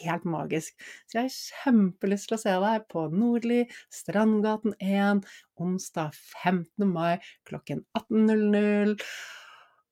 helt 0.00 0.26
magisk. 0.28 0.76
Så 1.06 1.20
jeg 1.20 1.28
har 1.28 1.36
kjempelyst 1.36 2.30
til 2.30 2.38
å 2.38 2.42
se 2.42 2.58
deg 2.66 2.86
på 2.92 3.06
Nordli, 3.12 3.62
Strandgaten 3.92 4.76
1, 4.82 5.24
onsdag 5.62 6.14
15. 6.42 6.86
mai 6.90 7.16
klokken 7.48 7.84
18.00. 7.98 8.96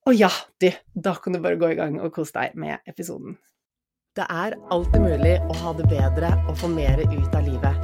Og 0.04 0.20
ja, 0.20 0.30
du, 0.60 0.68
da 0.92 1.16
kan 1.16 1.32
du 1.32 1.40
bare 1.40 1.60
gå 1.60 1.72
i 1.72 1.80
gang 1.80 1.96
og 2.02 2.12
kose 2.16 2.36
deg 2.36 2.58
med 2.60 2.84
episoden. 2.90 3.38
Det 4.14 4.26
er 4.30 4.54
alltid 4.70 5.02
mulig 5.02 5.34
å 5.48 5.56
ha 5.64 5.72
det 5.74 5.88
bedre 5.90 6.30
og 6.44 6.54
få 6.60 6.70
mer 6.70 7.02
ut 7.02 7.34
av 7.34 7.48
livet. 7.48 7.83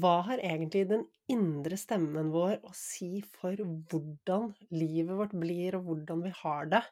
Hva 0.00 0.20
har 0.28 0.42
egentlig 0.44 0.86
den 0.90 1.04
indre 1.30 1.76
stemmen 1.78 2.30
vår 2.34 2.58
å 2.66 2.72
si 2.76 3.20
for 3.36 3.58
hvordan 3.90 4.50
livet 4.74 5.18
vårt 5.18 5.34
blir, 5.36 5.76
og 5.78 5.88
hvordan 5.88 6.24
vi 6.26 6.32
har 6.42 6.70
det? 6.72 6.82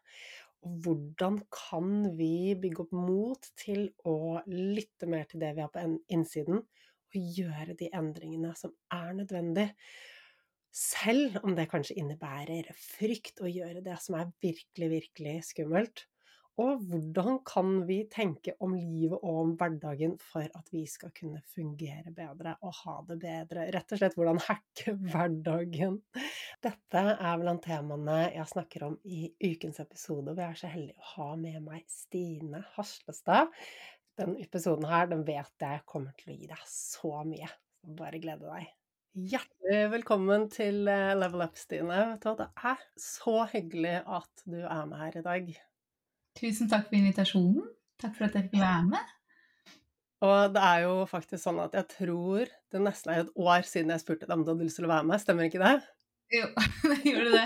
Og 0.67 0.77
hvordan 0.85 1.39
kan 1.55 1.91
vi 2.19 2.57
bygge 2.59 2.85
opp 2.85 2.95
mot 2.97 3.49
til 3.59 3.89
å 4.09 4.43
lytte 4.51 5.09
mer 5.11 5.29
til 5.31 5.43
det 5.43 5.55
vi 5.57 5.65
har 5.65 5.73
på 5.75 5.85
innsiden, 6.15 6.63
og 7.09 7.33
gjøre 7.39 7.77
de 7.79 7.91
endringene 7.97 8.53
som 8.59 8.75
er 8.95 9.15
nødvendig? 9.21 9.69
Selv 10.75 11.41
om 11.43 11.55
det 11.57 11.71
kanskje 11.71 11.97
innebærer 11.99 12.69
frykt 12.77 13.41
å 13.41 13.51
gjøre 13.51 13.83
det 13.87 13.97
som 14.03 14.19
er 14.19 14.31
virkelig, 14.45 14.91
virkelig 14.93 15.37
skummelt. 15.53 16.05
Og 16.59 16.81
hvordan 16.91 17.37
kan 17.47 17.69
vi 17.87 18.01
tenke 18.11 18.57
om 18.65 18.73
livet 18.75 19.21
og 19.21 19.37
om 19.45 19.51
hverdagen 19.61 20.17
for 20.19 20.43
at 20.43 20.73
vi 20.75 20.83
skal 20.91 21.13
kunne 21.15 21.39
fungere 21.55 22.11
bedre 22.15 22.57
og 22.67 22.75
ha 22.81 22.97
det 23.07 23.19
bedre? 23.23 23.69
Rett 23.75 23.95
og 23.95 24.01
slett 24.01 24.17
hvordan 24.19 24.41
hacke 24.43 24.97
hverdagen. 25.13 26.01
Dette 26.65 27.05
er 27.15 27.39
blant 27.39 27.63
temaene 27.63 28.19
jeg 28.35 28.51
snakker 28.51 28.89
om 28.89 28.97
i 29.07 29.29
ukens 29.45 29.79
episode, 29.85 30.33
hvor 30.33 30.43
jeg 30.43 30.57
er 30.57 30.63
så 30.65 30.73
heldig 30.73 30.97
å 30.99 31.13
ha 31.13 31.29
med 31.45 31.61
meg 31.69 31.87
Stine 31.93 32.65
Haslestad. 32.75 33.55
Den 34.19 34.35
episoden 34.43 34.89
her, 34.91 35.07
den 35.13 35.23
vet 35.29 35.63
jeg 35.63 35.87
kommer 35.87 36.17
til 36.19 36.35
å 36.35 36.41
gi 36.41 36.51
deg 36.51 36.67
så 36.67 37.23
mye. 37.23 37.53
Bare 37.99 38.19
glede 38.19 38.51
deg. 38.51 38.67
Hjertelig 39.19 39.87
velkommen 39.95 40.51
til 40.53 40.91
eh, 40.91 41.15
Level 41.15 41.47
Up, 41.47 41.57
Stine. 41.59 42.03
Det 42.23 42.51
er 42.51 42.83
så 42.99 43.41
hyggelig 43.55 43.97
at 44.05 44.45
du 44.47 44.61
er 44.61 44.85
med 44.91 45.01
her 45.07 45.23
i 45.23 45.27
dag. 45.31 45.59
Tusen 46.39 46.71
takk 46.71 46.89
for 46.89 46.99
invitasjonen. 46.99 47.67
Takk 47.99 48.15
for 48.15 48.29
at 48.29 48.37
jeg 48.39 48.49
fikk 48.49 48.61
være 48.63 48.85
med. 48.93 49.15
Og 50.27 50.55
det 50.55 50.63
er 50.63 50.85
jo 50.87 50.95
faktisk 51.07 51.43
sånn 51.45 51.61
at 51.63 51.75
jeg 51.79 51.87
tror 51.93 52.51
det 52.73 52.83
nesten 52.83 53.13
er 53.13 53.23
et 53.23 53.37
år 53.39 53.67
siden 53.67 53.95
jeg 53.95 54.03
spurte 54.03 54.27
deg 54.27 54.35
om 54.35 54.43
du 54.47 54.53
hadde 54.53 54.67
lyst 54.67 54.81
til 54.81 54.89
å 54.89 54.91
være 54.91 55.07
med, 55.07 55.23
stemmer 55.23 55.47
ikke 55.47 55.63
det? 55.63 55.77
Jo, 56.29 56.45
det 56.91 56.97
gjorde 57.09 57.31
det. 57.33 57.45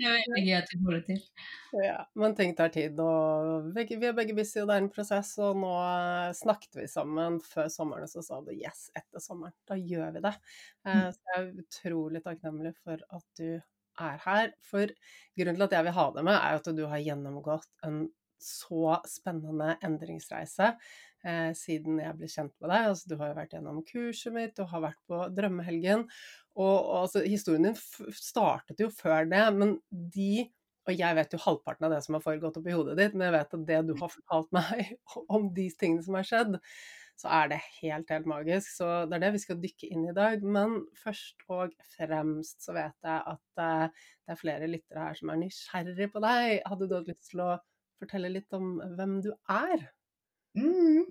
Det 0.00 0.06
er 0.08 0.14
veldig 0.16 0.44
gøy 0.46 0.54
at 0.56 0.70
du 0.70 0.78
får 0.80 0.94
det 0.94 1.02
til. 1.10 1.18
Ja, 1.82 1.98
men 2.16 2.36
ting 2.38 2.54
tar 2.56 2.70
tid, 2.72 3.00
og 3.04 3.68
vi 3.74 3.84
er 3.98 4.14
begge 4.16 4.36
busy, 4.36 4.62
og 4.62 4.70
det 4.70 4.78
er 4.78 4.84
en 4.84 4.92
prosess. 4.94 5.34
Og 5.42 5.58
nå 5.60 5.72
snakket 6.38 6.78
vi 6.80 6.86
sammen 6.88 7.36
før 7.44 7.68
sommeren, 7.72 8.08
og 8.08 8.14
så 8.14 8.24
sa 8.24 8.40
du 8.44 8.54
yes 8.54 8.86
etter 8.96 9.20
sommeren. 9.20 9.54
Da 9.68 9.76
gjør 9.76 10.16
vi 10.16 10.24
det. 10.24 10.34
Eh, 10.86 11.02
mm. 11.02 11.12
Så 11.12 11.34
jeg 11.34 11.42
er 11.42 11.66
utrolig 11.66 12.24
takknemlig 12.24 12.74
for 12.80 13.04
at 13.18 13.28
du 13.40 13.46
er 14.00 14.18
her. 14.24 14.52
For 14.64 14.90
grunnen 15.38 15.60
til 15.60 15.68
at 15.68 15.76
jeg 15.78 15.88
vil 15.88 15.96
ha 15.98 16.08
deg 16.16 16.26
med, 16.28 16.36
er 16.38 16.60
at 16.60 16.74
du 16.76 16.84
har 16.90 17.04
gjennomgått 17.04 17.70
en 17.86 18.04
så 18.42 18.96
spennende 19.06 19.76
endringsreise 19.86 20.72
eh, 21.22 21.52
siden 21.54 22.00
jeg 22.02 22.16
ble 22.18 22.30
kjent 22.30 22.54
med 22.58 22.72
deg. 22.72 22.88
Altså, 22.90 23.10
du 23.10 23.14
har 23.20 23.30
jo 23.30 23.36
vært 23.38 23.54
gjennom 23.54 23.82
kurset 23.86 24.34
mitt, 24.34 24.56
du 24.56 24.66
har 24.68 24.82
vært 24.88 24.98
på 25.10 25.20
Drømmehelgen. 25.36 26.08
Og, 26.58 26.74
og 26.74 26.96
altså, 27.04 27.22
historien 27.22 27.70
din 27.70 27.78
startet 28.18 28.82
jo 28.82 28.90
før 28.92 29.30
det, 29.30 29.46
men 29.56 29.78
de 29.90 30.48
og 30.82 30.98
jeg 30.98 31.14
vet 31.14 31.34
jo 31.34 31.38
halvparten 31.44 31.86
av 31.86 31.92
det 31.94 32.00
som 32.02 32.16
har 32.16 32.24
foregått 32.24 32.56
oppi 32.58 32.72
hodet 32.74 32.96
ditt, 32.98 33.12
men 33.14 33.28
jeg 33.28 33.34
vet 33.36 33.52
at 33.54 33.66
det 33.68 33.76
du 33.86 33.92
har 34.00 34.10
fortalt 34.10 34.48
meg 34.56 34.88
om 35.36 35.46
de 35.54 35.68
tingene 35.78 36.02
som 36.02 36.18
har 36.18 36.26
skjedd, 36.26 36.56
så 37.22 37.30
er 37.30 37.50
det 37.52 37.60
helt, 37.78 38.10
helt 38.10 38.26
magisk. 38.26 38.72
Så 38.74 38.88
det 39.06 39.16
er 39.16 39.24
det 39.26 39.32
vi 39.36 39.42
skal 39.44 39.60
dykke 39.62 39.90
inn 39.94 40.08
i 40.10 40.14
dag. 40.16 40.42
Men 40.42 40.80
først 40.98 41.44
og 41.52 41.74
fremst 41.94 42.64
så 42.64 42.74
vet 42.74 42.96
jeg 43.06 43.22
at 43.34 43.62
uh, 43.62 44.04
det 44.26 44.34
er 44.34 44.40
flere 44.40 44.70
lyttere 44.70 45.06
her 45.06 45.18
som 45.18 45.30
er 45.30 45.42
nysgjerrig 45.44 46.08
på 46.12 46.22
deg. 46.24 46.60
Hadde 46.66 46.88
du 46.90 46.96
lyst 47.06 47.30
til 47.30 47.44
å 47.44 47.50
fortelle 48.02 48.32
litt 48.34 48.58
om 48.58 48.74
hvem 48.98 49.20
du 49.22 49.30
er? 49.52 49.86
Mm. 50.58 51.06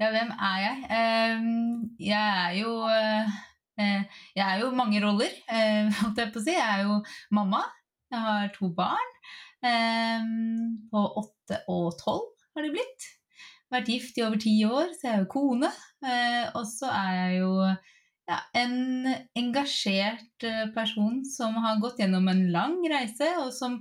Ja, 0.00 0.08
hvem 0.10 0.32
er 0.32 0.58
jeg? 0.64 0.82
Uh, 0.88 1.86
jeg 2.00 2.24
er 2.46 2.58
jo 2.62 2.74
uh, 2.88 3.38
Jeg 3.76 4.44
er 4.46 4.58
jo 4.62 4.72
mange 4.76 5.00
roller, 5.04 5.32
holdt 6.00 6.20
jeg 6.20 6.32
på 6.32 6.40
å 6.40 6.46
si. 6.46 6.56
Jeg 6.56 6.80
er 6.80 6.86
jo 6.88 7.00
mamma. 7.34 7.64
Jeg 8.12 8.20
har 8.28 8.52
to 8.56 8.68
barn. 8.76 9.16
på 10.92 11.00
åtte 11.20 11.60
og 11.70 11.92
tolv 12.00 12.32
har 12.56 12.66
de 12.66 12.72
blitt. 12.74 13.06
Vært 13.72 13.88
gift 13.88 14.18
i 14.20 14.24
over 14.26 14.40
ti 14.40 14.54
år, 14.68 14.92
så 14.98 15.08
jeg 15.08 15.14
er 15.14 15.22
jo 15.22 15.32
kone. 15.32 15.72
og 16.58 16.64
så 16.68 16.90
er 16.92 17.12
jeg 17.16 17.36
jo 17.40 17.52
ja, 18.28 18.38
en 18.58 19.14
engasjert 19.38 20.46
person 20.74 21.22
som 21.24 21.56
har 21.64 21.80
gått 21.82 22.02
gjennom 22.02 22.28
en 22.28 22.42
lang 22.52 22.76
reise, 22.92 23.30
og 23.42 23.52
som 23.56 23.80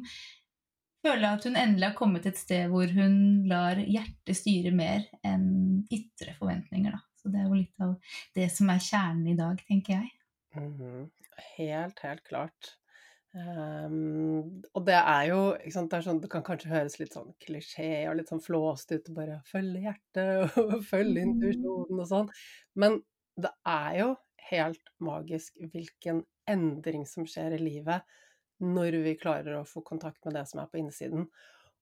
føler 1.06 1.28
at 1.28 1.46
hun 1.48 1.58
endelig 1.58 1.90
har 1.90 1.98
kommet 1.98 2.28
et 2.30 2.40
sted 2.40 2.70
hvor 2.72 2.90
hun 2.94 3.16
lar 3.50 3.80
hjertet 3.82 4.38
styre 4.38 4.74
mer 4.76 5.06
enn 5.28 5.84
ytre 5.92 6.36
forventninger. 6.38 6.94
Da. 6.94 7.02
Så 7.22 7.32
det 7.34 7.42
er 7.42 7.48
jo 7.50 7.58
litt 7.58 7.86
av 7.86 7.96
det 8.38 8.48
som 8.54 8.70
er 8.74 8.86
kjernen 8.86 9.32
i 9.34 9.38
dag, 9.38 9.62
tenker 9.68 9.98
jeg. 10.00 10.12
Mm 10.56 10.78
-hmm. 10.78 11.10
Helt, 11.58 12.00
helt 12.00 12.24
klart. 12.24 12.78
Um, 13.32 14.64
og 14.76 14.84
det 14.90 14.98
er 14.98 15.30
jo 15.30 15.38
sant, 15.72 15.92
det, 15.94 16.02
sånn, 16.04 16.20
det 16.20 16.28
kan 16.34 16.44
kanskje 16.44 16.72
høres 16.74 16.98
litt 17.00 17.14
sånn 17.16 17.30
klisjé 17.40 18.04
og 18.10 18.18
litt 18.20 18.32
sånn 18.32 18.44
flåst 18.44 18.92
ut, 18.92 19.08
bare 19.16 19.38
følge 19.48 19.86
hjertet 19.86 20.58
og 20.60 20.74
følge 20.92 21.24
intuisjonen 21.24 22.02
og 22.04 22.10
sånn, 22.10 22.28
men 22.76 23.00
det 23.40 23.54
er 23.72 23.96
jo 24.02 24.10
helt 24.50 24.92
magisk 25.00 25.56
hvilken 25.72 26.26
endring 26.52 27.06
som 27.08 27.24
skjer 27.30 27.56
i 27.56 27.62
livet 27.62 28.04
når 28.62 29.00
vi 29.06 29.16
klarer 29.18 29.62
å 29.62 29.68
få 29.68 29.82
kontakt 29.86 30.20
med 30.28 30.36
det 30.36 30.44
som 30.50 30.60
er 30.62 30.68
på 30.70 30.82
innsiden, 30.82 31.30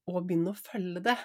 og 0.10 0.22
begynne 0.28 0.54
å 0.54 0.60
følge 0.60 1.02
det. 1.10 1.18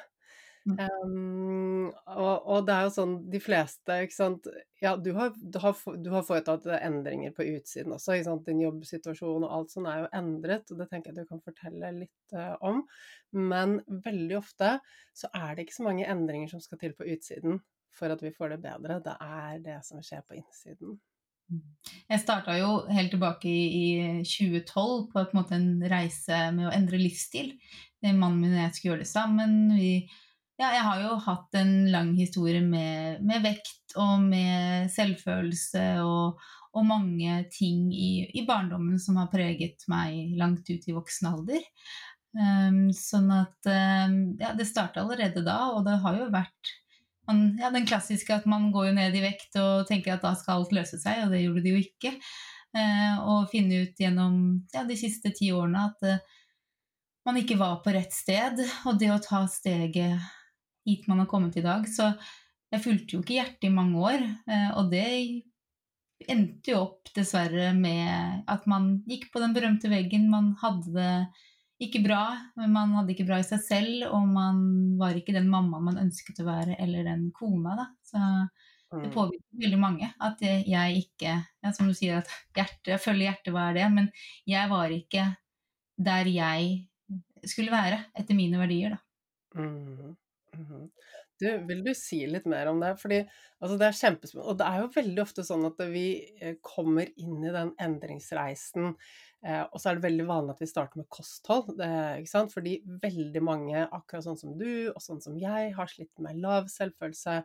Mm. 0.65 0.79
Um, 0.81 1.89
og, 2.09 2.47
og, 2.49 2.63
det 2.65 2.73
er 2.73 2.87
jo 2.87 2.93
sånn 2.95 3.15
de 3.29 3.37
fleste, 3.43 3.99
ikke 4.07 4.17
sant 4.17 4.47
Ja, 4.81 4.95
du 4.97 5.11
har, 5.13 5.35
du 5.37 5.59
har, 5.61 5.77
du 6.01 6.09
har 6.15 6.25
foretatt 6.25 6.65
endringer 6.79 7.35
på 7.37 7.45
utsiden 7.51 7.93
også, 7.93 8.15
ikke 8.17 8.29
sant. 8.31 8.49
Din 8.49 8.63
jobbsituasjon 8.65 9.45
og 9.45 9.53
alt 9.59 9.75
sånt 9.75 9.91
er 9.93 10.05
jo 10.05 10.11
endret, 10.17 10.73
og 10.73 10.81
det 10.81 10.89
tenker 10.89 11.13
jeg 11.13 11.21
du 11.21 11.29
kan 11.29 11.45
fortelle 11.45 11.93
litt 11.99 12.37
uh, 12.37 12.57
om. 12.65 12.81
Men 13.37 13.79
veldig 14.07 14.41
ofte 14.41 14.79
så 15.13 15.29
er 15.37 15.53
det 15.53 15.67
ikke 15.67 15.79
så 15.83 15.89
mange 15.91 16.09
endringer 16.09 16.55
som 16.55 16.65
skal 16.65 16.81
til 16.81 16.97
på 16.97 17.09
utsiden 17.13 17.61
for 17.95 18.11
at 18.11 18.23
vi 18.25 18.33
får 18.35 18.57
det 18.57 18.63
bedre. 18.65 19.03
Det 19.05 19.19
er 19.21 19.61
det 19.63 19.81
som 19.87 20.01
skjer 20.03 20.25
på 20.27 20.41
innsiden. 20.41 20.97
Jeg 22.09 22.21
starta 22.23 22.57
jo 22.57 22.71
helt 22.89 23.13
tilbake 23.13 23.51
i, 23.51 23.87
2012 24.25 25.11
på 25.13 25.21
en, 25.21 25.33
måte 25.37 25.59
en 25.59 25.73
reise 25.93 26.39
med 26.57 26.69
å 26.69 26.75
endre 26.75 27.01
livsstil. 27.01 27.53
Mannen 28.05 28.41
min 28.41 28.57
og 28.57 28.63
jeg 28.63 28.77
skulle 28.77 28.93
gjøre 28.93 29.05
det 29.05 29.11
sammen. 29.11 29.59
Vi, 29.77 29.93
ja, 30.55 30.69
jeg 30.71 30.83
har 30.87 31.01
jo 31.03 31.15
hatt 31.25 31.57
en 31.59 31.73
lang 31.91 32.13
historie 32.15 32.63
med, 32.63 33.23
med 33.27 33.43
vekt 33.43 33.97
og 33.99 34.23
med 34.23 34.87
selvfølelse 34.95 35.83
og, 36.05 36.45
og 36.75 36.87
mange 36.87 37.41
ting 37.55 37.89
i, 37.91 38.29
i, 38.31 38.45
barndommen 38.47 39.01
som 39.03 39.19
har 39.19 39.33
preget 39.33 39.83
meg 39.91 40.37
langt 40.39 40.71
ut 40.71 40.87
i 40.87 40.95
voksen 40.95 41.31
alder. 41.33 41.65
Um, 42.35 42.89
sånn 42.95 43.29
at 43.31 43.69
um, 43.71 44.15
Ja, 44.41 44.55
det 44.59 44.67
starta 44.67 45.03
allerede 45.05 45.43
da, 45.47 45.59
og 45.75 45.85
det 45.87 46.01
har 46.03 46.17
jo 46.19 46.31
vært 46.35 46.73
man, 47.29 47.45
ja, 47.59 47.71
den 47.75 47.87
klassiske 47.89 48.35
at 48.35 48.47
man 48.51 48.69
går 48.75 48.89
jo 48.89 48.97
ned 48.97 49.15
i 49.17 49.23
vekt 49.23 49.55
og 49.57 49.87
tenker 49.89 50.17
at 50.17 50.25
da 50.27 50.35
skal 50.39 50.61
alt 50.61 50.75
løse 50.77 50.99
seg, 51.01 51.25
og 51.25 51.35
det 51.35 51.45
gjorde 51.45 51.63
det 51.65 51.75
jo 51.75 51.83
ikke. 51.83 52.15
Uh, 52.75 53.19
og 53.31 53.51
finne 53.51 53.85
ut 53.87 54.01
gjennom 54.03 54.39
ja, 54.75 54.87
de 54.87 54.99
siste 54.99 55.35
ti 55.35 55.51
årene 55.55 55.87
at 55.91 56.09
uh, 56.11 56.41
man 57.27 57.39
ikke 57.41 57.59
var 57.59 57.79
på 57.83 57.95
rett 57.95 58.15
sted. 58.15 58.63
Og 58.87 58.99
det 59.01 59.11
å 59.15 59.23
ta 59.23 59.45
steget 59.51 60.19
hit 60.85 61.09
man 61.11 61.23
har 61.23 61.31
kommet 61.31 61.57
i 61.59 61.65
dag. 61.65 61.87
Så 61.89 62.11
jeg 62.73 62.83
fulgte 62.85 63.17
jo 63.17 63.25
ikke 63.25 63.39
hjertet 63.39 63.69
i 63.69 63.75
mange 63.75 64.01
år, 64.03 64.23
eh, 64.51 64.71
og 64.79 64.91
det 64.93 65.09
endte 66.31 66.73
jo 66.73 66.81
opp 66.87 67.11
dessverre 67.17 67.73
med 67.77 68.45
at 68.51 68.65
man 68.71 68.97
gikk 69.09 69.29
på 69.33 69.43
den 69.43 69.55
berømte 69.57 69.91
veggen. 69.93 70.31
Man 70.33 70.55
hadde 70.63 70.95
det 70.95 71.17
ikke 71.85 72.03
bra. 72.05 72.25
men 72.57 72.73
Man 72.73 72.95
hadde 72.97 73.15
ikke 73.15 73.27
bra 73.29 73.41
i 73.43 73.47
seg 73.47 73.63
selv, 73.63 74.07
og 74.15 74.29
man 74.31 74.59
var 75.01 75.17
ikke 75.19 75.35
den 75.37 75.51
mammaen 75.53 75.91
man 75.91 76.03
ønsket 76.07 76.41
å 76.43 76.49
være, 76.49 76.79
eller 76.81 77.07
den 77.07 77.29
kona. 77.37 77.77
Da. 77.81 77.87
Så 78.07 78.23
det 78.95 79.11
mm. 79.11 79.15
påvirker 79.15 79.63
veldig 79.65 79.81
mange 79.83 80.11
at 80.23 80.43
jeg 80.45 80.99
ikke 81.01 81.33
ja, 81.35 81.71
Som 81.75 81.89
du 81.91 81.95
sier, 81.99 82.23
at 82.23 82.31
hjerte, 82.55 82.93
jeg 82.93 83.03
følger 83.03 83.31
hjertet, 83.31 83.55
hva 83.55 83.69
er 83.71 83.79
det? 83.81 83.89
Men 83.95 84.11
jeg 84.49 84.71
var 84.71 84.95
ikke 84.95 85.29
der 85.95 86.31
jeg 86.31 86.85
skulle 87.45 87.75
være, 87.75 88.01
etter 88.17 88.37
mine 88.39 88.59
verdier, 88.59 88.97
da. 88.97 89.61
Mm. 89.61 90.15
-hmm. 90.57 90.89
Du, 91.41 91.47
vil 91.67 91.83
du 91.85 91.91
si 91.99 92.21
litt 92.31 92.47
mer 92.47 92.71
om 92.71 92.81
det? 92.83 92.93
Fordi 93.01 93.21
altså, 93.25 93.77
det 93.81 93.87
er 93.89 93.99
kjempespennende. 93.99 94.51
Og 94.53 94.59
det 94.61 94.67
er 94.69 94.81
jo 94.81 94.91
veldig 94.95 95.23
ofte 95.25 95.45
sånn 95.47 95.67
at 95.67 95.81
vi 95.91 96.07
eh, 96.41 96.57
kommer 96.63 97.11
inn 97.21 97.43
i 97.43 97.55
den 97.55 97.73
endringsreisen, 97.83 98.93
eh, 99.43 99.63
og 99.65 99.81
så 99.81 99.91
er 99.91 99.99
det 99.99 100.07
veldig 100.07 100.27
vanlig 100.31 100.55
at 100.55 100.63
vi 100.63 100.71
starter 100.71 101.03
med 101.03 101.09
kosthold. 101.09 101.73
Det, 101.81 101.91
ikke 102.23 102.35
sant? 102.37 102.55
Fordi 102.55 102.77
veldig 103.03 103.43
mange, 103.43 103.87
akkurat 103.87 104.29
sånn 104.29 104.39
som 104.39 104.55
du 104.61 104.93
og 104.93 105.01
sånn 105.03 105.23
som 105.25 105.41
jeg, 105.41 105.75
har 105.75 105.91
slitt 105.91 106.23
med 106.23 106.39
lav 106.45 106.71
selvfølelse, 106.73 107.41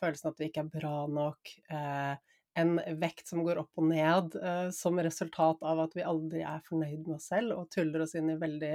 følelsen 0.00 0.32
at 0.32 0.40
vi 0.40 0.50
ikke 0.50 0.64
er 0.64 0.72
bra 0.72 0.96
nok. 1.10 1.52
Eh, 1.72 2.35
en 2.56 2.76
vekt 3.00 3.28
som 3.28 3.42
går 3.44 3.58
opp 3.60 3.80
og 3.80 3.88
ned 3.90 4.36
uh, 4.40 4.68
som 4.74 4.98
resultat 5.02 5.62
av 5.66 5.82
at 5.84 5.96
vi 5.96 6.04
aldri 6.06 6.42
er 6.46 6.62
fornøyd 6.64 7.02
med 7.04 7.16
oss 7.18 7.28
selv 7.32 7.56
og 7.56 7.70
tuller 7.74 8.04
oss 8.06 8.14
inn 8.16 8.30
i 8.32 8.38
veldig 8.40 8.72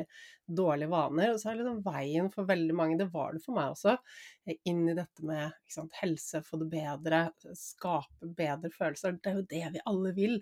dårlige 0.62 0.92
vaner. 0.92 1.34
Og 1.34 1.42
så 1.42 1.52
er 1.52 1.62
liksom 1.62 1.80
veien 1.86 2.30
for 2.34 2.50
veldig 2.50 2.76
mange, 2.78 3.00
det 3.00 3.10
var 3.14 3.34
det 3.34 3.42
for 3.46 3.58
meg 3.58 3.74
også, 3.74 3.96
eh, 4.46 4.60
inn 4.70 4.84
i 4.92 4.98
dette 4.98 5.26
med 5.26 5.56
sant, 5.72 5.98
helse, 6.02 6.44
få 6.46 6.62
det 6.62 6.70
bedre, 6.76 7.24
skape 7.58 8.30
bedre 8.38 8.74
følelser. 8.76 9.18
Det 9.18 9.34
er 9.34 9.42
jo 9.42 9.50
det 9.56 9.66
vi 9.78 9.88
alle 9.94 10.14
vil. 10.18 10.38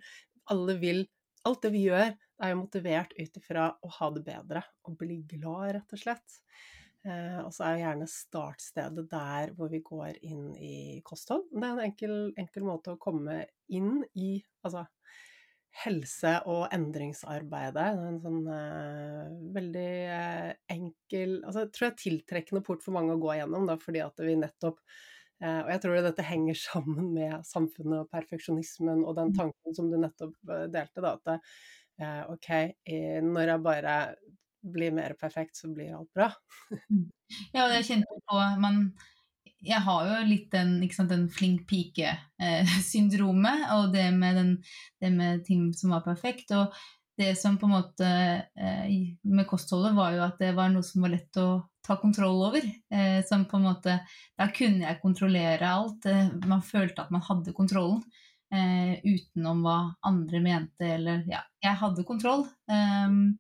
Alle 0.52 0.78
vil 0.82 1.08
Alt 1.48 1.62
det 1.64 1.70
vi 1.72 1.86
gjør, 1.86 2.10
er 2.44 2.50
jo 2.52 2.58
motivert 2.60 3.14
ut 3.16 3.38
ifra 3.40 3.70
å 3.80 3.90
ha 3.96 4.10
det 4.12 4.26
bedre 4.26 4.60
og 4.84 4.98
bli 5.00 5.22
glad, 5.24 5.70
rett 5.78 5.94
og 5.96 6.02
slett. 6.02 6.40
Eh, 7.08 7.40
og 7.46 7.54
så 7.56 7.64
er 7.64 7.76
jo 7.76 7.84
gjerne 7.86 8.08
startstedet 8.12 9.06
der 9.12 9.54
hvor 9.56 9.70
vi 9.72 9.80
går 9.86 10.18
inn 10.28 10.50
i 10.60 11.00
kosthold. 11.08 11.46
Det 11.54 11.64
er 11.64 11.72
en 11.72 11.86
enkel, 11.86 12.16
enkel 12.40 12.66
måte 12.68 12.96
å 12.96 13.02
komme 13.02 13.46
inn 13.72 14.02
i 14.20 14.40
Altså 14.68 14.82
helse- 15.86 16.42
og 16.52 16.66
endringsarbeidet. 16.76 17.86
En 17.96 18.18
sånn 18.20 18.42
eh, 18.52 19.30
veldig 19.56 19.92
uh, 20.12 20.50
enkel 20.74 21.38
altså, 21.46 21.62
Jeg 21.64 21.72
tror 21.76 21.88
er 21.88 22.02
tiltrekkende 22.02 22.64
port 22.66 22.84
for 22.84 22.98
mange 22.98 23.16
å 23.16 23.22
gå 23.22 23.32
igjennom, 23.36 23.70
da, 23.70 23.78
fordi 23.80 24.02
at 24.04 24.20
vi 24.26 24.36
nettopp 24.36 24.82
eh, 24.82 25.62
Og 25.62 25.72
jeg 25.72 25.84
tror 25.86 26.02
dette 26.04 26.26
henger 26.28 26.60
sammen 26.68 27.14
med 27.16 27.48
samfunnet 27.48 28.02
og 28.02 28.12
perfeksjonismen 28.12 29.06
og 29.06 29.16
den 29.22 29.32
tanken 29.38 29.78
som 29.78 29.88
du 29.94 29.96
nettopp 30.02 30.36
delte, 30.44 31.06
da, 31.06 31.16
at 31.16 31.54
OK, 32.32 32.48
når 33.28 33.50
jeg 33.50 33.60
bare 33.66 33.94
blir 34.62 34.92
mer 34.96 35.16
perfekt, 35.20 35.58
så 35.58 35.72
blir 35.74 35.96
alt 35.98 36.12
bra. 36.16 36.32
Mm. 36.90 37.08
ja, 37.54 37.66
og 37.66 37.74
jeg 37.78 37.88
kjenner 37.92 38.22
på 38.30 38.44
man 38.62 38.84
jeg 39.60 39.84
har 39.84 40.06
jo 40.08 40.20
litt 40.24 40.48
den, 40.54 40.78
sant, 40.94 41.12
den 41.12 41.26
flink 41.34 41.66
pike-syndromet, 41.68 43.66
eh, 43.66 43.74
og 43.76 43.92
det 43.92 44.06
med, 44.16 44.38
den, 44.40 44.54
det 45.04 45.12
med, 45.12 45.44
ting 45.48 45.70
som 45.76 45.92
var 45.96 46.06
perfekt. 46.06 46.54
Og 46.56 46.72
det 47.20 47.34
som 47.36 47.58
på 47.60 47.68
en 47.68 47.76
måte 47.76 48.08
eh, 48.08 48.86
med 49.28 49.48
kostholdet 49.50 49.98
var 49.98 50.16
jo 50.16 50.24
at 50.24 50.40
det 50.40 50.54
var 50.56 50.72
noe 50.72 50.86
som 50.88 51.04
var 51.04 51.12
lett 51.12 51.42
å 51.42 51.50
ta 51.86 51.98
kontroll 52.00 52.40
over. 52.48 52.64
Eh, 52.94 53.20
som 53.28 53.46
på 53.50 53.60
en 53.60 53.68
måte 53.68 54.00
Da 54.40 54.48
kunne 54.56 54.88
jeg 54.88 55.02
kontrollere 55.04 55.68
alt. 55.68 56.08
Eh, 56.08 56.32
man 56.48 56.64
følte 56.64 57.04
at 57.04 57.12
man 57.12 57.26
hadde 57.28 57.56
kontrollen. 57.58 58.00
Eh, 58.50 58.96
utenom 59.04 59.60
hva 59.66 59.80
andre 60.08 60.40
mente, 60.42 60.88
eller 60.96 61.26
Ja, 61.30 61.44
jeg 61.62 61.82
hadde 61.84 62.08
kontroll. 62.08 62.48
Um, 62.72 63.38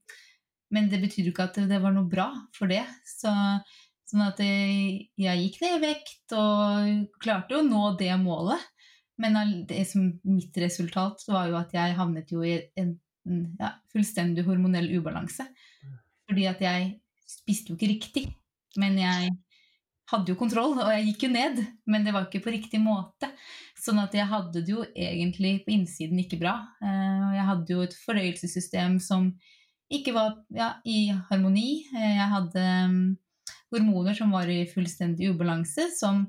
men 0.73 0.89
det 0.91 1.01
betyr 1.01 1.27
jo 1.27 1.33
ikke 1.33 1.49
at 1.49 1.61
det 1.69 1.79
var 1.81 1.93
noe 1.95 2.09
bra 2.09 2.31
for 2.55 2.71
det. 2.71 2.85
Så 3.07 3.33
Sånn 4.09 4.25
at 4.25 4.39
jeg, 4.41 5.11
gikk 5.21 5.59
ned 5.61 5.75
i 5.75 5.81
vekt 5.83 6.33
og 6.33 7.19
klarte 7.21 7.59
å 7.59 7.65
nå 7.65 7.91
det 7.99 8.09
målet. 8.17 8.63
Men 9.21 9.35
det 9.69 9.83
mitt 10.23 10.55
resultat 10.57 11.25
var 11.27 11.49
jo 11.51 11.57
at 11.59 11.75
jeg 11.75 11.97
havnet 11.97 12.31
jo 12.33 12.41
i 12.41 12.55
en 12.79 12.95
ja, 13.59 13.75
fullstendig 13.93 14.47
hormonell 14.47 14.87
ubalanse. 14.95 15.45
Fordi 16.29 16.47
at 16.49 16.63
jeg 16.63 16.89
spiste 17.29 17.73
jo 17.73 17.77
ikke 17.77 17.91
riktig. 17.91 18.25
Men 18.81 18.97
jeg 18.97 19.35
hadde 20.09 20.33
jo 20.33 20.39
kontroll, 20.39 20.73
og 20.79 20.89
jeg 20.95 21.11
gikk 21.11 21.27
jo 21.27 21.31
ned. 21.35 21.61
Men 21.85 22.07
det 22.07 22.15
var 22.15 22.25
ikke 22.25 22.41
på 22.47 22.55
riktig 22.55 22.81
måte. 22.81 23.29
Sånn 23.77 24.01
at 24.01 24.17
jeg 24.17 24.25
hadde 24.31 24.63
det 24.63 24.73
jo 24.73 24.87
egentlig 24.89 25.59
på 25.67 25.75
innsiden 25.75 26.23
ikke 26.23 26.41
bra. 26.41 26.55
Eh, 26.81 27.29
jeg 27.37 27.47
hadde 27.51 27.75
jo 27.75 27.85
et 27.85 27.97
fordøyelsessystem 28.07 28.97
som 29.03 29.29
ikke 29.89 30.13
var 30.15 30.37
ja, 30.53 30.73
i 30.85 31.09
harmoni. 31.29 31.85
Eh, 31.95 32.15
jeg 32.17 32.29
hadde 32.33 32.65
hormoner 33.73 34.17
som 34.17 34.33
var 34.33 34.49
i 34.49 34.63
fullstendig 34.69 35.31
ubalanse, 35.33 35.89
som 35.97 36.27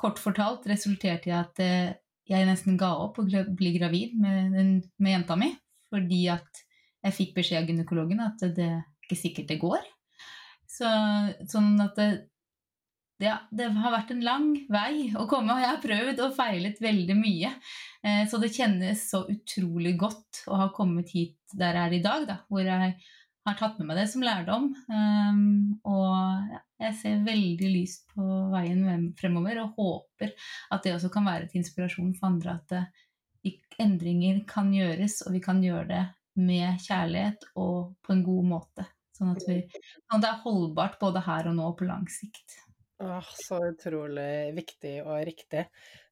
kort 0.00 0.20
fortalt 0.22 0.66
resulterte 0.70 1.30
i 1.30 1.36
at 1.36 1.62
eh, 1.62 1.94
jeg 2.30 2.46
nesten 2.48 2.78
ga 2.80 2.92
opp 3.02 3.18
å 3.20 3.26
bli 3.26 3.72
gravid 3.76 4.14
med, 4.18 4.84
med 4.98 5.14
jenta 5.16 5.36
mi, 5.38 5.50
fordi 5.90 6.24
at 6.32 6.62
jeg 7.02 7.16
fikk 7.16 7.34
beskjed 7.40 7.64
av 7.64 7.70
gynekologen 7.70 8.22
at 8.22 8.44
det 8.56 8.68
er 8.68 8.82
ikke 9.02 9.18
sikkert 9.18 9.50
det 9.50 9.58
går. 9.62 9.82
Så, 10.70 10.88
sånn 11.50 11.74
at 11.82 11.98
det, 11.98 12.08
det, 13.22 13.32
det, 13.54 13.70
har 13.78 13.94
vært 13.94 14.12
en 14.14 14.22
lang 14.26 14.50
vei 14.72 15.08
å 15.18 15.26
komme, 15.30 15.54
og 15.54 15.62
jeg 15.62 15.70
har 15.70 15.80
prøvd 15.82 16.22
og 16.26 16.36
feilet 16.36 16.82
veldig 16.82 17.16
mye. 17.18 17.52
Eh, 18.02 18.22
så 18.30 18.40
det 18.42 18.52
kjennes 18.54 19.06
så 19.12 19.22
utrolig 19.30 19.94
godt 20.00 20.44
å 20.50 20.58
ha 20.64 20.70
kommet 20.74 21.12
hit 21.14 21.38
der 21.56 21.78
jeg 21.78 21.90
er 21.90 21.98
i 21.98 22.04
dag, 22.04 22.26
da, 22.28 22.38
hvor 22.50 22.66
jeg 22.66 22.94
har 23.46 23.58
tatt 23.58 23.78
med 23.78 23.90
meg 23.90 23.98
det 23.98 24.08
som 24.10 24.24
lærdom. 24.24 24.70
Um, 24.86 25.78
og 25.88 26.52
jeg 26.82 26.98
ser 27.00 27.24
veldig 27.26 27.70
lyst 27.72 28.08
på 28.14 28.26
veien 28.52 29.10
fremover 29.18 29.62
og 29.64 29.78
håper 29.78 30.34
at 30.74 30.84
det 30.84 30.96
også 30.96 31.10
kan 31.14 31.26
være 31.26 31.50
til 31.50 31.62
inspirasjon 31.62 32.14
for 32.18 32.30
andre. 32.30 32.58
At 32.62 33.82
endringer 33.82 34.42
kan 34.48 34.72
gjøres, 34.74 35.22
og 35.26 35.36
vi 35.36 35.42
kan 35.44 35.62
gjøre 35.64 35.88
det 35.90 36.02
med 36.42 36.80
kjærlighet 36.80 37.48
og 37.60 37.94
på 38.04 38.14
en 38.14 38.26
god 38.26 38.50
måte. 38.54 38.86
Sånn 39.12 39.34
at, 39.34 39.42
vi, 39.46 39.60
sånn 40.08 40.18
at 40.18 40.24
det 40.24 40.30
er 40.30 40.44
holdbart 40.44 41.00
både 41.00 41.22
her 41.26 41.50
og 41.50 41.58
nå 41.58 41.66
og 41.72 41.76
på 41.78 41.88
lang 41.88 42.06
sikt. 42.10 42.56
Åh, 43.02 43.28
så 43.34 43.58
utrolig 43.66 44.54
viktig 44.54 45.00
og 45.02 45.24
riktig. 45.26 45.64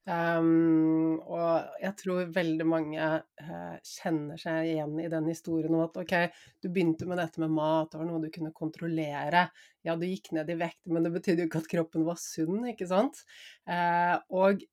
Um, 0.09 1.21
og 1.29 1.77
jeg 1.79 1.93
tror 2.01 2.31
veldig 2.35 2.65
mange 2.67 3.05
uh, 3.21 3.75
kjenner 3.87 4.41
seg 4.41 4.71
igjen 4.73 4.97
i 4.99 5.11
den 5.13 5.29
historien 5.31 5.77
om 5.77 5.85
at 5.85 6.01
ok, 6.01 6.15
du 6.65 6.71
begynte 6.73 7.07
med 7.07 7.21
dette 7.21 7.43
med 7.43 7.53
mat, 7.55 7.93
det 7.93 8.01
var 8.01 8.09
noe 8.09 8.23
du 8.25 8.31
kunne 8.35 8.51
kontrollere. 8.57 9.45
Ja, 9.87 9.95
du 9.95 10.07
gikk 10.09 10.33
ned 10.35 10.51
i 10.51 10.59
vekt, 10.59 10.83
men 10.91 11.07
det 11.07 11.15
betydde 11.15 11.45
jo 11.45 11.51
ikke 11.51 11.63
at 11.63 11.71
kroppen 11.77 12.09
var 12.09 12.19
sunn, 12.19 12.65
ikke 12.73 12.89
sant? 12.91 13.23
Uh, 13.71 14.17
og 14.35 14.65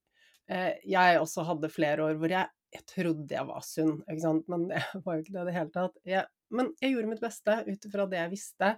uh, 0.50 0.72
jeg 0.88 1.22
også 1.22 1.46
hadde 1.46 1.70
flere 1.70 2.08
år 2.08 2.18
hvor 2.18 2.34
jeg, 2.34 2.50
jeg 2.74 2.88
trodde 2.96 3.38
jeg 3.38 3.50
var 3.52 3.62
sunn, 3.68 4.00
ikke 4.08 4.24
sant? 4.24 4.50
men 4.50 4.66
jeg 4.74 5.04
var 5.04 5.20
jo 5.20 5.26
ikke 5.26 5.36
det 5.36 5.44
i 5.44 5.50
det 5.52 5.58
hele 5.60 5.74
tatt. 5.76 6.02
Jeg 6.08 6.26
men 6.54 6.70
jeg 6.80 6.94
gjorde 6.94 7.10
mitt 7.10 7.22
beste 7.22 7.54
ut 7.66 7.86
ifra 7.88 8.06
det 8.08 8.18
jeg 8.20 8.32
visste. 8.32 8.70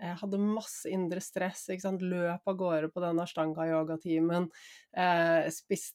Jeg 0.00 0.18
hadde 0.20 0.40
masse 0.42 0.90
indre 0.90 1.20
stress. 1.22 1.66
Løp 2.00 2.50
av 2.50 2.56
gårde 2.58 2.90
på 2.92 3.02
den 3.04 3.20
ashtanga-yogatimen. 3.22 4.48
Eh, 4.96 5.50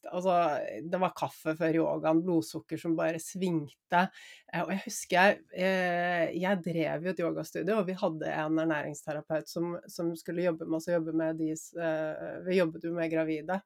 Altså, 0.09 0.35
det 0.83 1.01
var 1.01 1.15
kaffe 1.17 1.55
før 1.59 1.79
yogaen, 1.81 2.23
blodsukker 2.23 2.79
som 2.79 2.95
bare 2.97 3.19
svingte. 3.21 4.05
Eh, 4.53 4.61
og 4.63 4.71
jeg 4.73 4.83
husker 4.85 5.17
jeg 5.19 5.41
eh, 5.53 6.37
Jeg 6.39 6.61
drev 6.65 7.05
jo 7.05 7.13
et 7.13 7.23
yogastudio, 7.23 7.79
og 7.79 7.89
vi 7.89 7.97
hadde 7.99 8.31
en 8.33 8.61
ernæringsterapeut 8.63 9.49
som, 9.51 9.75
som 9.87 10.13
skulle 10.17 10.47
jobbe 10.47 10.67
med 10.67 10.79
oss 10.79 10.89
jobbe 10.89 11.13
med 11.13 11.39
de 11.39 11.51
Vi 12.47 12.57
jobbet 12.59 12.87
jo 12.87 12.95
med 12.95 13.11
gravide 13.11 13.59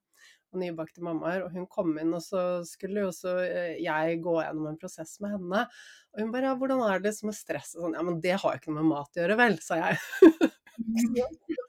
og 0.53 0.61
nybakte 0.61 1.03
mammaer. 1.05 1.45
Og 1.45 1.55
hun 1.55 1.67
kom 1.71 1.95
inn, 2.01 2.13
og 2.15 2.23
så 2.25 2.43
skulle 2.67 3.03
jo 3.03 3.11
også 3.11 3.35
eh, 3.43 3.75
jeg 3.83 4.21
gå 4.23 4.37
gjennom 4.39 4.71
en 4.71 4.79
prosess 4.79 5.17
med 5.23 5.35
henne. 5.37 5.65
Og 6.13 6.23
hun 6.23 6.33
bare 6.33 6.51
ja, 6.51 6.57
hvordan 6.59 6.85
er 6.87 7.03
det 7.03 7.15
med 7.25 7.37
stress 7.37 7.73
og 7.77 7.87
sånn? 7.87 7.97
Ja, 7.97 8.05
men 8.05 8.21
det 8.23 8.37
har 8.37 8.55
jo 8.55 8.61
ikke 8.61 8.73
noe 8.73 8.81
med 8.81 8.91
mat 8.93 9.17
å 9.17 9.23
gjøre, 9.23 9.39
vel, 9.39 9.59
sa 9.65 9.81
jeg. 9.81 10.01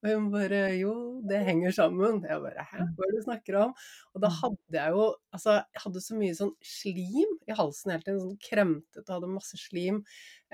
og 0.00 0.06
hun 0.08 0.28
bare 0.32 0.60
jo, 0.78 0.92
det 1.28 1.42
henger 1.46 1.74
sammen. 1.76 2.22
Jeg 2.26 2.42
bare 2.42 2.64
hæ, 2.70 2.86
hva 2.96 3.06
er 3.06 3.12
det 3.12 3.20
du 3.20 3.26
snakker 3.26 3.58
om? 3.60 3.74
Og 4.14 4.24
da 4.24 4.30
hadde 4.32 4.78
jeg 4.78 4.94
jo 4.96 5.06
altså 5.36 5.58
jeg 5.58 5.82
hadde 5.84 6.02
så 6.04 6.18
mye 6.18 6.36
sånn 6.38 6.54
slim 6.64 7.34
i 7.46 7.56
halsen 7.58 7.92
hele 7.92 8.06
tiden, 8.06 8.22
sånn 8.22 8.40
kremtet 8.48 9.04
og 9.04 9.14
hadde 9.18 9.32
masse 9.34 9.60
slim. 9.60 10.02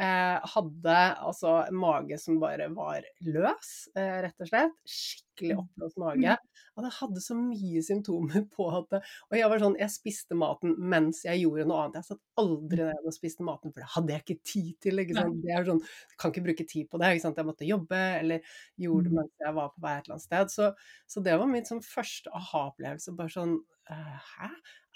Eh, 0.00 0.38
hadde 0.54 0.92
altså 1.20 1.50
mage 1.76 2.16
som 2.16 2.38
bare 2.40 2.70
var 2.72 3.04
løs, 3.28 3.72
eh, 3.92 4.22
rett 4.25 4.40
og 4.40 4.49
slett. 4.49 4.78
Skikkelig 4.88 5.56
mm. 5.58 5.61
oppblåst 5.61 5.99
mage. 6.00 6.37
Og 6.72 6.87
det 6.87 6.92
hadde 6.96 7.25
så 7.25 7.37
mye 7.37 7.82
symptomer 7.84 8.46
på 8.56 8.70
at 8.72 8.96
Og 9.02 9.37
jeg 9.37 9.50
var 9.52 9.61
sånn, 9.61 9.76
jeg 9.76 9.92
spiste 9.92 10.38
maten 10.38 10.72
mens 10.80 11.20
jeg 11.26 11.42
gjorde 11.42 11.66
noe 11.68 11.82
annet. 11.82 11.99
Jeg 12.00 12.08
satt 12.08 12.22
aldri 12.40 12.80
mm. 12.80 12.88
ned 12.88 13.11
og 13.11 13.16
spiste 13.18 13.44
maten, 13.44 13.75
for 13.75 13.84
det 13.84 13.90
hadde 13.99 14.14
jeg 14.16 14.25
ikke 14.25 14.50
tid 14.54 14.70
til. 14.87 15.04
ikke 15.04 15.18
sant? 15.18 15.42
Det 15.44 15.52
er 15.58 15.68
sånn, 15.68 15.84
Kan 16.16 16.32
ikke 16.32 16.46
bruke 16.49 16.68
tid 16.72 16.88
på 16.88 17.02
det. 17.02 17.12
ikke 17.12 17.26
sant? 17.26 17.42
Jeg 17.42 17.50
måtte 17.50 17.68
jobbe, 17.68 18.02
eller 18.22 18.56
gjorde 18.80 19.11
det 19.11 19.12
mm. 19.12 19.20
mens 19.20 19.44
jeg 19.44 19.58
var 19.61 19.75
på 19.75 19.84
vei 19.84 19.99
et 19.99 20.06
eller 20.06 20.16
annet 20.16 20.28
sted. 20.28 20.56
Så, 20.56 20.70
så 21.04 21.26
det 21.28 21.37
var 21.42 21.52
mitt 21.52 21.68
sånn 21.68 21.84
første 21.84 22.32
aha-opplevelse. 22.40 23.18
bare 23.18 23.37
sånn, 23.37 23.58
Hæ? 23.92 24.49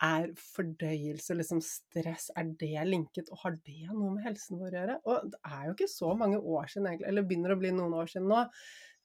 Er 0.05 0.27
fordøyelse, 0.37 1.33
liksom 1.39 1.63
stress, 1.65 2.29
er 2.37 2.51
det 2.61 2.83
linket, 2.85 3.31
og 3.33 3.41
har 3.45 3.55
det 3.65 3.87
noe 3.89 4.11
med 4.13 4.27
helsen 4.27 4.61
vår 4.61 4.75
å 4.75 4.77
gjøre? 4.81 4.97
Og 5.09 5.31
det 5.33 5.41
er 5.49 5.63
jo 5.65 5.77
ikke 5.77 5.89
så 5.89 6.11
mange 6.21 6.41
år 6.41 6.69
siden, 6.69 6.91
egentlig, 6.91 7.09
eller 7.09 7.25
begynner 7.31 7.55
å 7.55 7.61
bli 7.63 7.73
noen 7.73 7.97
år 7.97 8.13
siden 8.13 8.29
nå. 8.29 8.43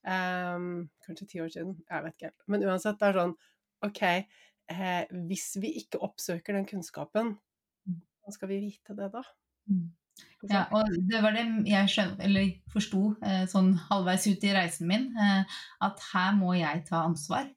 Um, 0.02 0.68
kanskje 1.06 1.30
ti 1.30 1.40
år 1.44 1.54
siden, 1.54 1.78
jeg 1.86 2.06
vet 2.08 2.18
ikke 2.18 2.32
helt. 2.32 2.46
Men 2.52 2.68
uansett, 2.68 3.00
det 3.00 3.08
er 3.08 3.20
sånn 3.22 3.38
OK, 3.88 4.04
eh, 4.76 5.16
hvis 5.30 5.48
vi 5.62 5.72
ikke 5.80 6.02
oppsøker 6.06 6.58
den 6.58 6.68
kunnskapen, 6.70 7.34
mm. 7.88 7.98
hvordan 7.98 8.36
skal 8.36 8.52
vi 8.52 8.60
vite 8.68 8.98
det 8.98 9.10
da? 9.16 9.24
Mm. 9.72 9.90
Ja, 10.50 10.66
og 10.74 10.90
det 11.10 11.22
var 11.22 11.36
det 11.36 11.46
jeg 11.70 11.90
skjønte, 11.94 12.26
eller 12.26 12.50
forsto 12.74 13.02
eh, 13.26 13.44
sånn 13.50 13.76
halvveis 13.88 14.26
ut 14.28 14.46
i 14.46 14.54
reisen 14.56 14.90
min, 14.90 15.08
eh, 15.14 15.60
at 15.86 16.02
her 16.12 16.34
må 16.38 16.56
jeg 16.58 16.82
ta 16.90 17.04
ansvar. 17.06 17.50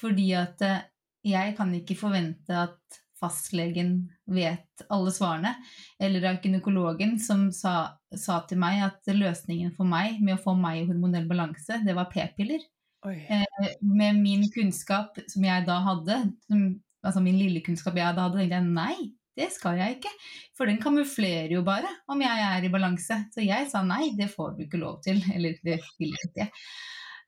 Fordi 0.00 0.30
at 0.40 0.64
eh, 0.64 0.80
jeg 1.26 1.54
kan 1.58 1.72
ikke 1.76 1.98
forvente 1.98 2.56
at 2.66 3.00
fastlegen 3.22 4.10
vet 4.26 4.84
alle 4.90 5.12
svarene, 5.14 5.54
eller 6.02 6.26
av 6.32 6.40
gynekologen 6.42 7.18
som 7.22 7.46
sa, 7.54 7.94
sa, 8.10 8.40
til 8.50 8.58
meg 8.62 8.82
at 8.88 9.12
løsningen 9.14 9.74
for 9.76 9.86
meg 9.88 10.18
med 10.24 10.36
å 10.36 10.42
få 10.42 10.56
meg 10.58 10.80
i 10.80 10.86
hormonell 10.88 11.28
balanse, 11.30 11.78
det 11.86 11.94
var 11.94 12.10
p-piller. 12.10 12.64
Eh, 13.06 13.46
med 13.80 14.18
min 14.22 14.46
kunnskap 14.54 15.18
som 15.30 15.46
jeg 15.46 15.66
da 15.66 15.78
hadde, 15.86 16.18
som, 16.48 16.68
altså 17.02 17.22
min 17.22 17.38
lille 17.38 17.62
kunnskap 17.64 17.98
jeg 17.98 18.18
da 18.18 18.26
hadde, 18.26 18.42
tenkte 18.42 18.58
jeg 18.58 18.74
nei, 18.74 18.96
det 19.38 19.48
skal 19.54 19.78
jeg 19.80 19.96
ikke. 19.96 20.12
For 20.58 20.68
den 20.68 20.80
kamuflerer 20.82 21.54
jo 21.54 21.62
bare 21.64 21.88
om 22.10 22.20
jeg 22.20 22.48
er 22.48 22.66
i 22.66 22.70
balanse. 22.72 23.16
Så 23.32 23.44
jeg 23.44 23.70
sa 23.70 23.80
nei, 23.86 24.10
det 24.18 24.28
får 24.32 24.58
du 24.58 24.66
ikke 24.66 24.80
lov 24.82 24.98
til. 25.06 25.22
Eller 25.32 25.56
det 25.64 25.78
vil 25.96 26.12
jeg 26.12 26.28
ikke. 26.28 26.48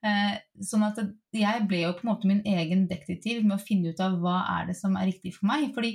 Eh, 0.04 0.34
sånn 0.60 0.84
at 0.84 0.98
jeg 1.32 1.66
ble 1.68 1.80
jo 1.86 1.94
på 1.96 2.04
en 2.04 2.10
måte 2.10 2.28
min 2.28 2.42
egen 2.44 2.84
detektiv 2.90 3.44
med 3.44 3.56
å 3.56 3.62
finne 3.62 3.94
ut 3.94 4.00
av 4.04 4.18
hva 4.20 4.42
er 4.58 4.68
det 4.68 4.76
som 4.76 4.98
er 5.00 5.08
riktig 5.08 5.32
for 5.38 5.48
meg. 5.48 5.70
Fordi 5.76 5.94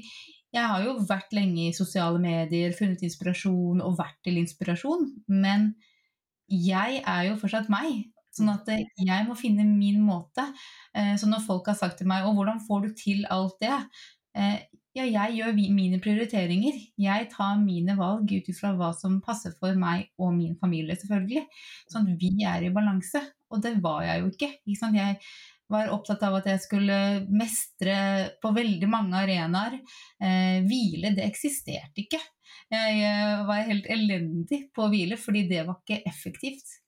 jeg 0.56 0.66
har 0.66 0.82
jo 0.82 0.96
vært 1.06 1.36
lenge 1.38 1.68
i 1.68 1.76
sosiale 1.78 2.22
medier, 2.22 2.74
funnet 2.74 3.04
inspirasjon 3.06 3.84
og 3.86 4.00
vært 4.00 4.18
til 4.26 4.40
inspirasjon. 4.42 5.12
Men 5.30 5.74
jeg 6.50 7.04
er 7.06 7.28
jo 7.30 7.38
fortsatt 7.38 7.70
meg. 7.70 8.08
Sånn 8.34 8.50
at 8.54 8.68
jeg 8.70 9.26
må 9.28 9.36
finne 9.38 9.66
min 9.68 10.02
måte. 10.06 10.46
Eh, 10.98 11.14
så 11.20 11.30
når 11.30 11.46
folk 11.46 11.70
har 11.70 11.78
sagt 11.78 12.00
til 12.02 12.10
meg 12.10 12.26
'Å, 12.26 12.34
hvordan 12.34 12.62
får 12.66 12.82
du 12.88 12.94
til 12.94 13.26
alt 13.30 13.58
det?' 13.62 13.86
Eh, 14.36 14.60
ja, 14.96 15.04
jeg 15.06 15.38
gjør 15.38 15.54
mine 15.74 16.00
prioriteringer. 16.02 16.74
Jeg 16.98 17.30
tar 17.32 17.58
mine 17.62 17.96
valg 17.98 18.32
ut 18.32 18.50
ifra 18.50 18.74
hva 18.78 18.94
som 18.98 19.22
passer 19.22 19.54
for 19.60 19.74
meg 19.76 20.10
og 20.18 20.34
min 20.34 20.56
familie, 20.56 20.96
selvfølgelig. 20.96 21.46
Sånn 21.92 22.10
at 22.14 22.20
vi 22.20 22.32
er 22.44 22.66
i 22.66 22.74
balanse. 22.74 23.22
Og 23.50 23.64
det 23.64 23.76
var 23.84 24.04
jeg 24.06 24.24
jo 24.24 24.34
ikke. 24.34 24.52
ikke 24.70 24.92
jeg 24.96 25.16
var 25.70 25.92
opptatt 25.94 26.24
av 26.26 26.40
at 26.40 26.50
jeg 26.50 26.64
skulle 26.64 26.98
mestre 27.30 27.96
på 28.42 28.52
veldig 28.56 28.90
mange 28.90 29.18
arenaer. 29.22 29.80
Eh, 30.22 30.60
hvile, 30.66 31.14
det 31.18 31.26
eksisterte 31.28 32.06
ikke. 32.06 32.22
Jeg 32.70 33.46
var 33.48 33.66
helt 33.66 33.88
elendig 33.90 34.68
på 34.74 34.86
å 34.86 34.92
hvile, 34.92 35.18
fordi 35.18 35.48
det 35.50 35.66
var 35.66 35.80
ikke 35.82 36.04
effektivt. 36.10 36.80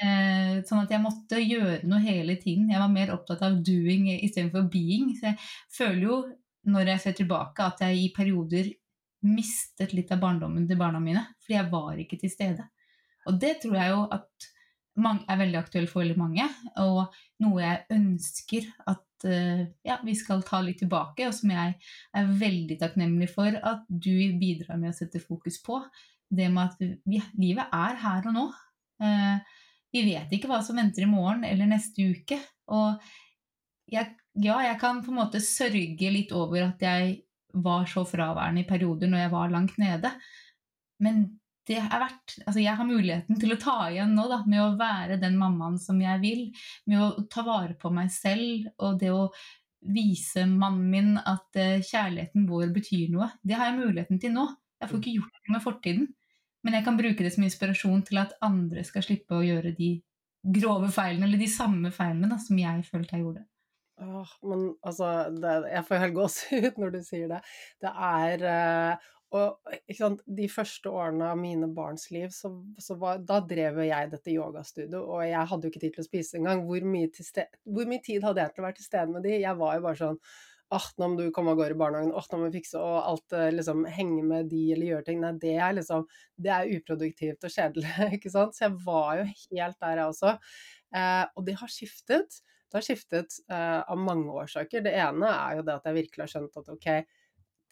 Eh, 0.00 0.60
sånn 0.64 0.84
at 0.84 0.92
jeg 0.94 1.02
måtte 1.04 1.40
gjøre 1.40 1.80
noe 1.88 2.00
hele 2.04 2.36
tiden. 2.40 2.70
Jeg 2.72 2.80
var 2.80 2.92
mer 2.92 3.12
opptatt 3.16 3.42
av 3.44 3.58
doing 3.64 4.08
istedenfor 4.14 4.68
being. 4.72 5.12
Så 5.18 5.32
jeg 5.32 5.40
føler 5.76 6.04
jo, 6.06 6.20
når 6.72 6.94
jeg 6.94 7.04
ser 7.04 7.18
tilbake, 7.20 7.66
at 7.66 7.84
jeg 7.84 7.98
i 8.00 8.12
perioder 8.16 8.70
mistet 9.28 9.92
litt 9.92 10.12
av 10.14 10.22
barndommen 10.22 10.64
til 10.68 10.80
barna 10.80 11.02
mine. 11.02 11.26
Fordi 11.44 11.58
jeg 11.58 11.72
var 11.72 12.00
ikke 12.00 12.20
til 12.20 12.32
stede. 12.32 12.64
Og 13.28 13.36
det 13.40 13.58
tror 13.62 13.76
jeg 13.76 13.92
jo 13.92 14.00
at 14.16 14.50
er 15.06 15.40
veldig 15.40 15.58
aktuell 15.60 15.86
for 15.90 16.02
veldig 16.02 16.18
mange, 16.18 16.46
og 16.82 17.14
noe 17.44 17.62
jeg 17.62 17.84
ønsker 17.96 18.68
at 18.90 19.26
uh, 19.26 19.62
ja, 19.86 19.98
vi 20.04 20.14
skal 20.18 20.44
ta 20.46 20.60
litt 20.64 20.80
tilbake, 20.82 21.28
og 21.28 21.36
som 21.36 21.52
jeg 21.54 21.76
er 22.16 22.34
veldig 22.42 22.78
takknemlig 22.80 23.30
for 23.32 23.56
at 23.56 23.86
du 23.88 24.14
bidrar 24.40 24.80
med 24.80 24.92
å 24.92 24.98
sette 24.98 25.22
fokus 25.22 25.60
på. 25.64 25.80
Det 26.30 26.46
med 26.52 26.68
at 26.68 27.00
vi, 27.08 27.22
livet 27.40 27.72
er 27.74 27.98
her 28.04 28.28
og 28.30 28.36
nå. 28.36 28.46
Uh, 29.02 29.40
vi 29.90 30.04
vet 30.06 30.30
ikke 30.34 30.50
hva 30.50 30.60
som 30.62 30.78
venter 30.78 31.04
i 31.04 31.10
morgen 31.10 31.42
eller 31.48 31.70
neste 31.70 32.04
uke. 32.12 32.38
Og 32.70 33.00
jeg, 33.90 34.14
ja, 34.38 34.60
jeg 34.68 34.78
kan 34.82 35.02
på 35.02 35.10
en 35.10 35.20
måte 35.22 35.42
sørge 35.42 36.12
litt 36.14 36.34
over 36.36 36.68
at 36.68 36.84
jeg 36.84 37.16
var 37.50 37.88
så 37.90 38.04
fraværende 38.06 38.62
i 38.62 38.68
perioder 38.68 39.10
når 39.10 39.24
jeg 39.24 39.32
var 39.32 39.50
langt 39.50 39.78
nede. 39.82 40.12
Men 41.02 41.24
det 41.70 41.78
er 41.78 42.02
verdt 42.02 42.36
Altså, 42.46 42.58
jeg 42.62 42.74
har 42.78 42.88
muligheten 42.88 43.38
til 43.40 43.54
å 43.54 43.60
ta 43.60 43.76
igjen 43.90 44.14
nå, 44.16 44.26
da, 44.30 44.42
med 44.50 44.62
å 44.64 44.74
være 44.80 45.20
den 45.22 45.38
mammaen 45.38 45.78
som 45.80 46.00
jeg 46.02 46.22
vil. 46.22 46.44
Med 46.90 47.02
å 47.04 47.26
ta 47.30 47.44
vare 47.46 47.76
på 47.78 47.92
meg 47.94 48.10
selv, 48.14 48.66
og 48.82 48.98
det 49.02 49.12
å 49.14 49.28
vise 49.80 50.44
mannen 50.50 50.88
min 50.92 51.12
at 51.18 51.56
uh, 51.56 51.78
kjærligheten 51.80 52.48
vår 52.50 52.72
betyr 52.74 53.12
noe. 53.14 53.30
Det 53.42 53.56
har 53.56 53.70
jeg 53.70 53.78
muligheten 53.78 54.20
til 54.20 54.34
nå. 54.34 54.48
Jeg 54.80 54.90
får 54.90 55.00
ikke 55.00 55.14
gjort 55.18 55.38
noe 55.38 55.54
med 55.54 55.64
fortiden. 55.64 56.08
Men 56.66 56.76
jeg 56.76 56.84
kan 56.84 56.98
bruke 56.98 57.24
det 57.24 57.32
som 57.32 57.46
inspirasjon 57.46 58.02
til 58.08 58.20
at 58.20 58.34
andre 58.44 58.84
skal 58.84 59.04
slippe 59.06 59.38
å 59.38 59.44
gjøre 59.46 59.72
de 59.76 59.94
grove 60.56 60.90
feilene, 60.92 61.28
eller 61.28 61.40
de 61.40 61.48
samme 61.52 61.92
feilene 61.92 62.28
da, 62.28 62.36
som 62.40 62.58
jeg 62.60 62.84
følte 62.88 63.16
jeg 63.16 63.24
gjorde. 63.24 63.46
Åh, 64.00 64.34
men 64.48 64.66
altså, 64.86 65.08
det, 65.36 65.54
jeg 65.74 65.86
får 65.88 66.02
helt 66.04 66.16
gåsehud 66.16 66.78
når 66.80 66.94
du 66.94 67.00
sier 67.04 67.32
det. 67.32 67.40
Det 67.84 67.92
er 68.10 68.44
uh, 68.48 69.10
og 69.30 69.74
sant, 69.94 70.22
de 70.26 70.46
første 70.50 70.90
årene 70.90 71.28
av 71.30 71.38
mine 71.38 71.68
barns 71.74 72.08
liv, 72.10 72.32
så, 72.34 72.50
så 72.82 72.96
var, 72.98 73.20
da 73.22 73.38
drev 73.46 73.78
jo 73.78 73.86
jeg 73.86 74.10
dette 74.10 74.34
yogastudioet, 74.34 75.06
og 75.06 75.22
jeg 75.22 75.50
hadde 75.52 75.66
jo 75.66 75.70
ikke 75.70 75.82
tid 75.84 75.94
til 75.96 76.02
å 76.02 76.08
spise 76.08 76.38
engang. 76.40 76.64
Hvor, 76.66 76.86
hvor 77.76 77.90
mye 77.90 78.02
tid 78.06 78.26
hadde 78.26 78.42
jeg 78.42 78.54
til 78.54 78.64
å 78.64 78.66
være 78.66 78.78
til 78.80 78.88
stede 78.88 79.14
med 79.14 79.26
de? 79.26 79.36
Jeg 79.38 79.60
var 79.60 79.76
jo 79.76 79.84
bare 79.86 80.00
sånn 80.04 80.24
Åh, 80.70 80.84
nå 81.02 81.06
må 81.10 81.16
du 81.18 81.32
komme 81.34 81.50
av 81.50 81.56
gårde 81.58 81.74
i 81.74 81.78
barnehagen, 81.80 82.12
åh, 82.14 82.26
nå 82.30 82.38
må 82.38 82.46
vi 82.46 82.60
fikse 82.60 82.78
og 82.78 82.98
alt 83.02 83.34
eh, 83.34 83.48
liksom 83.50 83.80
henge 83.90 84.20
med 84.22 84.46
de 84.52 84.60
eller 84.70 84.86
gjøre 84.86 85.06
ting. 85.08 85.16
Nei, 85.18 85.32
det 85.42 85.56
er 85.58 85.72
liksom 85.74 86.04
Det 86.38 86.52
er 86.54 86.70
uproduktivt 86.76 87.46
og 87.48 87.50
kjedelig, 87.50 87.90
ikke 88.16 88.30
sant. 88.30 88.54
Så 88.54 88.68
jeg 88.68 88.76
var 88.84 89.18
jo 89.18 89.24
helt 89.26 89.80
der, 89.82 89.98
jeg 89.98 90.12
også. 90.12 90.36
Eh, 90.94 91.24
og 91.34 91.48
det 91.48 91.56
har 91.58 91.74
skiftet. 91.74 92.38
Det 92.70 92.78
har 92.78 92.86
skiftet 92.86 93.40
eh, 93.50 93.80
av 93.82 93.98
mange 93.98 94.30
årsaker. 94.30 94.86
Det 94.86 94.94
ene 94.94 95.34
er 95.40 95.58
jo 95.58 95.66
det 95.66 95.74
at 95.74 95.90
jeg 95.90 95.98
virkelig 96.04 96.22
har 96.22 96.32
skjønt 96.36 96.62
at 96.62 96.70
ok, 96.76 96.88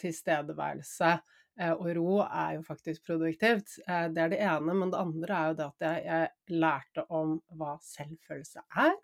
tilstedeværelse 0.03 1.13
og 1.59 1.89
ro 1.97 2.19
er 2.23 2.57
jo 2.57 2.65
faktisk 2.67 3.07
produktivt. 3.09 3.79
Eh, 3.89 4.07
det 4.15 4.23
er 4.23 4.33
det 4.33 4.41
ene. 4.47 4.75
Men 4.79 4.93
det 4.93 5.01
andre 5.01 5.39
er 5.39 5.49
jo 5.51 5.57
det 5.59 5.67
at 5.67 5.87
jeg, 5.87 6.05
jeg 6.07 6.61
lærte 6.63 7.05
om 7.19 7.33
hva 7.59 7.73
selvfølelse 7.83 8.63
er. 8.85 8.95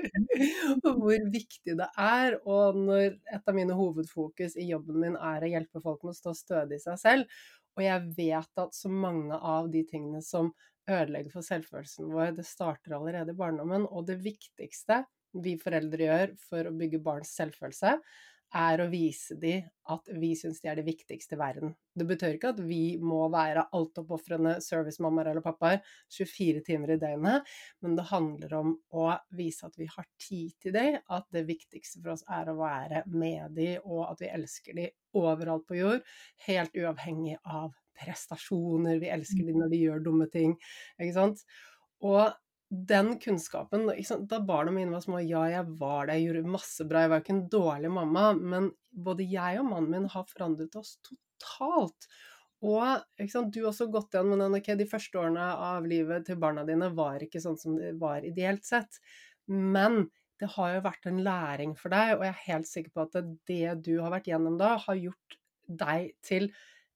og 0.84 0.90
hvor 1.00 1.30
viktig 1.32 1.76
det 1.80 1.88
er. 1.96 2.36
Og 2.44 2.80
når 2.80 3.06
et 3.16 3.48
av 3.48 3.56
mine 3.56 3.76
hovedfokus 3.78 4.58
i 4.60 4.68
jobben 4.70 5.00
min 5.04 5.16
er 5.16 5.46
å 5.46 5.52
hjelpe 5.54 5.84
folk 5.84 6.04
med 6.04 6.14
å 6.14 6.20
stå 6.20 6.36
stødig 6.36 6.80
i 6.80 6.84
seg 6.84 7.00
selv, 7.00 7.40
og 7.78 7.84
jeg 7.86 8.10
vet 8.16 8.60
at 8.60 8.74
så 8.76 8.90
mange 8.92 9.36
av 9.36 9.70
de 9.72 9.84
tingene 9.88 10.20
som 10.26 10.50
ødelegger 10.90 11.32
for 11.32 11.46
selvfølelsen 11.46 12.10
vår, 12.12 12.34
det 12.36 12.44
starter 12.48 12.96
allerede 12.96 13.32
i 13.32 13.38
barndommen. 13.38 13.86
Og 13.88 14.08
det 14.10 14.18
viktigste 14.24 15.04
vi 15.40 15.54
foreldre 15.60 16.08
gjør 16.08 16.34
for 16.42 16.66
å 16.66 16.74
bygge 16.76 17.02
barns 17.04 17.32
selvfølelse, 17.38 17.94
er 18.56 18.82
å 18.82 18.88
vise 18.90 19.36
dem 19.38 19.68
at 19.90 20.08
vi 20.18 20.30
syns 20.38 20.60
de 20.62 20.70
er 20.70 20.78
det 20.78 20.86
viktigste 20.86 21.36
i 21.36 21.40
verden. 21.40 21.72
Det 21.94 22.06
betyr 22.06 22.36
ikke 22.36 22.52
at 22.54 22.60
vi 22.62 22.96
må 23.02 23.24
være 23.32 23.66
altoppofrende 23.76 24.56
servicemammaer 24.64 25.32
eller 25.32 25.44
pappaer 25.44 25.80
24 26.14 26.62
timer 26.66 26.94
i 26.94 26.98
døgnet, 27.02 27.46
men 27.82 27.96
det 27.98 28.08
handler 28.10 28.56
om 28.60 28.72
å 28.94 29.06
vise 29.38 29.66
at 29.66 29.78
vi 29.78 29.88
har 29.90 30.08
tid 30.22 30.54
til 30.62 30.74
dem, 30.76 30.98
at 31.10 31.26
det 31.34 31.46
viktigste 31.50 32.02
for 32.02 32.14
oss 32.14 32.26
er 32.30 32.50
å 32.50 32.58
være 32.58 33.04
med 33.10 33.56
dem, 33.58 33.86
og 33.86 34.08
at 34.10 34.22
vi 34.22 34.32
elsker 34.34 34.78
dem 34.78 35.20
overalt 35.20 35.66
på 35.66 35.78
jord, 35.78 36.06
helt 36.46 36.76
uavhengig 36.78 37.38
av 37.44 37.74
prestasjoner. 38.00 39.00
Vi 39.02 39.10
elsker 39.12 39.46
dem 39.46 39.58
når 39.60 39.74
de 39.74 39.82
gjør 39.84 40.06
dumme 40.06 40.30
ting, 40.32 40.54
ikke 40.98 41.16
sant. 41.16 41.42
Og 42.06 42.30
den 42.70 43.16
kunnskapen 43.18 43.88
Da 44.28 44.40
barna 44.40 44.70
mine 44.70 44.92
var 44.94 45.02
små, 45.02 45.20
ja, 45.26 45.42
jeg 45.50 45.66
var 45.80 46.06
det, 46.06 46.18
jeg 46.18 46.28
gjorde 46.28 46.52
masse 46.54 46.84
bra, 46.86 47.04
jeg 47.04 47.12
var 47.12 47.22
ikke 47.24 47.34
en 47.34 47.48
dårlig 47.50 47.90
mamma, 47.90 48.26
men 48.38 48.70
både 48.90 49.26
jeg 49.26 49.58
og 49.58 49.66
mannen 49.72 49.90
min 49.90 50.12
har 50.12 50.28
forandret 50.30 50.76
oss 50.78 50.94
totalt. 51.06 52.06
Og 52.60 53.26
sant, 53.32 53.50
du 53.50 53.62
har 53.62 53.72
også 53.72 53.88
gått 53.90 54.14
igjen 54.14 54.30
med 54.30 54.42
den, 54.44 54.54
ok, 54.60 54.70
de 54.78 54.86
første 54.86 55.18
årene 55.18 55.48
av 55.70 55.88
livet 55.88 56.28
til 56.28 56.38
barna 56.38 56.62
dine 56.68 56.92
var 56.94 57.24
ikke 57.24 57.42
sånn 57.42 57.58
som 57.58 57.78
det 57.78 57.94
var 57.98 58.26
ideelt 58.26 58.66
sett, 58.68 59.00
men 59.50 60.04
det 60.40 60.52
har 60.54 60.76
jo 60.76 60.84
vært 60.84 61.08
en 61.08 61.22
læring 61.24 61.74
for 61.76 61.92
deg, 61.92 62.14
og 62.16 62.24
jeg 62.24 62.34
er 62.34 62.44
helt 62.46 62.68
sikker 62.68 62.94
på 62.94 63.06
at 63.08 63.32
det 63.50 63.74
du 63.84 63.94
har 63.98 64.14
vært 64.14 64.30
gjennom 64.30 64.60
da, 64.60 64.76
har 64.84 65.00
gjort 65.00 65.40
deg 65.80 66.12
til 66.26 66.50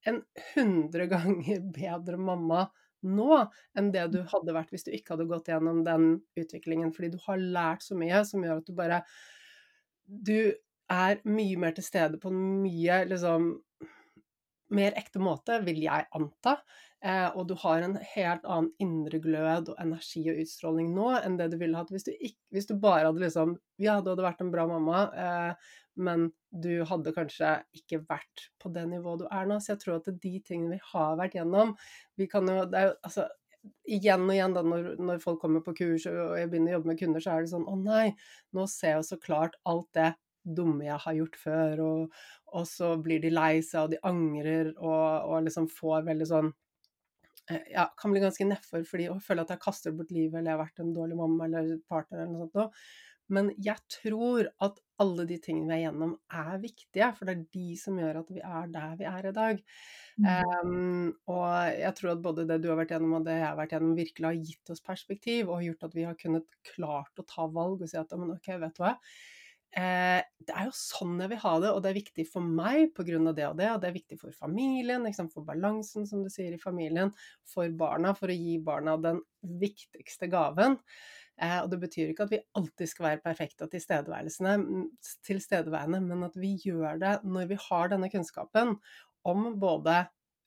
en 0.08 0.22
hundre 0.52 1.08
ganger 1.10 1.64
bedre 1.74 2.20
mamma 2.20 2.68
nå 3.04 3.40
enn 3.78 3.90
det 3.94 4.06
du 4.12 4.20
hadde 4.30 4.56
vært 4.56 4.74
hvis 4.74 4.86
du 4.86 4.92
ikke 4.94 5.14
hadde 5.14 5.28
gått 5.30 5.50
gjennom 5.52 5.82
den 5.86 6.08
utviklingen. 6.40 6.92
Fordi 6.94 7.12
du 7.14 7.18
har 7.26 7.40
lært 7.40 7.86
så 7.86 7.98
mye 7.98 8.24
som 8.28 8.44
gjør 8.44 8.62
at 8.62 8.68
du 8.68 8.76
bare 8.76 9.02
Du 10.04 10.52
er 10.92 11.20
mye 11.24 11.56
mer 11.56 11.72
til 11.76 11.86
stede 11.86 12.18
på 12.20 12.28
en 12.28 12.42
mye 12.64 13.04
liksom 13.08 13.54
mer 14.72 14.96
ekte 14.98 15.20
måte, 15.22 15.58
vil 15.66 15.82
jeg 15.84 16.06
anta. 16.16 16.58
Eh, 17.04 17.28
og 17.36 17.48
du 17.50 17.52
har 17.60 17.84
en 17.84 17.98
helt 18.14 18.46
annen 18.48 18.70
indre 18.80 19.18
glød 19.20 19.68
og 19.74 19.80
energi 19.82 20.22
og 20.32 20.38
utstråling 20.40 20.94
nå 20.96 21.10
enn 21.18 21.36
det 21.36 21.50
du 21.52 21.58
ville 21.60 21.76
hatt 21.76 21.90
hvis 21.92 22.06
du, 22.06 22.14
ikke, 22.14 22.40
hvis 22.56 22.68
du 22.70 22.78
bare 22.80 23.10
hadde 23.10 23.20
liksom 23.20 23.58
Ja, 23.82 23.98
du 24.00 24.08
hadde 24.14 24.24
vært 24.24 24.40
en 24.40 24.52
bra 24.54 24.64
mamma, 24.70 25.02
eh, 25.12 25.74
men 26.00 26.30
du 26.48 26.80
hadde 26.88 27.12
kanskje 27.12 27.58
ikke 27.76 28.00
vært 28.08 28.48
på 28.62 28.72
det 28.72 28.86
nivået 28.88 29.20
du 29.20 29.28
er 29.28 29.50
nå. 29.50 29.60
Så 29.60 29.74
jeg 29.74 29.82
tror 29.84 29.98
at 29.98 30.08
det 30.08 30.14
er 30.14 30.22
de 30.24 30.42
tingene 30.48 30.78
vi 30.78 30.92
har 30.94 31.18
vært 31.20 31.36
gjennom 31.36 31.76
vi 32.16 32.30
kan 32.30 32.48
jo, 32.48 32.62
det 32.70 32.80
er 32.80 32.92
jo 32.92 33.00
altså, 33.02 33.30
Igjen 33.88 34.26
og 34.26 34.34
igjen 34.34 34.52
da, 34.52 34.60
når, 34.60 34.90
når, 35.00 35.20
folk 35.22 35.38
kommer 35.40 35.62
på 35.64 35.72
kurs 35.78 36.04
og 36.10 36.34
jeg 36.36 36.50
begynner 36.52 36.74
å 36.74 36.76
jobbe 36.78 36.90
med 36.90 36.98
kunder, 37.00 37.22
så 37.24 37.32
er 37.32 37.44
det 37.44 37.52
sånn 37.54 37.64
Å 37.64 37.76
nei, 37.80 38.10
nå 38.52 38.66
ser 38.68 38.98
jeg 38.98 39.06
så 39.08 39.16
klart 39.20 39.56
alt 39.64 39.88
det 39.96 40.10
dumme 40.44 40.84
jeg 40.84 41.00
har 41.00 41.16
gjort 41.16 41.38
før, 41.40 41.82
og, 41.84 42.18
og 42.54 42.68
så 42.70 42.94
blir 43.02 43.22
de 43.22 43.32
lei 43.32 43.58
seg, 43.62 43.86
og 43.86 43.94
de 43.94 44.02
angrer, 44.06 44.74
og, 44.78 45.30
og 45.30 45.48
liksom 45.48 45.66
får 45.72 46.04
veldig 46.08 46.28
sånn 46.30 46.52
eh, 47.50 47.72
ja, 47.74 47.88
kan 47.98 48.14
bli 48.14 48.22
ganske 48.22 48.46
nedfor 48.48 48.86
fordi 48.88 49.08
å 49.10 49.18
føle 49.22 49.44
at 49.44 49.54
jeg 49.54 49.64
kaster 49.64 49.96
bort 49.96 50.14
livet 50.14 50.38
eller 50.38 50.52
jeg 50.52 50.58
har 50.58 50.64
vært 50.64 50.84
en 50.84 50.94
dårlig 50.96 51.18
mamma 51.18 51.48
eller 51.48 51.74
partner 51.90 52.22
eller 52.22 52.32
noe 52.32 52.46
sånt 52.46 52.62
noe. 52.62 52.70
Men 53.32 53.48
jeg 53.64 53.80
tror 53.88 54.50
at 54.62 54.80
alle 55.00 55.24
de 55.26 55.38
tingene 55.42 55.70
vi 55.70 55.76
er 55.78 55.86
gjennom, 55.86 56.12
er 56.28 56.58
viktige, 56.62 57.06
for 57.16 57.26
det 57.26 57.34
er 57.34 57.44
de 57.56 57.76
som 57.80 57.96
gjør 57.98 58.18
at 58.20 58.32
vi 58.34 58.42
er 58.44 58.66
der 58.74 58.98
vi 59.00 59.06
er 59.08 59.28
i 59.30 59.34
dag. 59.34 59.62
Mm. 60.20 60.26
Um, 60.28 61.06
og 61.32 61.46
jeg 61.72 61.96
tror 61.98 62.12
at 62.12 62.24
både 62.26 62.44
det 62.50 62.60
du 62.62 62.68
har 62.70 62.78
vært 62.78 62.92
gjennom 62.94 63.16
og 63.18 63.24
det 63.26 63.38
jeg 63.38 63.46
har 63.48 63.56
vært 63.58 63.74
gjennom, 63.74 63.96
virkelig 63.98 64.28
har 64.28 64.42
gitt 64.50 64.74
oss 64.74 64.84
perspektiv 64.84 65.50
og 65.50 65.64
gjort 65.64 65.88
at 65.88 65.96
vi 65.96 66.04
har 66.06 66.18
kunnet 66.20 66.58
klart 66.74 67.22
å 67.22 67.26
ta 67.26 67.48
valg 67.48 67.82
og 67.82 67.90
si 67.90 67.98
at 67.98 68.12
men 68.20 68.36
ok, 68.36 68.52
vet 68.60 68.76
du 68.76 68.84
hva. 68.84 68.94
Eh, 69.74 70.22
det 70.46 70.54
er 70.54 70.68
jo 70.68 70.74
sånn 70.76 71.16
jeg 71.18 71.32
vil 71.32 71.40
ha 71.42 71.52
det, 71.64 71.70
og 71.74 71.80
det 71.82 71.88
er 71.90 71.96
viktig 71.98 72.24
for 72.30 72.46
meg 72.46 72.92
pga. 72.94 73.32
det 73.34 73.46
og 73.48 73.56
det, 73.58 73.70
og 73.72 73.80
det 73.82 73.88
er 73.88 73.96
viktig 73.96 74.18
for 74.20 74.36
familien, 74.36 75.02
liksom, 75.02 75.30
for 75.32 75.42
balansen, 75.46 76.06
som 76.06 76.22
du 76.22 76.30
sier, 76.30 76.54
i 76.54 76.62
familien, 76.62 77.10
for 77.42 77.68
barna, 77.74 78.14
for 78.14 78.30
å 78.30 78.38
gi 78.38 78.60
barna 78.62 78.94
den 79.02 79.18
viktigste 79.42 80.30
gaven. 80.30 80.78
Eh, 81.42 81.58
og 81.64 81.72
det 81.72 81.80
betyr 81.82 82.12
ikke 82.12 82.28
at 82.28 82.34
vi 82.36 82.44
alltid 82.54 82.92
skal 82.92 83.08
være 83.08 83.24
perfekte 83.24 83.66
og 83.66 83.74
tilstedeværende, 83.74 86.00
men 86.06 86.26
at 86.28 86.36
vi 86.38 86.54
gjør 86.62 87.02
det 87.02 87.16
når 87.26 87.50
vi 87.50 87.58
har 87.66 87.90
denne 87.90 88.12
kunnskapen 88.12 88.76
om 89.26 89.58
både 89.58 90.04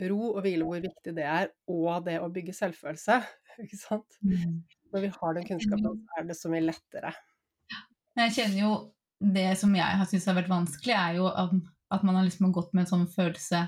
ro 0.07 0.37
og 0.37 0.43
hvile, 0.45 0.63
hvor 0.63 0.79
viktig 0.79 1.11
det 1.17 1.25
er, 1.25 1.49
og 1.73 2.05
det 2.05 2.21
å 2.21 2.29
bygge 2.31 2.53
selvfølelse. 2.55 3.17
Ikke 3.65 3.79
sant? 3.79 4.19
Mm. 4.21 4.61
Når 4.93 5.01
vi 5.03 5.09
har 5.17 5.33
den 5.35 5.47
kunnskapen, 5.49 5.97
så 5.99 6.21
er 6.21 6.29
det 6.29 6.37
så 6.37 6.47
mye 6.53 6.63
lettere. 6.63 7.11
Jeg 8.17 8.33
kjenner 8.33 8.61
jo 8.61 8.71
det 9.19 9.49
som 9.59 9.73
jeg 9.75 9.99
har 9.99 10.05
syntes 10.05 10.27
har 10.29 10.37
vært 10.37 10.51
vanskelig, 10.51 10.93
er 10.93 11.17
jo 11.17 11.27
at 11.31 11.55
at 11.93 12.03
man 12.03 12.15
har 12.15 12.27
liksom 12.27 12.51
gått 12.51 12.73
med 12.75 12.85
en 12.85 12.93
sånn 12.93 13.09
følelse 13.11 13.67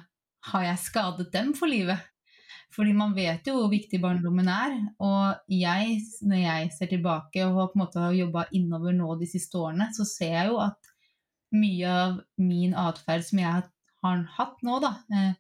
Har 0.52 0.64
jeg 0.64 0.86
skadet 0.86 1.32
dem 1.34 1.52
for 1.58 1.72
livet? 1.72 2.00
Fordi 2.72 2.94
man 2.96 3.16
vet 3.16 3.48
jo 3.50 3.56
hvor 3.58 3.72
viktig 3.72 3.98
barndommen 4.00 4.48
er. 4.48 4.76
Og 5.02 5.52
jeg, 5.52 5.98
når 6.24 6.40
jeg 6.40 6.70
ser 6.76 6.92
tilbake 6.92 7.44
og 7.48 7.74
på 7.74 7.80
en 7.80 7.82
måte 7.82 8.04
har 8.04 8.14
jobba 8.16 8.46
innover 8.56 8.94
nå 8.96 9.16
de 9.20 9.28
siste 9.28 9.58
årene, 9.60 9.90
så 9.96 10.06
ser 10.08 10.36
jeg 10.36 10.52
jo 10.52 10.60
at 10.64 10.92
mye 11.58 11.92
av 11.92 12.20
min 12.38 12.76
atferd 12.78 13.26
som 13.26 13.42
jeg 13.42 13.50
har 13.50 14.24
hatt 14.38 14.64
nå, 14.64 14.78
da, 14.86 14.94
eh, 15.12 15.34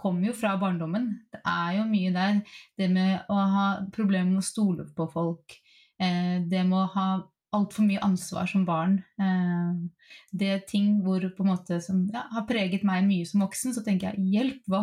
kommer 0.00 0.32
jo 0.32 0.34
fra 0.34 0.56
barndommen. 0.58 1.10
Det 1.30 1.42
er 1.44 1.76
jo 1.76 1.86
mye 1.92 2.14
der. 2.16 2.40
Det 2.80 2.88
med 2.90 3.30
å 3.30 3.38
ha 3.52 3.66
problemer 3.94 4.32
med 4.32 4.42
å 4.42 4.48
stole 4.48 4.88
på 4.96 5.06
folk. 5.12 5.54
Eh, 6.00 6.40
det 6.40 6.64
med 6.66 6.80
å 6.80 6.88
ha 6.96 7.08
altfor 7.56 7.86
mye 7.86 8.02
ansvar 8.04 8.48
som 8.50 8.64
barn. 8.68 8.98
Eh, 9.20 10.16
det 10.32 10.48
er 10.48 10.64
ting 10.68 10.98
hvor, 11.04 11.24
på 11.36 11.44
en 11.44 11.52
måte, 11.52 11.78
som 11.84 12.02
ja, 12.12 12.24
har 12.32 12.46
preget 12.48 12.84
meg 12.88 13.06
mye 13.06 13.28
som 13.28 13.44
voksen. 13.44 13.76
Så 13.76 13.84
tenker 13.86 14.10
jeg 14.12 14.32
hjelp, 14.34 14.62
hva, 14.72 14.82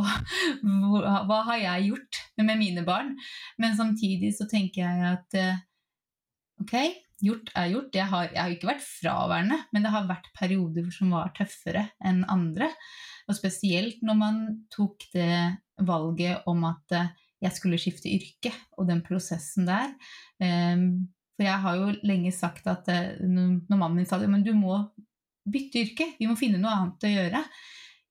hva, 1.29 1.41
har 1.51 1.61
jeg 1.63 1.91
gjort 1.91 2.23
med 2.41 2.61
mine 2.61 2.85
barn? 2.87 3.15
Men 3.61 3.77
samtidig 3.79 4.35
så 4.37 4.47
tenker 4.49 4.85
jeg 4.85 5.13
at 5.13 5.39
eh, 5.39 5.61
ok, 6.63 6.75
gjort 7.25 7.53
er 7.57 7.71
gjort. 7.73 7.95
Jeg 8.01 8.11
har, 8.13 8.27
jeg 8.33 8.41
har 8.41 8.57
ikke 8.57 8.71
vært 8.73 8.85
fraværende, 8.87 9.61
men 9.73 9.85
det 9.85 9.93
har 9.95 10.09
vært 10.09 10.33
perioder 10.37 10.91
som 10.95 11.15
var 11.15 11.33
tøffere 11.37 11.89
enn 12.05 12.23
andre. 12.31 12.71
Og 13.29 13.37
spesielt 13.37 14.01
når 14.05 14.17
man 14.17 14.43
tok 14.73 15.05
det 15.13 15.33
valget 15.85 16.47
om 16.49 16.65
at 16.69 16.97
eh, 16.97 17.11
jeg 17.39 17.55
skulle 17.55 17.79
skifte 17.79 18.11
yrke, 18.11 18.51
og 18.77 18.89
den 18.89 18.99
prosessen 19.05 19.67
der. 19.69 19.93
Um, 20.43 21.07
for 21.39 21.47
jeg 21.47 21.63
har 21.63 21.75
jo 21.79 21.91
lenge 22.03 22.33
sagt 22.35 22.65
at 22.67 22.89
eh, 22.91 23.13
når 23.23 23.77
mannen 23.77 24.01
min 24.01 24.07
sa 24.07 24.17
det, 24.19 24.27
men 24.27 24.43
du 24.43 24.51
må 24.51 24.81
bytte 25.47 25.79
yrke, 25.85 26.09
vi 26.19 26.27
må 26.27 26.35
finne 26.35 26.59
noe 26.59 26.73
annet 26.75 27.05
å 27.07 27.11
gjøre. 27.13 27.39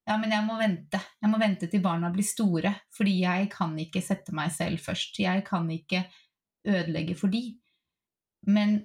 Ja, 0.08 0.16
men 0.16 0.32
jeg 0.32 0.46
må 0.46 0.56
vente. 0.56 1.00
Jeg 1.20 1.28
må 1.28 1.36
vente 1.36 1.68
til 1.68 1.82
barna 1.84 2.08
blir 2.14 2.24
store, 2.24 2.72
fordi 2.96 3.18
jeg 3.20 3.50
kan 3.52 3.74
ikke 3.76 4.00
sette 4.00 4.32
meg 4.32 4.54
selv 4.56 4.80
først. 4.80 5.20
Jeg 5.20 5.44
kan 5.44 5.68
ikke 5.68 6.06
ødelegge 6.64 7.18
for 7.20 7.28
de. 7.28 7.42
Men 8.48 8.78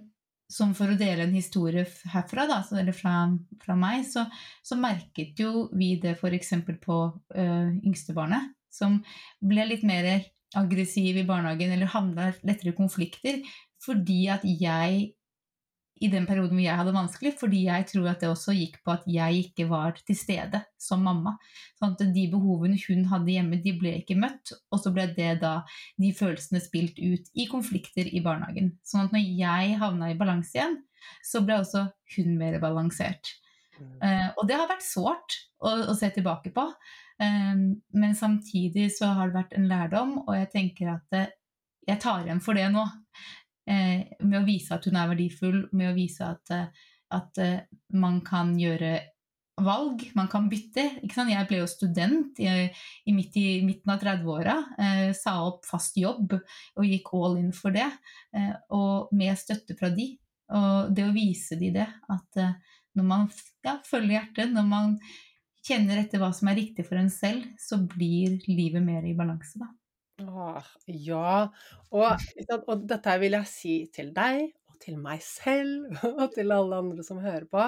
som 0.51 0.75
for 0.75 0.91
å 0.91 0.99
dele 0.99 1.23
en 1.23 1.39
historie 1.39 1.85
herfra, 2.11 2.43
da, 2.51 2.59
eller 2.75 2.99
fra, 2.99 3.15
fra 3.63 3.79
meg, 3.79 4.03
så, 4.11 4.25
så, 4.59 4.75
merket 4.75 5.39
jo 5.39 5.69
vi 5.71 5.93
det 6.03 6.17
f.eks. 6.17 6.51
på 6.83 6.99
ø, 7.07 7.47
yngstebarnet, 7.79 8.51
som 8.67 8.99
ble 9.39 9.71
litt 9.71 9.87
mer 9.87 10.11
aggressiv 10.59 11.17
i 11.17 11.25
barnehagen 11.25 11.71
eller 11.73 11.89
havna 11.95 12.33
lettere 12.43 12.73
i 12.73 12.77
konflikter 12.77 13.39
fordi 13.83 14.21
at 14.31 14.45
jeg 14.47 15.11
i 16.03 16.09
den 16.11 16.25
perioden 16.27 16.57
hvor 16.57 16.65
jeg 16.65 16.77
hadde 16.79 16.93
vanskelig, 16.95 17.33
fordi 17.39 17.59
jeg 17.67 17.85
tror 17.91 18.09
at 18.11 18.23
det 18.23 18.29
også 18.31 18.55
gikk 18.57 18.79
på 18.83 18.93
at 18.95 19.05
jeg 19.09 19.43
ikke 19.45 19.67
var 19.69 19.95
til 19.99 20.17
stede 20.17 20.59
som 20.81 21.03
mamma. 21.05 21.35
Sånn 21.79 21.93
at 21.95 22.01
de 22.15 22.25
behovene 22.31 22.79
hun 22.87 23.05
hadde 23.11 23.35
hjemme, 23.35 23.59
de 23.63 23.75
ble 23.79 23.93
ikke 24.01 24.17
møtt, 24.19 24.55
og 24.73 24.81
så 24.83 24.91
ble 24.95 25.07
det 25.15 25.37
da 25.43 25.53
de 26.01 26.09
følelsene 26.17 26.63
spilt 26.63 26.99
ut 26.99 27.29
i 27.37 27.45
konflikter 27.51 28.09
i 28.09 28.23
barnehagen. 28.25 28.73
Sånn 28.87 29.07
at 29.07 29.15
når 29.15 29.23
jeg 29.43 29.77
havna 29.83 30.11
i 30.11 30.17
balanse 30.19 30.57
igjen, 30.57 30.81
så 31.23 31.43
ble 31.45 31.61
også 31.61 31.85
hun 32.17 32.35
mer 32.39 32.59
balansert. 32.63 33.35
Mm. 33.77 33.95
Uh, 34.01 34.27
og 34.37 34.49
det 34.49 34.59
har 34.59 34.69
vært 34.69 34.85
sårt 34.85 35.39
å, 35.63 35.71
å 35.93 35.95
se 35.97 36.09
tilbake 36.13 36.51
på, 36.55 36.67
um, 37.21 37.63
men 37.95 38.17
samtidig 38.17 38.89
så 38.97 39.13
har 39.17 39.29
det 39.31 39.39
vært 39.39 39.55
en 39.57 39.69
lærdom, 39.71 40.19
og 40.25 40.35
jeg 40.37 40.51
tenker 40.53 40.93
at 40.97 41.07
det, 41.13 41.25
jeg 41.87 41.99
tar 42.03 42.23
igjen 42.23 42.39
for 42.43 42.55
det 42.55 42.69
nå 42.71 42.83
eh, 42.83 43.02
med 43.67 44.37
å 44.39 44.45
vise 44.47 44.75
at 44.75 44.85
hun 44.89 44.97
er 44.99 45.09
verdifull, 45.13 45.63
med 45.71 45.91
å 45.91 45.95
vise 45.95 46.25
at, 46.27 46.51
eh, 46.51 46.87
at 47.15 47.41
eh, 47.41 47.59
man 47.95 48.21
kan 48.25 48.55
gjøre 48.59 48.97
valg, 49.61 50.01
man 50.17 50.27
kan 50.31 50.47
bytte. 50.49 50.85
Jeg 51.03 51.47
ble 51.49 51.59
jo 51.61 51.69
student 51.69 52.39
i, 52.41 52.49
i, 53.05 53.13
midt 53.13 53.37
i 53.37 53.61
midten 53.65 53.93
av 53.93 54.01
30-åra. 54.01 54.55
Eh, 54.81 55.09
sa 55.17 55.35
opp 55.45 55.67
fast 55.67 55.97
jobb 55.99 56.33
og 56.35 56.87
gikk 56.87 57.13
all 57.17 57.37
in 57.41 57.51
for 57.55 57.75
det. 57.75 57.89
Eh, 58.35 58.53
og 58.73 59.13
med 59.15 59.37
støtte 59.39 59.77
fra 59.79 59.91
de. 59.93 60.13
Og 60.53 60.93
det 60.93 61.05
å 61.07 61.13
vise 61.15 61.57
de 61.59 61.71
det, 61.75 61.85
at 61.85 62.41
eh, 62.41 62.57
når 62.97 63.07
man 63.09 63.29
ja, 63.65 63.77
følger 63.85 64.17
hjertet, 64.17 64.51
når 64.53 64.67
man 64.69 64.97
kjenner 65.63 66.01
etter 66.01 66.21
hva 66.21 66.33
som 66.35 66.49
er 66.51 66.59
riktig 66.59 66.85
for 66.89 66.99
en 66.99 67.13
selv, 67.13 67.45
så 67.61 67.79
blir 67.79 68.41
livet 68.49 68.83
mer 68.83 69.05
i 69.07 69.15
balanse, 69.17 69.61
da. 69.61 69.69
Åh, 70.23 70.73
ja. 70.87 71.29
Og, 71.93 72.27
og 72.67 72.83
dette 72.89 73.15
vil 73.21 73.37
jeg 73.37 73.49
si 73.49 73.77
til 73.93 74.11
deg 74.15 74.45
og 74.71 74.77
til 74.81 74.97
meg 74.99 75.21
selv 75.25 75.89
og 76.21 76.25
til 76.35 76.53
alle 76.55 76.79
andre 76.83 77.05
som 77.05 77.21
hører 77.23 77.47
på. 77.49 77.65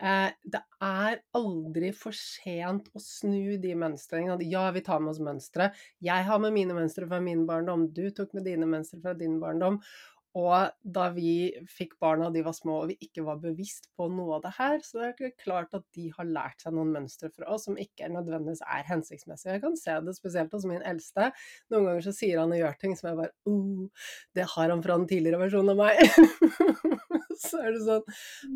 Eh, 0.00 0.28
det 0.42 0.62
er 0.86 1.20
aldri 1.38 1.92
for 1.96 2.16
sent 2.16 2.90
å 2.94 3.02
snu 3.04 3.56
de 3.62 3.74
mønstrene. 3.78 4.38
Ja, 4.48 4.68
vi 4.74 4.84
tar 4.86 5.02
med 5.02 5.14
oss 5.14 5.22
mønstre. 5.24 5.70
Jeg 6.04 6.28
har 6.28 6.42
med 6.42 6.56
mine 6.56 6.76
mønstre 6.76 7.08
fra 7.10 7.20
min 7.24 7.46
barndom, 7.48 7.88
du 7.94 8.08
tok 8.14 8.34
med 8.38 8.48
dine 8.48 8.68
mønstre 8.70 9.02
fra 9.04 9.16
din 9.18 9.38
barndom. 9.42 9.80
Og 10.38 10.70
da 10.82 11.08
vi 11.10 11.50
fikk 11.66 11.96
barna 12.02 12.28
de 12.30 12.44
var 12.46 12.54
små 12.54 12.76
og 12.84 12.92
vi 12.92 12.96
ikke 13.02 13.24
var 13.26 13.40
bevisst 13.42 13.88
på 13.98 14.06
noe 14.12 14.36
av 14.36 14.44
det 14.44 14.52
her, 14.60 14.76
så 14.86 15.00
det 15.00 15.08
er 15.26 15.32
klart 15.42 15.74
at 15.74 15.86
de 15.96 16.06
har 16.14 16.28
lært 16.28 16.62
seg 16.62 16.76
noen 16.76 16.92
mønstre 16.94 17.32
fra 17.34 17.48
oss 17.50 17.66
som 17.66 17.78
ikke 17.80 18.10
nødvendigvis 18.14 18.62
er 18.62 18.86
hensiktsmessige. 18.86 19.56
Jeg 19.56 19.64
kan 19.64 19.78
se 19.80 19.96
det 20.06 20.14
spesielt 20.14 20.54
hos 20.54 20.68
min 20.70 20.84
eldste. 20.86 21.32
Noen 21.74 21.88
ganger 21.88 22.06
så 22.06 22.14
sier 22.14 22.38
han 22.42 22.54
og 22.54 22.62
gjør 22.62 22.78
ting 22.78 22.94
som 22.98 23.10
jeg 23.10 23.18
bare 23.24 23.34
oh, 23.50 24.06
det 24.38 24.46
har 24.54 24.70
han 24.70 24.84
fra 24.86 25.00
den 25.00 25.10
tidligere 25.10 25.42
versjonen 25.42 25.74
av 25.74 25.82
meg. 25.82 25.98
så 27.42 27.64
er 27.64 27.74
det 27.74 27.82
sånn. 27.88 28.06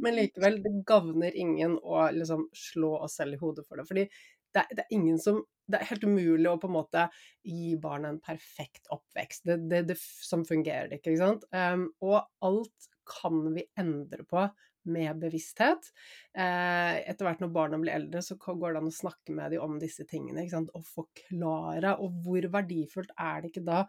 Men 0.04 0.18
likevel, 0.20 0.60
det 0.62 0.76
gagner 0.86 1.34
ingen 1.34 1.78
å 1.82 2.06
liksom 2.14 2.48
slå 2.54 2.94
oss 3.02 3.18
selv 3.18 3.34
i 3.34 3.42
hodet 3.42 3.66
for 3.66 3.80
det. 3.80 3.88
Fordi 3.90 4.06
det, 4.54 4.66
det, 4.70 4.84
er 4.84 4.94
ingen 4.94 5.18
som 5.18 5.42
Det 5.64 5.80
er 5.80 5.90
helt 5.92 6.04
umulig 6.04 6.48
å 6.50 6.58
på 6.60 6.68
en 6.68 6.76
måte 6.76 7.06
gi 7.46 7.74
barna 7.80 8.12
en 8.12 8.20
perfekt 8.24 8.90
oppvekst. 8.92 9.46
Det, 9.48 9.58
det, 9.70 9.82
det 9.92 9.98
som 10.00 10.44
fungerer 10.46 10.92
ikke, 10.92 11.14
ikke 11.14 11.22
sant. 11.22 11.48
Um, 11.54 11.88
og 12.04 12.20
alt 12.44 12.90
kan 13.08 13.40
vi 13.54 13.66
endre 13.80 14.24
på 14.28 14.46
med 14.84 15.20
bevissthet. 15.20 15.90
Eh, 16.36 16.96
etter 17.08 17.26
hvert 17.26 17.40
når 17.40 17.52
barna 17.54 17.78
blir 17.80 17.94
eldre, 17.94 18.20
så 18.24 18.36
går 18.36 18.74
det 18.74 18.82
an 18.82 18.90
å 18.90 18.94
snakke 18.94 19.36
med 19.36 19.54
dem 19.54 19.64
om 19.64 19.78
disse 19.80 20.06
tingene. 20.08 20.44
Og 20.76 20.84
forklare. 20.88 21.96
Og 22.04 22.20
hvor 22.24 22.50
verdifullt 22.58 23.14
er 23.16 23.40
det 23.42 23.52
ikke 23.52 23.64
da 23.64 23.84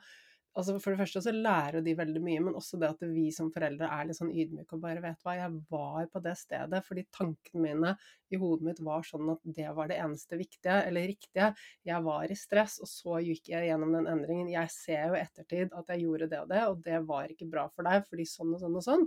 altså 0.56 0.76
For 0.80 0.94
det 0.94 1.02
første 1.02 1.22
så 1.26 1.34
lærer 1.36 1.84
de 1.84 1.96
veldig 1.98 2.22
mye, 2.24 2.42
men 2.48 2.58
også 2.58 2.80
det 2.80 2.90
at 2.94 3.02
vi 3.12 3.26
som 3.36 3.52
foreldre 3.54 3.90
er 3.92 4.08
litt 4.08 4.18
sånn 4.18 4.32
ydmyke 4.32 4.78
og 4.78 4.84
bare 4.86 5.04
vet 5.04 5.26
hva, 5.26 5.36
jeg 5.38 5.52
var 5.72 6.08
på 6.12 6.22
det 6.24 6.36
stedet 6.40 6.82
fordi 6.86 7.06
tankene 7.16 7.64
mine 7.66 7.94
i 8.34 8.40
hodet 8.40 8.70
mitt 8.70 8.82
var 8.86 9.04
sånn 9.08 9.34
at 9.36 9.44
det 9.58 9.68
var 9.78 9.92
det 9.92 10.00
eneste 10.02 10.40
viktige 10.40 10.78
eller 10.88 11.10
riktige. 11.12 11.52
Jeg 11.88 12.06
var 12.08 12.32
i 12.32 12.40
stress, 12.40 12.80
og 12.84 12.90
så 12.90 13.20
gikk 13.26 13.52
jeg 13.52 13.70
gjennom 13.70 13.94
den 13.96 14.10
endringen. 14.12 14.50
Jeg 14.54 14.72
ser 14.74 15.12
jo 15.12 15.18
i 15.18 15.22
ettertid 15.22 15.76
at 15.76 15.92
jeg 15.94 16.06
gjorde 16.06 16.30
det 16.32 16.42
og 16.42 16.50
det, 16.52 16.64
og 16.72 16.82
det 16.88 17.04
var 17.10 17.32
ikke 17.32 17.50
bra 17.52 17.68
for 17.74 17.88
deg 17.88 18.08
fordi 18.10 18.28
sånn 18.30 18.56
og 18.56 18.64
sånn 18.64 18.80
og 18.80 18.88
sånn. 18.88 19.06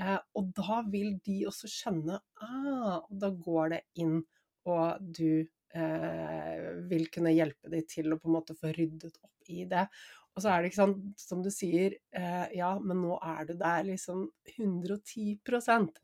Eh, 0.00 0.18
og 0.38 0.52
da 0.56 0.82
vil 0.90 1.16
de 1.26 1.40
også 1.50 1.70
skjønne 1.70 2.20
ah, 2.42 3.00
og 3.00 3.16
da 3.22 3.32
går 3.34 3.72
det 3.74 3.80
inn, 4.02 4.20
og 4.70 5.10
du 5.18 5.42
eh, 5.74 6.68
vil 6.90 7.08
kunne 7.12 7.34
hjelpe 7.34 7.72
dem 7.72 7.86
til 7.90 8.12
å 8.12 8.20
på 8.20 8.30
en 8.30 8.36
måte 8.38 8.56
få 8.58 8.72
ryddet 8.76 9.18
opp 9.18 9.50
i 9.50 9.64
det. 9.70 9.86
Og 10.40 10.44
så 10.46 10.54
er 10.54 10.62
det 10.62 10.70
ikke 10.70 10.78
sånn, 10.80 10.94
som 11.20 11.42
du 11.44 11.50
sier, 11.52 11.98
eh, 12.16 12.52
ja, 12.56 12.70
men 12.80 13.02
nå 13.04 13.18
er 13.20 13.42
du 13.44 13.50
der 13.60 13.82
liksom 13.84 14.22
110 14.54 15.34
ikke 15.36 15.60
sant. 15.60 15.98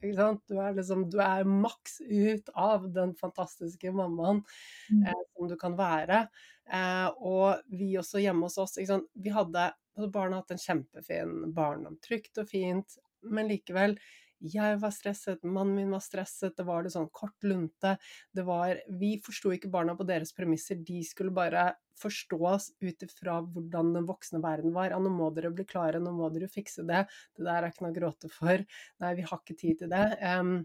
Du 0.45 0.59
er 0.61 0.77
liksom, 0.77 1.07
du 1.09 1.17
er 1.25 1.49
maks 1.49 2.03
ut 2.05 2.51
av 2.53 2.85
den 2.93 3.15
fantastiske 3.17 3.95
mammaen 3.97 4.43
mm. 4.91 5.07
eh, 5.09 5.23
som 5.33 5.49
du 5.49 5.57
kan 5.57 5.79
være. 5.79 6.27
Eh, 6.69 7.09
og 7.17 7.65
vi 7.73 7.95
også 7.97 8.21
hjemme 8.21 8.45
hos 8.51 8.59
oss, 8.61 8.77
ikke 8.77 8.93
sant. 8.93 9.09
Vi 9.17 9.33
hadde, 9.33 9.71
altså 9.97 10.11
barna 10.13 10.43
hatt 10.43 10.53
en 10.53 10.61
kjempefin 10.67 11.35
barndom, 11.57 11.97
trygt 12.05 12.37
og 12.45 12.53
fint, 12.53 13.01
men 13.25 13.49
likevel 13.49 13.97
jeg 14.45 14.77
var 14.83 14.93
stresset, 14.93 15.47
mannen 15.49 15.79
min 15.79 15.95
var 15.97 16.03
stresset, 16.05 16.53
det 16.59 16.67
var 16.69 16.85
det 16.85 16.93
sånn 16.93 17.09
kort 17.09 17.41
lunte. 17.49 17.95
Det 18.37 18.45
var 18.45 18.83
Vi 19.01 19.15
forsto 19.25 19.55
ikke 19.57 19.73
barna 19.73 19.97
på 19.97 20.05
deres 20.05 20.37
premisser, 20.37 20.77
de 20.77 21.01
skulle 21.09 21.33
bare 21.33 21.71
forstå 22.01 22.39
oss 22.51 22.71
ut 22.85 23.05
ifra 23.07 23.39
hvordan 23.43 23.93
den 23.97 24.09
voksne 24.09 24.41
verden 24.45 24.75
var. 24.77 24.91
Ja, 24.93 25.01
nå 25.03 25.13
må 25.13 25.31
dere 25.35 25.53
bli 25.55 25.67
klare, 25.69 26.01
nå 26.03 26.13
må 26.17 26.31
dere 26.35 26.51
fikse 26.53 26.87
det. 26.89 27.05
Det 27.37 27.47
der 27.47 27.63
er 27.63 27.73
ikke 27.73 27.87
noe 27.87 27.95
å 27.95 27.99
gråte 28.01 28.33
for. 28.33 28.65
Nei, 29.03 29.13
vi 29.19 29.27
har 29.29 29.43
ikke 29.43 29.59
tid 29.61 29.85
til 29.85 29.93
det. 29.93 30.07
Um, 30.23 30.59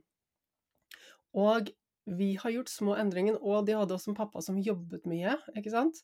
og 1.37 1.71
vi 2.11 2.33
har 2.41 2.53
gjort 2.53 2.71
små 2.71 2.95
endringer, 2.99 3.37
og 3.39 3.67
de 3.67 3.75
hadde 3.77 3.95
også 3.95 4.11
en 4.11 4.17
pappa 4.17 4.41
som 4.43 4.59
jobbet 4.59 5.05
mye, 5.09 5.35
ikke 5.57 5.73
sant. 5.73 6.01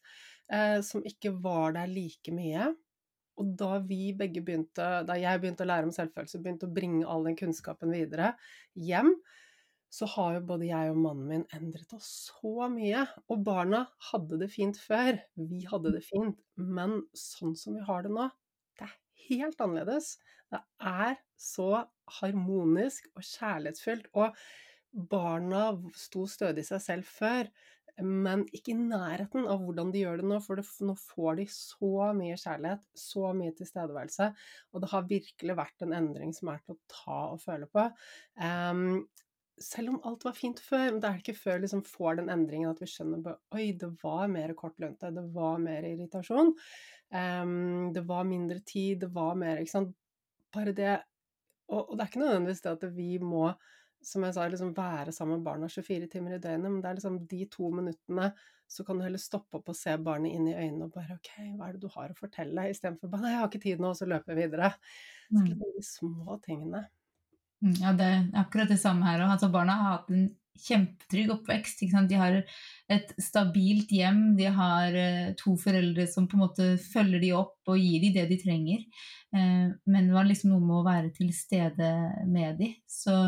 Eh, 0.53 0.79
som 0.85 1.03
ikke 1.05 1.33
var 1.43 1.73
der 1.75 1.89
like 1.91 2.33
mye. 2.35 2.69
Og 3.37 3.49
da 3.59 3.77
vi 3.85 4.13
begge 4.17 4.41
begynte, 4.45 4.85
da 5.05 5.17
jeg 5.19 5.41
begynte 5.41 5.65
å 5.65 5.69
lære 5.69 5.89
om 5.89 5.93
selvfølelse, 5.93 6.41
begynte 6.41 6.69
å 6.69 6.73
bringe 6.73 7.05
all 7.05 7.27
den 7.27 7.37
kunnskapen 7.37 7.93
videre 7.93 8.31
hjem, 8.73 9.11
så 9.93 10.08
har 10.12 10.36
jo 10.36 10.45
både 10.50 10.67
jeg 10.67 10.91
og 10.91 11.00
mannen 11.00 11.28
min 11.30 11.45
endret 11.56 11.93
oss 11.95 12.10
så 12.28 12.67
mye. 12.71 13.06
Og 13.32 13.43
barna 13.47 13.86
hadde 14.10 14.39
det 14.41 14.50
fint 14.54 14.80
før, 14.82 15.19
vi 15.39 15.63
hadde 15.69 15.93
det 15.95 16.04
fint, 16.06 16.39
men 16.60 17.00
sånn 17.17 17.56
som 17.60 17.78
vi 17.78 17.86
har 17.88 18.04
det 18.06 18.12
nå, 18.13 18.28
det 18.78 18.89
er 18.89 18.97
helt 19.30 19.63
annerledes. 19.63 20.17
Det 20.52 20.60
er 20.80 21.17
så 21.39 21.86
harmonisk 22.19 23.10
og 23.15 23.23
kjærlighetsfylt. 23.26 24.12
Og 24.19 24.36
barna 25.12 25.69
sto 25.97 26.28
stødig 26.30 26.63
i 26.63 26.69
seg 26.71 26.84
selv 26.84 27.10
før, 27.10 27.50
men 27.97 28.43
ikke 28.54 28.76
i 28.76 28.78
nærheten 28.78 29.47
av 29.50 29.63
hvordan 29.63 29.89
de 29.93 30.04
gjør 30.04 30.21
det 30.21 30.28
nå. 30.30 30.39
For 30.43 30.62
nå 30.86 30.95
får 31.02 31.39
de 31.39 31.47
så 31.52 32.10
mye 32.17 32.38
kjærlighet, 32.38 32.84
så 32.97 33.32
mye 33.38 33.56
tilstedeværelse, 33.58 34.32
og 34.73 34.84
det 34.84 34.91
har 34.93 35.08
virkelig 35.10 35.58
vært 35.58 35.86
en 35.86 35.95
endring 35.97 36.36
som 36.38 36.52
er 36.54 36.62
til 36.63 36.76
å 36.76 36.82
ta 36.93 37.21
og 37.34 37.41
føle 37.41 37.69
på. 37.71 37.88
Um, 38.38 39.08
selv 39.62 39.93
om 39.93 40.02
alt 40.06 40.26
var 40.28 40.36
fint 40.38 40.60
før, 40.62 41.00
det 41.02 41.10
er 41.10 41.22
ikke 41.22 41.38
før 41.38 41.62
liksom 41.63 41.84
får 41.88 42.20
den 42.20 42.32
endringen 42.34 42.70
at 42.70 42.82
vi 42.82 42.89
skjønner 42.91 43.24
at 43.32 43.58
oi, 43.58 43.72
det 43.80 43.89
var 44.04 44.28
mer 44.32 44.54
kortlønte, 44.58 45.12
det 45.13 45.24
var 45.34 45.62
mer 45.63 45.88
irritasjon. 45.88 46.54
Um, 47.13 47.93
det 47.96 48.04
var 48.08 48.28
mindre 48.28 48.60
tid, 48.67 49.00
det 49.06 49.10
var 49.15 49.38
mer 49.39 49.62
Ikke 49.62 49.72
sant. 49.72 49.96
Bare 50.52 50.74
det 50.76 50.98
og, 51.67 51.82
og, 51.82 51.93
det 51.96 52.04
er 52.04 52.10
ikke 52.12 52.22
nødvendigvis 52.24 52.62
det 52.63 52.74
at 52.74 52.86
vi 52.96 53.17
må 53.20 53.50
som 54.08 54.24
jeg 54.24 54.36
sa, 54.36 54.46
liksom 54.48 54.76
være 54.78 55.12
sammen 55.12 55.39
med 55.39 55.48
barna 55.48 55.67
24 55.67 56.08
timer 56.12 56.36
i 56.36 56.39
døgnet, 56.39 56.70
men 56.70 56.78
det 56.84 56.89
er 56.89 57.00
liksom 57.00 57.17
de 57.28 57.39
to 57.52 57.72
minuttene 57.74 58.30
så 58.67 58.84
kan 58.84 59.00
du 59.00 59.06
heller 59.06 59.20
stoppe 59.20 59.60
opp 59.60 59.72
og 59.72 59.78
se 59.80 59.93
barnet 60.04 60.36
inn 60.36 60.48
i 60.52 60.56
øynene 60.56 60.86
og 60.86 60.93
bare 60.96 61.15
OK, 61.15 61.32
hva 61.56 61.70
er 61.70 61.76
det 61.76 61.82
du 61.86 61.89
har 61.93 62.12
å 62.12 62.17
fortelle? 62.17 62.67
Istedenfor 62.72 63.12
bare 63.12 63.24
nei, 63.24 63.32
jeg 63.34 63.41
har 63.41 63.50
ikke 63.50 63.63
tid 63.63 63.84
nå, 63.84 63.91
og 63.93 64.00
så 64.00 64.08
løper 64.08 64.34
jeg 64.34 64.50
videre. 64.50 64.70
Så 65.30 65.43
liksom 65.48 65.76
de 65.78 65.84
små 65.88 66.38
tingene. 66.43 66.84
Mm, 67.63 67.78
ja, 67.82 67.93
det 67.98 68.08
er 68.08 68.28
akkurat 68.43 68.70
det 68.70 68.80
samme 68.82 69.08
her. 69.08 69.24
Altså, 69.26 69.50
barna 69.54 69.78
har 69.80 69.96
hatt 69.98 70.12
en 70.13 70.28
kjempetrygg 70.58 71.32
oppvekst. 71.36 71.84
De 72.10 72.17
har 72.17 72.39
et 72.93 73.12
stabilt 73.22 73.91
hjem, 73.93 74.24
de 74.38 74.50
har 74.54 74.96
uh, 74.96 75.34
to 75.39 75.56
foreldre 75.62 76.08
som 76.10 76.28
på 76.30 76.38
en 76.38 76.43
måte 76.46 76.70
følger 76.82 77.22
de 77.24 77.34
opp 77.38 77.70
og 77.70 77.82
gir 77.82 78.02
de 78.06 78.13
det 78.15 78.26
de 78.32 78.39
trenger. 78.41 78.86
Uh, 79.36 79.74
men 79.86 80.10
det 80.10 80.17
var 80.17 80.30
liksom 80.30 80.54
noe 80.54 80.63
med 80.63 80.80
å 80.80 80.88
være 80.88 81.13
til 81.17 81.34
stede 81.36 81.91
med 82.30 82.58
de. 82.62 82.72
Så 82.89 83.20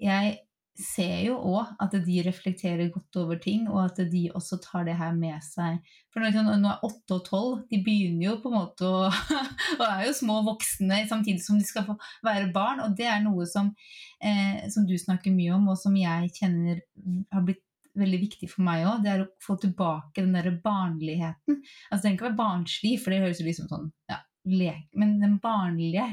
jeg 0.00 0.38
ser 0.82 1.22
jo 1.26 1.36
òg 1.52 1.74
at 1.82 1.94
de 2.04 2.16
reflekterer 2.26 2.90
godt 2.92 3.18
over 3.20 3.38
ting, 3.42 3.66
og 3.70 3.82
at 3.84 4.00
de 4.10 4.22
også 4.34 4.58
tar 4.64 4.86
det 4.88 4.96
her 4.98 5.14
med 5.16 5.38
seg. 5.44 5.78
For 6.10 6.22
nå, 6.22 6.42
nå 6.58 6.70
er 6.70 6.84
åtte 6.86 7.16
og 7.16 7.24
tolv, 7.28 7.56
de 7.70 7.80
begynner 7.84 8.26
jo 8.26 8.36
på 8.42 8.50
en 8.50 8.56
måte 8.58 8.88
å 8.88 9.08
Og 9.78 9.84
er 9.86 10.06
jo 10.08 10.14
små 10.16 10.40
voksne 10.46 11.04
samtidig 11.10 11.44
som 11.44 11.58
de 11.60 11.66
skal 11.68 11.86
få 11.86 11.96
være 12.26 12.50
barn, 12.54 12.82
og 12.84 12.96
det 12.98 13.08
er 13.10 13.22
noe 13.24 13.46
som, 13.48 13.72
eh, 14.18 14.66
som 14.72 14.86
du 14.88 14.96
snakker 14.98 15.34
mye 15.34 15.54
om, 15.56 15.68
og 15.72 15.78
som 15.80 15.96
jeg 15.96 16.32
kjenner 16.36 16.82
har 17.30 17.44
blitt 17.46 17.64
veldig 17.98 18.20
viktig 18.22 18.48
for 18.50 18.64
meg 18.66 18.86
òg, 18.86 19.04
det 19.04 19.12
er 19.12 19.24
å 19.24 19.30
få 19.42 19.56
tilbake 19.60 20.22
den 20.22 20.34
derre 20.36 20.52
barnligheten. 20.62 21.60
Altså 21.90 22.08
Den 22.08 22.18
kan 22.18 22.30
være 22.30 22.40
barnslig, 22.40 22.96
for 23.02 23.12
det 23.12 23.22
høres 23.24 23.40
jo 23.42 23.48
liksom 23.48 23.70
sånn 23.70 23.88
ja, 24.10 24.20
lek, 24.50 24.86
men 24.98 25.18
den 25.22 25.38
barnlige 25.42 26.06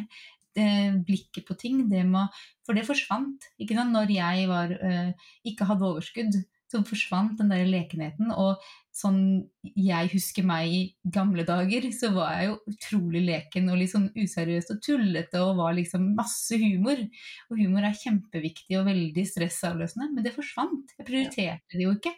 blikket 1.07 1.45
på 1.47 1.57
ting. 1.59 1.83
Det 1.91 2.03
må, 2.07 2.25
for 2.65 2.77
det 2.77 2.87
forsvant. 2.87 3.49
Ikke 3.61 3.77
sant? 3.77 3.93
Når 3.95 4.13
jeg 4.15 4.47
var, 4.49 4.73
uh, 4.73 5.33
ikke 5.47 5.67
hadde 5.69 5.89
overskudd, 5.91 6.39
så 6.67 6.83
forsvant 6.87 7.37
den 7.39 7.51
der 7.53 7.67
lekenheten. 7.67 8.33
Og 8.35 8.57
sånn 8.97 9.21
jeg 9.77 10.09
husker 10.13 10.45
meg 10.47 10.71
i 10.73 10.81
gamle 11.13 11.43
dager, 11.47 11.85
så 11.93 12.09
var 12.15 12.37
jeg 12.37 12.49
jo 12.49 12.57
utrolig 12.71 13.23
leken 13.27 13.69
og 13.71 13.79
litt 13.81 13.93
sånn 13.93 14.09
useriøs 14.15 14.71
og 14.73 14.81
tullete 14.85 15.41
og 15.43 15.57
var 15.59 15.75
liksom 15.77 16.11
masse 16.17 16.57
humor. 16.61 17.01
Og 17.51 17.61
humor 17.61 17.87
er 17.87 17.97
kjempeviktig 17.97 18.79
og 18.79 18.87
veldig 18.89 19.25
stressavløsende, 19.27 20.11
men 20.13 20.25
det 20.25 20.35
forsvant. 20.35 20.95
Jeg 20.97 21.09
prioriterte 21.09 21.77
det 21.77 21.85
jo 21.85 21.95
ikke. 21.97 22.15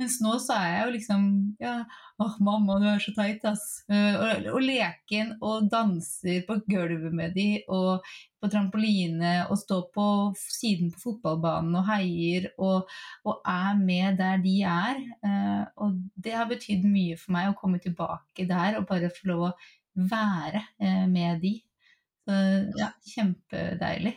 Mens 0.00 0.16
nå 0.24 0.32
så 0.42 0.56
er 0.58 0.70
jeg 0.72 0.84
jo 0.84 0.92
liksom 0.96 1.26
ja, 1.62 1.74
åh, 2.18 2.36
mamma, 2.42 2.80
du 2.82 2.86
er 2.90 3.02
så 3.02 3.14
teit, 3.14 3.44
ass. 3.46 3.84
Uh, 3.86 4.16
og, 4.18 4.48
og, 4.56 4.60
leken 4.64 5.36
og 5.38 5.68
danser 5.70 6.42
på 6.48 6.56
gulvet 6.66 7.14
med 7.14 7.34
de, 7.38 7.48
og 7.70 8.02
på 8.42 8.50
trampoline, 8.50 9.36
og 9.46 9.60
står 9.60 9.84
på 9.94 10.06
siden 10.40 10.90
på 10.92 11.00
fotballbanen 11.04 11.78
og 11.78 11.86
heier, 11.92 12.50
og, 12.58 12.90
og 13.24 13.46
er 13.48 13.78
med 13.78 14.18
der 14.18 14.42
de 14.42 14.56
er. 14.66 14.98
Uh, 15.22 15.62
og 15.86 16.13
det 16.14 16.34
har 16.36 16.50
betydd 16.50 16.84
mye 16.86 17.16
for 17.20 17.34
meg 17.36 17.50
å 17.50 17.56
komme 17.58 17.80
tilbake 17.82 18.46
der 18.50 18.78
og 18.78 18.88
bare 18.90 19.12
få 19.12 19.30
lov 19.32 19.46
å 19.48 19.54
være 20.10 20.62
uh, 20.82 21.06
med 21.10 21.42
de. 21.42 21.56
Så 22.24 22.36
ja, 22.80 22.88
kjempedeilig. 23.04 24.14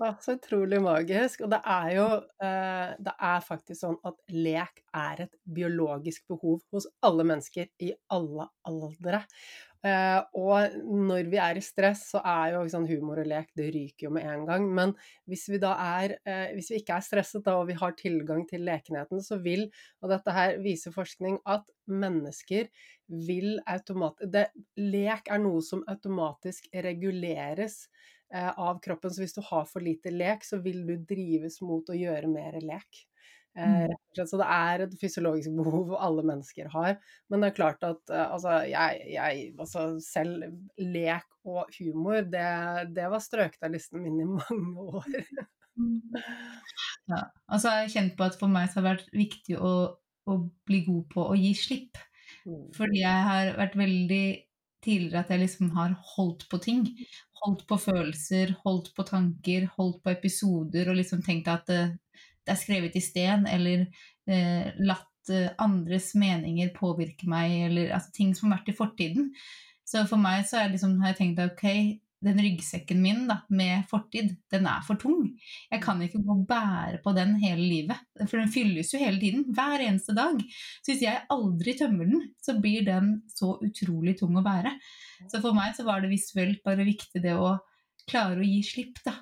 Ja, 0.00 0.14
så 0.20 0.32
utrolig 0.32 0.78
magisk. 0.80 1.42
Og 1.44 1.50
det 1.52 1.58
er 1.68 1.90
jo 1.92 2.06
eh, 2.40 2.92
Det 3.04 3.12
er 3.28 3.42
faktisk 3.44 3.82
sånn 3.82 3.98
at 4.08 4.16
lek 4.32 4.80
er 4.96 5.26
et 5.26 5.34
biologisk 5.44 6.24
behov 6.32 6.62
hos 6.72 6.86
alle 7.04 7.26
mennesker 7.28 7.68
i 7.84 7.90
alle 8.16 8.46
aldre. 8.70 9.20
Eh, 9.86 10.20
og 10.36 10.76
når 10.84 11.30
vi 11.32 11.38
er 11.40 11.56
i 11.56 11.64
stress, 11.64 12.02
så 12.12 12.20
er 12.26 12.54
jo 12.54 12.66
sånn, 12.68 12.88
humor 12.90 13.22
og 13.22 13.28
lek 13.30 13.48
Det 13.56 13.70
ryker 13.72 14.08
jo 14.08 14.12
med 14.12 14.28
en 14.28 14.44
gang. 14.48 14.68
Men 14.76 14.94
hvis 15.30 15.46
vi 15.48 15.60
da 15.62 15.72
er 15.80 16.18
eh, 16.20 16.52
Hvis 16.56 16.68
vi 16.72 16.82
ikke 16.82 16.98
er 16.98 17.06
stresset 17.06 17.46
da, 17.46 17.56
og 17.60 17.70
vi 17.70 17.78
har 17.80 17.96
tilgang 17.96 18.44
til 18.50 18.66
lekenheten, 18.68 19.24
så 19.24 19.40
vil 19.40 19.68
Og 20.02 20.12
dette 20.12 20.36
her 20.36 20.58
viser 20.60 20.92
forskning 20.92 21.40
at 21.48 21.64
mennesker 21.90 22.68
vil 23.10 23.56
automatisk 23.66 24.58
Lek 24.78 25.32
er 25.32 25.40
noe 25.42 25.64
som 25.64 25.82
automatisk 25.90 26.68
reguleres 26.76 27.86
Eh, 28.34 28.58
av 28.58 28.78
kroppen. 28.80 29.10
Så 29.10 29.24
hvis 29.24 29.34
du 29.34 29.40
har 29.42 29.64
for 29.66 29.82
lite 29.82 30.10
lek, 30.14 30.44
så 30.46 30.60
vil 30.62 30.84
du 30.86 30.94
drives 31.02 31.58
mot 31.66 31.88
å 31.90 31.96
gjøre 31.98 32.30
mer 32.30 32.60
lek. 32.62 33.06
Eh, 33.58 33.86
mm. 33.90 34.26
Så 34.26 34.38
det 34.38 34.46
er 34.46 34.84
et 34.84 34.96
fysiologisk 35.00 35.54
behov 35.60 35.94
alle 35.98 36.24
mennesker 36.26 36.70
har. 36.74 36.98
Men 37.30 37.42
det 37.42 37.50
er 37.50 37.58
klart 37.58 37.86
at 37.86 38.12
eh, 38.12 38.26
altså, 38.26 38.60
jeg, 38.70 39.00
jeg 39.14 39.46
altså, 39.58 39.86
selv 40.04 40.44
lek 40.78 41.26
og 41.48 41.72
humor, 41.78 42.20
det, 42.28 42.50
det 42.96 43.08
var 43.10 43.24
strøket 43.24 43.64
av 43.64 43.74
listen 43.74 44.04
min 44.04 44.20
i 44.20 44.28
mange 44.28 44.84
år. 45.00 45.08
ja, 47.08 47.24
altså 47.48 47.72
jeg 47.72 47.86
har 47.86 47.94
kjent 47.94 48.14
på 48.18 48.28
at 48.28 48.36
for 48.36 48.52
meg 48.52 48.68
så 48.68 48.80
har 48.80 48.84
det 48.84 48.92
vært 48.92 49.16
viktig 49.16 49.56
å, 49.56 49.72
å 50.28 50.38
bli 50.68 50.84
god 50.88 51.08
på 51.14 51.26
å 51.32 51.38
gi 51.38 51.54
slipp. 51.56 52.00
Mm. 52.44 52.70
Fordi 52.76 53.02
jeg 53.02 53.26
har 53.30 53.56
vært 53.58 53.80
veldig 53.80 54.24
tidligere 54.80 55.20
at 55.20 55.32
jeg 55.32 55.42
liksom 55.42 55.74
har 55.76 55.92
holdt 56.14 56.46
på 56.48 56.56
ting 56.64 56.86
holdt 57.40 57.64
på 57.68 57.78
følelser, 57.80 58.54
holdt 58.64 58.92
på 58.96 59.04
tanker, 59.08 59.68
holdt 59.76 60.00
på 60.04 60.12
episoder 60.12 60.90
og 60.90 60.98
liksom 60.98 61.22
tenkt 61.24 61.48
at 61.50 61.70
uh, 61.72 61.92
er 62.50 62.60
skrevet 62.60 62.98
i 62.98 63.04
sten, 63.04 63.46
eller 63.50 63.86
eh, 64.30 64.70
latt 64.82 65.32
eh, 65.32 65.50
andres 65.62 66.12
meninger 66.18 66.72
påvirke 66.76 67.28
meg, 67.30 67.56
eller 67.70 67.96
altså, 67.96 68.12
ting 68.16 68.34
som 68.36 68.50
har 68.50 68.60
vært 68.60 68.72
i 68.72 68.78
fortiden. 68.78 69.32
Så 69.86 70.04
for 70.10 70.22
meg 70.22 70.46
så 70.46 70.66
liksom, 70.70 71.00
har 71.02 71.14
jeg 71.14 71.20
tenkt 71.20 71.42
at 71.42 71.56
ok, 71.56 71.98
den 72.20 72.40
ryggsekken 72.44 73.00
min 73.00 73.22
da, 73.30 73.38
med 73.48 73.86
fortid, 73.88 74.34
den 74.52 74.66
er 74.68 74.82
for 74.84 75.00
tung. 75.00 75.24
Jeg 75.72 75.80
kan 75.82 76.00
ikke 76.04 76.20
gå 76.20 76.36
og 76.36 76.44
bære 76.48 77.00
på 77.04 77.14
den 77.16 77.36
hele 77.40 77.64
livet, 77.64 78.02
for 78.26 78.36
den 78.36 78.52
fylles 78.52 78.92
jo 78.92 79.00
hele 79.00 79.20
tiden, 79.22 79.46
hver 79.56 79.80
eneste 79.86 80.14
dag. 80.16 80.36
Så 80.82 80.92
hvis 80.92 81.06
jeg 81.06 81.24
aldri 81.32 81.74
tømmer 81.78 82.10
den, 82.10 82.28
så 82.44 82.58
blir 82.60 82.84
den 82.86 83.14
så 83.32 83.54
utrolig 83.64 84.18
tung 84.20 84.36
å 84.36 84.44
bære. 84.44 84.74
Så 85.32 85.40
for 85.40 85.56
meg 85.56 85.72
så 85.76 85.86
var 85.88 86.04
det 86.04 86.12
visuelt 86.12 86.60
bare 86.66 86.86
viktig 86.88 87.24
det 87.24 87.36
å 87.40 87.56
klare 88.10 88.42
å 88.42 88.46
gi 88.46 88.60
slipp, 88.68 89.00
da. 89.06 89.16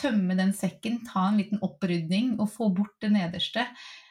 Tømme 0.00 0.36
den 0.38 0.54
sekken, 0.56 1.02
ta 1.04 1.28
en 1.28 1.40
liten 1.40 1.60
opprydning 1.64 2.38
og 2.40 2.48
få 2.54 2.70
bort 2.74 2.96
det 3.04 3.12
nederste. 3.14 3.66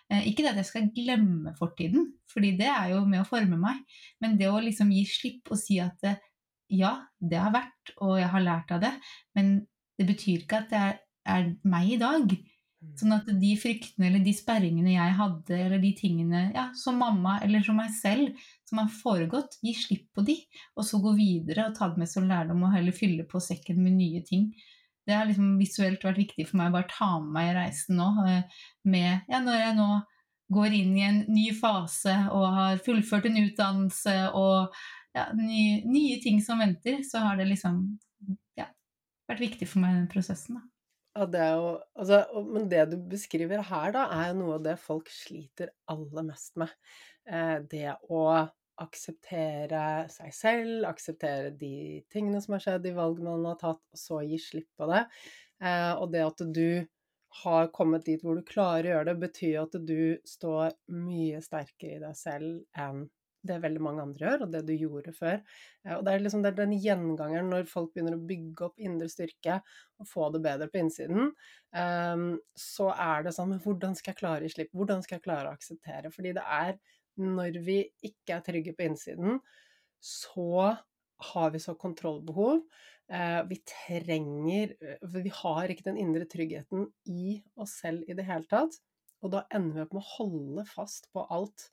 Eh, 0.10 0.28
ikke 0.30 0.45
det 0.45 0.54
at 0.54 0.62
jeg 0.62 0.69
skal 0.69 0.91
glemme 0.93 1.54
fortiden, 1.58 2.12
fordi 2.30 2.56
det 2.60 2.69
er 2.69 2.93
jo 2.95 3.04
med 3.10 3.23
å 3.23 3.30
forme 3.30 3.60
meg, 3.62 3.82
men 4.21 4.38
det 4.39 4.49
å 4.49 4.62
liksom 4.62 4.93
gi 4.93 5.04
slipp 5.10 5.52
og 5.54 5.62
si 5.62 5.80
at 5.82 6.06
eh, 6.08 6.21
ja, 6.69 6.95
det 7.17 7.41
har 7.41 7.54
vært, 7.54 7.93
og 7.97 8.17
jeg 8.19 8.30
har 8.30 8.45
lært 8.45 8.71
av 8.73 8.82
det, 8.86 8.93
men 9.38 9.60
det 9.99 10.08
betyr 10.10 10.45
ikke 10.45 10.63
at 10.63 10.71
det 10.71 10.80
er, 10.80 10.97
er 11.30 11.52
meg 11.67 11.93
i 11.95 11.99
dag. 12.02 12.34
Mm. 12.80 12.91
Sånn 12.95 13.15
at 13.17 13.30
de 13.41 13.49
fryktene 13.60 14.08
eller 14.08 14.23
de 14.23 14.34
sperringene 14.34 14.93
jeg 14.93 15.15
hadde, 15.17 15.58
eller 15.58 15.82
de 15.84 15.91
tingene 15.97 16.43
ja, 16.56 16.69
som 16.80 17.02
mamma 17.02 17.36
eller 17.43 17.65
som 17.65 17.78
meg 17.82 17.91
selv 17.97 18.38
som 18.69 18.80
har 18.82 18.91
foregått, 19.02 19.58
gi 19.65 19.73
slipp 19.75 20.08
på 20.15 20.23
de, 20.25 20.38
og 20.78 20.88
så 20.88 21.02
gå 21.04 21.13
videre 21.17 21.67
og 21.67 21.78
ta 21.78 21.89
det 21.91 22.02
med 22.02 22.12
som 22.12 22.30
lærdom 22.30 22.63
og 22.65 22.73
heller 22.78 22.95
fylle 22.95 23.28
på 23.30 23.41
sekken 23.43 23.82
med 23.84 23.97
nye 23.99 24.23
ting. 24.25 24.54
Det 25.10 25.17
har 25.17 25.26
liksom 25.26 25.58
visuelt 25.58 26.04
vært 26.06 26.22
viktig 26.22 26.45
for 26.45 26.60
meg 26.60 26.69
å 26.69 26.78
bare 26.78 26.91
ta 26.91 27.10
med 27.17 27.34
meg 27.34 27.50
i 27.50 27.58
reisen 27.58 27.98
nå, 27.98 28.10
eh, 28.30 28.63
med 28.86 29.30
ja, 29.32 29.41
når 29.41 29.62
jeg 29.63 29.76
nå 29.80 29.89
går 30.54 30.76
inn 30.80 30.95
i 30.98 31.06
en 31.06 31.19
ny 31.30 31.50
fase 31.58 32.13
og 32.34 32.45
har 32.56 32.82
fullført 32.86 33.28
en 33.30 33.38
utdannelse 33.43 34.15
og 34.38 34.74
ja, 35.17 35.28
nye, 35.38 35.82
nye, 35.89 36.17
ting 36.24 36.39
som 36.45 36.62
venter, 36.62 37.02
så 37.06 37.22
har 37.26 37.38
det 37.39 37.50
liksom 37.50 37.82
ja, 38.58 38.69
vært 39.30 39.43
viktig 39.45 39.69
for 39.69 39.84
meg, 39.84 39.98
den 39.98 40.10
prosessen. 40.12 40.60
da. 40.60 40.65
Ja, 41.17 41.26
det 41.26 41.45
jo, 41.52 41.69
altså, 42.00 42.43
men 42.48 42.69
det 42.72 42.86
du 42.93 42.98
beskriver 43.12 43.63
her, 43.65 43.93
da, 43.95 44.06
er 44.24 44.36
noe 44.38 44.60
av 44.60 44.65
det 44.65 44.78
folk 44.82 45.10
sliter 45.12 45.74
aller 45.89 46.28
mest 46.30 46.54
med. 46.62 46.74
Eh, 47.30 47.58
det 47.69 47.98
å 48.10 48.24
akseptere 48.84 49.84
seg 50.12 50.34
selv, 50.36 50.88
akseptere 50.89 51.52
de 51.60 52.02
tingene 52.12 52.42
som 52.44 52.56
har 52.56 52.63
skjedd, 52.63 52.86
de 52.86 52.96
valgene 52.98 53.36
man 53.36 53.52
har 53.52 53.60
tatt, 53.62 53.84
og 53.94 54.02
så 54.02 54.22
gi 54.28 54.39
slipp 54.42 54.70
på 54.80 54.89
det. 54.92 55.04
Eh, 55.63 55.94
og 55.96 56.10
det 56.13 56.26
at 56.26 56.44
du 56.56 56.86
har 57.44 57.70
kommet 57.76 58.08
dit 58.08 58.22
hvor 58.26 58.39
du 58.39 58.46
klarer 58.48 58.88
å 58.88 58.94
gjøre 58.96 59.08
det, 59.12 59.18
betyr 59.22 59.62
at 59.63 59.80
du 59.86 60.02
står 60.28 60.74
mye 60.96 61.42
sterkere 61.46 62.00
i 62.00 62.04
deg 62.04 62.18
selv 62.18 62.63
enn 62.80 63.06
det 63.48 63.60
veldig 63.63 63.82
mange 63.84 64.04
andre 64.04 64.26
gjør, 64.26 64.42
og 64.44 64.54
det 64.54 64.62
du 64.68 64.74
gjorde 64.76 65.13
før. 65.15 65.38
Eh, 65.86 65.96
og 65.96 66.04
det 66.06 66.13
er 66.13 66.24
liksom 66.24 66.44
det 66.44 66.52
er 66.52 66.58
den 66.60 66.76
gjengangeren 66.76 67.52
når 67.54 67.70
folk 67.72 67.94
begynner 67.94 68.18
å 68.18 68.28
bygge 68.30 68.68
opp 68.68 68.84
indre 68.84 69.10
styrke 69.12 69.60
og 70.00 70.10
få 70.10 70.30
det 70.34 70.44
bedre 70.44 70.68
på 70.72 70.82
innsiden, 70.82 71.32
um, 71.76 72.30
så 72.56 72.89
er 72.96 73.26
det 73.26 73.36
sånn 73.36 73.54
Men 73.54 73.62
hvordan 73.63 73.96
skal 73.98 74.13
jeg 74.13 74.20
klare 74.22 74.44
å 74.44 74.48
gi 74.48 74.56
slipp? 74.56 74.74
Hvordan 74.76 75.04
skal 75.06 75.18
jeg 75.18 75.26
klare 75.26 75.52
å 75.52 75.56
akseptere? 75.56 76.12
Fordi 76.13 76.34
det 76.36 76.44
er 76.44 76.80
når 77.19 77.60
vi 77.65 77.82
ikke 78.05 78.38
er 78.38 78.45
trygge 78.45 78.75
på 78.77 78.88
innsiden, 78.88 79.39
så 79.99 80.75
har 81.34 81.51
vi 81.51 81.60
så 81.60 81.75
kontrollbehov. 81.75 82.62
Eh, 83.10 83.41
vi 83.49 83.58
trenger 83.65 84.75
For 85.01 85.23
vi 85.25 85.32
har 85.34 85.71
ikke 85.71 85.88
den 85.88 85.97
indre 85.97 86.27
tryggheten 86.29 86.86
i 87.10 87.39
oss 87.60 87.79
selv 87.82 88.05
i 88.08 88.15
det 88.15 88.27
hele 88.27 88.47
tatt. 88.49 88.77
Og 89.25 89.34
da 89.34 89.43
ender 89.51 89.75
vi 89.75 89.84
opp 89.84 89.95
med 89.97 90.03
å 90.03 90.12
holde 90.13 90.65
fast 90.69 91.10
på 91.15 91.25
alt. 91.34 91.67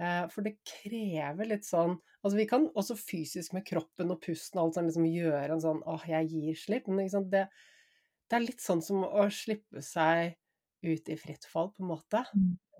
Eh, 0.00 0.24
for 0.32 0.44
det 0.44 0.58
krever 0.64 1.50
litt 1.50 1.66
sånn 1.68 1.98
Altså 2.22 2.38
vi 2.38 2.46
kan 2.48 2.68
også 2.78 2.94
fysisk 2.96 3.52
med 3.52 3.64
kroppen 3.66 4.12
og 4.14 4.20
pusten 4.22 4.60
og 4.60 4.68
alt 4.68 4.76
sånn 4.78 4.86
liksom 4.88 5.08
gjøre 5.10 5.56
en 5.56 5.62
sånn 5.64 5.80
åh, 5.90 6.04
jeg 6.06 6.28
gir 6.30 6.58
slipp. 6.60 6.86
Men 6.86 7.10
det, 7.32 7.48
det, 7.50 8.36
er 8.36 8.44
litt 8.44 8.62
sånn 8.62 8.82
som 8.84 9.02
å 9.02 9.24
slippe 9.34 9.82
seg 9.82 10.36
ut 10.82 11.08
i 11.12 11.16
fritt 11.18 11.46
fall, 11.48 11.70
på 11.74 11.84
en 11.84 11.92
måte. 11.92 12.24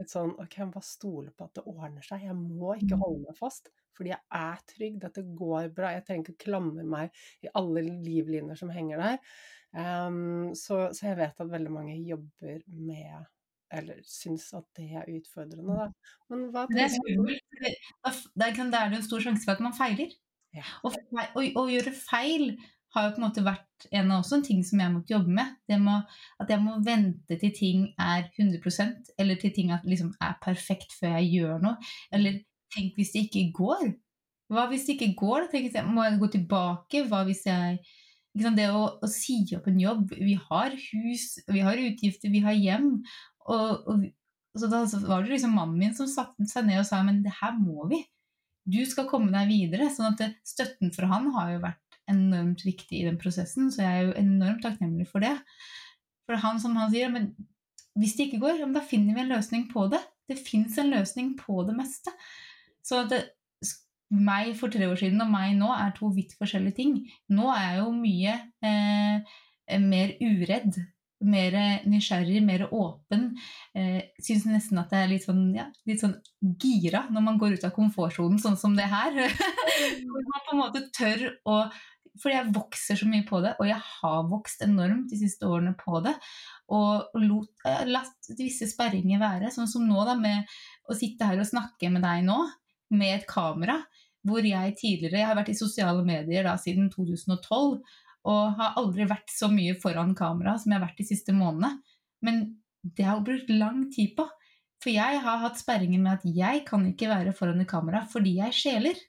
Et 0.02 0.10
sånn 0.10 0.34
OK, 0.42 0.58
jeg 0.58 0.68
må 0.68 0.76
bare 0.76 0.88
stole 0.88 1.32
på 1.36 1.46
at 1.46 1.58
det 1.58 1.66
ordner 1.70 2.06
seg. 2.06 2.26
Jeg 2.26 2.36
må 2.38 2.74
ikke 2.76 2.98
mm. 2.98 3.04
holde 3.04 3.24
meg 3.28 3.38
fast. 3.38 3.70
Fordi 3.92 4.14
jeg 4.14 4.24
er 4.38 4.62
trygg, 4.72 4.94
dette 5.02 5.24
går 5.36 5.68
bra. 5.76 5.92
Jeg 5.92 6.06
trenger 6.06 6.24
ikke 6.24 6.38
å 6.38 6.44
klamre 6.46 6.86
meg 6.88 7.24
i 7.44 7.50
alle 7.60 7.84
livlinjer 7.84 8.58
som 8.58 8.72
henger 8.72 9.02
der. 9.02 9.20
Um, 9.72 10.52
så, 10.58 10.86
så, 10.92 11.10
jeg 11.10 11.18
vet 11.20 11.44
at 11.44 11.52
veldig 11.52 11.72
mange 11.72 11.96
jobber 12.00 12.60
med 12.66 13.22
eller 13.72 14.02
syns 14.04 14.50
at 14.52 14.66
det 14.76 14.90
er 15.00 15.08
utfordrende, 15.08 15.78
da. 15.78 15.86
Men 16.28 16.42
hva 16.52 16.66
det 16.68 16.82
er 16.84 16.90
skummelt. 16.92 17.54
Det 17.56 18.48
er 18.50 18.68
det 18.68 18.82
en 18.98 19.06
stor 19.06 19.24
sjanse 19.24 19.46
for 19.46 19.54
at 19.54 19.62
man 19.64 19.76
feiler. 19.76 20.12
Ja. 20.52 20.66
Og, 20.84 20.98
å 21.56 21.64
gjøre 21.72 21.94
feil 21.96 22.50
har 22.94 23.06
jo 23.06 23.14
på 23.14 23.20
en 23.22 23.26
måte 23.26 23.44
vært 23.44 23.86
en 23.90 24.10
av 24.12 24.20
også 24.20 24.38
en 24.38 24.44
ting 24.46 24.60
som 24.66 24.80
jeg 24.82 24.92
måtte 24.92 25.14
jobbe 25.14 25.32
med. 25.32 25.56
Må, 25.82 25.98
at 26.42 26.52
jeg 26.52 26.62
må 26.62 26.76
vente 26.84 27.38
til 27.40 27.52
ting 27.56 27.86
er 28.00 28.28
100% 28.36 29.12
eller 29.22 29.40
til 29.40 29.54
ting 29.56 29.72
liksom 29.88 30.12
er 30.22 30.38
perfekt 30.44 30.94
før 30.98 31.16
jeg 31.18 31.30
gjør 31.38 31.62
noe. 31.64 31.92
Eller 32.12 32.42
tenk 32.74 32.96
hvis 32.98 33.14
det 33.14 33.26
ikke 33.26 33.48
går? 33.56 33.90
Hva 34.52 34.68
hvis 34.70 34.86
det 34.86 34.98
ikke 34.98 35.14
går? 35.22 35.48
Tenk, 35.52 35.76
må 35.88 36.04
jeg 36.06 36.20
gå 36.20 36.30
tilbake? 36.36 37.04
Hva 37.08 37.24
hvis 37.28 37.46
jeg 37.48 37.82
Det 38.32 38.68
å, 38.72 38.84
å, 39.04 39.08
si 39.12 39.42
opp 39.56 39.66
en 39.68 39.80
jobb 39.80 40.14
Vi 40.16 40.38
har 40.40 40.72
hus, 40.72 41.26
vi 41.52 41.60
har 41.64 41.76
utgifter, 41.76 42.32
vi 42.32 42.40
har 42.44 42.56
hjem. 42.56 42.94
Og, 43.52 43.88
og 43.92 44.06
så 44.56 44.68
da 44.68 44.84
var 45.08 45.24
det 45.24 45.32
liksom 45.32 45.54
mannen 45.56 45.78
min 45.80 45.94
som 45.96 46.08
satte 46.08 46.44
seg 46.48 46.66
ned 46.68 46.82
og 46.82 46.88
sa 46.88 47.00
men 47.04 47.22
det 47.24 47.32
her 47.40 47.56
må 47.56 47.88
vi. 47.88 48.02
Du 48.68 48.80
skal 48.86 49.08
komme 49.10 49.32
deg 49.32 49.48
videre. 49.50 49.88
sånn 49.90 50.12
at 50.12 50.36
støtten 50.46 50.92
fra 50.94 51.08
han 51.10 51.30
har 51.34 51.54
jo 51.54 51.62
vært 51.64 51.81
enormt 52.10 52.64
viktig 52.66 52.98
i 52.98 53.06
den 53.06 53.18
prosessen, 53.20 53.70
så 53.72 53.84
jeg 53.84 53.92
er 53.92 54.08
jo 54.08 54.18
enormt 54.20 54.62
takknemlig 54.64 55.06
for 55.10 55.24
det. 55.24 55.36
For 56.26 56.40
han 56.42 56.60
som 56.62 56.76
han 56.78 56.90
sier, 56.92 57.12
men 57.12 57.32
hvis 57.98 58.16
det 58.16 58.28
ikke 58.28 58.42
går, 58.42 58.64
da 58.72 58.82
finner 58.84 59.16
vi 59.16 59.24
en 59.24 59.34
løsning 59.34 59.68
på 59.72 59.86
det. 59.92 60.00
Det 60.30 60.38
fins 60.40 60.78
en 60.80 60.92
løsning 60.94 61.34
på 61.38 61.62
det 61.68 61.76
meste. 61.76 62.12
Så 62.86 63.02
det, 63.10 63.20
meg 64.12 64.54
for 64.58 64.72
tre 64.72 64.88
år 64.90 64.98
siden 65.00 65.22
og 65.24 65.30
meg 65.32 65.54
nå 65.58 65.70
er 65.74 65.92
to 65.96 66.10
vidt 66.14 66.34
forskjellige 66.38 66.78
ting. 66.78 66.96
Nå 67.32 67.48
er 67.52 67.62
jeg 67.68 67.78
jo 67.82 67.92
mye 67.96 68.34
eh, 68.64 69.38
mer 69.82 70.16
uredd. 70.20 70.82
Mer 71.22 71.54
nysgjerrig, 71.86 72.40
mer 72.42 72.64
åpen. 72.74 73.28
Eh, 73.78 74.00
Syns 74.18 74.48
nesten 74.50 74.80
at 74.80 74.90
jeg 74.90 75.06
er 75.06 75.12
litt 75.12 75.26
sånn, 75.28 75.44
ja, 75.54 75.68
litt 75.86 76.02
sånn 76.02 76.16
gira 76.58 77.04
når 77.14 77.26
man 77.28 77.38
går 77.38 77.54
ut 77.54 77.66
av 77.68 77.74
komfortsonen, 77.76 78.40
sånn 78.42 78.58
som 78.58 78.74
det 78.74 78.88
her. 78.90 79.14
Hvor 80.08 80.26
man 80.32 80.46
på 80.48 80.56
en 80.56 80.62
måte 80.64 80.86
tør 80.96 81.28
å 81.46 81.60
fordi 82.20 82.34
jeg 82.34 82.52
vokser 82.52 82.98
så 82.98 83.06
mye 83.08 83.24
på 83.28 83.40
det, 83.44 83.54
og 83.56 83.68
jeg 83.68 83.80
har 83.80 84.26
vokst 84.28 84.64
enormt 84.66 85.08
de 85.12 85.18
siste 85.20 85.48
årene 85.48 85.72
på 85.78 86.02
det. 86.04 86.12
Og 86.76 87.16
lot, 87.22 87.64
latt 87.88 88.32
visse 88.36 88.68
sperringer 88.68 89.22
være, 89.22 89.52
sånn 89.54 89.70
som 89.70 89.86
nå, 89.88 90.02
da, 90.08 90.16
med 90.20 90.48
å 90.92 90.96
sitte 90.96 91.28
her 91.30 91.40
og 91.40 91.48
snakke 91.48 91.88
med 91.92 92.04
deg 92.04 92.26
nå, 92.28 92.36
med 92.92 93.16
et 93.16 93.28
kamera. 93.28 93.78
Hvor 94.22 94.44
jeg 94.46 94.76
tidligere 94.78 95.18
Jeg 95.18 95.26
har 95.26 95.38
vært 95.40 95.50
i 95.50 95.58
sosiale 95.58 96.04
medier 96.06 96.44
da 96.46 96.54
siden 96.60 96.92
2012, 96.92 97.80
og 98.30 98.42
har 98.58 98.76
aldri 98.78 99.08
vært 99.10 99.32
så 99.34 99.48
mye 99.50 99.74
foran 99.82 100.12
kamera 100.14 100.54
som 100.60 100.70
jeg 100.70 100.78
har 100.78 100.84
vært 100.84 101.00
de 101.00 101.08
siste 101.08 101.34
månedene. 101.34 101.80
Men 102.22 102.44
det 102.82 103.08
har 103.08 103.18
jeg 103.18 103.26
brukt 103.26 103.50
lang 103.56 103.86
tid 103.94 104.12
på. 104.18 104.28
For 104.82 104.92
jeg 104.92 105.22
har 105.24 105.40
hatt 105.42 105.58
sperringer 105.58 106.02
med 106.02 106.20
at 106.20 106.28
jeg 106.36 106.62
kan 106.68 106.84
ikke 106.86 107.10
være 107.10 107.34
foran 107.34 107.62
et 107.62 107.70
kamera 107.70 108.04
fordi 108.10 108.36
jeg 108.40 108.58
skjeler. 108.58 109.02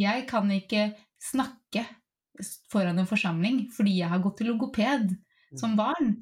Jeg 0.00 0.24
kan 0.28 0.48
ikke 0.52 0.88
snakke 1.20 1.84
foran 2.72 2.98
en 2.98 3.08
forsamling 3.08 3.66
fordi 3.74 3.98
jeg 4.00 4.10
har 4.10 4.22
gått 4.22 4.40
til 4.40 4.50
logoped 4.52 5.12
som 5.58 5.74
mm. 5.74 5.78
barn. 5.78 6.14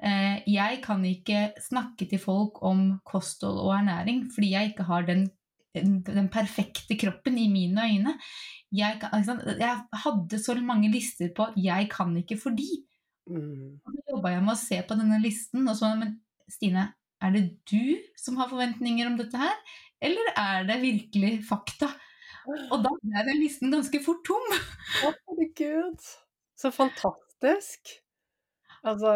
Eh, 0.00 0.40
jeg 0.48 0.80
kan 0.84 1.02
ikke 1.04 1.50
snakke 1.60 2.08
til 2.08 2.22
folk 2.22 2.62
om 2.66 3.00
kosthold 3.08 3.60
og 3.60 3.74
ernæring 3.76 4.24
fordi 4.32 4.54
jeg 4.54 4.72
ikke 4.72 4.88
har 4.88 5.04
den, 5.08 5.26
den 5.74 6.30
perfekte 6.32 6.96
kroppen 7.00 7.36
i 7.38 7.50
mine 7.52 7.84
øyne. 7.84 8.16
Jeg, 8.72 9.00
jeg, 9.02 9.76
hadde 10.04 10.38
så 10.38 10.54
mange 10.62 10.90
lister 10.92 11.32
på 11.36 11.50
'jeg 11.56 11.90
kan 11.90 12.16
ikke 12.16 12.38
fordi'. 12.38 12.86
Mm. 13.30 13.78
Så 13.82 14.02
jobba 14.10 14.28
jeg 14.32 14.42
med 14.42 14.54
å 14.54 14.58
se 14.58 14.82
på 14.82 14.96
denne 14.98 15.20
listen 15.22 15.68
og 15.68 15.76
så 15.76 15.94
Men 15.98 16.20
Stine, 16.50 16.94
er 17.22 17.30
det 17.30 17.60
du 17.70 17.98
som 18.18 18.36
har 18.40 18.48
forventninger 18.48 19.06
om 19.06 19.16
dette 19.18 19.38
her, 19.38 19.54
eller 20.02 20.32
er 20.36 20.64
det 20.66 20.80
virkelig 20.82 21.44
fakta? 21.46 21.92
Og 22.48 22.76
da 22.84 22.92
ble 23.02 23.24
den 23.26 23.40
listen 23.42 23.72
ganske 23.74 24.00
fort 24.04 24.22
tom. 24.26 24.54
Å, 25.06 25.12
herregud. 25.30 26.06
Så 26.60 26.72
fantastisk. 26.74 27.98
Altså 28.80 29.12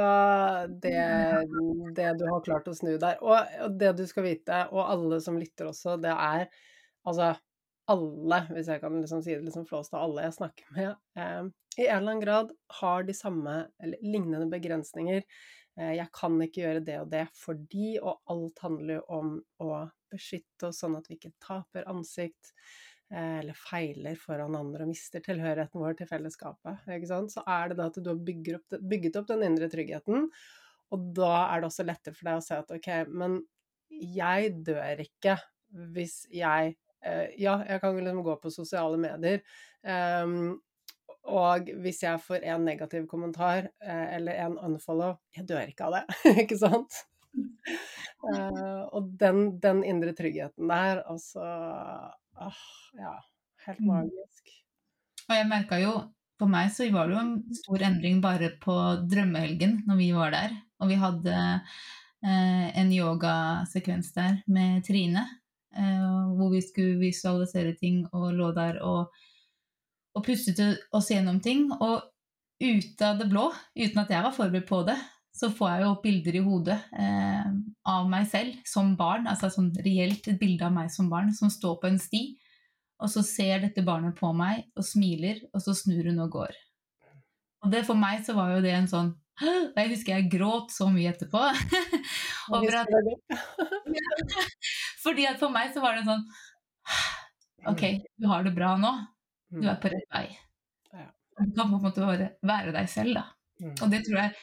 det, 0.83 0.93
det, 1.97 2.11
du 2.21 2.27
har 2.29 2.45
klart 2.45 2.69
å 2.69 2.77
snu 2.77 2.95
der. 3.01 3.17
Og, 3.25 3.57
og, 3.65 3.79
det 3.81 3.95
du 3.99 4.05
skal 4.09 4.27
vite, 4.29 4.61
og 4.73 4.85
alle 4.85 5.21
som 5.25 5.41
lytter 5.41 5.71
også, 5.71 5.97
det 6.03 6.13
er 6.13 6.47
altså 7.09 7.33
alle, 7.93 8.41
hvis 8.53 8.69
jeg 8.73 8.81
kan 8.81 8.97
liksom 8.97 9.21
si 9.25 9.35
det 9.35 9.45
liksom 9.45 9.67
flåst 9.69 9.93
av 9.97 10.07
alle 10.07 10.25
jeg 10.27 10.37
snakker 10.39 10.77
med, 10.77 10.95
eh, 11.21 11.43
i 11.75 11.89
en 11.89 11.99
eller 11.99 12.15
annen 12.15 12.23
grad 12.23 12.53
har 12.81 13.05
de 13.05 13.17
samme 13.17 13.57
eller 13.83 14.01
lignende 14.05 14.47
begrensninger. 14.53 15.25
Eh, 15.81 15.93
jeg 15.99 16.09
kan 16.15 16.39
ikke 16.45 16.63
gjøre 16.63 16.85
det 16.87 16.99
og 17.03 17.11
det 17.13 17.27
fordi, 17.37 17.97
og 18.01 18.21
alt 18.31 18.65
handler 18.65 19.01
jo 19.01 19.05
om 19.19 19.35
å 19.65 19.71
beskytte 20.13 20.71
oss 20.71 20.81
sånn 20.85 20.97
at 21.01 21.09
vi 21.11 21.19
ikke 21.19 21.35
taper 21.43 21.89
ansikt. 21.91 22.55
Eh, 23.13 23.39
eller 23.39 23.57
feiler 23.59 24.17
foran 24.17 24.57
andre 24.57 24.87
og 24.87 24.91
mister 24.91 25.23
tilhørigheten 25.23 25.83
vår 25.83 25.99
til 25.99 26.09
fellesskapet, 26.09 26.87
så 27.31 27.43
er 27.45 27.71
det 27.71 27.77
da 27.79 27.89
at 27.91 27.99
du 28.01 28.09
har 28.09 28.17
opp, 28.57 28.77
bygget 28.81 29.19
opp 29.21 29.29
den 29.29 29.45
indre 29.45 29.69
tryggheten, 29.73 30.31
og 30.95 31.11
da 31.17 31.35
er 31.51 31.61
det 31.61 31.69
også 31.69 31.85
lettere 31.85 32.17
for 32.17 32.31
deg 32.31 32.41
å 32.41 32.47
se 32.47 32.61
at 32.63 32.73
ok, 32.73 32.89
men 33.13 33.43
jeg 33.91 34.55
dør 34.65 35.05
ikke 35.05 35.37
hvis 35.95 36.25
jeg 36.33 36.75
eh, 37.05 37.35
Ja, 37.39 37.59
jeg 37.69 37.83
kan 37.83 37.99
liksom 37.99 38.25
gå 38.25 38.39
på 38.41 38.53
sosiale 38.55 38.99
medier, 39.01 39.43
um, 40.25 40.57
og 41.29 41.71
hvis 41.85 42.03
jeg 42.05 42.21
får 42.25 42.45
en 42.53 42.67
negativ 42.67 43.07
kommentar 43.11 43.69
uh, 43.85 44.07
eller 44.17 44.41
en 44.45 44.59
unfollow 44.61 45.17
Jeg 45.37 45.47
dør 45.49 45.71
ikke 45.71 45.89
av 45.89 45.99
det, 45.99 46.05
ikke 46.45 46.59
sant? 46.61 47.05
Uh, 48.25 48.85
og 48.95 49.15
den, 49.21 49.59
den, 49.61 49.83
indre 49.85 50.15
tryggheten 50.17 50.71
der, 50.71 51.03
altså 51.11 51.45
Åh, 52.41 52.65
ja. 52.99 53.15
Helt 53.67 53.81
mm. 53.81 54.11
Og 55.25 55.33
jeg 55.33 55.49
merka 55.49 55.79
jo 55.81 55.93
For 56.41 56.51
meg 56.51 56.73
så 56.75 56.87
var 56.93 57.09
det 57.09 57.15
jo 57.15 57.23
en 57.23 57.37
stor 57.57 57.85
endring 57.87 58.19
bare 58.25 58.51
på 58.61 58.75
drømmehelgen 59.09 59.85
når 59.87 60.01
vi 60.01 60.09
var 60.17 60.35
der. 60.35 60.57
Og 60.83 60.91
vi 60.91 60.97
hadde 60.99 61.35
eh, 61.39 62.67
en 62.81 62.91
yogasekvens 62.93 64.11
der 64.17 64.41
med 64.51 64.83
Trine. 64.85 65.23
Eh, 65.79 66.35
hvor 66.35 66.51
vi 66.51 66.61
skulle 66.63 66.99
visualisere 66.99 67.77
ting 67.79 68.03
og 68.11 68.33
lå 68.35 68.51
der 68.57 68.81
og, 68.83 69.15
og 70.15 70.27
pustet 70.27 70.61
oss 70.91 71.13
gjennom 71.15 71.39
ting. 71.41 71.69
Og 71.79 72.03
ut 72.65 73.07
av 73.07 73.23
det 73.23 73.31
blå, 73.31 73.49
uten 73.79 74.03
at 74.03 74.11
jeg 74.11 74.27
var 74.27 74.35
forberedt 74.35 74.69
på 74.69 74.83
det, 74.91 74.99
så 75.35 75.51
får 75.51 75.71
jeg 75.71 75.83
jo 75.83 75.91
opp 75.91 76.05
bilder 76.05 76.37
i 76.39 76.43
hodet 76.45 76.77
eh, 76.95 77.47
av 77.91 78.07
meg 78.11 78.29
selv 78.31 78.59
som 78.71 78.93
barn, 78.99 79.27
altså 79.27 79.51
sånn 79.51 79.73
reelt 79.83 80.29
et 80.31 80.39
bilde 80.39 80.67
av 80.67 80.75
meg 80.77 80.93
som 80.95 81.09
barn 81.11 81.33
som 81.35 81.51
står 81.51 81.81
på 81.83 81.91
en 81.91 81.99
sti, 81.99 82.23
og 83.03 83.11
så 83.11 83.25
ser 83.27 83.65
dette 83.65 83.83
barnet 83.85 84.15
på 84.19 84.31
meg 84.37 84.63
og 84.79 84.87
smiler, 84.87 85.43
og 85.51 85.65
så 85.65 85.75
snur 85.77 86.07
hun 86.07 86.23
og 86.23 86.31
går. 86.37 86.55
Og 87.65 87.73
det 87.73 87.83
for 87.89 87.99
meg 87.99 88.23
så 88.27 88.37
var 88.37 88.55
jo 88.55 88.63
det 88.65 88.75
en 88.77 88.91
sånn 88.91 89.15
Jeg 89.41 89.89
husker 89.91 90.13
jeg 90.13 90.29
gråt 90.31 90.71
så 90.71 90.87
mye 90.93 91.11
etterpå. 91.11 91.41
at, 92.55 92.93
fordi 95.05 95.25
at 95.27 95.41
for 95.41 95.51
meg 95.51 95.73
så 95.75 95.83
var 95.83 95.97
det 95.97 96.05
en 96.05 96.13
sånn 96.13 97.73
Ok, 97.73 97.83
du 98.21 98.29
har 98.29 98.45
det 98.45 98.53
bra 98.55 98.75
nå. 98.79 98.93
Du 99.51 99.65
er 99.65 99.81
på 99.81 99.91
rett 99.91 100.07
vei. 100.13 100.29
Du 100.93 101.51
kan 101.57 101.73
på 101.73 101.81
en 101.81 101.83
måte 101.83 102.05
bare 102.05 102.29
være 102.45 102.75
deg 102.77 102.91
selv, 102.93 103.17
da. 103.17 103.25
Mm. 103.63 103.73
Og 103.73 103.91
det 103.91 104.03
tror 104.05 104.21
jeg 104.21 104.35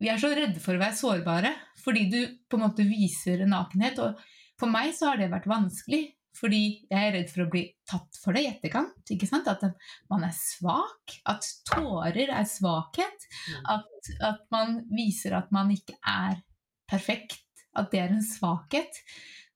vi 0.00 0.08
er 0.08 0.20
så 0.20 0.30
redde 0.32 0.62
for 0.62 0.76
å 0.76 0.80
være 0.80 0.96
sårbare 0.96 1.52
fordi 1.80 2.06
du 2.12 2.20
på 2.48 2.58
en 2.58 2.64
måte 2.66 2.86
viser 2.88 3.44
nakenhet. 3.48 4.00
Og 4.00 4.20
for 4.60 4.72
meg 4.72 4.94
så 4.96 5.12
har 5.12 5.20
det 5.20 5.30
vært 5.32 5.48
vanskelig. 5.50 6.08
Fordi 6.40 6.86
jeg 6.86 6.94
er 6.94 7.10
redd 7.16 7.30
for 7.32 7.42
å 7.42 7.50
bli 7.50 7.64
tatt 7.90 8.18
for 8.22 8.36
det 8.36 8.44
i 8.44 8.48
etterkant. 8.52 9.10
ikke 9.12 9.26
sant? 9.28 9.48
At 9.50 9.64
man 10.12 10.24
er 10.24 10.34
svak. 10.36 11.16
At 11.28 11.48
tårer 11.68 12.30
er 12.30 12.46
svakhet. 12.48 13.26
Mm. 13.50 13.66
At, 13.74 14.10
at 14.28 14.44
man 14.54 14.78
viser 14.94 15.34
at 15.36 15.50
man 15.52 15.72
ikke 15.74 15.98
er 16.06 16.38
perfekt. 16.88 17.42
At 17.76 17.90
det 17.92 18.04
er 18.04 18.14
en 18.14 18.24
svakhet. 18.24 19.02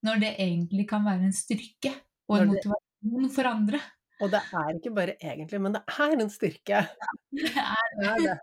Når 0.05 0.21
det 0.25 0.35
egentlig 0.45 0.89
kan 0.91 1.07
være 1.07 1.31
en 1.31 1.37
styrke 1.37 1.95
og 2.29 2.41
en 2.41 2.53
motivasjon 2.53 3.33
for 3.33 3.53
andre. 3.55 3.81
Og 4.23 4.31
det 4.35 4.43
er 4.43 4.77
ikke 4.77 4.95
bare 4.95 5.17
egentlig, 5.19 5.61
men 5.63 5.75
det 5.75 5.85
er 5.91 6.19
en 6.19 6.31
styrke. 6.33 6.85
Er 6.85 7.95
Det 7.97 8.09
er 8.11 8.25
det. 8.27 8.39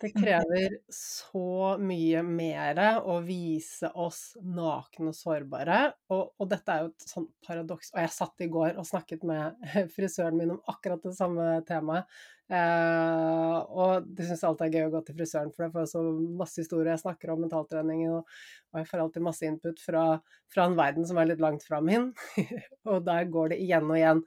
Det 0.00 0.10
krever 0.14 0.78
så 0.94 1.74
mye 1.80 2.22
mer 2.24 2.78
å 3.04 3.18
vise 3.20 3.90
oss 4.00 4.32
nakne 4.40 5.10
og 5.12 5.16
sårbare. 5.16 5.80
Og, 6.14 6.30
og 6.40 6.48
dette 6.48 6.72
er 6.72 6.86
jo 6.86 6.90
et 6.92 7.04
sånt 7.04 7.30
paradoks. 7.44 7.92
Og 7.92 8.00
jeg 8.00 8.12
satt 8.14 8.44
i 8.44 8.48
går 8.52 8.78
og 8.80 8.88
snakket 8.88 9.26
med 9.28 9.60
frisøren 9.94 10.38
min 10.40 10.54
om 10.56 10.62
akkurat 10.72 11.04
det 11.04 11.12
samme 11.18 11.52
temaet. 11.68 12.08
Eh, 12.50 13.56
og 13.70 14.08
det 14.10 14.26
syns 14.26 14.42
alltid 14.48 14.66
er 14.66 14.78
gøy 14.80 14.88
å 14.88 14.94
gå 14.96 15.04
til 15.06 15.18
frisøren, 15.20 15.52
for 15.54 15.66
jeg 15.66 15.74
får 15.76 15.90
så 15.92 16.04
masse 16.40 16.64
historier. 16.64 16.94
Jeg 16.94 17.04
snakker 17.04 17.34
om 17.34 17.44
mentaltrening, 17.44 18.06
og, 18.10 18.40
og 18.72 18.80
jeg 18.80 18.88
får 18.90 19.04
alltid 19.04 19.26
masse 19.28 19.46
input 19.46 19.84
fra, 19.84 20.04
fra 20.50 20.66
en 20.66 20.78
verden 20.80 21.06
som 21.06 21.20
er 21.20 21.30
litt 21.30 21.44
langt 21.44 21.66
fra 21.66 21.82
min. 21.84 22.10
og 22.90 23.04
der 23.06 23.28
går 23.30 23.52
det 23.52 23.60
igjen 23.66 23.86
og 23.90 24.00
igjen 24.00 24.24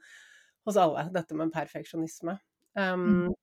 hos 0.64 0.78
alle, 0.80 1.08
dette 1.12 1.36
med 1.36 1.52
perfeksjonisme. 1.52 2.38
Um, 2.78 3.34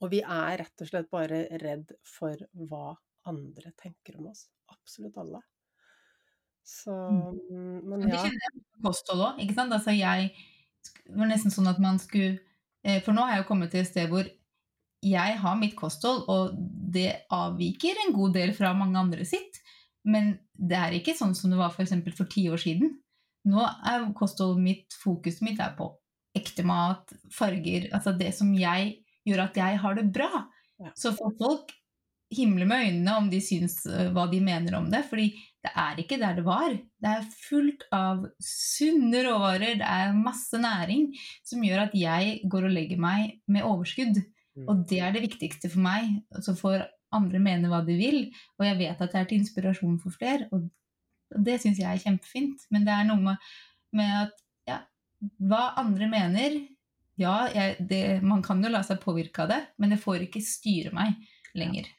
og 0.00 0.12
vi 0.12 0.20
er 0.22 0.58
rett 0.62 0.84
og 0.84 0.88
slett 0.88 1.10
bare 1.12 1.44
redd 1.62 1.92
for 2.06 2.38
hva 2.68 2.94
andre 3.28 3.72
tenker 3.78 4.18
om 4.18 4.30
oss. 4.32 4.46
Absolutt 4.72 5.18
alle. 5.20 5.42
Så 6.64 6.94
Men 7.82 8.04
ja. 8.04 8.06
det 8.06 8.20
kjenner 8.22 8.44
jeg 8.46 8.60
på 8.62 8.86
kosthold 8.86 9.24
òg. 9.26 9.40
ikke 9.42 9.56
sant? 9.56 9.74
Altså 9.74 9.94
jeg 9.96 10.30
Det 10.82 11.16
var 11.18 11.26
nesten 11.30 11.50
sånn 11.50 11.70
at 11.70 11.80
man 11.82 11.98
skulle 11.98 12.36
eh, 12.86 13.00
For 13.02 13.14
nå 13.14 13.24
har 13.24 13.34
jeg 13.34 13.42
jo 13.42 13.48
kommet 13.48 13.72
til 13.74 13.82
et 13.82 13.90
sted 13.90 14.10
hvor 14.12 14.28
jeg 15.02 15.38
har 15.42 15.56
mitt 15.58 15.72
kosthold, 15.74 16.28
og 16.30 16.52
det 16.94 17.24
avviker 17.34 17.98
en 18.04 18.12
god 18.14 18.36
del 18.36 18.52
fra 18.54 18.70
mange 18.78 19.00
andre 19.00 19.24
sitt. 19.26 19.56
Men 20.06 20.36
det 20.54 20.78
er 20.78 20.94
ikke 20.94 21.16
sånn 21.18 21.34
som 21.34 21.50
det 21.50 21.58
var 21.58 21.72
for 21.74 21.82
eksempel 21.82 22.14
for 22.14 22.30
ti 22.30 22.44
år 22.46 22.62
siden. 22.62 22.92
Nå 23.50 23.64
er 23.66 24.04
kostholdet 24.14 24.62
mitt, 24.62 24.94
fokuset 25.02 25.42
mitt 25.42 25.58
er 25.58 25.74
på 25.74 25.88
ekte 26.38 26.62
mat, 26.62 27.10
farger, 27.34 27.88
altså 27.90 28.14
det 28.14 28.30
som 28.36 28.54
jeg 28.54 29.01
gjør 29.28 29.46
at 29.46 29.62
jeg 29.62 29.78
har 29.84 29.96
det 29.98 30.08
bra. 30.14 30.44
Ja. 30.82 30.92
Så 30.98 31.14
får 31.16 31.36
folk 31.38 31.72
himle 32.32 32.66
med 32.68 32.86
øynene 32.86 33.16
om 33.20 33.28
de 33.30 33.40
syns 33.44 33.82
eh, 33.86 34.10
hva 34.14 34.26
de 34.30 34.40
mener 34.44 34.76
om 34.78 34.88
det, 34.92 35.02
fordi 35.10 35.28
det 35.62 35.72
er 35.78 36.00
ikke 36.00 36.18
der 36.20 36.38
det 36.38 36.44
var. 36.46 36.74
Det 36.74 37.10
er 37.10 37.28
fullt 37.44 37.84
av 37.94 38.24
sunne 38.42 39.22
råvarer, 39.26 39.78
det 39.80 39.88
er 39.88 40.16
masse 40.16 40.58
næring 40.58 41.10
som 41.46 41.62
gjør 41.64 41.86
at 41.86 41.96
jeg 41.98 42.40
går 42.50 42.68
og 42.68 42.74
legger 42.74 43.02
meg 43.02 43.36
med 43.46 43.66
overskudd. 43.68 44.22
Mm. 44.58 44.66
Og 44.66 44.84
det 44.88 45.00
er 45.04 45.14
det 45.14 45.24
viktigste 45.28 45.70
for 45.72 45.84
meg. 45.84 46.22
Så 46.44 46.56
får 46.58 46.86
andre 47.12 47.40
mene 47.44 47.70
hva 47.70 47.82
de 47.84 47.96
vil, 47.98 48.22
og 48.58 48.66
jeg 48.66 48.78
vet 48.80 49.04
at 49.04 49.12
det 49.12 49.20
er 49.20 49.28
til 49.28 49.42
inspirasjon 49.42 49.98
for 50.02 50.16
flere. 50.16 50.48
Og 50.52 50.66
det 51.46 51.60
syns 51.62 51.80
jeg 51.80 51.88
er 51.88 52.02
kjempefint. 52.02 52.64
Men 52.72 52.88
det 52.88 52.96
er 52.96 53.08
noe 53.08 53.20
med, 53.22 53.50
med 53.96 54.14
at 54.24 54.34
ja, 54.68 54.80
hva 55.38 55.72
andre 55.80 56.08
mener 56.10 56.58
Ja, 57.20 57.36
jeg, 57.52 57.76
det, 57.90 58.02
man 58.24 58.42
kan 58.44 58.62
jo 58.64 58.70
la 58.72 58.80
seg 58.86 59.02
påvirke 59.02 59.44
av 59.44 59.52
det, 59.52 59.60
men 59.80 59.92
det 59.92 60.00
får 60.00 60.24
ikke 60.26 60.42
styre 60.44 60.92
meg 60.96 61.18
lenger. 61.58 61.90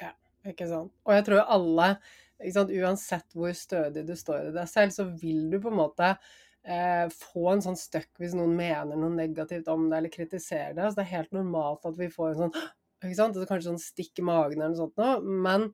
Ja, 0.00 0.14
Ikke 0.48 0.68
sant. 0.70 0.94
Og 1.04 1.16
jeg 1.16 1.26
tror 1.28 1.44
alle, 1.44 1.88
sant, 2.54 2.72
uansett 2.72 3.36
hvor 3.36 3.52
stødig 3.56 4.06
du 4.08 4.14
står 4.18 4.48
i 4.48 4.54
deg 4.56 4.70
selv, 4.70 4.94
så 4.96 5.06
vil 5.10 5.50
du 5.52 5.58
på 5.62 5.72
en 5.72 5.80
måte 5.82 6.14
eh, 6.64 7.04
få 7.12 7.50
en 7.52 7.64
sånn 7.64 7.78
støkk 7.78 8.22
hvis 8.22 8.36
noen 8.38 8.54
mener 8.56 8.96
noe 8.96 9.12
negativt 9.14 9.68
om 9.72 9.88
deg 9.90 10.00
eller 10.00 10.14
kritiserer 10.14 10.76
deg. 10.78 10.88
Så 10.88 11.00
det 11.00 11.06
er 11.06 11.16
helt 11.18 11.36
normalt 11.36 11.84
at 11.88 11.98
vi 12.00 12.08
får 12.12 12.32
en 12.32 12.46
sånn 12.46 12.56
ikke 13.02 13.18
sant? 13.18 13.34
Altså, 13.34 13.48
kanskje 13.50 13.70
sånn 13.70 13.82
stikk 13.82 14.20
i 14.22 14.26
magen 14.26 14.60
eller 14.60 14.74
noe 14.74 14.84
sånt 14.84 15.00
noe. 15.00 15.38
Men 15.44 15.68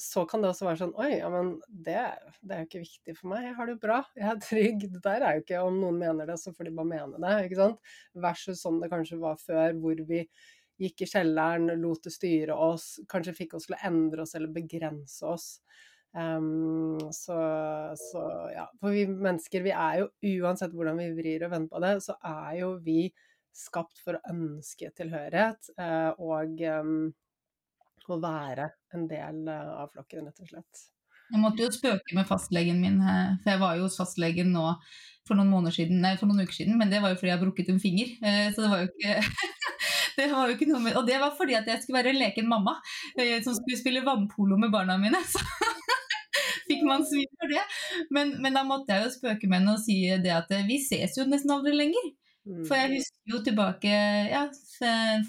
så 0.00 0.24
kan 0.26 0.42
det 0.42 0.50
også 0.50 0.66
være 0.66 0.80
sånn 0.80 0.96
Oi, 0.98 1.10
ja, 1.20 1.28
men 1.30 1.54
det, 1.68 1.98
det 2.42 2.56
er 2.56 2.64
jo 2.64 2.68
ikke 2.68 2.82
viktig 2.82 3.14
for 3.18 3.30
meg. 3.30 3.46
Jeg 3.46 3.56
har 3.58 3.68
det 3.68 3.76
jo 3.76 3.82
bra. 3.84 4.00
Jeg 4.18 4.26
er 4.32 4.42
trygg. 4.42 4.84
Det 4.90 5.02
der 5.04 5.22
er 5.22 5.36
jo 5.36 5.44
ikke 5.44 5.62
om 5.62 5.78
noen 5.82 6.00
mener 6.00 6.28
det, 6.28 6.38
så 6.42 6.52
får 6.54 6.68
de 6.68 6.74
bare 6.74 6.90
mene 6.90 7.22
det. 7.22 7.34
ikke 7.46 7.60
sant? 7.60 7.94
Versus 8.26 8.62
sånn 8.64 8.80
det 8.82 8.90
kanskje 8.92 9.20
var 9.22 9.38
før, 9.40 9.76
hvor 9.78 10.04
vi 10.08 10.24
gikk 10.82 11.04
i 11.04 11.08
kjelleren, 11.08 11.70
lot 11.78 12.02
det 12.02 12.10
styre 12.14 12.54
oss, 12.58 12.96
kanskje 13.10 13.36
fikk 13.36 13.54
oss 13.54 13.68
til 13.68 13.76
å 13.76 13.82
endre 13.86 14.24
oss 14.24 14.34
eller 14.34 14.50
begrense 14.54 15.28
oss. 15.30 15.48
Um, 16.14 16.98
så, 17.14 17.36
så 17.98 18.24
ja. 18.54 18.66
For 18.82 18.94
vi 18.94 19.06
mennesker, 19.10 19.62
vi 19.66 19.74
er 19.74 20.02
jo 20.02 20.10
uansett 20.42 20.74
hvordan 20.74 20.98
vi 21.02 21.12
vrir 21.14 21.46
og 21.46 21.54
vender 21.54 21.70
på 21.70 21.82
det, 21.84 21.94
så 22.06 22.18
er 22.18 22.58
jo 22.60 22.74
vi 22.82 23.06
skapt 23.54 24.00
for 24.02 24.18
å 24.18 24.32
ønske 24.32 24.90
tilhørighet 24.98 25.70
eh, 25.78 26.10
og 26.18 26.58
um, 26.82 27.12
å 28.12 28.20
være 28.22 28.68
en 28.94 29.06
del 29.10 29.48
eh, 29.48 29.72
av 29.80 29.92
flokken, 29.94 30.28
rett 30.28 30.42
og 30.44 30.50
slett. 30.50 30.82
Jeg 31.32 31.40
måtte 31.40 31.64
jo 31.64 31.70
spøke 31.72 32.16
med 32.16 32.28
fastlegen 32.28 32.82
min, 32.82 33.00
eh, 33.00 33.36
for 33.42 33.54
jeg 33.54 33.62
var 33.62 33.78
jo 33.78 33.86
hos 33.86 33.96
fastlegen 34.00 34.52
nå 34.52 34.66
for 35.24 35.40
noen 35.40 35.70
siden, 35.72 36.02
nei, 36.04 36.16
for 36.20 36.28
noen 36.28 36.44
uker 36.44 36.58
siden, 36.58 36.76
men 36.76 36.92
det 36.92 37.00
var 37.00 37.14
jo 37.14 37.20
fordi 37.22 37.32
jeg 37.32 37.42
brukket 37.46 37.70
en 37.72 37.80
finger. 37.80 38.10
eh, 38.20 38.50
Så 38.52 38.64
det 38.64 38.72
var 38.72 38.82
jo 38.84 38.90
ikke 38.90 39.14
det 40.18 40.26
var 40.30 40.50
jo 40.50 40.56
ikke 40.58 40.68
noe 40.70 40.82
med, 40.84 40.98
Og 41.00 41.06
det 41.08 41.20
var 41.22 41.32
fordi 41.38 41.56
at 41.58 41.70
jeg 41.70 41.82
skulle 41.82 42.02
være 42.02 42.12
en 42.12 42.20
leken 42.20 42.50
mamma 42.50 42.76
som 43.42 43.56
skulle 43.56 43.80
spille 43.80 44.04
vannpolo 44.04 44.58
med 44.60 44.74
barna 44.74 44.98
mine. 45.00 45.22
Så 45.32 45.40
fikk 46.68 46.84
man 46.86 47.02
svi 47.08 47.24
for 47.38 47.50
det. 47.50 47.62
Men, 48.14 48.36
men 48.42 48.54
da 48.56 48.62
måtte 48.66 48.94
jeg 48.94 49.04
jo 49.08 49.14
spøke 49.16 49.48
med 49.48 49.60
henne 49.62 49.74
og 49.74 49.82
si 49.82 49.96
det 50.22 50.32
at 50.32 50.52
vi 50.68 50.78
ses 50.82 51.16
jo 51.18 51.26
nesten 51.28 51.52
aldri 51.56 51.74
lenger. 51.76 52.12
Mm. 52.44 52.64
For 52.68 52.76
jeg 52.76 52.98
husker 52.98 53.32
jo 53.32 53.40
tilbake 53.46 53.94
ja, 54.30 54.44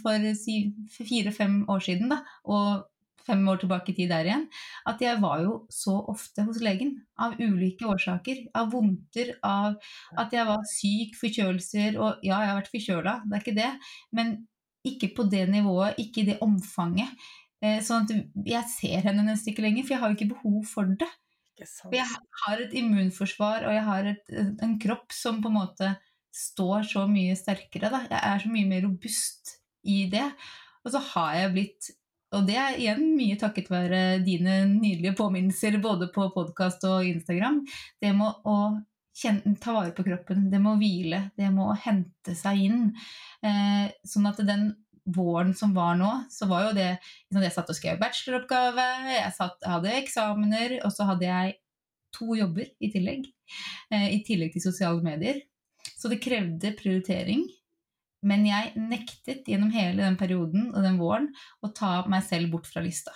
for 0.01 0.28
fire-fem 0.97 1.61
år 1.72 1.86
siden, 1.86 2.11
da, 2.11 2.20
og 2.51 2.86
fem 3.26 3.45
år 3.49 3.61
tilbake 3.61 3.91
i 3.93 3.95
tid 3.97 4.11
der 4.13 4.28
igjen, 4.28 4.43
at 4.89 5.01
jeg 5.01 5.22
var 5.24 5.41
jo 5.43 5.55
så 5.74 5.95
ofte 6.11 6.45
hos 6.45 6.59
legen. 6.63 6.95
Av 7.18 7.34
ulike 7.39 7.88
årsaker. 7.89 8.43
Av 8.57 8.70
vondter, 8.74 9.34
av 9.45 9.80
at 10.20 10.36
jeg 10.36 10.45
var 10.49 10.68
syk, 10.70 11.16
forkjølelser 11.22 11.97
Og 11.97 12.26
ja, 12.26 12.41
jeg 12.43 12.51
har 12.51 12.59
vært 12.59 12.74
forkjøla, 12.74 13.16
det 13.26 13.38
er 13.38 13.45
ikke 13.45 13.57
det. 13.57 13.72
Men 14.16 14.36
ikke 14.86 15.13
på 15.18 15.26
det 15.32 15.47
nivået, 15.49 15.97
ikke 16.01 16.22
i 16.22 16.30
det 16.30 16.39
omfanget. 16.45 17.28
Eh, 17.63 17.80
Sånn 17.82 18.05
at 18.05 18.45
jeg 18.45 18.70
ser 18.70 19.07
henne 19.07 19.26
nesten 19.26 19.53
ikke 19.53 19.66
lenger, 19.66 19.88
for 19.88 19.95
jeg 19.95 20.03
har 20.03 20.11
jo 20.11 20.20
ikke 20.20 20.34
behov 20.36 20.59
for 20.70 20.91
det. 20.99 21.09
For 21.80 21.95
jeg 21.95 22.05
har 22.43 22.61
et 22.61 22.74
immunforsvar, 22.76 23.63
og 23.66 23.74
jeg 23.74 23.86
har 23.88 24.09
et, 24.11 24.34
en 24.61 24.76
kropp 24.82 25.16
som 25.16 25.39
på 25.41 25.49
en 25.49 25.55
måte 25.55 25.93
står 26.36 26.88
så 26.92 27.06
mye 27.10 27.36
sterkere. 27.40 27.92
Da. 27.94 28.02
Jeg 28.10 28.22
er 28.22 28.42
så 28.44 28.52
mye 28.52 28.70
mer 28.70 28.84
robust 28.88 29.56
i 29.88 30.06
det. 30.12 30.26
Og 30.86 30.94
så 30.94 31.02
har 31.14 31.38
jeg 31.40 31.54
blitt 31.56 31.94
Og 32.36 32.44
det 32.44 32.56
er 32.60 32.76
igjen 32.82 33.14
mye 33.16 33.38
takket 33.40 33.70
være 33.72 34.00
dine 34.26 34.66
nydelige 34.68 35.16
påminnelser 35.16 35.78
både 35.80 36.10
på 36.12 36.26
podkast 36.34 36.84
og 36.90 37.06
Instagram. 37.08 37.62
Det 38.02 38.12
med 38.18 38.42
å 38.50 38.58
kjenne, 39.16 39.54
ta 39.62 39.72
vare 39.78 39.94
på 39.96 40.04
kroppen, 40.04 40.50
det 40.52 40.60
med 40.60 40.74
å 40.74 40.80
hvile, 40.82 41.22
det 41.40 41.48
med 41.54 41.70
å 41.70 41.78
hente 41.80 42.36
seg 42.36 42.66
inn. 42.66 42.82
Eh, 43.46 43.94
sånn 44.04 44.28
at 44.28 44.42
den 44.44 44.74
våren 45.16 45.54
som 45.56 45.72
var 45.78 45.96
nå, 46.00 46.12
så 46.34 46.50
var 46.50 46.68
jo 46.68 46.76
det 46.76 46.90
liksom, 46.98 47.44
Jeg 47.46 47.56
satt 47.56 47.72
og 47.72 47.78
skrev 47.78 48.02
bacheloroppgave, 48.02 48.88
jeg, 49.14 49.34
satt, 49.38 49.64
hadde 49.64 49.96
eksamener, 50.02 50.80
og 50.84 50.92
så 50.92 51.08
hadde 51.12 51.30
jeg 51.30 51.58
to 52.16 52.36
jobber 52.36 52.68
i 52.84 52.92
tillegg. 52.92 53.30
Eh, 53.94 54.10
I 54.18 54.24
tillegg 54.28 54.56
til 54.56 54.66
sosiale 54.66 55.04
medier. 55.06 55.44
Så 56.06 56.10
det 56.12 56.20
krevde 56.22 56.70
prioritering. 56.78 57.47
Men 58.30 58.43
jeg 58.45 58.76
nektet 58.78 59.47
gjennom 59.49 59.72
hele 59.74 60.03
den 60.03 60.18
perioden 60.20 60.68
og 60.70 60.84
den 60.86 60.99
våren 61.01 61.32
å 61.66 61.72
ta 61.74 62.03
meg 62.10 62.22
selv 62.28 62.51
bort 62.53 62.70
fra 62.70 62.84
lista. 62.86 63.10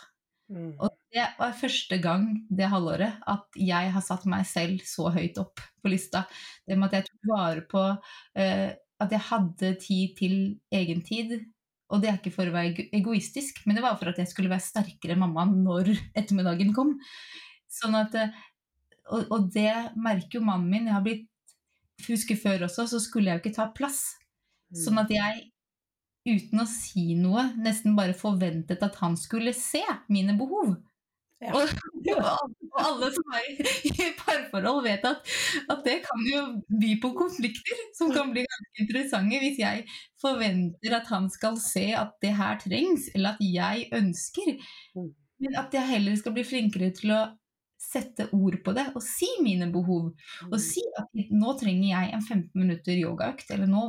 Mm. 0.50 0.72
Og 0.82 0.90
det 1.14 1.28
var 1.38 1.54
første 1.58 2.00
gang 2.02 2.26
det 2.50 2.72
halvåret 2.72 3.22
at 3.30 3.62
jeg 3.62 3.94
har 3.94 4.06
satt 4.06 4.26
meg 4.30 4.48
selv 4.50 4.82
så 4.90 5.12
høyt 5.14 5.38
opp 5.38 5.62
på 5.62 5.94
lista. 5.94 6.24
Det 6.66 6.80
med 6.82 6.90
at 6.90 6.98
jeg 6.98 7.12
tok 7.12 7.30
vare 7.30 7.66
på 7.70 7.86
uh, 7.94 8.68
at 9.06 9.14
jeg 9.14 9.26
hadde 9.30 9.72
tid 9.86 10.18
til 10.18 10.36
egen 10.82 11.06
tid. 11.06 11.38
Og 11.94 12.02
det 12.02 12.10
er 12.10 12.18
ikke 12.18 12.34
for 12.34 12.50
å 12.50 12.58
være 12.58 12.90
egoistisk, 12.90 13.62
men 13.70 13.78
det 13.78 13.86
var 13.86 14.02
for 14.02 14.10
at 14.10 14.18
jeg 14.18 14.34
skulle 14.34 14.50
være 14.50 14.66
sterkere 14.66 15.18
mamma 15.18 15.46
når 15.50 15.94
ettermiddagen 16.18 16.74
kom. 16.74 16.98
Sånn 17.70 18.02
at, 18.02 18.18
eh, 18.18 18.34
og, 19.14 19.30
og 19.30 19.48
det 19.54 19.94
merker 19.98 20.40
jo 20.40 20.46
mannen 20.50 20.74
min. 20.74 20.90
Jeg 20.90 20.98
har 20.98 21.06
blitt 21.06 21.29
Husker 22.08 22.40
før 22.40 22.68
også, 22.70 22.88
så 22.88 23.00
skulle 23.04 23.32
jeg 23.32 23.40
jo 23.40 23.44
ikke 23.44 23.58
ta 23.58 23.70
plass. 23.76 24.04
Sånn 24.78 25.02
at 25.02 25.10
jeg, 25.14 25.48
uten 26.30 26.62
å 26.62 26.68
si 26.70 27.16
noe, 27.18 27.50
nesten 27.58 27.98
bare 27.98 28.16
forventet 28.18 28.84
at 28.86 29.00
han 29.02 29.18
skulle 29.18 29.56
se 29.58 29.82
mine 30.14 30.38
behov. 30.38 30.76
Ja. 31.40 31.54
Og, 31.56 31.70
og 32.12 32.80
alle 32.84 33.10
som 33.16 33.36
er 33.38 33.46
i, 33.48 33.54
i 33.88 34.10
parforhold, 34.20 34.82
vet 34.84 35.06
at, 35.08 35.30
at 35.72 35.86
det 35.86 36.02
kan 36.04 36.26
jo 36.28 36.42
by 36.82 36.90
på 37.00 37.14
konflikter 37.16 37.80
som 37.96 38.12
kan 38.12 38.34
bli 38.34 38.44
ganske 38.44 38.84
interessante 38.84 39.40
hvis 39.40 39.62
jeg 39.62 39.86
forventer 40.20 40.98
at 40.98 41.08
han 41.08 41.30
skal 41.32 41.56
se 41.64 41.86
at 41.96 42.12
det 42.24 42.34
her 42.36 42.60
trengs, 42.60 43.08
eller 43.16 43.38
at 43.38 43.46
jeg 43.46 43.88
ønsker. 43.96 44.58
Mm. 45.00 45.14
Men 45.40 45.56
at 45.64 45.80
jeg 45.80 45.88
heller 45.94 46.20
skal 46.20 46.36
bli 46.36 46.44
flinkere 46.44 46.92
til 46.98 47.16
å 47.16 47.22
sette 47.90 48.28
ord 48.38 48.60
på 48.64 48.74
det 48.78 48.86
og 48.94 49.02
si 49.02 49.28
mine 49.42 49.72
behov. 49.74 50.12
Og 50.48 50.58
Mm. 50.58 50.62
si 50.62 50.84
at 51.00 51.08
nå 51.32 51.54
trenger 51.60 51.90
jeg 51.90 52.14
en 52.14 52.22
15 52.22 52.52
minutter 52.54 52.94
yogaøkt, 52.94 53.50
eller, 53.56 53.68
nå, 53.68 53.82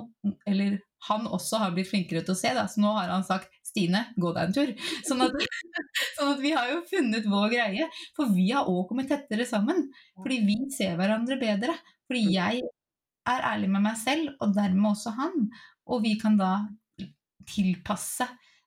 eller 0.46 0.78
han 1.08 1.26
også 1.26 1.58
har 1.60 1.72
blitt 1.72 1.88
flinkere 1.90 2.24
til 2.24 2.34
å 2.34 2.38
se, 2.38 2.52
da, 2.56 2.64
så 2.68 2.80
nå 2.80 2.92
har 2.96 3.08
han 3.12 3.24
sagt 3.24 3.48
'Stine, 3.70 4.06
gå 4.18 4.32
deg 4.34 4.48
en 4.48 4.52
tur'. 4.52 4.72
Sånn 5.06 5.22
at, 5.22 5.32
sånn 6.18 6.32
at 6.34 6.40
vi 6.40 6.50
har 6.50 6.68
jo 6.72 6.80
funnet 6.90 7.24
vår 7.24 7.50
greie. 7.52 7.86
For 8.16 8.26
vi 8.34 8.50
har 8.50 8.66
òg 8.66 8.88
kommet 8.88 9.08
tettere 9.08 9.46
sammen. 9.46 9.90
Fordi 10.16 10.40
vi 10.44 10.56
ser 10.74 10.96
hverandre 10.96 11.38
bedre. 11.38 11.76
Fordi 12.08 12.24
jeg 12.34 12.62
er 13.28 13.40
ærlig 13.52 13.70
med 13.70 13.82
meg 13.82 13.96
selv, 13.96 14.34
og 14.40 14.54
dermed 14.56 14.90
også 14.90 15.14
han. 15.14 15.50
Og 15.86 16.02
vi 16.02 16.16
kan 16.18 16.36
da 16.36 16.66
tilpasse 17.46 18.26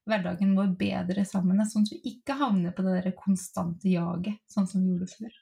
hverdagen 0.09 0.55
vår 0.57 0.73
bedre 0.79 1.23
sammen, 1.27 1.61
sånn 1.67 1.87
at 1.87 1.93
vi 1.95 2.15
ikke 2.15 2.35
havner 2.39 2.75
på 2.75 2.85
det 2.85 2.97
der 2.99 3.15
konstante 3.17 3.91
jaget, 3.91 4.41
sånn 4.51 4.67
som 4.69 4.83
vi 4.83 4.93
gjorde 4.93 5.11
før. 5.13 5.37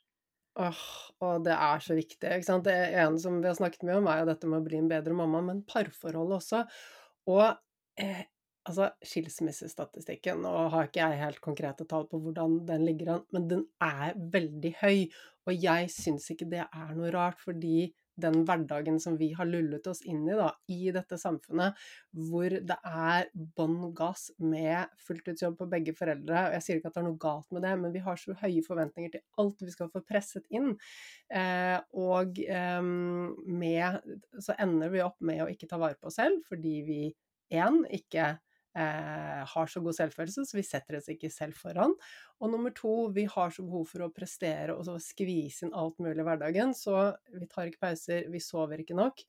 Åh, 0.61 0.83
og 1.23 1.45
det 1.45 1.55
er 1.55 1.83
så 1.83 1.95
viktig. 1.95 2.27
ikke 2.27 2.47
sant? 2.47 2.67
Det 2.67 2.75
ene 2.75 3.19
som 3.21 3.39
vi 3.39 3.47
har 3.47 3.55
snakket 3.57 3.85
mye 3.87 4.01
om, 4.01 4.09
er 4.11 4.21
jo 4.21 4.29
dette 4.33 4.51
med 4.51 4.59
å 4.59 4.65
bli 4.65 4.81
en 4.81 4.91
bedre 4.91 5.15
mamma, 5.15 5.41
men 5.47 5.63
parforholdet 5.69 6.37
også. 6.41 6.61
Og 7.31 7.45
eh, 8.03 8.25
altså, 8.67 8.89
skilsmissestatistikken, 9.07 10.43
nå 10.43 10.51
har 10.73 10.89
ikke 10.89 11.05
jeg 11.05 11.21
helt 11.23 11.41
konkrete 11.43 11.87
tall 11.89 12.07
på 12.11 12.19
hvordan 12.21 12.59
den 12.67 12.85
ligger 12.89 13.15
an, 13.15 13.25
men 13.33 13.47
den 13.51 13.65
er 13.85 14.17
veldig 14.35 14.73
høy. 14.83 15.07
Og 15.47 15.55
jeg 15.55 15.89
syns 15.93 16.27
ikke 16.33 16.49
det 16.51 16.65
er 16.67 16.93
noe 16.97 17.13
rart, 17.15 17.39
fordi 17.41 17.87
den 18.21 18.43
hverdagen 18.47 18.99
som 19.01 19.17
vi 19.19 19.31
har 19.37 19.49
lullet 19.49 19.87
oss 19.89 20.03
inn 20.07 20.23
i 20.29 20.37
da, 20.37 20.51
i 20.71 20.91
dette 20.93 21.17
samfunnet, 21.19 21.79
hvor 22.29 22.53
det 22.53 22.77
er 22.87 23.29
bånn 23.57 23.79
gass 23.97 24.29
med 24.39 24.91
fulltidsjobb 25.07 25.57
på 25.59 25.69
begge 25.71 25.95
foreldre. 25.97 26.45
og 26.47 26.57
Jeg 26.57 26.65
sier 26.65 26.81
ikke 26.81 26.91
at 26.91 26.99
det 26.99 27.03
er 27.03 27.09
noe 27.09 27.21
galt 27.21 27.55
med 27.55 27.65
det, 27.65 27.73
men 27.81 27.95
vi 27.95 28.03
har 28.05 28.19
så 28.19 28.35
høye 28.43 28.65
forventninger 28.65 29.15
til 29.15 29.25
alt 29.41 29.65
vi 29.65 29.73
skal 29.73 29.91
få 29.93 30.03
presset 30.05 30.47
inn. 30.53 30.73
Eh, 31.33 31.77
og 31.97 32.39
eh, 32.45 32.79
med, 32.83 34.13
så 34.39 34.57
ender 34.61 34.93
vi 34.93 35.03
opp 35.05 35.19
med 35.25 35.43
å 35.43 35.49
ikke 35.51 35.69
ta 35.71 35.81
vare 35.81 35.99
på 35.99 36.11
oss 36.11 36.19
selv, 36.21 36.43
fordi 36.47 36.77
vi 36.87 37.01
én 37.51 37.83
ikke 37.91 38.35
Eh, 38.71 39.41
har 39.51 39.67
så 39.67 39.81
god 39.83 39.97
selvfølelse, 39.97 40.45
så 40.47 40.55
vi 40.55 40.63
setter 40.63 40.95
oss 40.95 41.09
ikke 41.11 41.27
selv 41.33 41.57
foran. 41.59 41.91
Og 42.39 42.53
nummer 42.53 42.71
to, 42.75 43.09
vi 43.11 43.25
har 43.27 43.51
så 43.51 43.65
behov 43.67 43.89
for 43.89 44.05
å 44.05 44.11
prestere 44.15 44.77
og 44.77 44.87
skvise 45.03 45.67
inn 45.67 45.75
alt 45.75 45.99
mulig 45.99 46.23
i 46.23 46.27
hverdagen, 46.29 46.71
så 46.77 47.09
vi 47.35 47.49
tar 47.51 47.67
ikke 47.67 47.83
pauser, 47.83 48.29
vi 48.31 48.39
sover 48.39 48.79
ikke 48.83 48.95
nok. 48.95 49.25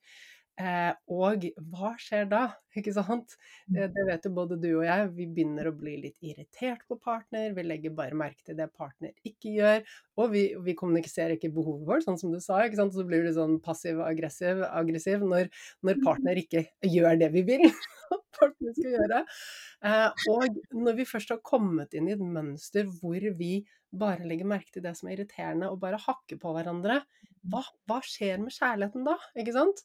Eh, 0.61 0.93
og 1.09 1.47
hva 1.73 1.95
skjer 2.01 2.27
da, 2.29 2.43
ikke 2.79 2.93
sant? 2.93 3.37
Det, 3.73 3.87
det 3.95 4.05
vet 4.09 4.27
jo 4.29 4.33
både 4.37 4.59
du 4.61 4.69
og 4.75 4.85
jeg, 4.85 5.09
vi 5.17 5.27
begynner 5.33 5.71
å 5.71 5.75
bli 5.77 5.95
litt 6.03 6.29
irritert 6.29 6.85
på 6.89 6.99
partner, 7.01 7.55
vi 7.57 7.65
legger 7.65 7.95
bare 7.97 8.19
merke 8.19 8.45
til 8.45 8.59
det 8.59 8.69
partner 8.77 9.15
ikke 9.29 9.55
gjør, 9.57 9.81
og 10.21 10.35
vi, 10.35 10.45
vi 10.61 10.77
kommuniserer 10.79 11.39
ikke 11.39 11.53
behovet 11.57 11.89
vårt, 11.89 12.07
sånn 12.07 12.21
som 12.21 12.35
du 12.35 12.41
sa, 12.45 12.61
ikke 12.67 12.83
sant? 12.83 12.97
så 12.97 13.07
blir 13.09 13.25
du 13.25 13.33
sånn 13.37 13.59
passiv-aggressiv 13.65 14.65
aggressiv, 14.69 15.25
når, 15.25 15.49
når 15.87 16.01
partner 16.05 16.41
ikke 16.43 16.67
gjør 16.85 17.21
det 17.23 17.33
vi 17.33 17.47
vil 17.49 17.67
partner 18.39 18.75
skal 18.77 18.97
gjøre. 18.97 19.21
Eh, 19.89 20.27
og 20.33 20.59
når 20.77 20.99
vi 21.01 21.09
først 21.09 21.33
har 21.33 21.45
kommet 21.47 21.97
inn 21.97 22.11
i 22.11 22.17
et 22.17 22.23
mønster 22.23 22.89
hvor 23.01 23.25
vi 23.39 23.55
bare 23.93 24.25
legger 24.25 24.49
merke 24.49 24.73
til 24.73 24.85
det 24.85 24.95
som 24.99 25.09
er 25.09 25.19
irriterende, 25.19 25.69
og 25.69 25.81
bare 25.83 26.01
hakker 26.01 26.41
på 26.41 26.53
hverandre, 26.57 27.03
hva, 27.53 27.63
hva 27.89 27.99
skjer 28.07 28.41
med 28.41 28.55
kjærligheten 28.55 29.09
da? 29.09 29.17
Ikke 29.39 29.55
sant? 29.57 29.83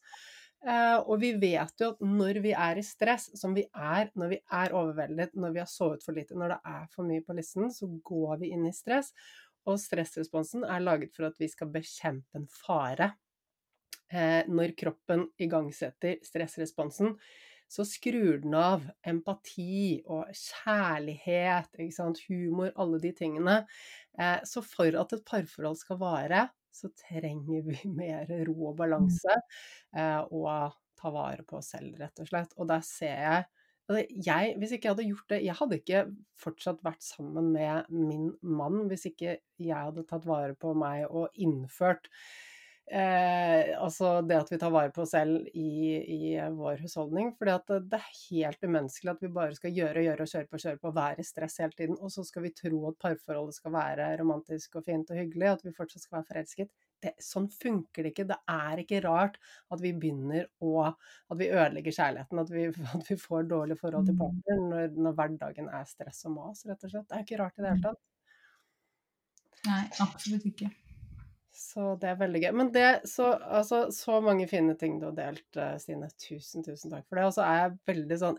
Uh, 0.58 0.98
og 1.06 1.20
vi 1.22 1.30
vet 1.38 1.78
jo 1.78 1.92
at 1.92 2.00
når 2.02 2.40
vi 2.42 2.50
er 2.50 2.80
i 2.80 2.82
stress, 2.82 3.28
som 3.38 3.52
vi 3.54 3.62
er 3.70 4.08
når 4.18 4.32
vi 4.32 4.38
er 4.58 4.74
overveldet, 4.74 5.36
når 5.38 5.54
vi 5.54 5.62
har 5.62 5.70
sovet 5.70 6.02
for 6.02 6.16
lite, 6.16 6.34
når 6.34 6.56
det 6.56 6.58
er 6.66 6.88
for 6.94 7.06
mye 7.06 7.22
på 7.22 7.36
listen, 7.38 7.70
så 7.70 7.86
går 7.86 8.40
vi 8.42 8.50
inn 8.56 8.66
i 8.66 8.74
stress. 8.74 9.12
Og 9.68 9.78
stressresponsen 9.78 10.66
er 10.66 10.82
laget 10.82 11.14
for 11.14 11.28
at 11.28 11.38
vi 11.38 11.50
skal 11.52 11.70
bekjempe 11.70 12.40
en 12.40 12.48
fare. 12.50 13.12
Uh, 14.10 14.42
når 14.50 14.74
kroppen 14.78 15.28
igangsetter 15.38 16.18
stressresponsen, 16.26 17.14
så 17.68 17.84
skrur 17.84 18.40
den 18.42 18.54
av 18.56 18.86
empati 19.06 20.00
og 20.08 20.30
kjærlighet, 20.32 21.76
humor, 22.26 22.72
alle 22.74 22.98
de 23.04 23.12
tingene. 23.14 23.60
Uh, 24.18 24.40
så 24.48 24.64
for 24.64 24.90
at 24.90 25.14
et 25.14 25.26
parforhold 25.28 25.78
skal 25.78 26.00
vare, 26.02 26.48
så 26.74 26.90
trenger 26.96 27.64
vi 27.66 27.78
mer 28.00 28.30
ro 28.48 28.72
og 28.72 28.76
balanse, 28.80 29.40
eh, 29.96 30.20
og 30.20 30.74
ta 30.98 31.12
vare 31.14 31.44
på 31.46 31.60
oss 31.60 31.72
selv, 31.76 31.94
rett 32.00 32.20
og 32.22 32.28
slett. 32.30 32.56
Og 32.58 32.68
der 32.70 32.84
ser 32.86 33.16
jeg 33.22 33.46
jeg, 33.88 34.54
Hvis 34.60 34.72
ikke 34.76 34.88
jeg 34.88 34.92
hadde 34.92 35.04
gjort 35.08 35.30
det 35.32 35.36
Jeg 35.46 35.56
hadde 35.56 35.76
ikke 35.80 36.00
fortsatt 36.36 36.82
vært 36.84 37.04
sammen 37.06 37.52
med 37.54 37.86
min 37.88 38.26
mann 38.44 38.82
hvis 38.90 39.06
ikke 39.08 39.38
jeg 39.56 39.78
hadde 39.88 40.04
tatt 40.10 40.26
vare 40.28 40.52
på 40.60 40.74
meg 40.76 41.06
og 41.08 41.32
innført 41.40 42.10
Eh, 42.90 43.74
altså 43.82 44.22
det 44.24 44.36
at 44.38 44.48
vi 44.48 44.56
tar 44.60 44.72
vare 44.72 44.88
på 44.94 45.02
oss 45.02 45.10
selv 45.12 45.44
i, 45.52 45.98
i 46.00 46.20
vår 46.56 46.80
husholdning. 46.80 47.34
For 47.36 47.50
det, 47.50 47.80
det, 47.92 48.00
er 48.00 48.20
helt 48.30 48.64
umenneskelig 48.64 49.12
at 49.12 49.24
vi 49.24 49.32
bare 49.34 49.56
skal 49.58 49.74
gjøre 49.76 50.00
og 50.00 50.06
gjøre 50.06 50.24
og 50.24 50.32
kjøre 50.32 50.48
på 50.48 50.58
og 50.58 50.64
kjøre 50.64 50.80
på 50.80 50.90
og 50.90 50.96
være 50.96 51.20
i 51.20 51.28
stress 51.28 51.58
hele 51.62 51.76
tiden. 51.76 51.98
Og 52.00 52.14
så 52.14 52.24
skal 52.24 52.46
vi 52.46 52.54
tro 52.56 52.80
at 52.88 53.00
parforholdet 53.04 53.58
skal 53.58 53.74
være 53.76 54.08
romantisk 54.22 54.80
og 54.80 54.86
fint 54.88 55.12
og 55.12 55.20
hyggelig, 55.20 55.50
at 55.52 55.66
vi 55.66 55.74
fortsatt 55.76 56.06
skal 56.06 56.20
være 56.20 56.30
forelsket. 56.32 56.72
Det, 56.98 57.14
sånn 57.22 57.50
funker 57.52 58.06
det 58.06 58.14
ikke. 58.14 58.28
Det 58.32 58.40
er 58.56 58.82
ikke 58.82 59.04
rart 59.04 59.36
at 59.70 59.84
vi 59.84 59.92
begynner 59.94 60.48
å 60.64 60.88
At 60.88 61.36
vi 61.38 61.52
ødelegger 61.52 61.94
kjærligheten. 61.94 62.40
At 62.40 62.56
vi, 62.56 62.66
at 62.96 63.12
vi 63.12 63.20
får 63.20 63.48
dårlig 63.52 63.78
forhold 63.84 64.08
til 64.08 64.16
partner 64.18 64.64
når, 64.64 64.96
når 64.96 65.20
hverdagen 65.20 65.68
er 65.68 65.88
stress 65.92 66.24
og 66.30 66.38
mas, 66.40 66.64
rett 66.64 66.88
og 66.88 66.96
slett. 66.96 67.08
Det 67.10 67.20
er 67.20 67.28
ikke 67.28 67.44
rart 67.44 67.60
i 67.60 67.66
det 67.66 67.72
hele 67.74 67.88
tatt. 67.90 68.04
Nei, 69.68 69.82
absolutt 70.00 70.46
ikke. 70.48 70.72
Så 71.58 71.94
det 71.98 72.12
er 72.12 72.20
veldig 72.20 72.40
gøy. 72.44 72.52
Men 72.54 72.68
det, 72.74 72.86
så, 73.10 73.32
altså, 73.58 73.88
så 73.94 74.20
mange 74.22 74.46
fine 74.50 74.76
ting 74.78 75.00
du 75.00 75.08
har 75.08 75.16
delt, 75.16 75.58
Stine. 75.82 76.10
Tusen, 76.22 76.62
tusen 76.66 76.92
takk 76.92 77.08
for 77.08 77.18
det. 77.18 77.24
Og 77.26 77.34
så 77.34 77.46
er 77.46 77.64
jeg 77.64 77.80
veldig 77.92 78.20
sånn 78.20 78.38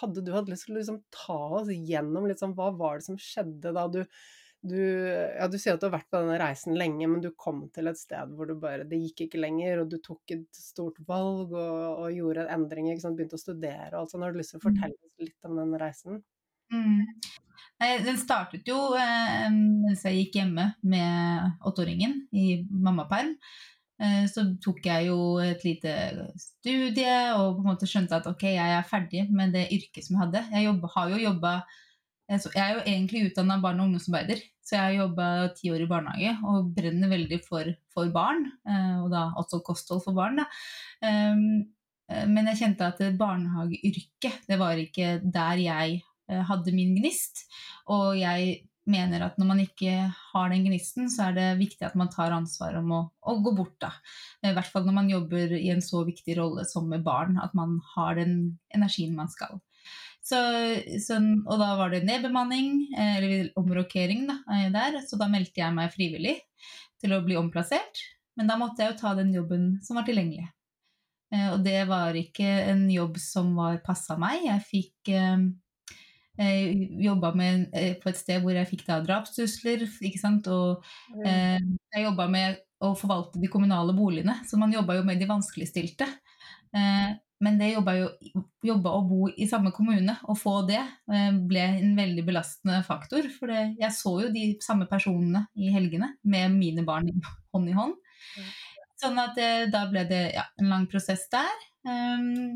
Hadde 0.00 0.22
du 0.26 0.32
hatt 0.34 0.48
lyst 0.50 0.66
til 0.66 0.74
å 0.74 0.80
liksom 0.80 1.00
ta 1.14 1.38
oss 1.60 1.68
gjennom 1.70 2.24
litt 2.26 2.40
sånn 2.42 2.54
Hva 2.58 2.72
var 2.74 2.98
det 2.98 3.06
som 3.06 3.18
skjedde 3.20 3.74
da 3.74 3.84
du 3.90 4.02
du, 4.62 4.78
ja, 4.78 5.48
du 5.50 5.56
sier 5.58 5.74
at 5.74 5.82
du 5.82 5.88
har 5.88 5.96
vært 5.96 6.06
på 6.12 6.20
denne 6.20 6.36
reisen 6.38 6.76
lenge, 6.78 7.06
men 7.10 7.22
du 7.22 7.32
kom 7.34 7.64
til 7.74 7.90
et 7.90 7.98
sted 7.98 8.30
hvor 8.36 8.46
du 8.46 8.54
bare 8.62 8.84
Det 8.86 9.00
gikk 9.00 9.24
ikke 9.24 9.40
lenger, 9.42 9.82
og 9.82 9.88
du 9.90 9.96
tok 9.98 10.34
et 10.36 10.46
stort 10.54 11.00
valg 11.08 11.50
og, 11.50 11.80
og 12.04 12.14
gjorde 12.14 12.46
endringer, 12.54 13.00
begynte 13.02 13.40
å 13.40 13.42
studere 13.42 13.90
og 13.90 14.04
alt 14.04 14.14
sånt. 14.14 14.22
Har 14.22 14.34
du 14.34 14.38
lyst 14.38 14.54
til 14.54 14.62
å 14.62 14.66
fortelle 14.68 15.10
litt 15.24 15.50
om 15.50 15.58
den 15.58 15.74
reisen? 15.82 16.22
Mm. 16.70 17.02
Den 17.82 18.18
startet 18.20 18.68
jo 18.68 18.78
eh, 18.94 19.48
mens 19.50 20.04
jeg 20.06 20.18
gikk 20.20 20.38
hjemme 20.38 20.68
med 20.86 21.66
åtteåringen 21.66 22.20
i 22.30 22.62
mammaperm. 22.70 23.34
Eh, 24.02 24.24
så 24.30 24.44
tok 24.62 24.84
jeg 24.86 25.08
jo 25.08 25.18
et 25.42 25.62
lite 25.66 25.94
studie 26.40 27.16
og 27.36 27.58
på 27.58 27.64
en 27.64 27.70
måte 27.72 27.88
skjønte 27.90 28.18
at 28.18 28.28
ok, 28.30 28.46
jeg 28.54 28.76
er 28.76 28.86
ferdig 28.88 29.24
med 29.30 29.54
det 29.56 29.68
yrket 29.74 30.06
som 30.06 30.16
jeg 30.16 30.24
hadde. 30.24 30.44
Jeg 30.54 30.68
jobba, 30.68 30.92
har 30.96 31.14
jo 31.14 31.24
jobba 31.28 31.54
Jeg 32.32 32.62
er 32.62 32.70
jo 32.76 32.84
egentlig 32.86 33.26
utdanna 33.26 33.58
barne- 33.60 33.82
og 33.82 33.90
ungdomsarbeider, 33.90 34.38
så 34.64 34.76
jeg 34.76 34.82
har 34.82 34.92
jobba 35.02 35.26
ti 35.58 35.68
år 35.74 35.82
i 35.84 35.88
barnehage 35.90 36.30
og 36.48 36.70
brenner 36.72 37.10
veldig 37.10 37.38
for, 37.44 37.66
for 37.92 38.08
barn, 38.14 38.46
eh, 38.64 39.02
og 39.02 39.10
da 39.12 39.26
også 39.36 39.60
kosthold 39.66 40.00
for 40.04 40.16
barn. 40.16 40.38
Da. 40.40 40.46
Men 42.30 42.48
jeg 42.48 42.58
kjente 42.62 42.88
at 42.88 43.02
barnehageyrket, 43.18 44.46
det 44.48 44.58
var 44.60 44.80
ikke 44.80 45.18
der 45.34 45.60
jeg 45.60 46.00
hadde 46.48 46.74
min 46.76 46.94
gnist. 46.96 47.44
Og 47.92 48.16
jeg 48.20 48.62
mener 48.90 49.22
at 49.22 49.36
når 49.38 49.48
man 49.48 49.60
ikke 49.62 49.92
har 50.10 50.50
den 50.50 50.64
gnisten, 50.66 51.10
så 51.12 51.28
er 51.28 51.36
det 51.36 51.48
viktig 51.60 51.86
at 51.86 51.98
man 51.98 52.10
tar 52.10 52.34
ansvar 52.34 52.78
om 52.80 52.94
å, 52.94 53.02
å, 53.22 53.36
gå 53.44 53.54
bort, 53.58 53.76
da. 53.82 53.92
I 54.42 54.54
hvert 54.56 54.70
fall 54.72 54.86
når 54.86 54.96
man 54.96 55.10
jobber 55.10 55.54
i 55.58 55.68
en 55.74 55.82
så 55.84 56.02
viktig 56.06 56.36
rolle 56.38 56.66
som 56.68 56.88
med 56.90 57.04
barn, 57.06 57.38
at 57.42 57.54
man 57.58 57.78
har 57.94 58.16
den 58.18 58.56
energien 58.74 59.14
man 59.18 59.30
skal. 59.32 59.60
Så, 60.22 60.38
så, 61.02 61.18
og 61.18 61.58
da 61.58 61.72
var 61.78 61.94
det 61.94 62.04
nedbemanning, 62.06 62.88
eller 62.94 63.52
omrokering, 63.58 64.26
da, 64.30 64.38
der, 64.74 65.00
så 65.06 65.18
da 65.18 65.30
meldte 65.30 65.62
jeg 65.62 65.74
meg 65.74 65.94
frivillig 65.94 66.36
til 67.02 67.14
å 67.14 67.22
bli 67.26 67.38
omplassert. 67.38 68.04
Men 68.38 68.48
da 68.48 68.56
måtte 68.58 68.82
jeg 68.82 68.94
jo 68.94 69.00
ta 69.02 69.16
den 69.18 69.32
jobben 69.34 69.72
som 69.84 69.98
var 69.98 70.06
tilgjengelig. 70.06 70.46
Og 71.52 71.62
det 71.64 71.80
var 71.88 72.16
ikke 72.16 72.46
en 72.68 72.84
jobb 72.92 73.16
som 73.20 73.54
var 73.56 73.78
passa 73.84 74.18
meg. 74.20 74.44
Jeg 74.44 74.64
fikk 74.68 75.12
jeg 76.38 76.88
jobba 77.04 77.32
på 77.34 78.08
et 78.08 78.18
sted 78.18 78.40
hvor 78.42 78.56
jeg 78.56 78.68
fikk 78.70 78.86
da 78.86 79.00
drapstrusler, 79.04 79.84
ikke 80.00 80.20
sant. 80.20 80.48
Og 80.48 80.84
eh, 81.26 81.58
jeg 81.92 82.06
jobba 82.06 82.28
med 82.32 82.62
å 82.82 82.94
forvalte 82.98 83.40
de 83.42 83.50
kommunale 83.52 83.94
boligene, 83.96 84.40
så 84.48 84.58
man 84.60 84.72
jobba 84.74 84.96
jo 84.98 85.04
med 85.06 85.20
de 85.20 85.28
vanskeligstilte. 85.30 86.08
Eh, 86.76 87.12
men 87.42 87.56
det 87.58 87.72
jobba 87.72 87.96
jo 87.98 88.76
å 88.86 89.00
bo 89.06 89.26
i 89.30 89.48
samme 89.50 89.72
kommune, 89.74 90.14
og 90.30 90.38
få 90.38 90.60
det 90.68 90.80
eh, 90.80 91.30
ble 91.34 91.64
en 91.80 91.96
veldig 91.98 92.24
belastende 92.26 92.82
faktor. 92.86 93.26
For 93.34 93.50
det, 93.50 93.72
jeg 93.82 93.96
så 93.98 94.14
jo 94.24 94.34
de 94.34 94.44
samme 94.62 94.86
personene 94.90 95.46
i 95.58 95.72
helgene 95.74 96.14
med 96.22 96.54
mine 96.54 96.86
barn 96.86 97.10
hånd 97.52 97.72
i 97.72 97.74
hånd. 97.76 97.98
Sånn 99.02 99.18
at 99.18 99.38
eh, 99.42 99.66
da 99.72 99.88
ble 99.90 100.06
det 100.10 100.22
ja, 100.36 100.46
en 100.62 100.70
lang 100.70 100.86
prosess 100.90 101.26
der. 101.32 101.66
Um, 101.82 102.54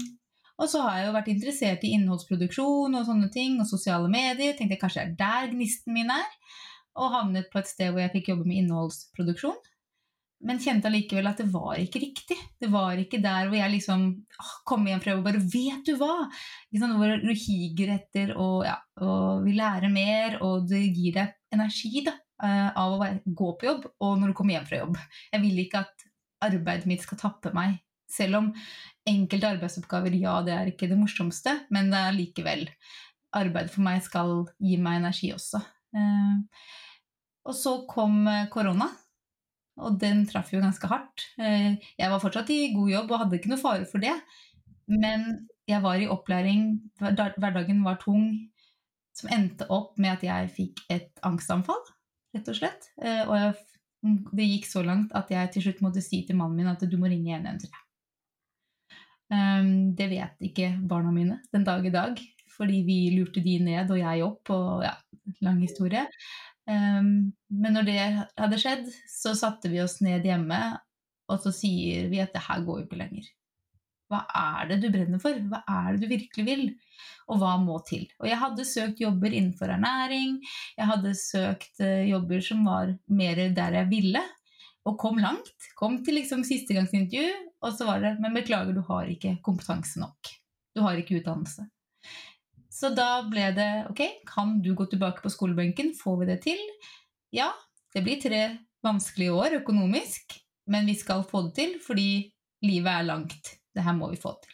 og 0.57 0.71
så 0.73 0.83
har 0.87 0.99
jeg 0.99 1.09
jo 1.09 1.15
vært 1.17 1.33
interessert 1.33 1.85
i 1.85 1.93
innholdsproduksjon 1.99 2.97
og 2.97 3.09
sånne 3.09 3.29
ting, 3.33 3.59
og 3.61 3.69
sosiale 3.69 4.09
medier. 4.13 4.55
Tenkte 4.57 4.77
jeg 4.77 4.83
kanskje 4.83 5.05
det 5.13 5.13
er 5.13 5.19
der 5.21 5.53
gnisten 5.53 5.97
min 5.97 6.13
er. 6.13 6.31
og 6.97 7.11
havnet 7.13 7.51
på 7.53 7.61
et 7.61 7.69
sted 7.69 7.91
hvor 7.93 8.01
jeg 8.01 8.15
fikk 8.15 8.31
jobbe 8.31 8.47
med 8.49 8.63
innholdsproduksjon. 8.63 9.59
Men 10.49 10.61
kjente 10.61 10.89
allikevel 10.89 11.29
at 11.29 11.43
det 11.43 11.49
var 11.53 11.77
ikke 11.81 12.01
riktig. 12.01 12.37
Det 12.61 12.71
var 12.73 12.97
ikke 13.01 13.21
der 13.25 13.51
hvor 13.51 13.59
jeg 13.59 13.73
liksom 13.75 14.07
kom 14.69 14.89
hjem 14.89 15.03
fra 15.05 15.13
jobb 15.13 15.23
og 15.23 15.29
bare 15.29 15.43
Vet 15.45 15.89
du 15.89 15.95
hva? 16.01 16.27
Liksom, 16.73 16.97
hvor 17.01 17.15
du 17.21 17.33
higer 17.37 17.93
etter 17.99 18.33
og, 18.33 18.65
ja, 18.65 18.79
og 19.05 19.45
vil 19.45 19.61
lære 19.61 19.93
mer, 19.93 20.39
og 20.45 20.69
det 20.73 20.87
gir 20.89 21.19
deg 21.19 21.37
energi 21.57 22.05
da, 22.09 22.17
eh, 22.45 22.69
av 22.73 22.97
å 22.97 23.11
gå 23.25 23.53
på 23.61 23.69
jobb 23.69 23.89
og 23.93 24.21
når 24.21 24.33
du 24.33 24.39
kommer 24.41 24.57
hjem 24.57 24.69
fra 24.69 24.83
jobb. 24.85 25.01
Jeg 25.33 25.45
vil 25.45 25.65
ikke 25.67 25.85
at 25.85 26.09
arbeidet 26.49 26.89
mitt 26.89 27.05
skal 27.05 27.21
tappe 27.21 27.53
meg. 27.57 27.81
Selv 28.11 28.39
om 28.41 28.53
enkelte 29.07 29.51
arbeidsoppgaver, 29.57 30.15
ja, 30.19 30.39
det 30.47 30.55
er 30.55 30.71
ikke 30.71 30.89
det 30.91 30.99
morsomste, 30.99 31.53
men 31.75 31.91
det 31.93 32.03
er 32.03 32.17
likevel 32.17 32.69
Arbeid 33.37 33.69
for 33.69 33.85
meg 33.85 34.01
skal 34.05 34.47
gi 34.63 34.79
meg 34.81 35.01
energi 35.01 35.33
også. 35.35 35.61
Eh, 35.97 36.63
og 37.47 37.57
så 37.57 37.75
kom 37.91 38.23
eh, 38.31 38.47
korona, 38.53 38.89
og 39.83 39.99
den 40.01 40.25
traff 40.31 40.55
jo 40.55 40.63
ganske 40.63 40.89
hardt. 40.89 41.27
Eh, 41.37 41.77
jeg 41.99 42.13
var 42.13 42.23
fortsatt 42.23 42.51
i 42.55 42.73
god 42.73 42.93
jobb 42.95 43.13
og 43.13 43.23
hadde 43.25 43.41
ikke 43.41 43.53
noe 43.53 43.61
fare 43.61 43.89
for 43.91 44.03
det, 44.03 44.15
men 44.89 45.29
jeg 45.69 45.83
var 45.83 46.01
i 46.01 46.09
opplæring, 46.09 46.69
hverdagen 47.03 47.83
var 47.85 47.99
tung, 48.01 48.31
som 49.17 49.33
endte 49.35 49.67
opp 49.73 49.97
med 49.99 50.15
at 50.15 50.25
jeg 50.25 50.53
fikk 50.55 50.85
et 50.93 51.25
angstanfall, 51.27 51.83
rett 52.37 52.51
og 52.53 52.59
slett. 52.59 52.87
Og 53.01 54.37
det 54.37 54.47
gikk 54.47 54.69
så 54.71 54.85
langt 54.87 55.15
at 55.17 55.33
jeg 55.33 55.51
til 55.55 55.65
slutt 55.67 55.83
måtte 55.83 56.05
si 56.05 56.21
til 56.29 56.39
mannen 56.39 56.61
min 56.61 56.71
at 56.71 56.85
du 56.87 56.95
må 57.01 57.11
ringe 57.11 57.35
113. 57.35 57.86
Um, 59.27 59.95
det 59.99 60.07
vet 60.12 60.43
ikke 60.47 60.70
barna 60.87 61.11
mine 61.11 61.41
den 61.55 61.64
dag 61.66 61.87
i 61.87 61.95
dag, 61.95 62.20
fordi 62.57 62.83
vi 62.87 62.99
lurte 63.16 63.43
de 63.43 63.57
ned 63.64 63.91
og 63.91 63.99
jeg 63.99 64.27
opp, 64.27 64.53
og 64.55 64.85
ja, 64.87 64.93
lang 65.43 65.59
historie. 65.64 66.05
Um, 66.66 67.33
men 67.51 67.74
når 67.74 67.89
det 67.89 67.97
hadde 68.03 68.61
skjedd, 68.61 68.87
så 69.11 69.35
satte 69.39 69.70
vi 69.72 69.83
oss 69.83 69.99
ned 70.05 70.27
hjemme, 70.27 70.61
og 71.27 71.43
så 71.43 71.51
sier 71.55 72.07
vi 72.11 72.22
at 72.22 72.35
det 72.35 72.45
her 72.47 72.62
går 72.66 72.81
jo 72.81 72.87
ikke 72.87 73.01
lenger. 73.01 73.27
Hva 74.07 74.20
er 74.39 74.68
det 74.70 74.79
du 74.85 74.87
brenner 74.95 75.18
for? 75.18 75.35
Hva 75.51 75.64
er 75.66 75.95
det 75.97 76.05
du 76.05 76.12
virkelig 76.12 76.45
vil? 76.47 76.64
Og 77.27 77.41
hva 77.41 77.57
må 77.59 77.81
til? 77.89 78.05
Og 78.22 78.29
jeg 78.31 78.39
hadde 78.39 78.66
søkt 78.68 79.03
jobber 79.03 79.35
innenfor 79.35 79.72
ernæring, 79.74 80.39
jeg 80.79 80.91
hadde 80.93 81.16
søkt 81.18 81.83
uh, 81.83 82.07
jobber 82.07 82.45
som 82.47 82.62
var 82.68 82.95
mer 83.11 83.43
der 83.57 83.81
jeg 83.81 83.91
ville, 83.91 84.22
og 84.87 84.95
kom 85.03 85.18
langt. 85.18 85.70
Kom 85.79 85.99
til 86.07 86.20
liksom 86.20 86.45
sistegangsintervju, 86.47 87.27
og 87.67 87.75
så 87.75 87.87
var 87.89 88.03
det 88.03 88.17
Men 88.23 88.37
beklager, 88.37 88.77
du 88.77 88.85
har 88.87 89.09
ikke 89.11 89.37
kompetanse 89.45 90.01
nok. 90.01 90.31
Du 90.77 90.83
har 90.85 90.99
ikke 91.01 91.19
utdannelse. 91.21 91.67
Så 92.77 92.91
da 92.93 93.23
ble 93.25 93.49
det 93.57 93.71
ok, 93.91 94.03
kan 94.29 94.59
du 94.62 94.75
gå 94.77 94.87
tilbake 94.91 95.25
på 95.25 95.33
skolebenken? 95.33 95.95
Får 95.97 96.19
vi 96.21 96.29
det 96.29 96.41
til? 96.45 96.61
Ja, 97.33 97.49
det 97.95 98.03
blir 98.05 98.21
tre 98.21 98.43
vanskelige 98.85 99.33
år 99.33 99.57
økonomisk, 99.62 100.37
men 100.71 100.89
vi 100.89 100.97
skal 100.99 101.25
få 101.27 101.47
det 101.49 101.55
til 101.57 101.79
fordi 101.83 102.11
livet 102.67 102.93
er 102.93 103.09
langt. 103.09 103.57
Det 103.73 103.85
her 103.85 103.97
må 103.97 104.11
vi 104.12 104.21
få 104.21 104.35
til. 104.43 104.53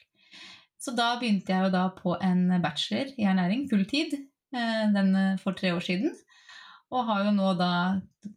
Så 0.83 0.95
da 0.99 1.13
begynte 1.19 1.55
jeg 1.55 1.67
jo 1.67 1.75
da 1.75 1.89
på 1.95 2.15
en 2.23 2.47
bachelor 2.63 3.11
i 3.15 3.27
ernæring, 3.31 3.69
fulltid, 3.71 4.17
eh, 4.55 4.87
den 4.95 5.15
eh, 5.19 5.39
for 5.43 5.55
tre 5.59 5.75
år 5.75 5.83
siden. 5.83 6.15
Og 6.93 7.07
har 7.09 7.25
jo 7.27 7.35
nå 7.35 7.53
da 7.59 7.73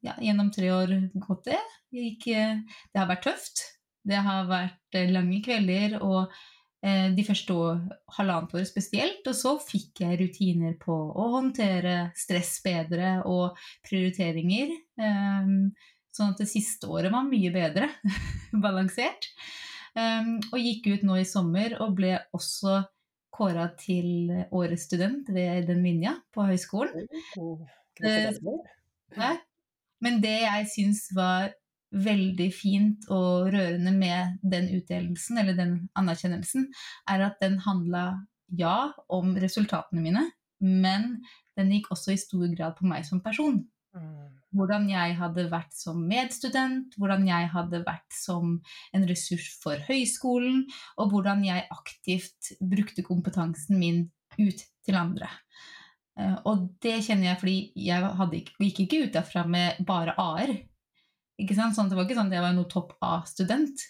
ja, 0.05 0.13
gjennom 0.21 0.51
tre 0.53 0.69
år 0.73 0.93
gått 1.21 1.49
det. 1.49 1.61
det 1.91 2.99
har 2.99 3.09
vært 3.09 3.26
tøft. 3.28 3.63
Det 4.05 4.21
har 4.27 4.45
vært 4.49 4.97
eh, 4.97 5.11
lange 5.11 5.41
kvelder 5.45 5.97
og 5.99 6.33
eh, 6.85 7.09
de 7.15 7.25
første 7.25 7.55
halvannet 8.17 8.55
året 8.55 8.69
spesielt. 8.69 9.25
Og 9.25 9.35
så 9.37 9.55
fikk 9.61 10.03
jeg 10.05 10.19
rutiner 10.21 10.73
på 10.81 10.93
å 10.93 11.29
håndtere 11.39 12.11
stress 12.17 12.59
bedre 12.65 13.17
og 13.29 13.57
prioriteringer. 13.87 14.73
Um, 15.01 15.73
sånn 16.15 16.35
at 16.35 16.41
det 16.43 16.51
siste 16.51 16.89
året 16.91 17.13
var 17.13 17.25
mye 17.27 17.51
bedre 17.53 17.89
balansert. 18.65 19.31
Um, 19.95 20.37
og 20.51 20.59
gikk 20.59 20.91
ut 20.91 21.05
nå 21.07 21.21
i 21.21 21.27
sommer 21.27 21.77
og 21.81 21.95
ble 21.97 22.17
også 22.35 22.83
kåra 23.35 23.65
til 23.79 24.31
årets 24.55 24.85
student 24.87 25.27
ved 25.33 25.67
den 25.67 25.83
linja 25.83 26.15
på 26.35 26.45
høyskolen. 26.47 27.07
Uh, 27.35 27.59
men 30.03 30.21
det 30.23 30.37
jeg 30.43 30.67
syns 30.71 31.07
var 31.15 31.51
veldig 31.91 32.47
fint 32.53 33.05
og 33.13 33.51
rørende 33.53 33.93
med 33.95 34.39
den 34.43 34.69
utdelelsen, 34.77 35.39
eller 35.41 35.57
den 35.57 35.75
anerkjennelsen, 35.99 36.69
er 37.11 37.27
at 37.29 37.38
den 37.43 37.59
handla, 37.65 38.07
ja, 38.55 38.91
om 39.09 39.33
resultatene 39.41 40.03
mine, 40.03 40.25
men 40.61 41.19
den 41.57 41.71
gikk 41.73 41.91
også 41.93 42.13
i 42.13 42.19
stor 42.19 42.45
grad 42.55 42.75
på 42.77 42.88
meg 42.89 43.05
som 43.07 43.21
person. 43.23 43.63
Mm. 43.95 44.33
Hvordan 44.55 44.89
jeg 44.91 45.15
hadde 45.19 45.47
vært 45.51 45.73
som 45.75 46.01
medstudent, 46.07 46.95
hvordan 46.99 47.25
jeg 47.27 47.47
hadde 47.51 47.81
vært 47.88 48.15
som 48.15 48.57
en 48.95 49.07
ressurs 49.07 49.47
for 49.61 49.79
høyskolen, 49.88 50.65
og 50.99 51.11
hvordan 51.13 51.43
jeg 51.47 51.67
aktivt 51.71 52.53
brukte 52.59 53.05
kompetansen 53.07 53.79
min 53.79 54.05
ut 54.39 54.63
til 54.86 54.99
andre. 54.99 55.29
Eh, 56.19 56.38
og 56.47 56.69
det 56.83 56.99
kjenner 57.07 57.31
jeg 57.31 57.41
fordi 57.41 57.57
jeg 57.88 58.45
gikk 58.69 58.81
ikke 58.86 59.03
ut 59.05 59.15
derfra 59.15 59.45
med 59.47 59.83
bare 59.88 60.15
A-er. 60.21 60.55
Ikke 61.41 61.57
sant? 61.57 61.75
Sånn, 61.75 61.89
det 61.91 61.97
var 61.97 62.07
ikke 62.07 62.17
sånn 62.17 62.31
at 62.31 62.38
jeg 62.38 62.45
var 62.45 62.55
noe 62.55 62.69
topp 62.71 62.95
A-student, 63.03 63.83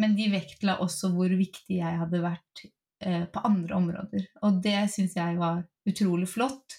men 0.00 0.14
de 0.18 0.28
vektla 0.32 0.78
også 0.84 1.10
hvor 1.14 1.32
viktig 1.34 1.80
jeg 1.80 1.98
hadde 2.00 2.22
vært 2.22 2.64
eh, 3.02 3.24
på 3.32 3.42
andre 3.48 3.78
områder. 3.78 4.28
Og 4.46 4.60
det 4.64 4.78
syns 4.92 5.16
jeg 5.18 5.38
var 5.40 5.64
utrolig 5.88 6.28
flott, 6.30 6.76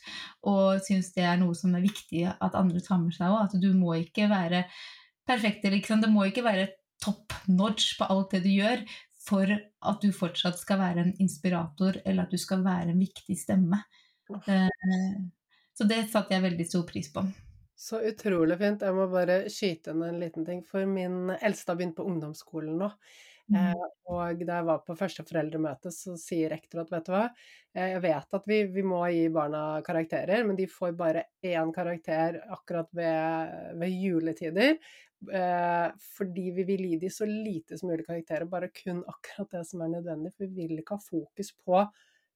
og 0.47 0.79
syns 0.85 1.11
det 1.17 1.25
er 1.27 1.41
noe 1.41 1.55
som 1.57 1.75
er 1.75 1.83
viktig 1.83 2.23
at 2.31 2.55
andre 2.55 2.81
tar 2.83 3.01
med 3.03 3.15
seg 3.15 3.33
òg. 3.33 3.49
At 3.49 3.57
du 3.59 3.69
må 3.75 3.97
ikke 3.99 4.29
være 4.31 4.63
perfekt, 5.27 5.65
eller 5.65 5.81
ikke 5.81 5.93
sant? 5.93 6.07
det 6.07 6.13
må 6.13 6.27
ikke 6.27 6.45
være 6.45 6.71
top 7.03 7.35
notch 7.51 7.97
på 7.99 8.07
alt 8.07 8.31
det 8.35 8.45
du 8.45 8.53
gjør 8.53 8.83
for 9.23 9.47
at 9.47 10.03
du 10.03 10.11
fortsatt 10.15 10.59
skal 10.59 10.81
være 10.81 11.05
en 11.05 11.13
inspirator, 11.23 11.99
eller 12.03 12.25
at 12.25 12.33
du 12.33 12.39
skal 12.39 12.63
være 12.63 12.91
en 12.91 12.99
viktig 12.99 13.37
stemme. 13.39 13.79
Eh, 14.47 14.67
så 15.73 15.87
det 15.89 16.05
satte 16.11 16.35
jeg 16.35 16.43
veldig 16.43 16.67
stor 16.67 16.85
pris 16.87 17.11
på. 17.13 17.23
Så 17.75 17.99
utrolig 18.05 18.57
fint. 18.61 18.83
Jeg 18.85 18.95
må 18.95 19.09
bare 19.11 19.43
skyte 19.51 19.93
inn 19.93 20.03
en 20.05 20.19
liten 20.21 20.45
ting. 20.47 20.63
For 20.67 20.87
min 20.89 21.33
eldste 21.39 21.73
har 21.73 21.79
begynt 21.79 21.97
på 21.97 22.05
ungdomsskolen 22.07 22.77
nå. 22.79 22.89
Mm. 23.51 23.57
Eh, 23.59 23.87
og 24.13 24.43
da 24.47 24.59
jeg 24.59 24.67
var 24.69 24.83
på 24.85 24.95
første 24.95 25.25
foreldremøte, 25.27 25.91
så 25.91 26.15
sier 26.19 26.53
rektor 26.53 26.83
at 26.83 26.93
vet 26.93 27.07
du 27.07 27.11
hva, 27.11 27.23
eh, 27.75 27.89
jeg 27.95 28.03
vet 28.05 28.37
at 28.37 28.47
vi, 28.47 28.59
vi, 28.71 28.85
må 28.87 29.01
gi 29.11 29.25
barna 29.35 29.81
karakterer, 29.83 30.45
men 30.47 30.55
de 30.59 30.69
får 30.71 30.93
bare 30.99 31.25
én 31.43 31.73
karakter 31.75 32.39
akkurat 32.55 32.87
ved, 32.95 33.57
ved 33.81 33.97
juletider. 33.97 34.79
Eh, 35.23 35.89
fordi 36.17 36.49
vi 36.55 36.65
vil 36.67 36.87
gi 36.87 37.01
de 37.03 37.11
så 37.11 37.27
lite 37.27 37.79
som 37.79 37.91
mulig 37.91 38.07
karakterer, 38.07 38.47
bare 38.49 38.71
kun 38.75 39.03
akkurat 39.11 39.59
det 39.59 39.67
som 39.67 39.83
er 39.83 39.95
nødvendig. 39.97 40.33
For 40.37 40.47
vi 40.47 40.69
vil 40.71 40.79
ikke 40.79 40.99
ha 40.99 41.03
fokus 41.03 41.53
på 41.65 41.83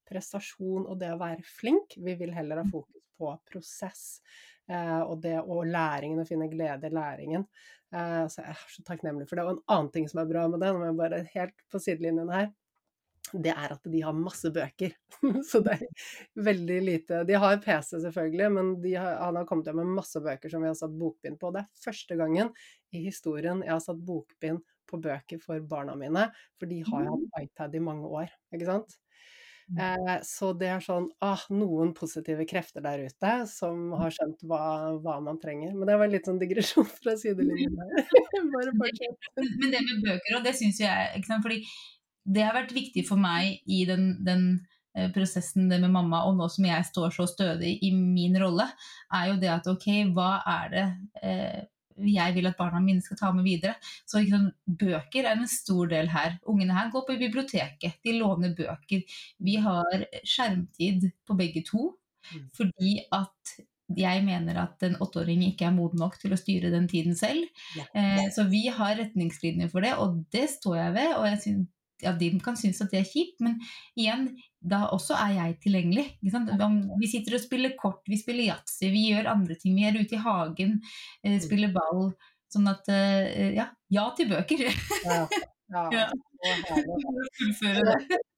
prestasjon 0.07 0.87
og 0.87 0.95
det 0.99 1.11
å 1.13 1.19
være 1.19 1.43
flink, 1.43 1.97
vi 2.03 2.15
vil 2.19 2.35
heller 2.35 2.63
ha 2.63 2.67
mm. 2.67 2.71
fokus 2.71 3.06
på 3.17 3.31
prosess. 3.49 4.21
Eh, 4.69 5.01
og 5.01 5.21
det 5.23 5.37
og 5.41 5.65
læringen, 5.67 6.21
å 6.21 6.27
finne 6.27 6.49
glede 6.51 6.89
i 6.89 6.93
læringen. 6.93 7.47
Eh, 7.95 8.23
så 8.27 8.43
jeg 8.43 8.53
er 8.53 8.63
så 8.75 8.85
takknemlig 8.87 9.27
for 9.29 9.39
det. 9.39 9.47
Og 9.47 9.55
en 9.55 9.65
annen 9.75 9.91
ting 9.93 10.07
som 10.11 10.21
er 10.23 10.31
bra 10.31 10.47
med 10.51 10.63
det, 10.63 10.71
nå 10.73 10.81
må 10.81 10.89
jeg 10.89 11.01
bare 11.01 11.25
helt 11.33 11.67
på 11.71 11.81
sidelinjen 11.83 12.33
her, 12.33 12.49
det 13.33 13.51
er 13.51 13.73
at 13.75 13.87
de 13.91 14.01
har 14.03 14.15
masse 14.15 14.49
bøker. 14.55 14.93
så 15.49 15.59
det 15.65 15.75
er 15.75 16.05
veldig 16.47 16.77
lite 16.83 17.23
De 17.27 17.35
har 17.39 17.59
PC 17.63 17.97
selvfølgelig, 18.05 18.49
men 18.55 18.71
har, 18.95 19.17
han 19.25 19.39
har 19.39 19.47
kommet 19.49 19.67
hjem 19.67 19.81
med 19.81 19.97
masse 19.97 20.21
bøker 20.23 20.51
som 20.51 20.63
vi 20.63 20.71
har 20.71 20.77
satt 20.79 20.95
bokbind 20.95 21.39
på. 21.41 21.51
Det 21.55 21.63
er 21.63 21.83
første 21.83 22.19
gangen 22.19 22.53
i 22.95 23.03
historien 23.07 23.63
jeg 23.65 23.73
har 23.73 23.83
satt 23.83 23.99
bokbind 24.07 24.63
på 24.87 25.01
bøker 25.03 25.41
for 25.43 25.59
barna 25.67 25.97
mine, 25.99 26.29
for 26.59 26.71
de 26.71 26.79
har 26.87 27.03
jo 27.03 27.17
hatt 27.17 27.25
mm. 27.25 27.41
iPad 27.43 27.75
i 27.75 27.83
mange 27.83 28.07
år, 28.21 28.31
ikke 28.55 28.69
sant. 28.69 28.95
Mm. 29.67 29.79
Eh, 29.83 30.19
så 30.23 30.53
det 30.55 30.69
er 30.71 30.83
sånn 30.83 31.09
ah, 31.23 31.41
noen 31.51 31.89
positive 31.95 32.45
krefter 32.47 32.83
der 32.85 33.01
ute 33.09 33.33
som 33.51 33.91
har 33.99 34.13
skjønt 34.15 34.45
hva, 34.47 34.61
hva 35.03 35.17
man 35.23 35.39
trenger. 35.41 35.73
Men 35.75 35.89
det 35.89 35.97
var 35.99 36.11
litt 36.11 36.29
sånn 36.29 36.39
digresjon 36.39 36.87
fra 36.87 37.17
sidelinjen 37.19 37.75
der. 37.79 38.07
Men 39.35 39.73
det 39.73 39.83
med 39.83 40.05
bøker, 40.05 40.37
òg, 40.37 40.45
det 40.47 40.55
syns 40.59 40.79
jeg 40.83 41.11
ikke 41.19 41.31
sant, 41.31 41.43
fordi 41.43 41.61
det 42.27 42.43
har 42.43 42.55
vært 42.55 42.75
viktig 42.75 43.03
for 43.07 43.19
meg 43.19 43.59
i 43.67 43.83
den, 43.87 44.09
den 44.27 44.47
eh, 44.95 45.11
prosessen 45.15 45.67
det 45.71 45.81
med 45.83 45.91
mamma, 45.93 46.23
og 46.27 46.39
nå 46.39 46.47
som 46.51 46.67
jeg 46.67 46.87
står 46.87 47.15
så 47.15 47.27
stødig 47.29 47.77
i 47.83 47.91
min 47.95 48.35
rolle, 48.39 48.67
er 49.15 49.33
jo 49.33 49.39
det 49.41 49.51
at 49.51 49.67
ok, 49.71 49.87
hva 50.15 50.31
er 50.57 50.71
det 50.73 50.85
eh, 51.23 51.59
jeg 52.05 52.35
vil 52.35 52.49
at 52.49 52.57
barna 52.59 52.81
mine 52.83 53.03
skal 53.03 53.19
ta 53.19 53.31
med 53.35 53.47
videre. 53.47 53.77
Så 54.05 54.21
liksom, 54.21 54.49
bøker 54.65 55.25
er 55.25 55.37
en 55.37 55.49
stor 55.51 55.89
del 55.91 56.11
her. 56.13 56.37
Ungene 56.49 56.75
her 56.77 56.91
går 56.93 57.07
på 57.07 57.19
biblioteket, 57.19 58.01
de 58.03 58.17
låner 58.19 58.55
bøker. 58.57 59.05
Vi 59.43 59.55
har 59.63 60.05
skjermtid 60.23 61.09
på 61.27 61.37
begge 61.39 61.65
to 61.67 61.91
mm. 62.33 62.45
fordi 62.57 62.99
at 63.15 63.57
jeg 63.95 64.23
mener 64.25 64.57
at 64.59 64.83
en 64.83 64.97
åtteåring 64.99 65.45
ikke 65.47 65.69
er 65.69 65.75
moden 65.75 66.01
nok 66.03 66.17
til 66.19 66.33
å 66.35 66.39
styre 66.39 66.73
den 66.73 66.89
tiden 66.91 67.15
selv. 67.15 67.45
Ja, 67.77 67.85
ja. 67.93 68.01
Eh, 68.01 68.25
så 68.35 68.43
vi 68.51 68.65
har 68.67 68.97
retningslinjer 68.99 69.71
for 69.71 69.85
det, 69.85 69.93
og 69.95 70.25
det 70.35 70.49
står 70.57 70.75
jeg 70.81 70.95
ved. 70.97 71.13
Og 71.15 71.27
jeg 71.29 71.39
synes 71.45 71.69
ja, 72.03 72.13
de 72.13 72.29
kan 72.43 72.57
synes 72.59 72.81
at 72.83 72.91
det 72.93 73.01
er 73.01 73.09
kjipt, 73.09 73.41
men 73.43 73.57
igjen, 73.97 74.29
da 74.59 74.83
også 74.93 75.17
er 75.17 75.35
jeg 75.37 75.57
tilgjengelig. 75.65 76.05
Vi 76.21 77.09
sitter 77.09 77.37
og 77.37 77.43
spiller 77.43 77.75
kort, 77.79 78.03
vi 78.09 78.19
spiller 78.19 78.51
yatzy, 78.51 78.89
vi 78.93 79.07
gjør 79.11 79.31
andre 79.33 79.57
ting. 79.59 79.77
Vi 79.77 79.85
er 79.87 79.97
ute 79.97 80.17
i 80.17 80.23
hagen, 80.23 80.79
eh, 81.23 81.37
spiller 81.43 81.73
ball. 81.75 82.11
Sånn 82.53 82.69
at 82.71 82.87
eh, 82.93 83.53
ja, 83.57 83.67
ja 83.93 84.07
til 84.17 84.31
bøker. 84.31 84.67
ja. 85.05 85.21
ja. 85.75 85.85
ja. 85.91 86.07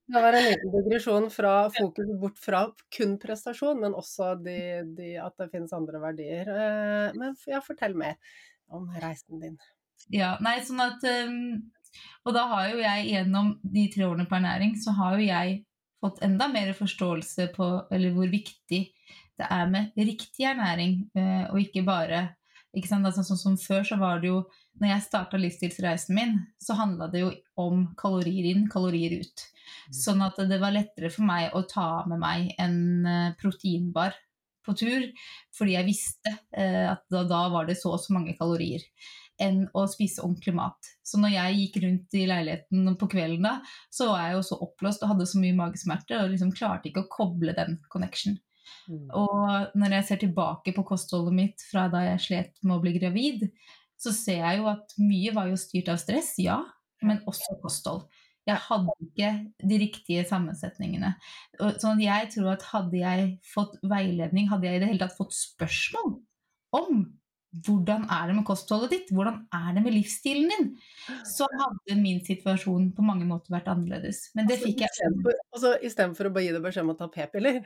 Det 0.10 0.22
var 0.24 0.34
en 0.34 0.46
liten 0.48 0.72
digresjon 0.74 1.28
fra 1.30 1.70
fokus 1.70 2.08
bort 2.22 2.40
fra 2.42 2.64
kun 2.96 3.20
prestasjon, 3.22 3.78
men 3.84 3.94
også 3.94 4.32
de, 4.42 4.60
de, 4.98 5.12
at 5.22 5.36
det 5.38 5.52
finnes 5.52 5.76
andre 5.76 6.02
verdier. 6.02 6.50
Eh, 6.50 7.18
men 7.20 7.36
ja, 7.46 7.62
fortell 7.62 7.94
mer 7.98 8.18
om 8.74 8.90
reisen 9.04 9.44
din. 9.44 9.60
Ja, 10.10 10.32
nei, 10.42 10.56
sånn 10.66 10.82
at 10.82 11.04
um, 11.06 11.60
Og 12.28 12.36
da 12.36 12.46
har 12.52 12.70
jo 12.72 12.82
jeg 12.84 13.10
gjennom 13.14 13.54
de 13.64 13.86
tre 13.94 14.06
årene 14.08 14.28
på 14.30 14.38
ernæring, 14.38 14.76
så 14.80 14.94
har 14.98 15.18
jo 15.18 15.28
jeg 15.28 15.60
fått 16.00 16.22
enda 16.24 16.48
mer 16.52 16.72
forståelse 16.78 17.50
på 17.56 17.70
eller 17.92 18.14
hvor 18.16 18.30
viktig 18.32 18.82
det 19.40 19.48
er 19.48 19.72
med 19.72 19.96
riktig 19.96 20.46
ernæring, 20.48 21.02
uh, 21.16 21.52
og 21.54 21.62
ikke 21.64 21.86
bare 21.88 22.26
ikke 22.76 22.90
sant? 22.90 23.08
Altså, 23.08 23.24
sånn 23.26 23.40
som 23.40 23.58
Før 23.58 23.86
så 23.88 23.98
var 23.98 24.20
det 24.22 24.30
jo 24.30 24.42
Når 24.80 24.92
jeg 24.92 25.06
starta 25.08 25.40
livsstilsreisen 25.40 26.16
min, 26.16 26.36
så 26.62 26.76
handla 26.78 27.10
det 27.12 27.24
jo 27.24 27.32
om 27.60 27.88
kalorier 28.00 28.46
inn, 28.54 28.70
kalorier 28.72 29.18
ut. 29.20 29.42
Mm. 29.90 29.96
Sånn 29.98 30.22
at 30.24 30.38
det 30.48 30.60
var 30.62 30.72
lettere 30.72 31.10
for 31.12 31.28
meg 31.28 31.56
å 31.58 31.66
ta 31.68 32.06
med 32.08 32.22
meg 32.22 32.54
en 32.62 32.78
eh, 33.04 33.34
proteinbar 33.42 34.16
på 34.64 34.76
tur, 34.80 35.10
fordi 35.58 35.76
jeg 35.76 35.88
visste 35.90 36.32
eh, 36.56 36.86
at 36.94 37.04
da, 37.12 37.26
da, 37.28 37.42
var 37.52 37.68
det 37.68 37.76
så 37.82 37.92
og 37.98 38.00
så 38.00 38.16
mange 38.16 38.38
kalorier 38.40 38.86
enn 39.42 39.64
å 39.78 39.86
spise 39.90 40.24
ordentlig 40.26 40.54
mat. 40.58 40.92
Så 41.06 41.20
når 41.22 41.34
jeg 41.36 41.58
gikk 41.60 41.80
rundt 41.86 42.18
i 42.20 42.26
leiligheten 42.30 42.94
på 43.00 43.10
kvelden 43.12 43.48
da, 43.48 43.56
så 43.94 44.12
var 44.12 44.26
jeg 44.26 44.38
jo 44.38 44.46
så 44.50 44.60
oppblåst 44.68 45.04
og 45.06 45.14
hadde 45.14 45.28
så 45.32 45.42
mye 45.42 45.58
magesmerter 45.58 46.22
og 46.22 46.32
liksom 46.34 46.54
klarte 46.56 46.92
ikke 46.92 47.06
å 47.06 47.12
koble 47.12 47.56
den 47.58 47.80
connection. 47.92 48.38
Mm. 48.90 49.08
Og 49.18 49.76
når 49.80 49.98
jeg 49.98 50.08
ser 50.08 50.24
tilbake 50.24 50.74
på 50.76 50.86
kostholdet 50.88 51.36
mitt 51.36 51.66
fra 51.70 51.88
da 51.92 52.04
jeg 52.12 52.26
slet 52.26 52.64
med 52.64 52.78
å 52.78 52.82
bli 52.84 52.96
gravid, 52.98 53.48
så 54.00 54.14
ser 54.16 54.44
jeg 54.44 54.62
jo 54.62 54.70
at 54.72 54.96
mye 55.02 55.36
var 55.36 55.50
jo 55.52 55.60
styrt 55.60 55.92
av 55.92 56.00
stress, 56.02 56.34
ja, 56.42 56.62
men 57.06 57.22
også 57.30 57.60
kosthold. 57.64 58.08
Jeg 58.48 58.62
hadde 58.66 58.94
ikke 59.04 59.30
de 59.70 59.78
riktige 59.82 60.24
sammensetningene. 60.26 61.12
Sånn 61.82 62.00
jeg 62.02 62.32
tror 62.34 62.54
at 62.56 62.66
hadde 62.72 62.98
jeg 63.02 63.28
fått 63.46 63.76
veiledning, 63.86 64.48
hadde 64.50 64.70
jeg 64.70 64.80
i 64.80 64.82
det 64.82 64.90
hele 64.90 65.04
tatt 65.04 65.18
fått 65.18 65.36
spørsmål 65.38 66.16
om 66.80 67.04
hvordan 67.66 68.06
er 68.14 68.30
det 68.30 68.36
med 68.38 68.46
kostholdet 68.46 68.92
ditt, 68.94 69.12
hvordan 69.16 69.40
er 69.56 69.70
det 69.74 69.84
med 69.84 69.96
livsstilen 69.96 70.52
din, 70.52 70.68
så 71.26 71.48
hadde 71.50 71.98
min 71.98 72.22
situasjon 72.26 72.92
på 72.96 73.06
mange 73.06 73.26
måter 73.30 73.54
vært 73.56 73.72
annerledes. 73.74 74.28
Men 74.38 74.50
det 74.50 74.60
altså, 74.60 74.70
fikk 74.70 74.84
jeg 74.86 75.38
Altså 75.50 75.76
istedenfor 75.90 76.30
å 76.30 76.34
bare 76.36 76.46
gi 76.46 76.56
deg 76.56 76.66
beskjed 76.66 76.86
om 76.86 76.94
å 76.94 76.98
ta 77.00 77.10
p-piller? 77.14 77.62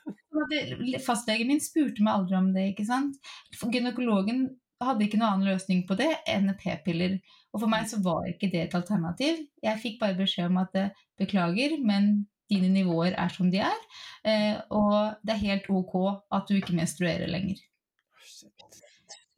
Fastlegen 1.06 1.48
min 1.48 1.62
spurte 1.64 2.04
meg 2.04 2.18
aldri 2.18 2.36
om 2.40 2.50
det, 2.56 2.66
ikke 2.74 2.88
sant. 2.88 3.16
For 3.56 3.72
gynekologen 3.72 4.50
hadde 4.84 5.06
ikke 5.06 5.20
noen 5.20 5.34
annen 5.34 5.52
løsning 5.54 5.84
på 5.88 5.96
det 6.00 6.10
enn 6.28 6.52
p-piller. 6.60 7.18
Og 7.54 7.64
for 7.64 7.72
meg 7.72 7.88
så 7.90 8.00
var 8.04 8.28
ikke 8.28 8.50
det 8.52 8.66
et 8.66 8.76
alternativ. 8.76 9.40
Jeg 9.64 9.82
fikk 9.82 9.98
bare 10.02 10.18
beskjed 10.18 10.52
om 10.52 10.60
at 10.62 10.76
eh, 10.78 10.92
beklager, 11.20 11.76
men 11.84 12.26
dine 12.50 12.70
nivåer 12.72 13.14
er 13.20 13.32
som 13.32 13.50
de 13.52 13.60
er, 13.62 13.82
eh, 14.26 14.56
og 14.74 15.20
det 15.22 15.36
er 15.36 15.44
helt 15.44 15.68
ok 15.70 15.94
at 16.34 16.48
du 16.48 16.56
ikke 16.58 16.74
menstruerer 16.74 17.30
lenger. 17.30 17.60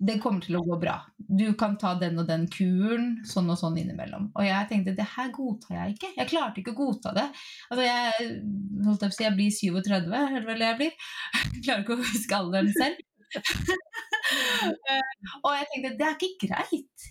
Det 0.02 0.16
kommer 0.22 0.42
til 0.42 0.56
å 0.58 0.64
gå 0.66 0.76
bra. 0.82 0.96
Du 1.16 1.52
kan 1.58 1.76
ta 1.78 1.92
den 2.00 2.18
og 2.18 2.26
den 2.26 2.48
kuren, 2.50 3.20
sånn 3.28 3.50
og 3.52 3.58
sånn 3.60 3.78
innimellom. 3.78 4.30
Og 4.34 4.46
jeg 4.46 4.68
tenkte 4.70 4.96
det 4.98 5.06
her 5.14 5.30
godtar 5.34 5.76
jeg 5.76 5.94
ikke. 5.94 6.10
Jeg 6.16 6.30
klarte 6.32 6.62
ikke 6.62 6.74
å 6.74 6.80
godta 6.80 7.12
det. 7.14 7.28
Altså 7.68 7.86
jeg, 7.86 8.28
holdt 8.88 9.06
opp, 9.06 9.16
jeg 9.22 9.36
blir 9.38 9.54
37, 9.54 10.10
eller 10.18 10.48
vel 10.48 10.66
jeg 10.66 10.78
blir? 10.80 11.08
Jeg 11.52 11.62
klarer 11.62 11.84
ikke 11.84 11.94
å 11.94 12.02
huske 12.02 12.38
alderen 12.38 12.72
selv. 12.74 13.02
og 15.44 15.52
jeg 15.54 15.68
tenkte 15.70 15.92
det 16.00 16.08
er 16.08 16.16
ikke 16.16 16.48
greit. 16.48 17.06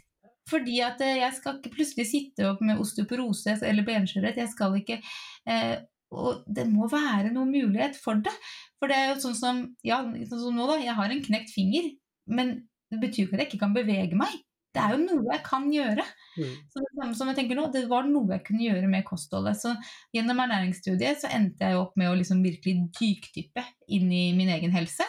Fordi 0.51 0.81
at 0.83 1.01
eh, 1.05 1.21
jeg 1.21 1.37
skal 1.37 1.57
ikke 1.57 1.75
plutselig 1.77 2.07
sitte 2.09 2.49
opp 2.49 2.61
med 2.65 2.81
osteoporose 2.81 3.55
eller 3.67 3.87
benskjørhet. 3.87 4.41
Jeg 4.41 4.51
skal 4.51 4.75
ikke 4.79 4.99
eh, 5.47 5.77
Og 6.11 6.41
det 6.43 6.65
må 6.67 6.89
være 6.91 7.31
noen 7.31 7.53
mulighet 7.53 7.95
for 7.95 8.19
det. 8.19 8.33
For 8.79 8.91
det 8.91 8.97
er 8.97 9.13
jo 9.13 9.21
sånn 9.23 9.37
som 9.37 9.61
Ja, 9.87 10.01
sånn 10.03 10.43
som 10.43 10.57
nå, 10.57 10.67
da. 10.67 10.81
Jeg 10.81 10.97
har 10.97 11.13
en 11.13 11.23
knekt 11.23 11.53
finger. 11.55 11.87
Men 12.27 12.57
det 12.91 13.01
betyr 13.01 13.25
ikke 13.25 13.37
at 13.37 13.43
jeg 13.43 13.51
ikke 13.51 13.61
kan 13.65 13.75
bevege 13.75 14.17
meg. 14.19 14.39
Det 14.71 14.79
er 14.79 14.93
jo 14.95 15.01
noe 15.03 15.33
jeg 15.33 15.43
kan 15.43 15.65
gjøre. 15.71 16.03
Mm. 16.37 16.51
Så 16.71 16.79
det 16.83 16.91
samme 16.95 17.15
som 17.19 17.31
jeg 17.31 17.37
tenker 17.41 17.57
nå, 17.59 17.65
det 17.73 17.83
var 17.91 18.07
noe 18.07 18.37
jeg 18.37 18.45
kunne 18.47 18.63
gjøre 18.63 18.91
med 18.91 19.07
kostholdet. 19.07 19.59
Så 19.59 19.73
gjennom 20.15 20.39
ernæringsstudiet 20.45 21.23
så 21.23 21.31
endte 21.35 21.67
jeg 21.67 21.79
opp 21.79 21.97
med 21.99 22.11
å 22.11 22.15
liksom 22.19 22.43
virkelig 22.45 22.87
dykdyppe 22.99 23.65
inn 23.91 24.11
i 24.15 24.29
min 24.37 24.51
egen 24.55 24.71
helse. 24.75 25.07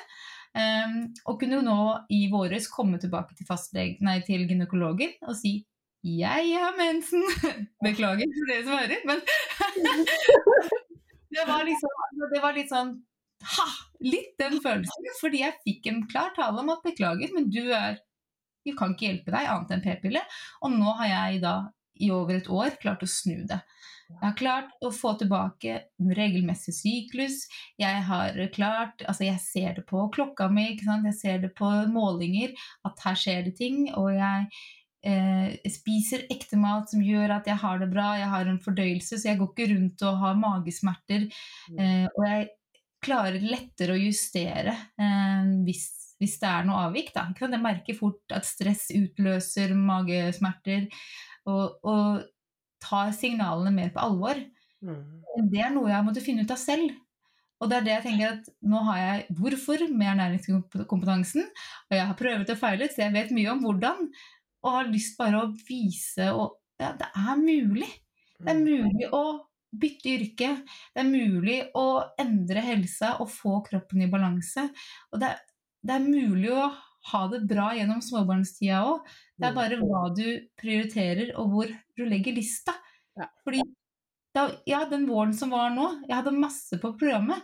Um, 0.52 1.06
og 1.30 1.38
kunne 1.40 1.60
jo 1.60 1.64
nå 1.64 1.76
i 2.12 2.26
våres 2.32 2.66
komme 2.68 2.98
tilbake 3.00 3.38
til, 3.38 3.46
nei, 4.04 4.18
til 4.26 4.42
gynekologen 4.50 5.14
og 5.24 5.38
si 5.38 5.62
'jeg 6.02 6.58
har 6.58 6.74
mensen'. 6.76 7.30
Beklager 7.86 8.26
for 8.26 8.50
dere 8.50 8.64
som 8.66 8.74
hører, 8.74 9.00
men 9.06 9.20
det, 11.34 11.44
var 11.46 11.62
liksom, 11.64 11.94
det 12.34 12.42
var 12.42 12.58
litt 12.58 12.72
sånn 12.74 12.96
ha, 13.56 13.66
Litt 14.02 14.34
den 14.40 14.58
følelsen. 14.62 15.12
Fordi 15.20 15.42
jeg 15.44 15.60
fikk 15.66 15.90
en 15.90 16.02
klar 16.10 16.32
tale 16.36 16.62
om 16.62 16.72
at 16.74 16.82
beklager, 16.86 17.30
men 17.34 17.50
du 17.52 17.64
er 17.70 18.00
Vi 18.62 18.76
kan 18.78 18.92
ikke 18.94 19.08
hjelpe 19.08 19.32
deg 19.34 19.48
annet 19.50 19.72
enn 19.74 19.80
p-pille. 19.82 20.20
Og 20.62 20.74
nå 20.74 20.92
har 21.00 21.08
jeg 21.10 21.40
da 21.42 21.56
i 22.02 22.10
over 22.14 22.36
et 22.38 22.50
år 22.50 22.76
klart 22.82 23.02
å 23.02 23.10
snu 23.10 23.42
det. 23.48 23.58
Jeg 24.12 24.20
har 24.22 24.36
klart 24.38 24.84
å 24.84 24.90
få 24.94 25.14
tilbake 25.20 25.78
en 26.00 26.12
regelmessig 26.16 26.74
syklus. 26.76 27.46
Jeg 27.80 28.04
har 28.08 28.36
klart 28.54 29.02
Altså, 29.06 29.24
jeg 29.26 29.40
ser 29.42 29.74
det 29.78 29.86
på 29.88 30.04
klokka 30.14 30.50
mi, 30.52 30.76
jeg 30.76 31.16
ser 31.18 31.42
det 31.42 31.54
på 31.58 31.70
målinger 31.90 32.54
at 32.86 33.02
her 33.06 33.18
skjer 33.18 33.42
det 33.48 33.56
ting. 33.58 33.86
Og 33.98 34.12
jeg 34.14 34.48
eh, 35.08 35.70
spiser 35.72 36.26
ekte 36.32 36.58
mat 36.60 36.90
som 36.92 37.04
gjør 37.04 37.38
at 37.38 37.48
jeg 37.50 37.58
har 37.62 37.80
det 37.82 37.90
bra, 37.92 38.12
jeg 38.20 38.30
har 38.32 38.48
en 38.48 38.60
fordøyelse, 38.62 39.18
så 39.18 39.32
jeg 39.32 39.40
går 39.40 39.52
ikke 39.52 39.70
rundt 39.74 40.04
og 40.08 40.20
har 40.22 40.42
magesmerter. 40.42 41.28
Mm. 41.70 41.78
Eh, 41.78 42.06
og 42.12 42.28
jeg 42.28 42.50
klarer 43.02 43.42
lettere 43.42 43.96
å 43.96 44.00
justere 44.00 44.74
eh, 45.00 45.52
hvis, 45.66 45.86
hvis, 46.20 46.36
det 46.42 46.50
er 46.50 46.66
noe 46.68 46.86
avvik. 46.88 47.12
Da. 47.14 47.28
Jeg 47.38 47.62
merker 47.62 47.98
fort 47.98 48.34
at 48.34 48.48
stress 48.48 48.88
utløser 48.94 49.74
magesmerter. 49.78 50.88
Og, 51.50 51.80
og 51.82 52.22
tar 52.82 53.14
signalene 53.14 53.72
mer 53.74 53.94
på 53.94 54.02
alvor. 54.02 54.38
Mm. 54.82 55.22
Det 55.50 55.62
er 55.62 55.72
noe 55.74 55.90
jeg 55.90 56.06
måtte 56.06 56.24
finne 56.24 56.44
ut 56.46 56.54
av 56.54 56.60
selv. 56.60 56.92
Og 57.62 57.70
det 57.70 57.78
er 57.78 57.84
det 57.86 57.92
jeg 57.92 58.04
tenker 58.08 58.32
at 58.32 58.48
nå 58.66 58.80
har 58.88 58.98
jeg 58.98 59.36
hvorfor 59.38 59.84
med 59.92 60.08
ernæringskompetansen. 60.16 61.46
Og 61.90 61.94
jeg 61.94 62.08
har 62.08 62.18
prøvd 62.18 62.50
og 62.54 62.58
feilet, 62.58 62.94
så 62.94 63.04
jeg 63.04 63.14
vet 63.14 63.34
mye 63.36 63.52
om 63.52 63.62
hvordan. 63.62 64.08
Og 64.62 64.76
har 64.76 64.90
lyst 64.90 65.14
bare 65.18 65.44
å 65.44 65.52
vise 65.68 66.30
og 66.34 66.58
ja, 66.82 66.90
det 66.98 67.06
er 67.14 67.38
mulig. 67.38 67.90
Det 68.42 68.50
er 68.50 68.58
mm. 68.58 68.64
mulig 68.66 69.10
å 69.14 69.22
bytte 69.72 70.12
yrke. 70.12 70.50
Det 70.92 71.02
er 71.02 71.08
mulig 71.08 71.58
å 71.78 71.86
endre 72.20 72.64
helsa 72.64 73.16
og 73.22 73.30
få 73.32 73.60
kroppen 73.66 74.04
i 74.04 74.10
balanse. 74.12 74.68
Og 75.12 75.22
det 75.22 75.32
er, 75.32 75.44
det 75.82 75.96
er 75.96 76.06
mulig 76.06 76.52
å 76.54 76.66
ha 77.10 77.22
det 77.32 77.42
bra 77.50 77.72
gjennom 77.74 78.02
småbarnstida 78.04 78.82
òg. 78.86 79.08
Det 79.38 79.48
er 79.48 79.56
bare 79.56 79.78
hva 79.80 80.04
du 80.14 80.26
prioriterer, 80.60 81.32
og 81.40 81.54
hvor 81.54 81.72
du 81.98 82.04
legger 82.06 82.36
lista. 82.36 82.76
Ja. 83.18 83.26
Fordi 83.42 83.64
da, 84.36 84.46
ja, 84.68 84.84
den 84.88 85.08
våren 85.08 85.34
som 85.36 85.50
var 85.52 85.72
nå, 85.74 85.88
jeg 86.06 86.14
hadde 86.14 86.36
masse 86.36 86.78
på 86.80 86.94
programmet. 87.00 87.42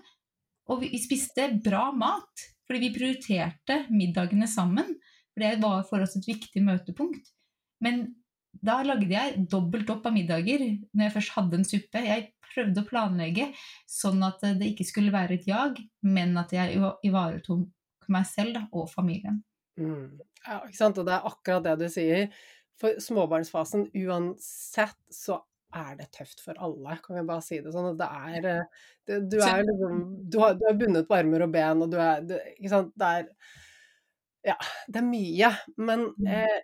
Og 0.68 0.84
vi 0.84 1.00
spiste 1.00 1.50
bra 1.64 1.88
mat. 1.96 2.46
Fordi 2.68 2.84
vi 2.84 2.94
prioriterte 2.94 3.82
middagene 3.88 4.46
sammen. 4.50 4.94
For 5.32 5.44
det 5.44 5.58
var 5.64 5.84
for 5.88 6.04
oss 6.04 6.16
et 6.18 6.28
viktig 6.28 6.62
møtepunkt. 6.64 7.32
Men 7.84 8.06
da 8.64 8.80
lagde 8.86 9.10
jeg 9.12 9.46
dobbelt 9.50 9.90
opp 9.92 10.06
av 10.08 10.14
middager 10.16 10.64
når 10.66 11.04
jeg 11.04 11.14
først 11.16 11.34
hadde 11.36 11.58
en 11.58 11.66
suppe. 11.68 12.04
Jeg 12.04 12.28
prøvde 12.48 12.82
å 12.82 12.88
planlegge 12.88 13.50
sånn 13.88 14.22
at 14.26 14.42
det 14.58 14.72
ikke 14.72 14.86
skulle 14.88 15.14
være 15.14 15.38
et 15.38 15.48
jag, 15.48 15.78
men 16.06 16.36
at 16.40 16.54
jeg 16.56 16.78
ivaretok 17.06 17.66
meg 18.12 18.24
selv 18.28 18.56
da, 18.56 18.64
og 18.72 18.88
familien. 18.90 19.42
Mm. 19.78 20.18
Ja, 20.46 20.62
ikke 20.64 20.78
sant. 20.78 20.98
Og 21.00 21.06
det 21.08 21.14
er 21.16 21.28
akkurat 21.28 21.66
det 21.66 21.76
du 21.82 21.86
sier. 21.92 22.32
For 22.78 22.98
småbarnsfasen, 23.02 23.88
uansett, 24.06 24.98
så 25.12 25.40
er 25.76 25.96
det 25.98 26.08
tøft 26.16 26.40
for 26.40 26.56
alle, 26.64 26.96
kan 27.04 27.18
vi 27.18 27.24
bare 27.28 27.44
si 27.44 27.58
det 27.60 27.72
sånn. 27.74 27.96
Det 27.98 28.08
er, 28.08 28.46
eh, 28.48 28.84
det, 29.08 29.18
du, 29.28 29.38
er 29.44 29.64
liksom, 29.66 30.04
du, 30.30 30.38
har, 30.40 30.54
du 30.56 30.64
er 30.68 30.78
bundet 30.78 31.08
på 31.08 31.16
armer 31.18 31.44
og 31.44 31.52
ben, 31.52 31.82
og 31.84 31.92
du 31.92 31.98
er 32.00 32.22
du, 32.24 32.36
Ikke 32.56 32.72
sant. 32.72 32.94
Det 32.98 33.14
er 33.18 33.28
Ja, 34.52 34.56
det 34.86 35.02
er 35.02 35.08
mye. 35.10 35.52
Men 35.76 36.06
mm. 36.16 36.30
eh, 36.32 36.58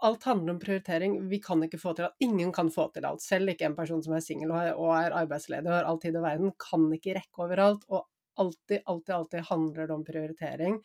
alt 0.00 0.26
handler 0.28 0.54
om 0.54 0.60
prioritering. 0.62 1.16
Vi 1.28 1.40
kan 1.42 1.62
ikke 1.66 1.80
få 1.82 1.94
til 1.96 2.08
alt. 2.08 2.18
Ingen 2.24 2.52
kan 2.54 2.70
få 2.72 2.88
til 2.94 3.06
alt. 3.08 3.22
Selv 3.24 3.50
ikke 3.52 3.68
en 3.68 3.76
person 3.78 4.02
som 4.04 4.14
er 4.16 4.22
singel 4.24 4.52
og 4.54 4.90
er 4.96 5.16
arbeidsledig 5.16 5.70
og 5.70 5.76
har 5.76 5.88
all 5.90 6.00
tid 6.02 6.18
i 6.18 6.22
verden, 6.24 6.52
kan 6.60 6.86
ikke 6.94 7.16
rekke 7.18 7.46
overalt. 7.46 7.86
Og 7.90 8.06
alltid, 8.40 8.84
alltid, 8.86 9.14
alltid 9.14 9.48
handler 9.50 9.88
det 9.88 9.96
om 9.96 10.06
prioritering. 10.06 10.78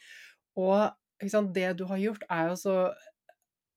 Og 0.60 1.54
det 1.54 1.70
du 1.78 1.86
har 1.86 1.98
gjort, 2.00 2.24
er 2.30 2.50
jo 2.50 2.56
så 2.56 2.94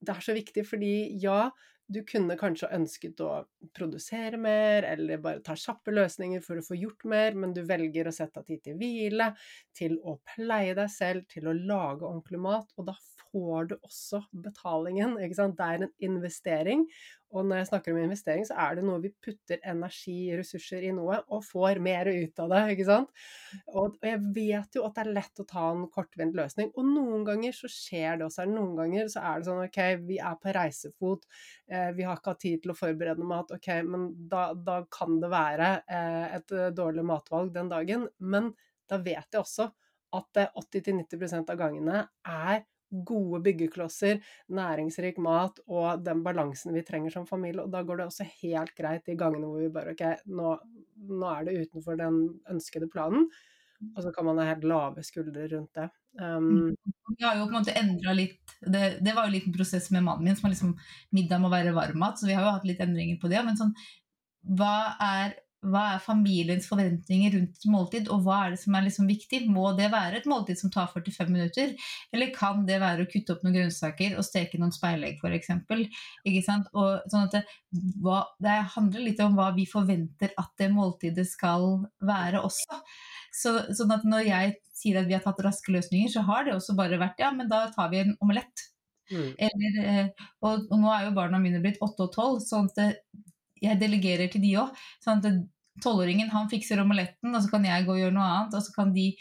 Det 0.03 0.17
er 0.17 0.21
så 0.21 0.35
viktig, 0.35 0.67
fordi 0.67 1.15
ja, 1.23 1.53
du 1.87 2.01
kunne 2.09 2.35
kanskje 2.35 2.71
ønsket 2.75 3.21
å 3.23 3.45
produsere 3.77 4.39
mer, 4.41 4.83
eller 4.83 5.21
bare 5.23 5.43
ta 5.47 5.55
kjappe 5.55 5.93
løsninger 5.95 6.43
for 6.43 6.59
å 6.59 6.65
få 6.67 6.75
gjort 6.75 7.05
mer, 7.07 7.37
men 7.39 7.53
du 7.55 7.63
velger 7.69 8.09
å 8.09 8.15
sette 8.15 8.41
av 8.41 8.49
tid 8.49 8.65
til 8.65 8.81
hvile, 8.81 9.29
til 9.79 9.99
å 10.03 10.17
pleie 10.35 10.75
deg 10.75 10.91
selv, 10.91 11.27
til 11.31 11.47
å 11.47 11.55
lage 11.55 12.09
ordentlig 12.09 12.41
mat, 12.43 12.75
og 12.75 12.89
da 12.91 12.97
får 13.33 13.73
du 13.73 13.75
også 13.81 14.23
betalingen. 14.45 15.17
Ikke 15.23 15.39
sant? 15.39 15.59
Det 15.59 15.67
er 15.67 15.87
en 15.87 15.93
investering, 16.11 16.87
og 17.33 17.47
når 17.49 17.63
jeg 17.63 17.69
snakker 17.71 17.95
om 17.95 18.01
investering, 18.03 18.45
så 18.45 18.57
er 18.61 18.77
det 18.77 18.85
noe 18.85 19.01
vi 19.01 19.11
putter 19.25 19.61
energi, 19.69 20.17
ressurser 20.37 20.85
i 20.85 20.91
noe, 20.93 21.17
og 21.33 21.45
får 21.47 21.81
mer 21.85 22.11
ut 22.13 22.43
av 22.45 22.53
det, 22.53 22.61
ikke 22.75 22.87
sant. 22.89 23.13
Og 23.73 23.97
jeg 24.05 24.21
vet 24.37 24.77
jo 24.77 24.85
at 24.85 24.99
det 24.99 25.05
er 25.07 25.15
lett 25.17 25.41
å 25.41 25.47
ta 25.49 25.65
en 25.71 25.87
kortvendt 25.93 26.37
løsning, 26.37 26.73
og 26.77 26.91
noen 26.91 27.25
ganger 27.29 27.57
så 27.57 27.71
skjer 27.73 28.21
det 28.21 28.29
også. 28.29 28.45
Noen 28.53 28.75
ganger 28.83 29.09
så 29.13 29.25
er 29.31 29.41
det 29.41 29.49
sånn 29.49 29.63
ok, 29.65 29.81
vi 30.11 30.19
er 30.21 30.37
på 30.43 30.57
reisefot, 30.59 31.25
eh, 31.73 31.89
vi 31.97 32.05
har 32.09 32.21
ikke 32.21 32.35
hatt 32.35 32.45
tid 32.45 32.65
til 32.65 32.75
å 32.75 32.79
forberede 32.79 33.29
mat, 33.33 33.55
ok, 33.57 33.71
men 33.89 34.11
da, 34.33 34.51
da 34.53 34.83
kan 34.93 35.17
det 35.23 35.33
være 35.33 35.71
eh, 35.89 36.37
et 36.37 36.59
dårlig 36.77 37.07
matvalg 37.09 37.55
den 37.57 37.73
dagen. 37.73 38.11
Men 38.21 38.53
da 38.91 39.01
vet 39.01 39.33
jeg 39.33 39.41
også 39.41 39.71
at 40.13 40.43
80-90% 40.53 41.49
av 41.49 41.57
gangene 41.57 42.05
er 42.29 42.67
gode 42.93 43.41
byggeklosser, 43.47 44.21
næringsrik 44.53 45.19
mat 45.23 45.63
og 45.67 46.05
den 46.05 46.23
balansen 46.25 46.75
vi 46.77 46.85
trenger 46.87 47.15
som 47.15 47.27
familie. 47.29 47.65
Og 47.65 47.73
da 47.73 47.83
går 47.87 48.01
det 48.01 48.09
også 48.11 48.29
helt 48.43 48.75
greit 48.79 49.07
de 49.09 49.17
gangene 49.19 49.49
hvor 49.49 49.63
vi 49.63 49.73
bare 49.73 49.95
OK, 49.97 50.05
nå, 50.29 50.53
nå 51.09 51.33
er 51.33 51.49
det 51.49 51.57
utenfor 51.65 51.99
den 52.01 52.23
ønskede 52.53 52.91
planen. 52.93 53.29
Og 53.97 54.05
så 54.05 54.13
kan 54.15 54.29
man 54.29 54.39
ha 54.39 54.47
helt 54.53 54.67
lave 54.69 55.03
skuldre 55.03 55.49
rundt 55.51 55.79
det. 55.79 55.89
Um, 56.21 56.75
vi 57.17 57.25
har 57.25 57.39
jo 57.39 57.47
på 57.47 57.55
en 57.55 57.57
måte 57.57 57.75
endra 57.79 58.13
litt 58.13 58.53
det, 58.61 58.99
det, 59.01 59.15
var 59.17 59.25
jo 59.25 59.31
en 59.31 59.35
liten 59.35 59.55
prosess 59.55 59.89
med 59.95 60.05
mannen 60.05 60.27
min, 60.27 60.37
som 60.37 60.47
har 60.47 60.53
liksom 60.53 60.75
middag 61.17 61.41
må 61.41 61.49
være 61.51 61.73
varm 61.75 61.97
mat, 61.99 62.21
så 62.21 62.29
vi 62.29 62.37
har 62.37 62.45
jo 62.45 62.53
hatt 62.59 62.69
litt 62.69 62.83
endringer 62.85 63.19
på 63.23 63.31
det. 63.33 63.41
Men 63.47 63.59
sånn, 63.59 63.73
hva 64.59 64.77
er 65.03 65.35
hva 65.63 65.83
er 65.95 66.01
familiens 66.03 66.67
forventninger 66.67 67.37
rundt 67.37 67.67
måltid, 67.71 68.09
og 68.11 68.25
hva 68.27 68.39
er 68.45 68.55
det 68.55 68.61
som 68.65 68.75
er 68.75 68.87
liksom 68.89 69.07
viktig? 69.11 69.45
Må 69.53 69.69
det 69.79 69.93
være 69.93 70.19
et 70.19 70.27
måltid 70.31 70.59
som 70.59 70.73
tar 70.75 70.91
45 70.91 71.31
minutter, 71.31 71.75
eller 72.15 72.33
kan 72.35 72.65
det 72.67 72.81
være 72.83 73.07
å 73.07 73.11
kutte 73.11 73.37
opp 73.37 73.45
noen 73.47 73.57
grønnsaker 73.61 74.17
og 74.19 74.27
steke 74.27 74.59
noen 74.59 74.75
speilegg 74.75 75.23
f.eks.? 75.23 75.53
Sånn 75.53 77.23
at 77.23 77.37
det, 77.37 77.45
hva, 78.03 78.25
det, 78.43 78.59
handler 78.75 79.07
litt 79.07 79.23
om 79.23 79.39
hva 79.39 79.53
vi 79.55 79.69
forventer 79.71 80.35
at 80.41 80.53
det 80.59 80.71
måltidet 80.75 81.29
skal 81.31 81.87
være 82.03 82.43
også. 82.43 82.83
Så, 83.33 83.57
sånn 83.79 83.95
at 83.95 84.05
når 84.09 84.27
jeg 84.29 84.59
sier 84.75 84.99
at 84.99 85.09
vi 85.09 85.15
har 85.17 85.25
tatt 85.25 85.41
raske 85.47 85.73
løsninger, 85.73 86.11
så 86.11 86.27
har 86.27 86.47
det 86.47 86.57
også 86.57 86.75
bare 86.79 87.01
vært 87.01 87.23
ja, 87.23 87.31
men 87.35 87.51
da 87.51 87.69
tar 87.75 87.93
vi 87.95 88.03
en 88.03 88.17
omelett. 88.25 88.69
Mm. 89.13 89.35
Eller, 89.47 89.83
eh, 89.85 90.07
og, 90.41 90.67
og, 90.71 90.79
nå 90.81 90.91
er 90.91 91.07
jo 91.07 91.17
barna 91.17 91.39
mine 91.43 91.61
blitt 91.63 91.81
8 91.85 92.07
og 92.07 92.17
12, 92.17 92.43
sånn 92.49 92.71
at 92.73 92.99
jeg 93.63 93.81
delegerer 93.81 94.33
til 94.33 94.43
de 94.45 94.57
òg. 94.63 94.85
Sånn 95.05 95.23
at 95.23 95.43
tolvåringen 95.83 96.31
han 96.33 96.51
fikser 96.53 96.83
omeletten, 96.83 97.33
og 97.33 97.41
så 97.41 97.53
kan 97.55 97.65
jeg 97.65 97.87
gå 97.87 97.95
og 97.95 98.03
gjøre 98.03 98.17
noe 98.17 98.29
annet. 98.29 98.59
og 98.59 98.65
så 98.67 98.75
kan 98.75 98.93
de 98.95 99.13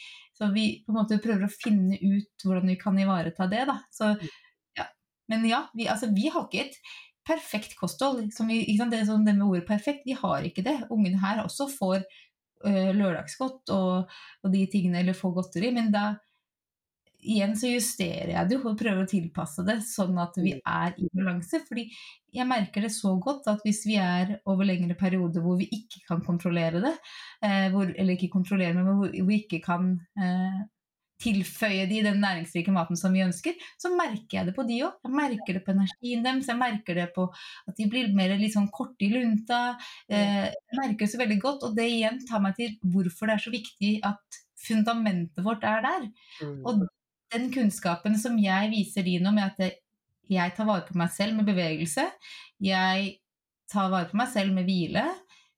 så 0.41 0.47
vi 0.51 0.65
på 0.85 0.89
en 0.89 0.97
måte 0.97 1.19
prøver 1.21 1.45
å 1.45 1.53
finne 1.53 1.99
ut 2.01 2.45
hvordan 2.45 2.71
vi 2.71 2.77
kan 2.79 2.97
ivareta 2.97 3.45
det. 3.51 3.61
da. 3.69 3.77
Så, 3.93 4.15
ja. 4.77 4.87
Men 5.29 5.45
ja, 5.45 5.59
vi, 5.77 5.85
altså, 5.91 6.09
vi 6.15 6.31
har 6.33 6.47
ikke 6.47 6.63
et 6.65 6.79
perfekt 7.27 7.75
kosthold. 7.77 8.23
Vi, 8.49 8.63
det, 8.65 9.03
som 9.05 9.25
det, 9.25 9.35
med 9.35 9.45
ordet 9.45 9.67
perfekt, 9.67 10.01
vi 10.07 10.17
har 10.17 10.47
ikke 10.47 10.65
det. 10.65 10.79
Ungene 10.89 11.21
her 11.21 11.43
også 11.43 11.69
får 11.75 11.99
ø, 12.01 12.73
lørdagsgodt 12.97 13.73
og, 13.75 14.09
og, 14.41 14.49
de 14.55 14.65
tingene, 14.71 15.03
eller 15.03 15.17
får 15.17 15.35
godteri. 15.37 15.69
Men 15.75 15.93
da, 15.93 16.07
igjen 17.21 17.53
så 17.57 17.69
justerer 17.71 18.33
jeg 18.33 18.49
det 18.49 18.59
og 18.61 18.77
prøver 18.79 19.03
å 19.03 19.09
tilpasse 19.09 19.65
det 19.67 19.77
sånn 19.85 20.17
at 20.21 20.37
vi 20.39 20.55
mm. 20.57 20.61
er 20.65 20.97
i 20.97 21.09
balanse. 21.13 21.61
fordi 21.67 21.87
jeg 22.31 22.47
merker 22.47 22.85
det 22.85 22.91
så 22.95 23.13
godt 23.21 23.49
at 23.51 23.63
hvis 23.65 23.83
vi 23.87 23.97
er 24.01 24.37
over 24.49 24.67
lengre 24.67 24.95
perioder 24.99 25.43
hvor 25.43 25.57
vi 25.59 25.67
ikke 25.75 26.03
kan 26.07 26.21
kontrollere 26.25 26.83
det, 26.83 26.93
eh, 27.43 27.67
hvor, 27.73 27.89
eller 27.91 28.15
ikke 28.15 28.31
kontrollere, 28.33 28.75
men 28.77 29.01
hvor 29.01 29.11
vi 29.11 29.41
ikke 29.43 29.59
kan 29.65 29.93
eh, 30.17 30.61
tilføye 31.21 31.85
de 31.89 32.01
den 32.05 32.21
næringsrike 32.23 32.73
maten 32.73 32.97
som 32.97 33.13
vi 33.13 33.23
ønsker, 33.25 33.57
så 33.79 33.91
merker 33.93 34.39
jeg 34.39 34.49
det 34.49 34.55
på 34.57 34.65
de 34.67 34.79
òg. 34.87 34.95
Jeg 35.05 35.17
merker 35.19 35.57
det 35.57 35.63
på 35.65 35.75
energien 35.75 36.23
deres, 36.25 36.49
jeg 36.49 36.59
merker 36.59 36.97
det 36.97 37.09
på 37.15 37.27
at 37.69 37.77
de 37.77 37.89
blir 37.91 38.13
mer 38.17 38.33
litt 38.39 38.55
sånn 38.55 38.71
korte 38.73 39.05
i 39.05 39.11
lunta. 39.13 39.61
Eh, 40.09 40.47
jeg 40.49 40.79
merker 40.79 41.05
det 41.05 41.11
så 41.13 41.21
veldig 41.21 41.39
godt, 41.43 41.67
og 41.67 41.77
det 41.77 41.89
igjen 41.91 42.21
tar 42.29 42.41
meg 42.43 42.57
til 42.57 42.73
hvorfor 42.95 43.29
det 43.29 43.37
er 43.37 43.45
så 43.45 43.53
viktig 43.53 43.93
at 44.07 44.41
fundamentet 44.61 45.45
vårt 45.45 45.63
er 45.67 45.85
der. 45.85 46.09
Mm. 46.41 46.57
Og 46.65 46.83
den 47.33 47.49
kunnskapen 47.53 48.17
som 48.19 48.37
jeg 48.41 48.71
viser 48.73 49.05
de 49.07 49.17
nå, 49.23 49.33
med 49.35 49.51
at 49.51 49.79
jeg 50.31 50.55
tar 50.55 50.67
vare 50.67 50.85
på 50.87 50.97
meg 50.99 51.11
selv 51.13 51.37
med 51.37 51.49
bevegelse, 51.49 52.07
jeg 52.61 53.11
tar 53.71 53.91
vare 53.91 54.09
på 54.11 54.19
meg 54.19 54.31
selv 54.31 54.55
med 54.55 54.67
hvile, 54.67 55.05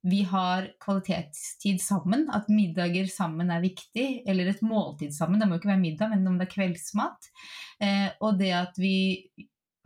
vi 0.04 0.20
har 0.28 0.68
kvalitetstid 0.84 1.80
sammen, 1.82 2.26
at 2.36 2.50
middager 2.52 3.08
sammen 3.08 3.54
er 3.54 3.64
viktig, 3.64 4.08
eller 4.28 4.50
et 4.52 4.64
måltid 4.66 5.14
sammen, 5.16 5.40
det 5.40 5.48
må 5.48 5.56
jo 5.56 5.62
ikke 5.62 5.72
være 5.72 5.84
middag, 5.86 6.12
men 6.12 6.28
om 6.28 6.40
det 6.40 6.50
er 6.50 6.56
kveldsmat, 6.58 7.30
eh, 7.80 8.10
og 8.20 8.40
det 8.42 8.52
at 8.58 8.82
vi 8.82 8.98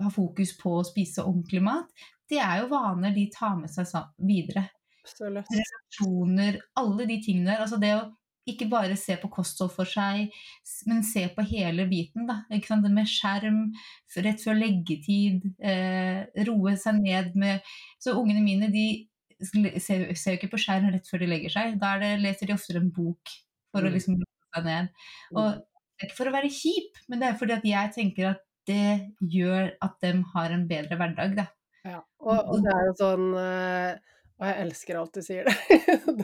har 0.02 0.14
fokus 0.14 0.56
på 0.58 0.80
å 0.80 0.88
spise 0.88 1.26
ordentlig 1.26 1.62
mat, 1.68 2.08
det 2.28 2.42
er 2.44 2.64
jo 2.64 2.72
vaner 2.74 3.14
de 3.16 3.28
tar 3.34 3.56
med 3.60 3.72
seg 3.72 4.10
videre. 4.18 4.66
Absolutt. 5.08 5.48
Relasjoner, 5.54 6.58
alle 6.82 7.06
de 7.08 7.22
tingene 7.24 7.54
der. 7.54 7.62
Altså 7.64 7.80
det 7.80 7.94
å 7.96 8.02
ikke 8.48 8.68
bare 8.72 8.96
se 9.00 9.18
på 9.20 9.30
kosthold 9.32 9.72
for 9.74 9.90
seg, 9.90 10.32
men 10.90 11.04
se 11.06 11.26
på 11.36 11.46
hele 11.50 11.88
biten. 11.90 12.28
Da. 12.30 12.42
Det 12.50 12.92
med 12.94 13.10
skjerm 13.10 13.62
rett 14.26 14.44
før 14.44 14.58
leggetid, 14.62 15.46
eh, 15.60 16.24
roe 16.48 16.76
seg 16.80 17.02
ned 17.02 17.36
med 17.36 17.62
Så 18.00 18.14
ungene 18.16 18.44
mine 18.44 18.72
de 18.72 19.08
ser, 19.80 20.08
jo 20.08 20.38
ikke 20.38 20.52
på 20.54 20.62
skjerm 20.62 20.90
rett 20.94 21.08
før 21.08 21.20
de 21.20 21.32
legger 21.32 21.54
seg. 21.54 21.80
Da 21.82 21.98
det, 22.02 22.18
leser 22.22 22.48
de 22.48 22.56
oftere 22.56 22.82
en 22.82 22.92
bok 22.94 23.36
for 23.72 23.84
mm. 23.84 23.90
å 23.90 23.94
liksom 23.94 24.20
roe 24.22 24.56
seg 24.56 24.68
ned. 24.70 24.92
Og 25.36 25.46
mm. 25.46 25.62
det 25.62 26.04
er 26.06 26.10
ikke 26.10 26.20
for 26.22 26.32
å 26.32 26.36
være 26.38 26.54
kjip, 26.54 27.02
men 27.08 27.22
det 27.22 27.30
er 27.30 27.40
fordi 27.40 27.58
at 27.58 27.72
jeg 27.74 27.96
tenker 27.98 28.34
at 28.34 28.44
det 28.68 29.14
gjør 29.24 29.72
at 29.84 29.96
de 30.04 30.12
har 30.34 30.54
en 30.54 30.68
bedre 30.68 31.00
hverdag. 31.00 31.38
Da. 31.38 31.48
Ja, 31.88 32.02
og, 32.20 32.40
og 32.52 32.64
det 32.66 32.74
er 32.74 32.88
jo 32.90 32.96
sånn 33.00 33.34
uh 33.38 34.16
og 34.38 34.46
jeg 34.46 34.64
elsker 34.68 35.00
alt 35.00 35.18
du 35.18 35.24
sier. 35.26 35.48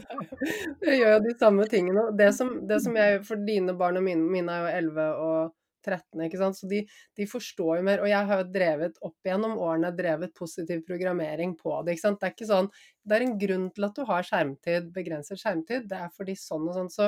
det 0.84 0.98
gjør 1.00 1.16
jo 1.16 1.22
de 1.26 1.34
samme 1.40 1.66
tingene. 1.70 2.06
Det 2.18 2.30
som, 2.38 2.52
det 2.70 2.80
som 2.84 2.98
jeg 3.00 3.24
For 3.26 3.42
dine 3.48 3.74
barn 3.78 3.98
og 3.98 4.06
mine, 4.06 4.28
mine 4.30 4.54
er 4.54 4.68
jo 4.68 4.74
11 4.92 5.08
og 5.26 5.54
13, 5.86 6.24
ikke 6.28 6.40
sant? 6.42 6.60
så 6.60 6.70
de, 6.72 6.82
de, 7.20 7.28
forstår 7.30 7.80
jo 7.80 7.86
mer. 7.90 8.04
Og 8.04 8.10
jeg 8.12 8.30
har 8.30 8.42
jo 8.42 8.50
drevet 8.56 9.00
opp 9.06 9.30
gjennom 9.30 9.58
årene 9.62 9.94
drevet 9.96 10.36
positiv 10.38 10.84
programmering 10.88 11.56
på 11.60 11.80
det. 11.84 11.96
ikke 11.96 12.06
sant? 12.08 12.22
Det 12.22 12.30
er 12.30 12.36
ikke 12.38 12.50
sånn, 12.50 12.72
det 13.04 13.18
er 13.18 13.26
en 13.26 13.34
grunn 13.40 13.66
til 13.76 13.86
at 13.88 13.98
du 13.98 14.06
har 14.08 14.24
skjermtid, 14.24 14.86
begrenset 14.96 15.40
skjermtid. 15.42 15.90
Det 15.92 15.98
er 16.00 16.12
fordi 16.16 16.36
sånn 16.40 16.70
og 16.70 16.78
sånn. 16.78 16.92
Så, 16.94 17.08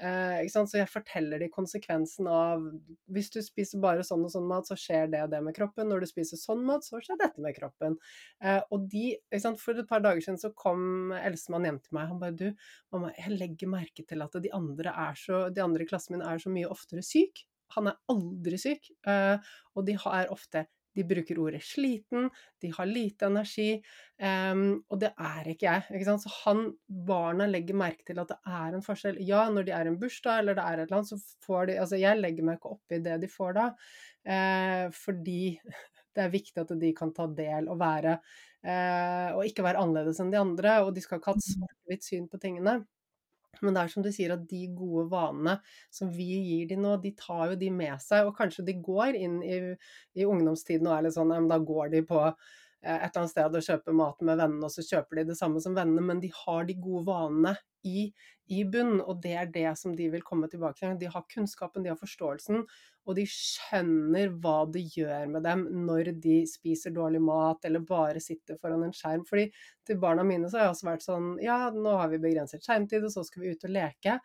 eh, 0.00 0.40
ikke 0.40 0.54
sant? 0.54 0.70
så 0.72 0.78
jeg 0.80 0.88
forteller 0.88 1.42
de 1.42 1.50
konsekvensen 1.52 2.28
av 2.30 2.64
Hvis 3.12 3.30
du 3.34 3.40
spiser 3.44 3.82
bare 3.82 4.06
sånn 4.06 4.24
og 4.24 4.32
sånn 4.32 4.48
mat, 4.48 4.68
så 4.68 4.76
skjer 4.78 5.10
det 5.12 5.22
og 5.26 5.30
det 5.34 5.42
med 5.44 5.56
kroppen. 5.56 5.90
Når 5.90 6.04
du 6.04 6.08
spiser 6.08 6.40
sånn 6.40 6.64
mat, 6.64 6.86
så 6.86 7.02
skjer 7.04 7.20
dette 7.20 7.44
med 7.44 7.56
kroppen. 7.58 7.98
Eh, 8.40 8.62
og 8.72 8.88
de, 8.88 9.06
ikke 9.28 9.44
sant? 9.44 9.60
For 9.60 9.76
et 9.76 9.90
par 9.90 10.04
dager 10.04 10.24
siden 10.24 10.40
så 10.40 10.52
kom 10.56 11.12
eldstemann 11.18 11.68
hjem 11.68 11.82
til 11.84 11.98
meg. 11.98 12.08
Han 12.08 12.22
bare 12.22 12.32
Du, 12.34 12.48
mamma, 12.92 13.12
jeg 13.18 13.36
legger 13.36 13.70
merke 13.70 14.04
til 14.08 14.24
at 14.24 14.40
de 14.40 14.52
andre, 14.56 14.90
er 14.90 15.18
så, 15.18 15.48
de 15.52 15.62
andre 15.62 15.84
i 15.84 15.90
klassen 15.90 16.16
min 16.16 16.24
er 16.24 16.40
så 16.40 16.50
mye 16.52 16.70
oftere 16.72 17.04
syk. 17.04 17.44
Han 17.76 17.90
er 17.90 18.00
aldri 18.12 18.60
syk, 18.60 18.90
eh, 19.08 19.52
og 19.74 19.86
de 19.88 19.98
er 19.98 20.32
ofte 20.32 20.66
de 20.94 21.04
bruker 21.06 21.38
ordet 21.42 21.62
sliten, 21.66 22.28
de 22.62 22.70
har 22.76 22.86
lite 22.86 23.26
energi, 23.26 23.68
um, 24.52 24.76
og 24.92 25.00
det 25.02 25.10
er 25.10 25.50
ikke 25.50 25.66
jeg. 25.66 25.86
Ikke 25.96 26.06
sant? 26.06 26.22
Så 26.24 26.32
han, 26.44 26.62
barna 27.08 27.48
legger 27.50 27.78
merke 27.78 28.06
til 28.06 28.20
at 28.22 28.30
det 28.30 28.38
er 28.46 28.76
en 28.76 28.84
forskjell. 28.84 29.18
Ja, 29.26 29.44
når 29.50 29.66
de 29.66 29.74
er 29.74 29.88
i 29.88 29.92
en 29.92 29.98
bursdag 30.00 30.42
eller 30.42 30.58
det 30.58 30.64
er 30.64 30.78
et 30.78 30.86
eller 30.86 31.00
annet, 31.00 31.10
så 31.10 31.46
får 31.46 31.68
de 31.70 31.78
Altså, 31.84 31.98
jeg 32.00 32.20
legger 32.20 32.46
meg 32.46 32.60
ikke 32.60 32.74
opp 32.76 32.94
i 32.94 33.02
det 33.02 33.18
de 33.24 33.30
får 33.30 33.58
da, 33.58 33.66
uh, 34.30 34.86
fordi 34.94 35.42
det 36.14 36.22
er 36.24 36.34
viktig 36.34 36.62
at 36.62 36.74
de 36.78 36.94
kan 36.96 37.12
ta 37.16 37.26
del 37.42 37.66
og 37.72 37.80
være 37.80 38.14
uh, 38.14 39.30
Og 39.34 39.48
ikke 39.48 39.66
være 39.66 39.82
annerledes 39.82 40.22
enn 40.22 40.30
de 40.32 40.40
andre, 40.40 40.78
og 40.86 40.94
de 40.94 41.02
skal 41.02 41.18
ikke 41.18 41.32
ha 41.32 41.38
et 41.40 41.42
mm. 41.42 41.50
svart-hvitt 41.56 42.12
syn 42.12 42.30
på 42.30 42.40
tingene. 42.42 42.78
Men 43.62 43.76
det 43.76 43.84
er 43.84 43.92
som 43.92 44.04
du 44.04 44.10
sier, 44.14 44.34
at 44.34 44.46
de 44.50 44.64
gode 44.76 45.06
vanene 45.12 45.58
som 45.92 46.10
vi 46.12 46.26
gir 46.48 46.68
de 46.72 46.78
nå, 46.80 46.96
de 47.02 47.14
tar 47.18 47.52
jo 47.52 47.60
de 47.60 47.70
med 47.74 48.02
seg. 48.02 48.28
Og 48.28 48.36
kanskje 48.38 48.66
de 48.66 48.76
går 48.84 49.18
inn 49.20 49.40
i, 49.44 49.60
i 50.18 50.28
ungdomstiden 50.28 50.88
og 50.90 50.96
er 50.98 51.08
litt 51.08 51.16
sånn 51.18 51.34
Da 51.50 51.60
går 51.62 51.94
de 51.94 52.04
på 52.08 52.26
et 52.84 53.08
eller 53.08 53.22
annet 53.22 53.32
sted 53.32 53.58
og 53.58 53.66
kjøper 53.66 53.96
mat 53.96 54.22
med 54.22 54.38
vennene, 54.40 54.68
og 54.68 54.72
så 54.72 54.84
kjøper 54.84 55.20
de 55.20 55.28
det 55.32 55.38
samme 55.38 55.62
som 55.64 55.76
vennene, 55.76 56.04
men 56.04 56.22
de 56.22 56.30
har 56.44 56.66
de 56.68 56.76
gode 56.78 57.06
vanene 57.08 57.54
i, 57.84 58.06
i 58.52 58.62
bunn, 58.68 58.98
og 59.00 59.20
det 59.24 59.34
er 59.40 59.52
det 59.52 59.70
som 59.80 59.94
de 59.96 60.08
vil 60.12 60.24
komme 60.24 60.48
tilbake 60.52 60.80
til. 60.80 60.96
De 61.00 61.10
har 61.10 61.26
kunnskapen, 61.32 61.84
de 61.84 61.92
har 61.92 62.00
forståelsen, 62.00 62.64
og 63.04 63.18
de 63.18 63.26
skjønner 63.28 64.32
hva 64.40 64.56
det 64.72 64.86
gjør 64.94 65.28
med 65.32 65.44
dem 65.44 65.66
når 65.84 66.14
de 66.24 66.38
spiser 66.48 66.94
dårlig 66.96 67.20
mat 67.24 67.66
eller 67.68 67.84
bare 67.84 68.22
sitter 68.24 68.56
foran 68.60 68.86
en 68.86 68.96
skjerm. 68.96 69.26
Fordi 69.28 69.50
til 69.84 70.00
barna 70.00 70.24
mine 70.24 70.48
så 70.48 70.60
har 70.60 70.68
jeg 70.68 70.76
også 70.76 70.88
vært 70.88 71.06
sånn 71.06 71.30
Ja, 71.44 71.58
nå 71.74 71.98
har 72.00 72.12
vi 72.12 72.22
begrenset 72.22 72.64
skjermtid, 72.64 73.04
og 73.04 73.12
så 73.12 73.26
skal 73.28 73.44
vi 73.44 73.52
ut 73.52 73.68
og 73.68 73.74
leke. 73.76 74.18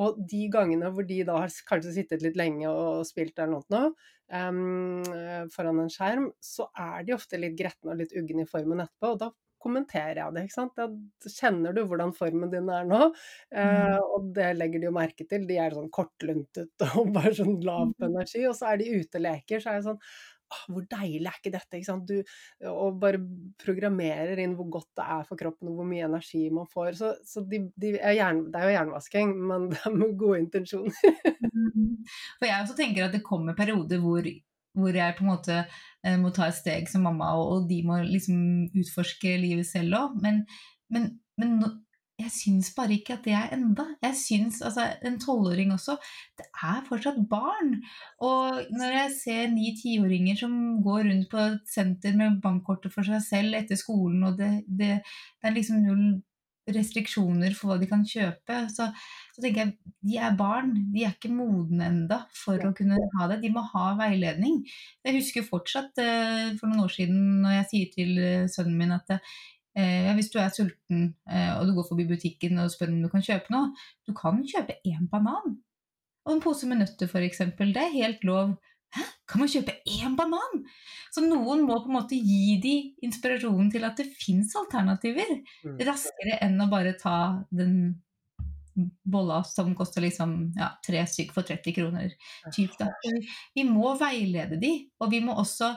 Og 0.00 0.20
de 0.30 0.44
gangene 0.52 0.92
hvor 0.94 1.08
de 1.08 1.22
da 1.28 1.40
har 1.42 1.56
kanskje 1.68 1.96
sittet 1.96 2.24
litt 2.24 2.38
lenge 2.38 2.68
og 2.68 3.06
spilt 3.08 3.40
eller 3.40 3.56
noe 3.58 3.92
um, 4.32 5.46
foran 5.54 5.84
en 5.84 5.92
skjerm, 5.92 6.30
så 6.42 6.68
er 6.78 7.06
de 7.06 7.16
ofte 7.16 7.40
litt 7.40 7.58
gretne 7.58 7.94
og 7.94 8.02
litt 8.02 8.16
uggen 8.16 8.42
i 8.42 8.48
formen 8.48 8.82
etterpå. 8.84 9.14
og 9.14 9.22
da 9.24 9.30
kommenterer 9.60 10.22
jeg 10.22 10.34
det. 10.34 10.44
ikke 10.46 10.56
sant? 10.56 10.78
Da 10.78 11.32
kjenner 11.34 11.76
du 11.76 11.82
hvordan 11.84 12.14
formen 12.16 12.52
din 12.52 12.70
er 12.72 12.88
nå, 12.88 13.00
eh, 13.52 13.76
mm. 13.92 14.08
og 14.16 14.30
det 14.36 14.50
legger 14.56 14.82
de 14.82 14.88
jo 14.88 14.96
merke 14.96 15.26
til. 15.28 15.46
De 15.48 15.58
er 15.60 15.76
sånn 15.76 15.90
kortluntet 15.92 16.86
og 17.00 17.12
bare 17.16 17.34
sånn 17.36 17.58
lav 17.66 17.92
på 17.92 18.06
mm. 18.06 18.10
energi, 18.10 18.44
og 18.48 18.56
så 18.56 18.72
er 18.72 18.80
de 18.80 18.90
ute 18.96 19.20
og 19.20 19.26
leker, 19.26 19.62
så 19.62 19.74
er 19.74 19.80
det 19.80 19.88
sånn 19.90 20.00
hvor 20.70 20.84
deilig 20.90 21.30
er 21.30 21.38
ikke 21.38 21.54
dette? 21.54 21.80
Ikke? 21.80 21.96
Du, 22.08 22.16
og 22.70 22.98
bare 23.02 23.20
programmerer 23.62 24.42
inn 24.42 24.56
hvor 24.58 24.68
godt 24.78 24.90
det 24.98 25.06
er 25.16 25.24
for 25.28 25.40
kroppen, 25.40 25.70
og 25.70 25.80
hvor 25.80 25.88
mye 25.88 26.06
energi 26.08 26.44
man 26.54 26.68
får. 26.70 26.92
Så, 27.00 27.14
så 27.26 27.44
de, 27.46 27.64
de 27.80 27.94
er 27.98 28.18
hjern, 28.18 28.46
det 28.52 28.60
er 28.60 28.68
jo 28.68 28.76
jernvasking, 28.76 29.34
men 29.50 29.70
det 29.72 29.80
er 29.86 29.96
med 29.96 30.14
gode 30.20 30.44
intensjoner. 30.46 31.18
Mm. 31.50 32.06
for 32.38 32.46
jeg 32.48 32.62
også 32.62 32.76
tenker 32.78 33.04
at 33.06 33.14
det 33.14 33.26
kommer 33.26 33.56
perioder 33.58 34.00
hvor 34.02 34.24
hvor 34.78 34.94
jeg 34.94 35.16
på 35.18 35.24
en 35.24 35.30
måte 35.32 35.56
eh, 36.06 36.16
må 36.20 36.30
ta 36.34 36.46
et 36.48 36.54
steg 36.54 36.88
som 36.90 37.02
mamma, 37.06 37.32
og, 37.38 37.48
og 37.54 37.70
de 37.70 37.80
må 37.86 37.98
liksom 38.06 38.70
utforske 38.78 39.34
livet 39.42 39.66
selv 39.68 39.96
òg. 39.98 40.18
Men, 40.22 40.44
men, 40.94 41.08
men 41.40 41.56
jeg 42.20 42.32
syns 42.34 42.70
bare 42.76 42.96
ikke 42.96 43.16
at 43.16 43.26
det 43.26 43.34
er 43.36 43.52
enda. 43.56 43.86
Jeg 44.04 44.16
syns, 44.20 44.60
altså 44.66 44.86
En 45.06 45.18
tolvåring 45.20 45.72
også, 45.74 45.96
det 46.38 46.46
er 46.62 46.80
fortsatt 46.88 47.20
barn. 47.30 47.76
Og 48.20 48.62
når 48.76 48.96
jeg 48.96 49.12
ser 49.18 49.52
ni-tiåringer 49.54 50.40
som 50.40 50.56
går 50.84 51.06
rundt 51.10 51.30
på 51.30 51.44
et 51.44 51.60
senter 51.70 52.16
med 52.16 52.40
bankkortet 52.42 52.92
for 52.94 53.06
seg 53.06 53.22
selv 53.24 53.58
etter 53.58 53.78
skolen, 53.80 54.24
og 54.28 54.38
det, 54.38 54.50
det, 54.66 54.98
det 55.02 55.50
er 55.50 55.56
liksom 55.56 55.84
null 55.84 56.20
restriksjoner 56.74 57.54
for 57.56 57.72
hva 57.72 57.78
de 57.80 57.88
kan 57.90 58.02
kjøpe, 58.06 58.56
så, 58.72 58.88
så 59.34 59.42
tenker 59.42 59.62
jeg 59.64 59.94
de 60.06 60.18
er 60.22 60.36
barn. 60.38 60.72
De 60.94 61.04
er 61.04 61.14
ikke 61.16 61.32
modne 61.34 61.88
enda 61.88 62.22
for 62.36 62.60
å 62.62 62.74
kunne 62.76 62.98
ha 63.16 63.30
det. 63.30 63.40
De 63.44 63.52
må 63.54 63.64
ha 63.72 63.86
veiledning. 63.98 64.60
Jeg 65.06 65.18
husker 65.18 65.46
fortsatt 65.46 66.00
eh, 66.02 66.52
for 66.60 66.70
noen 66.70 66.84
år 66.86 66.94
siden 66.94 67.40
når 67.44 67.56
jeg 67.58 67.70
sier 67.72 67.94
til 67.96 68.20
eh, 68.22 68.50
sønnen 68.52 68.78
min 68.80 68.96
at 68.96 69.16
eh, 69.80 70.12
hvis 70.18 70.30
du 70.32 70.38
er 70.42 70.52
sulten 70.54 71.10
og 71.30 71.66
du 71.68 71.74
går 71.76 71.88
forbi 71.88 72.06
butikken 72.08 72.60
og 72.60 72.70
spør 72.72 72.92
om 72.92 73.02
du 73.04 73.10
kan 73.12 73.24
kjøpe 73.24 73.52
noe, 73.54 73.72
du 74.06 74.14
kan 74.16 74.40
kjøpe 74.46 74.78
én 74.86 75.08
banan. 75.10 75.58
Og 76.26 76.34
en 76.36 76.42
pose 76.44 76.68
med 76.68 76.82
nøtter, 76.82 77.08
f.eks. 77.08 77.44
Det 77.58 77.80
er 77.80 77.96
helt 77.96 78.26
lov. 78.28 78.54
Hæ? 78.94 79.06
Kan 79.30 79.42
man 79.42 79.50
kjøpe 79.50 79.76
én 79.86 80.16
banan? 80.18 80.62
Så 81.14 81.22
noen 81.24 81.64
må 81.66 81.78
på 81.80 81.90
en 81.90 81.96
måte 81.96 82.18
gi 82.18 82.58
de 82.62 82.74
inspirasjonen 83.06 83.70
til 83.72 83.86
at 83.86 83.98
det 83.98 84.10
fins 84.18 84.54
alternativer. 84.58 85.30
Mm. 85.64 85.80
Raskere 85.86 86.38
enn 86.46 86.60
å 86.60 86.68
bare 86.70 86.96
ta 86.98 87.16
den 87.54 88.00
bolla 89.04 89.40
som 89.44 89.72
koster 89.76 90.04
liksom 90.04 90.52
ja, 90.56 90.70
tre 90.86 91.02
stykk 91.08 91.32
for 91.34 91.46
30 91.46 91.76
kroner. 91.76 92.12
Typ, 92.54 92.76
vi 93.54 93.66
må 93.68 93.94
veilede 94.00 94.58
de, 94.60 94.72
og 95.02 95.10
vi 95.12 95.22
må 95.24 95.34
også 95.38 95.72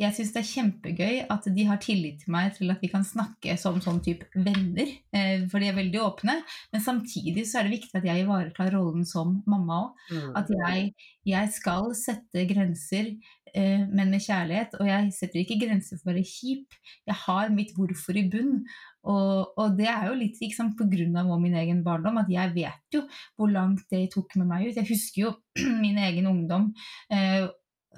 jeg 0.00 0.16
syns 0.16 0.32
det 0.32 0.40
er 0.40 0.48
kjempegøy 0.48 1.18
at 1.30 1.46
de 1.52 1.64
har 1.68 1.80
tillit 1.82 2.22
til 2.22 2.32
meg 2.32 2.54
til 2.56 2.72
at 2.72 2.80
vi 2.82 2.88
kan 2.90 3.04
snakke 3.06 3.56
som 3.60 3.76
sånn 3.84 4.00
type 4.04 4.26
venner, 4.32 4.88
eh, 5.12 5.44
for 5.52 5.60
de 5.60 5.68
er 5.68 5.76
veldig 5.76 6.00
åpne. 6.00 6.38
Men 6.72 6.84
samtidig 6.84 7.44
så 7.48 7.60
er 7.60 7.68
det 7.68 7.76
viktig 7.76 8.00
at 8.00 8.08
jeg 8.08 8.24
ivaretar 8.24 8.72
rollen 8.74 9.04
som 9.08 9.40
mamma 9.46 9.82
òg. 9.82 10.08
Mm. 10.14 10.32
At 10.40 10.50
jeg, 10.56 10.88
jeg, 11.28 11.52
skal 11.54 11.92
sette 11.98 12.46
grenser, 12.48 13.12
eh, 13.52 13.84
men 13.84 14.14
med 14.14 14.24
kjærlighet. 14.24 14.78
Og 14.80 14.88
jeg 14.88 15.12
setter 15.18 15.42
ikke 15.42 15.60
grenser 15.66 16.00
for 16.00 16.10
å 16.10 16.14
være 16.14 16.26
kjip. 16.32 16.80
Jeg 17.10 17.20
har 17.26 17.52
mitt 17.52 17.76
hvorfor 17.76 18.16
i 18.16 18.26
bunn. 18.32 18.62
Og, 19.02 19.54
og 19.58 19.78
det 19.78 19.88
er 19.90 20.08
jo 20.08 20.18
litt 20.18 20.38
liksom, 20.40 20.76
på 20.78 20.86
grunn 20.90 21.16
av 21.18 21.32
min 21.42 21.56
egen 21.58 21.80
barndom, 21.84 22.20
at 22.22 22.30
jeg 22.30 22.54
vet 22.54 22.94
jo 22.94 23.02
hvor 23.36 23.50
langt 23.50 23.82
det 23.90 24.06
tok 24.14 24.38
med 24.40 24.48
meg 24.48 24.68
ut. 24.68 24.78
Jeg 24.78 24.88
husker 24.88 25.26
jo 25.26 25.34
min 25.84 25.98
egen 26.00 26.30
ungdom. 26.30 26.70
Eh, 27.12 27.50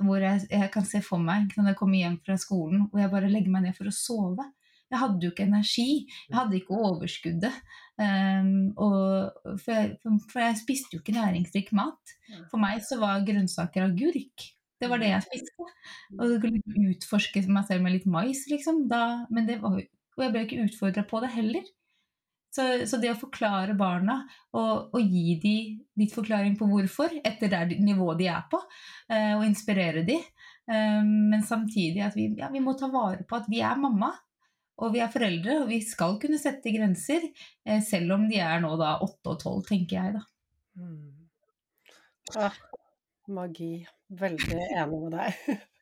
hvor 0.02 0.22
jeg, 0.22 0.44
jeg, 0.50 0.70
kan 0.74 0.86
se 0.88 1.00
for 1.04 1.22
meg 1.22 1.52
når 1.54 1.72
jeg 1.72 1.78
kommer 1.78 2.00
hjem 2.00 2.18
fra 2.26 2.36
skolen 2.40 2.86
og 2.88 3.00
jeg 3.00 3.12
bare 3.12 3.30
legger 3.30 3.54
meg 3.54 3.68
ned 3.68 3.76
for 3.76 3.90
å 3.90 3.94
sove. 3.94 4.46
Jeg 4.92 5.00
hadde 5.00 5.26
jo 5.26 5.32
ikke 5.32 5.46
energi. 5.48 5.86
Jeg 6.28 6.36
hadde 6.36 6.58
ikke 6.58 6.80
overskuddet. 6.86 7.54
Um, 7.98 8.74
for, 8.76 9.70
jeg, 9.72 9.94
for, 10.02 10.42
jeg, 10.42 10.58
spiste 10.60 10.94
jo 10.94 11.02
ikke 11.02 11.16
næringsrik 11.16 11.72
mat. 11.74 12.14
For 12.52 12.62
meg 12.62 12.84
så 12.86 13.00
var 13.02 13.24
grønnsaker 13.26 13.88
agurk. 13.88 14.44
Det 14.78 14.90
var 14.90 15.00
det 15.00 15.10
jeg 15.10 15.24
spiste. 15.24 15.66
Og 16.18 16.34
jeg 16.34 16.42
kunne 16.44 16.92
utforske 16.92 17.42
meg 17.48 17.66
selv 17.66 17.86
med 17.86 17.96
litt 17.96 18.06
mais, 18.10 18.44
liksom. 18.50 18.84
Da, 18.90 19.24
men 19.34 19.48
det 19.48 19.58
var, 19.62 19.80
og 19.80 20.22
jeg 20.26 20.34
ble 20.34 20.44
ikke 20.46 20.68
utfordra 20.68 21.06
på 21.10 21.22
det 21.24 21.32
heller. 21.34 21.66
Så, 22.54 22.64
så, 22.86 23.00
det 23.02 23.10
å 23.10 23.18
forklare 23.18 23.74
barna 23.74 24.20
og, 24.54 24.92
og, 24.94 25.00
gi 25.02 25.34
dem 25.42 25.78
litt 25.98 26.12
forklaring 26.14 26.54
på 26.58 26.68
hvorfor, 26.70 27.16
etter 27.26 27.50
det 27.50 27.80
nivået 27.82 28.20
de 28.20 28.28
er 28.30 28.44
på, 28.50 28.60
eh, 29.10 29.32
og 29.34 29.42
inspirere 29.42 30.04
dem, 30.06 30.22
eh, 30.70 31.00
men 31.02 31.42
samtidig 31.42 32.04
at 32.06 32.14
vi, 32.14 32.28
ja, 32.38 32.52
vi, 32.54 32.62
må 32.62 32.76
ta 32.78 32.86
vare 32.92 33.26
på 33.26 33.40
at 33.40 33.50
vi 33.50 33.64
er 33.64 33.80
mamma. 33.80 34.12
Og 34.82 34.90
vi 34.90 34.98
er 34.98 35.10
foreldre, 35.10 35.60
og 35.62 35.68
vi 35.70 35.76
skal 35.86 36.16
kunne 36.22 36.38
sette 36.42 36.72
grenser, 36.74 37.28
eh, 37.66 37.82
selv 37.82 38.16
om 38.16 38.24
de 38.30 38.40
er 38.42 38.62
nå 38.62 38.72
da 38.78 38.96
åtte 39.06 39.34
og 39.34 39.42
tolv, 39.42 39.66
tenker 39.68 40.00
jeg 40.00 40.16
da. 40.16 40.24
Mm. 40.78 41.28
Ah, 42.38 42.56
magi. 43.30 43.76
Veldig 44.14 44.58
enig 44.64 44.98
med 44.98 45.14
deg. 45.14 45.62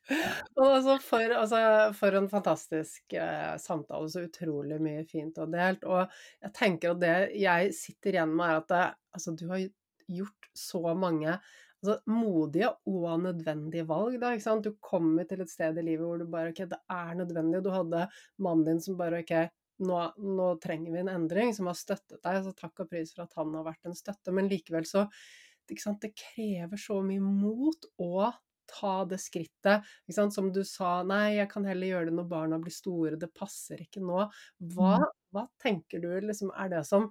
Altså 0.59 0.97
for, 0.99 1.31
altså 1.37 1.59
for, 1.95 2.15
en 2.17 2.29
fantastisk 2.29 3.13
eh, 3.15 3.55
samtale. 3.61 4.09
Så 4.11 4.25
utrolig 4.27 4.79
mye 4.83 5.03
fint 5.09 5.39
og 5.41 5.53
delt. 5.53 5.85
Og 5.87 6.03
jeg 6.43 6.53
tenker 6.57 6.93
at 6.93 7.03
det 7.03 7.17
jeg 7.39 7.73
sitter 7.77 8.17
igjen 8.17 8.35
med, 8.35 8.49
er 8.49 8.61
at 8.61 8.71
det, 8.73 8.85
altså, 9.15 9.35
du 9.39 9.45
har 9.51 9.65
gjort 10.11 10.49
så 10.53 10.93
mange 10.99 11.31
altså, 11.31 11.97
modige 12.11 12.69
og 12.89 13.25
nødvendige 13.25 13.87
valg. 13.89 14.19
Da, 14.21 14.33
ikke 14.33 14.47
sant? 14.47 14.67
Du 14.67 14.77
kommer 14.83 15.27
til 15.29 15.43
et 15.43 15.51
sted 15.51 15.79
i 15.79 15.85
livet 15.85 16.05
hvor 16.05 16.21
du 16.21 16.29
bare 16.29 16.53
Ok, 16.53 16.63
det 16.71 16.81
er 16.91 17.13
nødvendig. 17.19 17.63
Du 17.63 17.71
hadde 17.73 18.07
mannen 18.43 18.67
din 18.67 18.83
som 18.83 18.99
bare 18.99 19.23
Ok, 19.23 19.35
nå, 19.83 20.01
nå 20.19 20.49
trenger 20.63 20.93
vi 20.93 21.01
en 21.01 21.15
endring, 21.15 21.55
som 21.55 21.71
har 21.71 21.79
støttet 21.79 22.19
deg. 22.19 22.43
Så 22.43 22.55
takk 22.59 22.85
og 22.85 22.91
pris 22.91 23.15
for 23.15 23.25
at 23.25 23.39
han 23.39 23.55
har 23.57 23.67
vært 23.71 23.89
en 23.89 23.97
støtte. 23.97 24.35
Men 24.35 24.51
likevel 24.51 24.87
så 24.89 25.07
det 25.63 26.09
krever 26.19 26.75
så 26.75 26.97
mye 26.99 27.23
mot 27.23 27.85
og 28.03 28.33
ta 28.69 28.95
det 29.09 29.19
skrittet. 29.21 29.87
Som 30.13 30.51
du 30.55 30.63
sa, 30.67 30.95
nei, 31.07 31.37
jeg 31.37 31.49
kan 31.51 31.67
heller 31.67 31.93
gjøre 31.93 32.09
det 32.09 32.17
når 32.17 32.31
barna 32.31 32.59
blir 32.61 32.73
store, 32.73 33.19
det 33.19 33.31
passer 33.35 33.83
ikke 33.83 34.03
nå. 34.03 34.25
Hva, 34.73 34.97
mm. 35.03 35.07
hva 35.35 35.47
tenker 35.61 36.03
du 36.03 36.11
liksom, 36.23 36.53
er 36.57 36.73
det 36.73 36.83
som 36.89 37.09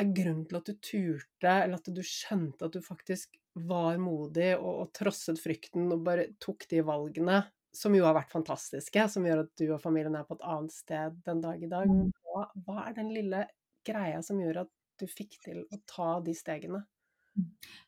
er 0.00 0.12
grunnen 0.16 0.44
til 0.48 0.58
at 0.58 0.68
du 0.68 0.76
turte, 0.82 1.52
eller 1.52 1.78
at 1.78 1.90
du 1.94 2.02
skjønte 2.06 2.66
at 2.66 2.76
du 2.76 2.84
faktisk 2.84 3.36
var 3.68 3.98
modig 4.00 4.54
og, 4.56 4.70
og 4.84 4.92
trosset 4.96 5.40
frykten 5.40 5.90
og 5.92 6.04
bare 6.06 6.30
tok 6.42 6.64
de 6.70 6.80
valgene, 6.86 7.42
som 7.72 7.94
jo 7.96 8.04
har 8.04 8.16
vært 8.16 8.32
fantastiske, 8.32 9.04
som 9.08 9.26
gjør 9.26 9.44
at 9.46 9.52
du 9.60 9.66
og 9.70 9.80
familien 9.82 10.16
er 10.18 10.26
på 10.28 10.36
et 10.36 10.46
annet 10.48 10.74
sted 10.74 11.18
den 11.26 11.40
dag 11.44 11.60
i 11.60 11.70
dag. 11.70 11.88
Mm. 11.88 12.08
Hva, 12.28 12.46
hva 12.66 12.86
er 12.86 12.96
den 12.96 13.12
lille 13.14 13.46
greia 13.86 14.20
som 14.24 14.40
gjør 14.40 14.64
at 14.64 14.72
du 15.00 15.06
fikk 15.08 15.38
til 15.44 15.62
å 15.64 15.80
ta 15.88 16.14
de 16.24 16.34
stegene? 16.36 16.82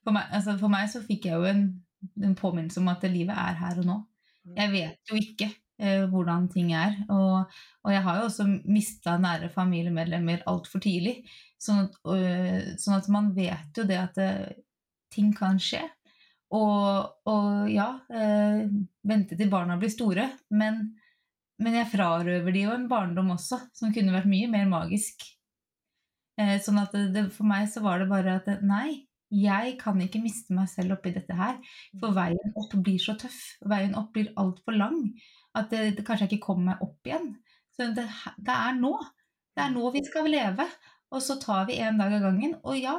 For 0.04 0.14
meg, 0.14 0.30
altså 0.32 0.56
for 0.60 0.72
meg 0.72 0.88
så 0.92 1.02
fikk 1.04 1.28
jeg 1.28 1.36
jo 1.36 1.48
en 1.50 1.66
en 2.22 2.36
påminnelse 2.38 2.80
om 2.82 2.90
at 2.92 3.04
livet 3.10 3.34
er 3.34 3.60
her 3.60 3.80
og 3.82 3.88
nå. 3.88 3.98
Mm. 4.44 4.56
Jeg 4.58 4.72
vet 4.74 5.10
jo 5.10 5.20
ikke 5.20 5.48
eh, 5.80 6.04
hvordan 6.10 6.48
ting 6.52 6.72
er. 6.76 6.96
Og, 7.08 7.50
og, 7.82 7.92
jeg 7.92 8.02
har 8.06 8.18
jo 8.18 8.28
også 8.28 8.46
mista 8.64 9.16
nære 9.20 9.50
familiemedlemmer 9.54 10.44
altfor 10.50 10.82
tidlig. 10.84 11.20
Sånn 11.60 11.86
at, 11.86 11.98
øh, 12.10 12.72
sånn 12.80 12.98
at, 12.98 13.10
man 13.12 13.32
vet 13.36 13.78
jo 13.78 13.86
det 13.88 14.00
at 14.00 14.18
det, 14.20 14.30
eh, 14.48 14.62
ting 15.14 15.30
kan 15.36 15.60
skje. 15.62 15.84
Og, 16.54 17.14
og 17.30 17.70
ja, 17.70 17.88
øh, 18.10 18.66
vente 19.06 19.38
til 19.38 19.50
barna 19.50 19.78
blir 19.80 19.92
store. 19.92 20.28
Men, 20.54 20.84
men 21.62 21.78
jeg 21.80 21.90
frarøver 21.92 22.54
de 22.54 22.66
jo 22.66 22.74
en 22.74 22.88
barndom 22.90 23.32
også, 23.34 23.60
som 23.74 23.94
kunne 23.94 24.14
vært 24.14 24.30
mye 24.30 24.50
mer 24.52 24.68
magisk. 24.70 25.24
Eh, 26.40 26.56
sånn 26.62 26.80
at 26.82 26.94
det, 27.14 27.28
for 27.34 27.46
meg 27.46 27.68
så 27.70 27.82
var 27.84 28.02
det 28.02 28.10
bare 28.10 28.38
at 28.40 28.48
nei, 28.66 29.04
jeg 29.34 29.76
kan 29.80 30.00
ikke 30.02 30.22
miste 30.22 30.54
meg 30.56 30.68
selv 30.70 30.96
oppi 30.96 31.12
dette 31.14 31.34
her, 31.36 31.58
for 31.98 32.12
mm. 32.12 32.16
veien 32.18 32.56
opp 32.60 32.76
blir 32.86 33.00
så 33.02 33.16
tøff. 33.20 33.40
Veien 33.70 33.96
opp 33.98 34.12
blir 34.14 34.32
altfor 34.40 34.76
lang 34.78 35.00
at 35.54 35.70
det, 35.70 35.84
det, 35.98 36.04
kanskje 36.06 36.26
jeg 36.26 36.34
ikke 36.34 36.48
kommer 36.48 36.72
meg 36.72 36.82
opp 36.84 37.08
igjen. 37.08 37.30
Så 37.74 37.90
det, 37.94 38.06
det, 38.38 38.54
er 38.54 38.74
nå. 38.78 38.94
Det 39.54 39.64
er 39.64 39.72
nå 39.74 39.90
vi 39.94 40.02
skal 40.06 40.30
leve. 40.30 40.66
Og 41.14 41.22
så 41.22 41.38
tar 41.42 41.68
vi 41.68 41.78
en 41.82 42.00
dag 42.00 42.14
av 42.16 42.26
gangen. 42.26 42.56
Og 42.66 42.78
ja, 42.78 42.96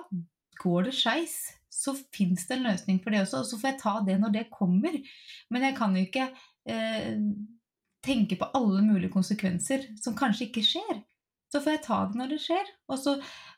går 0.62 0.88
det 0.88 0.96
skeis, 0.96 1.36
så 1.72 1.96
fins 2.16 2.46
det 2.48 2.60
en 2.60 2.70
løsning 2.70 3.02
for 3.04 3.12
det 3.12 3.26
også. 3.26 3.44
Og 3.44 3.50
så 3.50 3.60
får 3.60 3.74
jeg 3.74 3.82
ta 3.82 3.96
det 4.08 4.20
når 4.22 4.36
det 4.38 4.46
kommer. 4.54 4.96
Men 5.52 5.68
jeg 5.68 5.78
kan 5.80 5.96
jo 5.96 6.06
ikke 6.06 6.30
eh, 6.72 7.12
tenke 8.06 8.40
på 8.40 8.50
alle 8.56 8.84
mulige 8.86 9.14
konsekvenser 9.14 9.90
som 10.02 10.16
kanskje 10.18 10.50
ikke 10.50 10.66
skjer. 10.66 11.04
Så 11.56 11.62
får 11.64 11.78
jeg 11.78 11.86
ta 11.86 12.02
det 12.10 12.20
når 12.20 12.34
det 12.34 12.42
skjer. 12.44 12.72
Og, 12.92 12.98
så, 13.00 13.14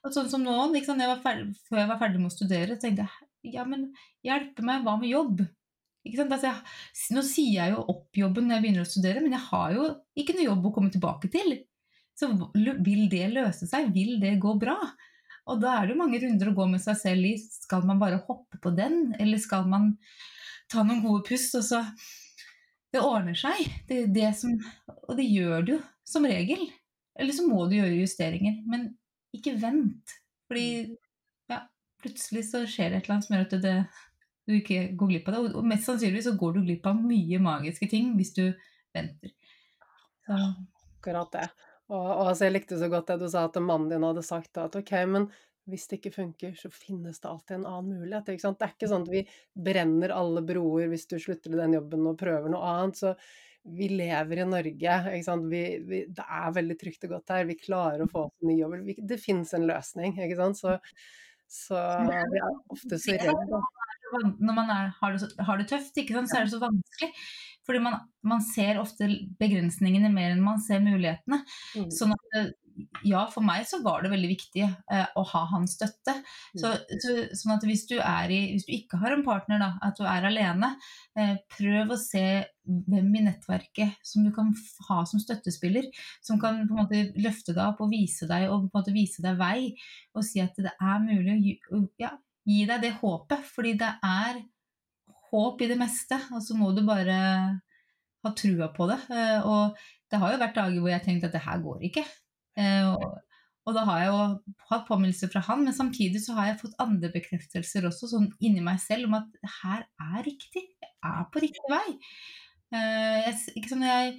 og 0.06 0.14
sånn 0.14 0.28
som 0.30 0.44
nå, 0.46 0.54
liksom, 0.76 1.00
jeg 1.02 1.18
ferdig, 1.24 1.56
før 1.66 1.80
jeg 1.82 1.90
var 1.90 2.02
ferdig 2.04 2.20
med 2.22 2.30
å 2.30 2.36
studere, 2.36 2.78
tenkte 2.78 3.08
jeg 3.08 3.56
ja, 3.56 3.64
men 3.66 3.88
hjelpe 4.26 4.66
meg, 4.66 4.84
hva 4.86 4.98
med 5.02 5.10
jobb? 5.10 5.42
Altså, 6.08 6.52
jeg, 6.52 7.16
nå 7.16 7.24
sier 7.26 7.56
jeg 7.56 7.74
jo 7.74 7.82
opp 7.94 8.20
jobben 8.20 8.46
når 8.46 8.58
jeg 8.58 8.66
begynner 8.66 8.86
å 8.86 8.90
studere, 8.92 9.24
men 9.24 9.34
jeg 9.34 9.44
har 9.48 9.74
jo 9.74 9.88
ikke 10.20 10.38
noe 10.38 10.46
jobb 10.46 10.70
å 10.70 10.74
komme 10.76 10.94
tilbake 10.94 11.32
til. 11.34 11.56
Så 12.18 12.30
vil 12.54 13.08
det 13.10 13.26
løse 13.34 13.68
seg? 13.70 13.90
Vil 13.96 14.18
det 14.22 14.38
gå 14.44 14.54
bra? 14.62 14.78
Og 15.48 15.62
da 15.64 15.78
er 15.78 15.88
det 15.88 15.96
jo 15.96 16.02
mange 16.04 16.22
runder 16.22 16.52
å 16.52 16.56
gå 16.58 16.70
med 16.70 16.84
seg 16.84 17.00
selv 17.02 17.28
i. 17.30 17.36
Skal 17.40 17.86
man 17.88 18.02
bare 18.02 18.22
hoppe 18.28 18.60
på 18.62 18.74
den, 18.78 19.14
eller 19.18 19.42
skal 19.42 19.68
man 19.70 19.94
ta 20.72 20.84
noen 20.84 21.02
gode 21.06 21.26
pust, 21.30 21.56
og 21.58 21.66
så 21.66 21.84
Det 22.88 23.02
ordner 23.04 23.36
seg. 23.36 23.66
Det, 23.90 24.06
det 24.16 24.30
som, 24.40 24.54
og 24.88 25.18
det 25.18 25.26
gjør 25.28 25.66
det 25.66 25.74
jo 25.74 25.80
som 26.08 26.24
regel. 26.26 26.62
Eller 27.18 27.36
så 27.36 27.48
må 27.48 27.66
du 27.68 27.78
gjøre 27.78 28.00
justeringer. 28.00 28.62
Men 28.70 28.90
ikke 29.36 29.56
vent. 29.62 30.16
Fordi 30.48 30.68
ja, 31.52 31.62
plutselig 32.04 32.48
så 32.52 32.64
skjer 32.70 32.94
det 32.94 33.02
et 33.02 33.08
eller 33.08 33.18
annet 33.18 33.28
som 33.28 33.38
gjør 33.38 33.48
at 33.48 33.58
det, 33.66 33.78
du 34.48 34.56
ikke 34.58 34.84
går 35.00 35.14
glipp 35.14 35.30
av 35.30 35.38
det. 35.38 35.56
Og 35.60 35.68
mest 35.68 35.90
sannsynlig 35.90 36.24
så 36.28 36.36
går 36.40 36.58
du 36.58 36.62
glipp 36.68 36.88
av 36.88 37.00
mye 37.02 37.42
magiske 37.44 37.90
ting 37.92 38.14
hvis 38.20 38.34
du 38.38 38.46
venter. 38.96 39.34
Så. 40.28 40.38
Akkurat 40.38 41.34
det. 41.36 41.50
Og, 41.88 42.00
og 42.04 42.30
altså, 42.30 42.48
jeg 42.48 42.58
likte 42.58 42.80
så 42.80 42.90
godt 42.92 43.12
det 43.12 43.22
du 43.22 43.28
sa 43.32 43.46
at 43.48 43.60
mannen 43.64 43.92
din 43.92 44.06
hadde 44.08 44.24
sagt 44.26 44.60
at 44.60 44.76
ok, 44.76 44.94
men 45.08 45.28
hvis 45.68 45.88
det 45.92 46.00
ikke 46.00 46.16
funker, 46.16 46.54
så 46.56 46.72
finnes 46.72 47.20
det 47.20 47.28
alltid 47.28 47.58
en 47.58 47.68
annen 47.68 48.00
mulighet. 48.00 48.24
Det 48.24 48.34
er 48.34 48.72
ikke 48.72 48.90
sånn 48.92 49.04
at 49.04 49.12
vi 49.12 49.24
brenner 49.68 50.14
alle 50.16 50.44
broer 50.48 50.88
hvis 50.92 51.08
du 51.12 51.18
slutter 51.20 51.52
i 51.52 51.60
den 51.60 51.76
jobben 51.76 52.08
og 52.08 52.20
prøver 52.20 52.52
noe 52.52 52.70
annet. 52.72 53.02
Så 53.02 53.12
vi 53.76 53.90
lever 53.92 54.42
i 54.42 54.48
Norge. 54.48 54.98
Vi, 55.52 55.62
vi, 55.88 56.02
det 56.16 56.26
er 56.26 56.54
veldig 56.56 56.78
trygt 56.80 57.08
og 57.08 57.16
godt 57.18 57.34
her. 57.36 57.48
Vi 57.50 57.58
klarer 57.60 58.04
å 58.06 58.10
få 58.12 58.28
oss 58.28 58.36
en 58.44 58.52
ny 58.52 58.60
jobb. 58.62 58.92
Det 59.10 59.20
finnes 59.22 59.54
en 59.58 59.68
løsning, 59.70 60.16
ikke 60.16 60.40
sant. 60.40 60.62
Så, 60.62 60.78
så 61.52 61.82
vi 62.08 62.16
er 62.16 62.48
ofte 62.74 63.02
så 63.02 63.18
redde. 63.18 63.62
Når 64.08 64.56
man 64.56 64.72
er, 64.72 64.94
har, 65.02 65.18
det, 65.18 65.28
har, 65.44 65.60
det, 65.60 65.68
tøft, 65.68 65.98
sant? 66.00 66.32
så 66.32 66.40
er 66.40 66.48
det 66.48 66.54
så 66.54 66.62
vanskelig. 66.64 67.12
Fordi 67.68 67.82
man, 67.84 68.00
man, 68.24 68.44
ser 68.46 68.80
ofte 68.80 69.10
begrensningene 69.42 70.12
mer 70.14 70.32
enn 70.32 70.46
man 70.46 70.62
ser 70.64 70.80
mulighetene. 70.86 71.42
Mm. 71.76 71.90
Sånn 71.92 72.16
at 72.16 72.56
ja, 73.08 73.24
for 73.32 73.46
meg 73.46 73.66
så 73.70 73.80
var 73.84 74.04
det 74.04 74.12
veldig 74.12 74.30
viktig 74.30 74.64
eh, 74.66 75.08
å 75.18 75.24
ha 75.32 75.44
hans 75.52 75.76
støtte. 75.78 76.14
Mm. 76.54 76.60
Så, 76.62 76.72
så, 77.04 77.16
sånn 77.40 77.56
at 77.56 77.66
hvis 77.68 77.86
du, 77.90 77.96
i, 77.98 78.40
hvis 78.54 78.68
du, 78.68 78.74
ikke 78.76 79.00
har 79.02 79.16
en 79.16 79.26
partner, 79.26 79.62
da, 79.62 79.70
at 79.86 79.98
du 79.98 80.06
er 80.08 80.28
alene, 80.30 80.74
eh, 81.18 81.36
prøv 81.58 81.94
å 81.94 82.00
se 82.00 82.26
hvem 82.68 83.10
i 83.18 83.24
nettverket 83.30 83.98
som 84.06 84.26
du 84.28 84.32
kan 84.36 84.52
ha 84.90 85.00
som 85.10 85.22
støttespiller. 85.24 85.90
Som 86.26 86.42
kan 86.42 86.64
på 86.68 86.76
en 86.76 86.84
måte 86.84 87.04
løfte 87.18 87.56
deg 87.56 87.64
opp 87.66 87.82
og 87.86 87.94
vise 87.94 88.30
deg, 88.30 88.50
og 88.52 88.68
på 88.68 88.72
en 88.72 88.82
måte 88.82 88.96
vise 88.96 89.26
deg 89.26 89.40
vei. 89.40 89.72
Og 90.18 90.26
si 90.28 90.44
at 90.44 90.58
det 90.62 90.76
er 90.76 91.02
mulig 91.04 91.58
å 91.74 91.84
ja, 92.02 92.14
gi 92.48 92.64
deg 92.70 92.84
det 92.84 92.98
håpet. 93.02 93.48
Fordi 93.56 93.78
det 93.80 93.94
er 94.06 94.44
håp 95.32 95.64
i 95.64 95.72
det 95.72 95.80
meste, 95.80 96.20
og 96.32 96.44
så 96.44 96.56
må 96.58 96.72
du 96.76 96.84
bare 96.88 97.18
ha 98.24 98.34
trua 98.38 98.70
på 98.76 98.88
det. 98.92 99.02
Eh, 99.14 99.42
og 99.48 99.78
det 100.12 100.22
har 100.22 100.34
jo 100.34 100.42
vært 100.46 100.58
dager 100.58 100.82
hvor 100.82 100.94
jeg 100.94 101.06
tenkte 101.06 101.30
at 101.30 101.38
det 101.38 101.46
her 101.48 101.62
går 101.64 101.84
ikke. 101.90 102.06
Eh, 102.58 102.92
og, 103.68 103.74
da 103.76 103.84
har 103.90 104.00
jeg 104.00 104.12
jo 104.14 104.56
hatt 104.70 104.88
påminnelser 104.88 105.30
fra 105.34 105.42
han, 105.44 105.66
men 105.68 105.76
samtidig 105.76 106.22
så 106.24 106.38
har 106.38 106.52
jeg 106.52 106.62
fått 106.62 106.78
andre 106.82 107.12
bekreftelser 107.14 107.90
også, 107.90 108.10
sånn 108.14 108.30
inni 108.40 108.64
meg 108.64 108.80
selv, 108.80 109.10
om 109.10 109.18
at 109.20 109.28
det 109.36 109.52
her 109.60 109.84
er 110.08 110.24
riktig. 110.26 110.64
Jeg 110.82 111.12
er 111.12 111.28
på 111.34 111.44
riktig 111.44 111.72
vei. 111.74 111.86
Eh, 112.74 113.28
jeg, 113.28 113.68
sånn 113.68 113.84
jeg, 113.86 114.16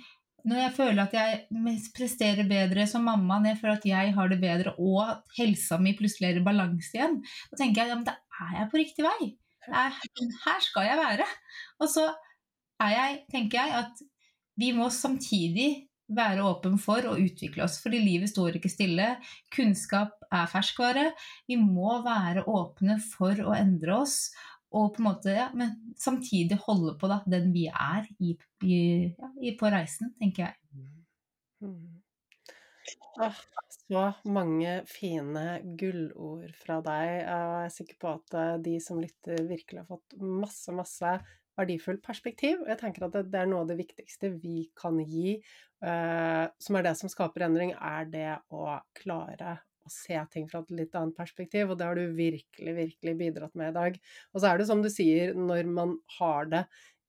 når 0.48 0.62
jeg 0.62 0.74
føler 0.76 1.02
at 1.02 1.16
jeg 1.16 1.88
presterer 1.96 2.48
bedre 2.48 2.86
som 2.88 3.04
mamma, 3.08 3.40
når 3.40 3.54
jeg 3.54 3.60
føler 3.62 3.80
at 3.80 3.88
jeg 3.88 4.14
har 4.20 4.30
det 4.30 4.40
bedre, 4.44 4.76
og 4.78 5.00
at 5.04 5.36
helsa 5.38 5.80
mi 5.82 5.96
plutselig 5.98 6.30
er 6.30 6.40
i 6.40 6.44
balanse 6.46 6.94
igjen, 6.94 7.18
da 7.50 7.60
tenker 7.60 7.82
jeg 7.82 7.96
at 7.96 7.96
ja, 7.96 8.04
da 8.12 8.46
er 8.46 8.56
jeg 8.60 8.70
på 8.72 8.82
riktig 8.82 9.08
vei. 9.08 9.32
Er, 9.68 9.96
her 10.44 10.62
skal 10.64 10.86
jeg 10.86 11.00
være. 11.00 11.26
Og 11.82 11.90
så 11.92 12.06
er 12.80 12.94
jeg, 12.94 13.18
tenker 13.32 13.58
jeg, 13.60 13.84
at 13.84 14.06
vi 14.58 14.72
må 14.76 14.88
samtidig 14.94 15.87
være 16.08 16.44
åpen 16.48 16.78
for 16.80 17.04
å 17.08 17.16
utvikle 17.20 17.64
oss, 17.66 17.78
fordi 17.82 18.00
livet 18.02 18.32
står 18.32 18.58
ikke 18.58 18.72
stille. 18.72 19.08
Kunnskap 19.54 20.16
er 20.32 20.48
ferskvare. 20.50 21.10
Vi 21.48 21.58
må 21.60 21.98
være 22.04 22.46
åpne 22.48 22.98
for 23.04 23.38
å 23.44 23.56
endre 23.56 24.00
oss, 24.02 24.18
og 24.68 24.94
på 24.94 25.02
en 25.02 25.08
måte, 25.08 25.32
ja, 25.32 25.48
men 25.56 25.76
samtidig 25.96 26.58
holde 26.66 26.94
på 27.00 27.08
da, 27.08 27.22
den 27.28 27.52
vi 27.54 27.68
er 27.72 28.08
i, 28.20 28.34
i, 28.64 28.80
ja, 29.16 29.54
på 29.60 29.70
reisen, 29.72 30.12
tenker 30.20 30.48
jeg. 30.48 30.58
Mm. 31.64 31.94
Så 33.88 34.02
mange 34.28 34.74
fine 34.88 35.58
gullord 35.80 36.52
fra 36.60 36.78
deg. 36.84 37.08
Jeg 37.24 37.64
er 37.64 37.72
sikker 37.72 37.98
på 38.00 38.12
at 38.12 38.36
eh, 38.36 38.54
de 38.64 38.76
som 38.84 39.00
lytter, 39.00 39.40
virkelig 39.48 39.82
har 39.82 39.88
fått 39.88 40.18
masse, 40.20 40.74
masse 40.76 41.16
verdifullt 41.58 42.02
perspektiv. 42.04 42.62
Og 42.62 42.72
jeg 42.72 42.80
tenker 42.80 43.06
at 43.06 43.16
det, 43.18 43.38
er 43.38 43.48
noe 43.50 43.64
av 43.64 43.70
det 43.70 43.78
viktigste 43.80 44.32
vi 44.38 44.68
kan 44.78 45.00
gi, 45.02 45.38
uh, 45.84 46.44
som 46.62 46.78
er 46.78 46.86
det 46.86 46.94
som 47.00 47.12
skaper 47.12 47.48
endring, 47.48 47.74
er 47.74 48.10
det 48.10 48.28
å 48.54 48.78
klare 48.98 49.58
å 49.88 49.92
se 49.92 50.18
ting 50.32 50.48
fra 50.50 50.60
et 50.62 50.74
litt 50.76 50.94
annet 50.98 51.16
perspektiv, 51.16 51.70
og 51.70 51.80
det 51.80 51.88
har 51.88 51.96
du 51.96 52.12
virkelig, 52.16 52.76
virkelig 52.76 53.16
bidratt 53.22 53.56
med 53.58 53.72
i 53.72 53.78
dag. 53.78 53.98
Og 54.34 54.40
så 54.40 54.50
er 54.50 54.60
det 54.60 54.68
som 54.70 54.84
du 54.84 54.90
sier, 54.92 55.34
når 55.36 55.70
man 55.72 55.96
har 56.18 56.50
det 56.52 56.64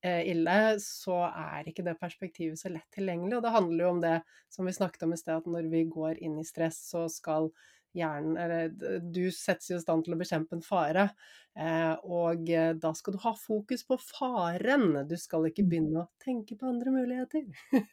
uh, 0.06 0.22
ille, 0.24 0.60
så 0.84 1.24
er 1.30 1.70
ikke 1.70 1.86
det 1.88 2.00
perspektivet 2.02 2.60
så 2.62 2.72
lett 2.74 2.88
tilgjengelig, 2.96 3.40
og 3.40 3.46
det 3.46 3.56
handler 3.58 3.86
jo 3.86 3.92
om 3.96 4.06
det 4.06 4.16
som 4.52 4.70
vi 4.70 4.76
snakket 4.76 5.06
om 5.08 5.16
i 5.16 5.20
sted, 5.20 5.42
at 5.42 5.52
når 5.58 5.70
vi 5.74 5.84
går 5.92 6.24
inn 6.24 6.40
i 6.40 6.48
stress, 6.48 6.82
så 6.92 7.08
skal 7.12 7.52
hjernen 7.98 8.38
Eller 8.38 8.70
du 9.02 9.24
settes 9.34 9.72
i 9.74 9.80
stand 9.82 10.06
til 10.06 10.16
å 10.16 10.20
bekjempe 10.20 10.58
en 10.58 10.66
fare, 10.66 11.10
eh, 11.58 11.94
og 12.06 12.50
eh, 12.54 12.74
da 12.78 12.94
skal 12.98 13.16
du 13.16 13.22
ha 13.24 13.34
fokus 13.38 13.86
på 13.88 13.98
faren. 14.02 14.92
Du 15.10 15.16
skal 15.20 15.50
ikke 15.50 15.66
mm. 15.66 15.72
begynne 15.72 16.04
å 16.04 16.10
tenke 16.24 16.58
på 16.60 16.70
andre 16.70 16.94
muligheter. 16.94 17.48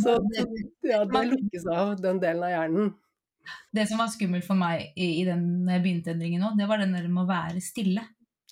så, 0.00 0.16
ja, 0.88 1.04
det 1.04 1.24
lukkes 1.34 1.68
av, 1.68 1.94
den 2.00 2.22
delen 2.22 2.46
av 2.48 2.54
hjernen. 2.54 2.92
Det 3.74 3.88
som 3.90 3.98
var 3.98 4.10
skummelt 4.12 4.46
for 4.46 4.58
meg 4.58 4.92
i, 4.94 5.18
i 5.20 5.22
den 5.26 5.66
begynteendringen 5.66 6.44
òg, 6.46 6.58
det 6.60 6.68
var 6.70 6.82
den 6.82 6.94
der 6.94 7.08
med 7.10 7.24
å 7.24 7.30
være 7.30 7.62
stille. 7.64 8.04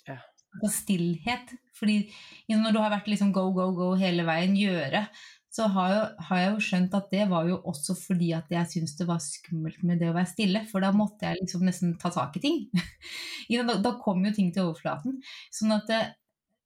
Ja. 0.07 0.19
Stillhet. 0.67 1.53
Fordi 1.77 2.03
når 2.51 2.75
du 2.75 2.81
har 2.83 2.91
vært 2.93 3.07
liksom 3.09 3.31
go, 3.33 3.47
go, 3.55 3.69
go 3.73 3.93
hele 3.97 4.25
veien, 4.27 4.57
gjøre, 4.59 5.05
så 5.51 5.65
har, 5.67 5.89
jo, 5.91 6.03
har, 6.29 6.39
jeg 6.39 6.51
jo 6.53 6.63
skjønt 6.63 6.93
at 6.95 7.09
det 7.11 7.25
var 7.27 7.47
jo 7.49 7.57
også 7.67 7.95
fordi 7.99 8.29
at 8.37 8.51
jeg 8.53 8.69
syntes 8.71 8.95
det 8.95 9.07
var 9.09 9.19
skummelt 9.23 9.81
med 9.83 9.99
det 9.99 10.07
å 10.07 10.15
være 10.15 10.31
stille. 10.31 10.61
For 10.69 10.83
da 10.83 10.93
måtte 10.95 11.27
jeg 11.27 11.41
liksom 11.41 11.65
nesten 11.67 11.97
ta 11.99 12.11
tak 12.15 12.37
i 12.39 12.43
ting. 12.45 12.61
da, 13.51 13.75
da, 13.83 13.91
kom 13.99 14.23
jo 14.23 14.31
ting 14.37 14.53
til 14.55 14.69
overflaten. 14.69 15.19
Sånn 15.51 15.75
at 15.75 15.91
det, 15.91 15.99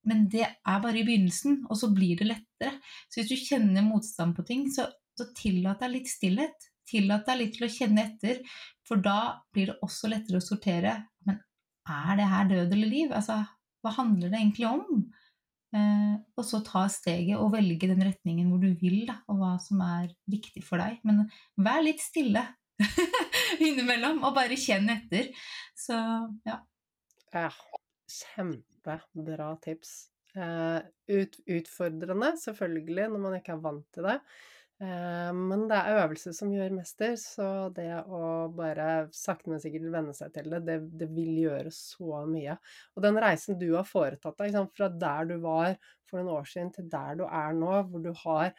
men 0.06 0.28
det 0.30 0.46
er 0.46 0.84
bare 0.84 1.02
i 1.02 1.08
begynnelsen, 1.08 1.64
og 1.66 1.82
så 1.82 1.90
blir 1.98 2.22
det 2.22 2.30
lettere. 2.30 2.76
Så 3.10 3.24
hvis 3.24 3.34
du 3.34 3.48
kjenner 3.48 3.88
motstand 3.88 4.38
på 4.38 4.46
ting, 4.46 4.68
så, 4.70 4.86
så 5.18 5.32
tillat 5.38 5.82
deg 5.82 5.96
litt 5.98 6.14
stillhet. 6.14 6.70
Tillat 6.86 7.26
deg 7.26 7.42
litt 7.42 7.58
til 7.58 7.66
å 7.66 7.74
kjenne 7.74 8.06
etter, 8.06 8.44
for 8.86 9.02
da 9.02 9.42
blir 9.50 9.72
det 9.72 9.80
også 9.82 10.14
lettere 10.14 10.38
å 10.38 10.46
sortere. 10.46 11.00
Men 11.26 11.42
er 11.90 12.22
det 12.22 12.30
her 12.30 12.50
død 12.54 12.78
eller 12.78 12.92
liv? 12.92 13.10
Altså, 13.18 13.42
hva 13.82 13.98
handler 13.98 14.30
det 14.30 14.44
egentlig 14.44 14.70
om? 14.70 15.08
Eh, 15.76 16.16
og 16.38 16.46
så 16.48 16.62
ta 16.64 16.86
steget 16.92 17.40
og 17.42 17.52
velge 17.56 17.90
den 17.90 18.04
retningen 18.06 18.48
hvor 18.52 18.62
du 18.64 18.70
vil, 18.80 19.02
da, 19.10 19.18
og 19.32 19.42
hva 19.42 19.56
som 19.62 19.82
er 19.84 20.14
viktig 20.32 20.64
for 20.64 20.80
deg. 20.82 21.02
Men 21.08 21.26
vær 21.60 21.84
litt 21.84 22.04
stille 22.04 22.46
innimellom, 23.66 24.24
og 24.24 24.36
bare 24.38 24.60
kjenn 24.60 24.92
etter. 24.94 25.32
Så 25.76 25.98
ja. 26.48 26.62
Ja, 27.36 27.50
kjempebra 28.08 29.50
tips. 29.64 30.06
Uh, 30.36 30.84
ut, 31.12 31.36
utfordrende, 31.48 32.34
selvfølgelig, 32.40 33.10
når 33.12 33.22
man 33.24 33.36
ikke 33.38 33.56
er 33.56 33.64
vant 33.64 33.88
til 33.96 34.08
det. 34.08 34.18
Eh, 34.84 35.32
men 35.32 35.68
det 35.70 35.76
er 35.78 36.02
øvelse 36.02 36.34
som 36.36 36.52
gjør 36.52 36.74
mester, 36.76 37.14
så 37.20 37.48
det 37.76 37.88
å 38.12 38.48
bare 38.56 39.08
sakte, 39.16 39.48
men 39.52 39.62
sikkert 39.64 39.88
venne 39.94 40.16
seg 40.18 40.34
til 40.36 40.50
det, 40.52 40.64
det, 40.68 40.80
det, 41.00 41.08
vil 41.16 41.38
gjøre 41.46 41.72
så 41.72 42.26
mye. 42.28 42.58
Og 42.96 43.06
den 43.06 43.20
reisen 43.24 43.60
du 43.62 43.70
har 43.78 43.88
foretatt 43.88 44.42
deg, 44.42 44.58
fra 44.76 44.90
der 44.92 45.30
du 45.32 45.38
var 45.46 45.78
for 46.10 46.20
noen 46.20 46.34
år 46.42 46.50
siden 46.52 46.74
til 46.76 46.90
der 46.92 47.22
du 47.22 47.24
er 47.28 47.56
nå, 47.56 47.78
hvor 47.92 48.04
du 48.04 48.12
har 48.26 48.52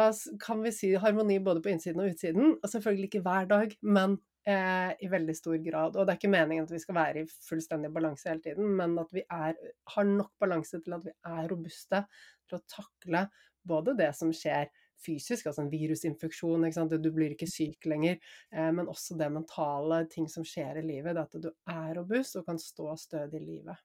oss, 0.00 0.26
kan 0.38 0.60
vi 0.62 0.70
si 0.74 0.92
harmoni 0.94 1.40
både 1.42 1.62
på 1.64 1.72
innsiden 1.72 2.02
og 2.02 2.12
utsiden, 2.12 2.52
og 2.60 2.68
selvfølgelig 2.70 3.08
ikke 3.08 3.22
hver 3.24 3.48
dag, 3.50 3.72
men 3.82 4.18
eh, 4.46 4.92
i 5.02 5.08
veldig 5.10 5.34
stor 5.34 5.56
grad. 5.64 5.96
Og 5.96 6.04
det 6.04 6.12
er 6.12 6.20
ikke 6.20 6.34
meningen 6.36 6.68
at 6.68 6.74
vi 6.74 6.82
skal 6.84 6.98
være 7.00 7.24
i 7.24 7.30
fullstendig 7.48 7.90
balanse 7.94 8.28
hele 8.30 8.44
tiden, 8.44 8.68
men 8.76 8.98
at 9.02 9.10
vi 9.16 9.24
er, 9.24 9.56
har 9.96 10.06
nok 10.12 10.30
balanse 10.40 10.78
til 10.84 10.98
at 10.98 11.08
vi 11.08 11.16
er 11.32 11.48
robuste 11.50 12.04
til 12.44 12.60
å 12.60 12.64
takle 12.70 13.24
både 13.66 13.96
det 13.98 14.12
som 14.16 14.30
skjer 14.34 14.70
fysisk, 15.04 15.48
altså 15.48 15.64
en 15.64 15.72
virusinfeksjon, 15.72 16.66
du 16.90 17.10
blir 17.14 17.34
ikke 17.34 17.48
syk 17.50 17.88
lenger, 17.90 18.18
eh, 18.52 18.70
men 18.74 18.88
også 18.90 19.16
det 19.18 19.30
mentale, 19.32 20.04
ting 20.12 20.28
som 20.28 20.44
skjer 20.46 20.80
i 20.80 20.86
livet, 20.86 21.16
det 21.16 21.26
at 21.26 21.40
du 21.42 21.50
er 21.50 21.94
robust 21.98 22.38
og 22.40 22.46
kan 22.48 22.60
stå 22.60 22.94
stødig 23.00 23.40
i 23.40 23.46
livet. 23.46 23.82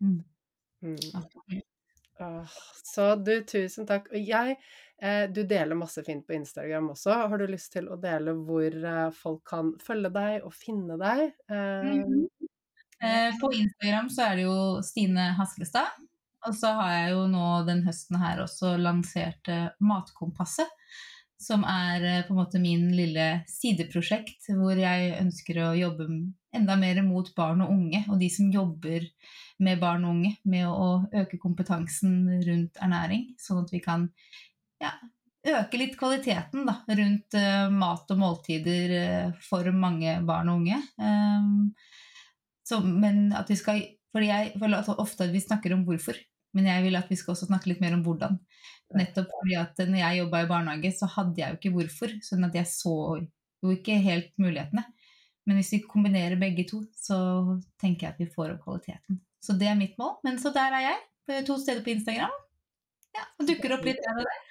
Mm. 0.00 0.18
Mm. 0.84 0.96
så 2.84 3.14
du, 3.16 3.32
tusen 3.48 3.86
takk. 3.88 4.10
Og 4.12 4.20
jeg, 4.20 4.58
eh, 5.00 5.24
du 5.32 5.42
deler 5.48 5.78
masse 5.78 6.04
fint 6.04 6.26
på 6.26 6.36
Instagram 6.36 6.90
også. 6.92 7.14
Har 7.30 7.40
du 7.40 7.46
lyst 7.48 7.72
til 7.76 7.88
å 7.88 7.98
dele 8.00 8.36
hvor 8.46 8.66
eh, 8.66 9.06
folk 9.16 9.42
kan 9.48 9.72
følge 9.82 10.12
deg 10.14 10.44
og 10.44 10.52
finne 10.56 10.98
deg? 11.00 11.30
Mm. 11.48 12.28
På 13.40 13.50
Instagram 13.52 14.06
så 14.12 14.30
er 14.30 14.38
det 14.38 14.46
jo 14.46 14.58
Stine 14.84 15.32
Haskelstad. 15.36 15.96
Og 16.46 16.54
så 16.54 16.70
har 16.78 16.92
jeg 16.94 17.12
jo 17.14 17.26
nå 17.30 17.46
den 17.66 17.82
høsten 17.86 18.20
her 18.22 18.42
også 18.44 18.76
lansert 18.78 19.50
Matkompasset. 19.82 20.70
som 21.36 21.66
er 21.68 22.00
eh, 22.00 22.22
på 22.24 22.32
en 22.32 22.38
måte 22.38 22.60
min 22.62 22.86
lille 22.96 23.42
sideprosjekt, 23.50 24.46
hvor 24.56 24.78
jeg 24.80 25.10
ønsker 25.20 25.58
å 25.60 25.74
jobbe 25.76 26.06
enda 26.56 26.76
mer 26.80 27.02
mot 27.04 27.28
barn 27.36 27.60
og 27.60 27.74
unge, 27.74 28.00
og 28.08 28.16
de 28.22 28.30
som 28.32 28.48
jobber 28.48 29.04
med 29.60 29.82
barn 29.82 30.06
og 30.06 30.14
unge, 30.14 30.30
med 30.48 30.64
å 30.64 30.86
øke 31.12 31.36
kompetansen 31.42 32.22
rundt 32.46 32.80
ernæring, 32.80 33.28
sånn 33.36 33.60
at 33.66 33.74
vi 33.74 33.82
kan 33.84 34.08
ja, 34.80 34.94
øke 35.60 35.80
litt 35.80 35.98
kvaliteten 36.00 36.64
da, 36.68 36.78
rundt 36.88 37.36
uh, 37.36 37.68
mat 37.72 38.16
og 38.16 38.22
måltider 38.22 38.96
uh, 38.96 39.44
for 39.44 39.68
mange 39.76 40.16
barn 40.26 40.50
og 40.52 40.62
unge. 40.62 40.80
Um, 40.96 41.76
så, 42.66 42.80
men 42.80 43.28
at 43.36 43.52
vi 43.52 43.60
skal 43.60 43.84
fordi 44.16 44.30
jeg 44.30 44.54
føler 44.56 44.80
at 44.80 45.00
ofte 45.02 45.26
vi 45.28 45.42
snakker 45.44 45.74
om 45.76 45.82
hvorfor, 45.84 46.16
men 46.56 46.68
jeg 46.70 46.86
vil 46.86 46.98
at 46.98 47.10
vi 47.12 47.18
skal 47.20 47.34
også 47.34 47.50
snakke 47.50 47.70
litt 47.70 47.82
mer 47.84 47.96
om 47.96 48.04
hvordan. 48.06 48.38
Nettopp 48.96 49.32
fordi 49.34 49.56
at 49.58 49.80
når 49.82 49.98
jeg 50.00 50.20
jobba 50.20 50.42
i 50.42 50.50
barnehage, 50.50 50.92
så 50.96 51.08
hadde 51.16 51.42
jeg 51.42 51.52
jo 51.52 51.58
ikke 51.60 51.74
hvorfor. 51.74 52.14
Sånn 52.24 52.46
at 52.46 52.56
jeg 52.56 52.70
så 52.70 52.96
jo 53.64 53.74
ikke 53.74 53.98
helt 54.04 54.32
mulighetene. 54.40 54.86
Men 55.46 55.60
hvis 55.60 55.72
vi 55.76 55.84
kombinerer 55.86 56.38
begge 56.40 56.66
to, 56.70 56.82
så 56.94 57.18
tenker 57.82 58.08
jeg 58.08 58.14
at 58.14 58.22
vi 58.22 58.32
får 58.32 58.56
opp 58.56 58.64
kvaliteten. 58.64 59.20
Så 59.42 59.54
det 59.58 59.68
er 59.70 59.78
mitt 59.78 59.94
mål. 60.00 60.16
Men 60.26 60.40
så 60.42 60.50
der 60.54 60.74
er 60.74 60.88
jeg. 60.88 61.44
To 61.46 61.58
steder 61.58 61.82
på 61.86 61.94
Instagram. 61.94 62.34
Ja, 63.16 63.24
og 63.38 63.48
dukker 63.48 63.76
opp 63.76 63.86
litt 63.86 64.02
der 64.02 64.20
og 64.20 64.26
der. 64.26 64.42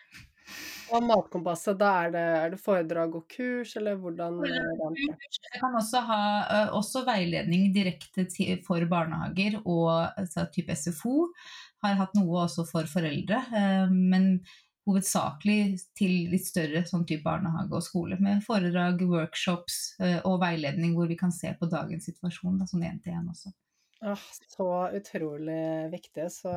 Og 0.94 1.02
Matkompasset, 1.02 1.80
da 1.80 1.92
er 2.06 2.12
det, 2.14 2.24
er 2.38 2.52
det, 2.54 2.60
foredrag 2.62 3.16
og 3.18 3.24
kurs, 3.32 3.72
eller 3.80 3.98
hvordan 3.98 4.38
Jeg 4.46 5.58
kan 5.58 5.78
også 5.80 6.02
ha 6.06 6.20
også 6.78 7.02
veiledning 7.08 7.72
direkte 7.74 8.28
til, 8.30 8.60
for 8.68 8.86
barnehager 8.90 9.58
og 9.64 9.90
altså, 10.14 10.46
type 10.54 10.76
SFO 10.78 11.32
har 11.94 12.00
hatt 12.06 12.16
noe 12.18 12.46
også 12.46 12.66
for 12.70 12.90
foreldre, 12.90 13.42
eh, 13.56 13.92
men 13.92 14.40
hovedsakelig 14.86 15.80
til 15.98 16.30
litt 16.30 16.46
større 16.46 16.84
sånn 16.86 17.06
type 17.10 17.26
barnehage 17.26 17.74
og 17.74 17.84
skole, 17.86 18.18
med 18.22 18.44
foredrag, 18.46 19.02
workshops 19.10 19.96
eh, 20.00 20.20
og 20.24 20.40
veiledning 20.44 20.94
hvor 20.98 21.10
vi 21.10 21.18
kan 21.20 21.34
se 21.34 21.54
på 21.58 21.70
dagens 21.72 22.06
situasjon, 22.12 22.60
da, 22.62 22.70
sånn 22.70 22.86
én 22.86 23.00
til 23.02 23.18
én 23.18 23.30
også. 23.32 23.54
Ah, 24.06 24.22
så 24.48 24.90
utrolig 24.94 25.90
viktig. 25.90 26.28
Så 26.32 26.52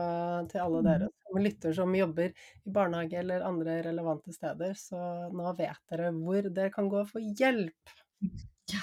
til 0.50 0.60
alle 0.60 0.82
dere 0.84 1.06
mm. 1.08 1.14
som 1.24 1.40
lytter 1.40 1.76
som 1.78 1.94
jobber 1.96 2.34
i 2.34 2.72
barnehage 2.74 3.20
eller 3.22 3.46
andre 3.46 3.78
relevante 3.86 4.34
steder, 4.34 4.74
så 4.76 5.30
nå 5.32 5.54
vet 5.56 5.80
dere 5.88 6.10
hvor 6.18 6.50
dere 6.50 6.74
kan 6.74 6.90
gå 6.92 7.04
for 7.08 7.24
hjelp. 7.40 7.96
Ja, 8.68 8.82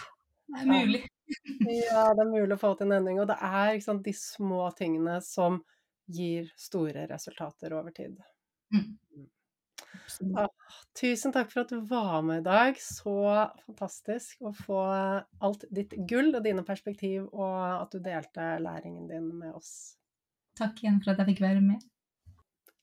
det 0.49 0.61
er 0.63 0.65
mulig. 0.65 0.99
Ja, 1.69 2.03
det 2.17 2.23
er 2.23 2.29
mulig 2.31 2.55
å 2.55 2.57
få 2.57 2.71
til 2.73 2.87
en 2.87 2.95
endring. 2.95 3.19
Og 3.21 3.27
det 3.29 3.35
er 3.37 3.75
sant, 3.85 4.01
de 4.01 4.13
små 4.17 4.63
tingene 4.73 5.19
som 5.21 5.59
gir 6.05 6.51
store 6.59 7.07
resultater 7.09 7.73
over 7.73 7.93
tid. 7.95 8.19
Mm. 8.73 8.97
Ah, 10.37 10.49
tusen 10.99 11.33
takk 11.33 11.51
for 11.51 11.63
at 11.63 11.71
du 11.71 11.81
var 11.87 12.21
med 12.25 12.43
i 12.43 12.45
dag. 12.45 12.79
Så 12.81 13.15
fantastisk 13.65 14.43
å 14.45 14.51
få 14.55 14.79
alt 14.85 15.65
ditt 15.71 15.95
gull 16.09 16.33
og 16.35 16.43
dine 16.45 16.65
perspektiv, 16.67 17.27
og 17.31 17.57
at 17.81 17.95
du 17.95 18.01
delte 18.03 18.55
læringen 18.63 19.07
din 19.11 19.29
med 19.39 19.55
oss. 19.55 19.95
Takk 20.59 20.83
igjen 20.83 21.01
for 21.03 21.13
at 21.13 21.23
jeg 21.23 21.33
fikk 21.33 21.43
være 21.45 21.63
med. 21.63 21.83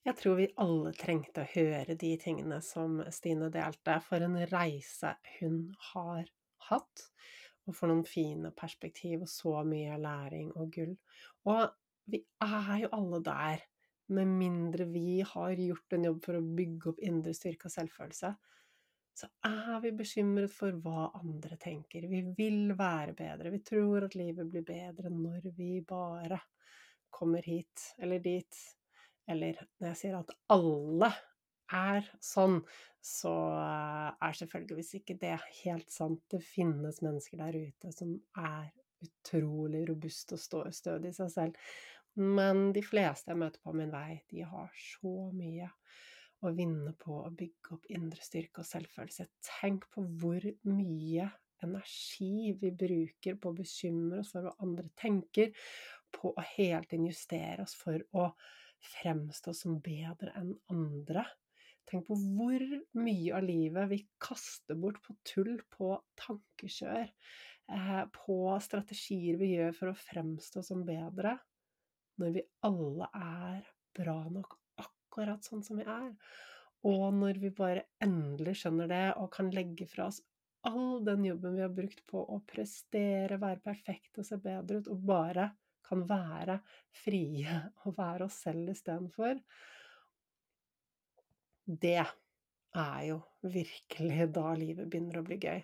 Jeg 0.02 0.18
tror 0.18 0.40
vi 0.40 0.50
alle 0.58 0.90
trengte 0.98 1.44
å 1.44 1.50
høre 1.52 1.94
de 1.98 2.16
tingene 2.18 2.58
som 2.64 2.98
Stine 3.14 3.52
delte, 3.54 4.00
for 4.02 4.24
en 4.24 4.40
reise 4.50 5.14
hun 5.38 5.68
har 5.92 6.26
hatt. 6.68 7.06
Og 7.70 7.76
for 7.78 7.86
noen 7.86 8.02
fine 8.02 8.50
perspektiv 8.58 9.22
og 9.22 9.30
så 9.30 9.60
mye 9.62 9.94
læring 10.02 10.48
og 10.58 10.72
gull. 10.74 10.96
Og 11.46 11.68
vi 12.10 12.22
er 12.42 12.78
jo 12.84 12.90
alle 12.96 13.20
der, 13.26 13.66
med 14.12 14.28
mindre 14.28 14.84
vi 14.90 15.22
har 15.24 15.54
gjort 15.56 15.94
en 15.96 16.08
jobb 16.08 16.24
for 16.24 16.36
å 16.36 16.46
bygge 16.56 16.90
opp 16.90 17.04
indre 17.06 17.32
styrke 17.36 17.68
og 17.68 17.74
selvfølelse. 17.74 18.32
Så 19.16 19.28
er 19.46 19.80
vi 19.84 19.92
bekymret 19.96 20.52
for 20.52 20.74
hva 20.84 21.10
andre 21.18 21.56
tenker. 21.60 22.08
Vi 22.08 22.22
vil 22.36 22.72
være 22.76 23.14
bedre. 23.16 23.52
Vi 23.52 23.60
tror 23.64 24.06
at 24.06 24.16
livet 24.16 24.48
blir 24.50 24.64
bedre 24.66 25.12
når 25.12 25.50
vi 25.56 25.74
bare 25.86 26.40
kommer 27.12 27.44
hit 27.44 27.92
eller 28.00 28.22
dit. 28.24 28.62
Eller 29.28 29.60
når 29.78 29.92
jeg 29.92 30.00
sier 30.00 30.18
at 30.18 30.32
alle 30.52 31.12
er 31.72 32.08
sånn, 32.24 32.58
så 33.02 33.32
er 33.62 34.38
selvfølgeligvis 34.38 34.96
ikke 35.00 35.18
det 35.20 35.36
helt 35.62 35.92
sant. 35.92 36.22
Det 36.32 36.42
finnes 36.44 37.02
mennesker 37.04 37.40
der 37.44 37.58
ute 37.68 37.92
som 37.94 38.16
er 38.38 38.72
utrolig 39.02 39.84
robuste 39.88 40.38
og 40.38 40.72
stødige 40.74 41.10
i 41.10 41.16
seg 41.16 41.32
selv. 41.32 41.62
Men 42.20 42.72
de 42.76 42.82
fleste 42.84 43.32
jeg 43.32 43.40
møter 43.40 43.62
på 43.64 43.72
min 43.76 43.92
vei, 43.92 44.20
de 44.28 44.44
har 44.44 44.72
så 44.76 45.30
mye 45.32 45.70
å 46.42 46.50
vinne 46.56 46.92
på 46.98 47.20
å 47.22 47.30
bygge 47.32 47.76
opp 47.76 47.86
indre 47.94 48.24
styrke 48.24 48.62
og 48.62 48.68
selvfølelse. 48.68 49.28
Tenk 49.46 49.86
på 49.94 50.04
hvor 50.20 50.44
mye 50.68 51.28
energi 51.62 52.50
vi 52.58 52.72
bruker 52.74 53.38
på 53.38 53.52
å 53.52 53.56
bekymre 53.56 54.20
oss 54.22 54.32
for 54.34 54.48
hva 54.48 54.56
andre 54.64 54.90
tenker, 54.98 55.54
på 56.12 56.34
å 56.34 56.44
hele 56.56 56.82
tiden 56.90 57.06
justere 57.08 57.64
oss 57.64 57.76
for 57.78 58.02
å 58.18 58.26
fremstå 58.98 59.54
som 59.56 59.78
bedre 59.80 60.34
enn 60.36 60.50
andre. 60.74 61.24
Tenk 61.88 62.04
på 62.10 62.18
hvor 62.18 62.62
mye 62.98 63.32
av 63.38 63.46
livet 63.46 63.88
vi 63.90 64.02
kaster 64.22 64.76
bort 64.78 65.00
på 65.06 65.16
tull, 65.28 65.54
på 65.72 65.94
tankekjør, 66.20 67.08
eh, 67.72 68.02
på 68.18 68.36
strategier 68.66 69.38
vi 69.40 69.54
gjør 69.54 69.72
for 69.78 69.92
å 69.92 69.98
fremstå 69.98 70.66
som 70.66 70.84
bedre 70.86 71.38
når 72.22 72.34
vi 72.38 72.42
alle 72.68 73.08
er 73.18 73.70
bra 73.98 74.18
nok 74.30 74.56
akkurat 74.80 75.44
sånn 75.44 75.64
som 75.66 75.80
vi 75.80 75.86
er. 75.86 76.12
Og 76.88 77.08
når 77.14 77.38
vi 77.42 77.52
bare 77.54 77.86
endelig 78.02 78.60
skjønner 78.62 78.90
det 78.90 79.06
og 79.20 79.30
kan 79.34 79.50
legge 79.54 79.86
fra 79.90 80.08
oss 80.08 80.22
all 80.66 81.02
den 81.04 81.24
jobben 81.26 81.56
vi 81.58 81.64
har 81.64 81.74
brukt 81.74 82.04
på 82.06 82.22
å 82.22 82.38
prestere, 82.46 83.38
være 83.42 83.62
perfekte 83.64 84.22
og 84.22 84.28
se 84.28 84.38
bedre 84.42 84.78
ut, 84.78 84.90
og 84.90 85.04
bare 85.10 85.48
kan 85.86 86.04
være 86.08 86.60
frie 87.02 87.58
og 87.84 87.96
være 87.98 88.28
oss 88.28 88.38
selv 88.46 88.70
istedenfor 88.72 89.40
Det 91.66 91.98
er 91.98 93.02
jo 93.08 93.18
virkelig 93.42 94.30
da 94.34 94.54
livet 94.58 94.88
begynner 94.88 95.20
å 95.20 95.26
bli 95.26 95.38
gøy 95.42 95.60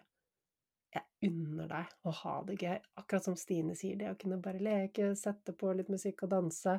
unner 1.24 1.70
deg 1.70 1.94
å 2.06 2.12
ha 2.22 2.34
det 2.46 2.58
gøy. 2.62 2.76
Akkurat 3.00 3.26
som 3.26 3.36
Stine 3.38 3.76
sier, 3.78 3.98
det 3.98 4.12
å 4.12 4.18
kunne 4.18 4.40
bare 4.42 4.62
leke, 4.62 5.14
sette 5.18 5.54
på 5.56 5.72
litt 5.76 5.90
musikk 5.92 6.26
og 6.26 6.34
danse. 6.34 6.78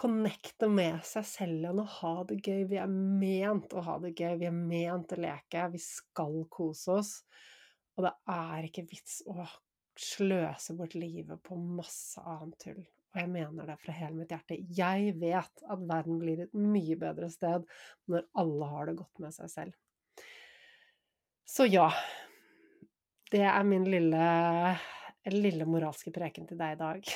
Connecte 0.00 0.68
med 0.72 1.02
seg 1.04 1.26
selv 1.28 1.58
igjen 1.58 1.82
og 1.82 1.96
ha 1.98 2.12
det 2.28 2.38
gøy. 2.40 2.62
Vi 2.70 2.78
er 2.80 2.92
ment 2.92 3.74
å 3.74 3.82
ha 3.84 3.98
det 4.02 4.14
gøy, 4.14 4.36
vi 4.40 4.48
er 4.48 4.54
ment 4.56 5.12
å 5.16 5.20
leke, 5.20 5.66
vi 5.74 5.82
skal 5.82 6.38
kose 6.52 7.00
oss. 7.00 7.16
Og 7.98 8.06
det 8.06 8.14
er 8.32 8.70
ikke 8.70 8.86
vits 8.88 9.20
å 9.28 9.44
sløse 10.00 10.74
bort 10.78 10.96
livet 10.96 11.42
på 11.44 11.58
masse 11.58 12.22
annet 12.24 12.56
tull. 12.62 12.80
Og 13.10 13.18
jeg 13.18 13.30
mener 13.32 13.66
det 13.66 13.76
fra 13.82 13.92
hele 13.96 14.20
mitt 14.20 14.30
hjerte. 14.30 14.56
Jeg 14.78 15.16
vet 15.18 15.64
at 15.66 15.80
verden 15.82 16.20
blir 16.22 16.44
et 16.44 16.52
mye 16.54 16.96
bedre 16.98 17.26
sted 17.32 17.66
når 18.10 18.28
alle 18.38 18.68
har 18.70 18.86
det 18.88 18.98
godt 19.00 19.22
med 19.24 19.34
seg 19.34 19.50
selv. 19.50 19.78
Så 21.50 21.66
ja, 21.66 21.88
det 23.30 23.44
er 23.46 23.62
min 23.66 23.86
lille, 23.86 24.24
lille 25.30 25.68
moralske 25.68 26.12
preken 26.14 26.48
til 26.50 26.58
deg 26.60 26.74
i 26.74 26.80
dag. 26.80 27.14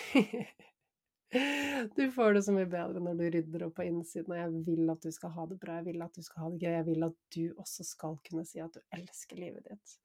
Du 1.97 2.05
får 2.15 2.37
det 2.37 2.45
så 2.47 2.53
mye 2.55 2.69
bedre 2.71 3.01
når 3.03 3.17
du 3.19 3.25
rydder 3.35 3.65
opp 3.67 3.73
på 3.81 3.87
innsiden, 3.89 4.31
og 4.31 4.39
jeg 4.39 4.65
vil 4.69 4.93
at 4.93 5.03
du 5.03 5.11
skal 5.11 5.33
ha 5.35 5.47
det 5.51 5.57
bra, 5.59 5.81
jeg 5.81 5.89
vil 5.89 6.05
at 6.05 6.15
du 6.15 6.23
skal 6.23 6.45
ha 6.45 6.51
det 6.53 6.61
gøy, 6.63 6.75
jeg 6.77 6.87
vil 6.87 7.07
at 7.09 7.17
du 7.35 7.43
også 7.59 7.87
skal 7.89 8.19
kunne 8.29 8.45
si 8.47 8.63
at 8.63 8.77
du 8.77 8.79
elsker 8.95 9.41
livet 9.41 9.67
ditt. 9.67 9.97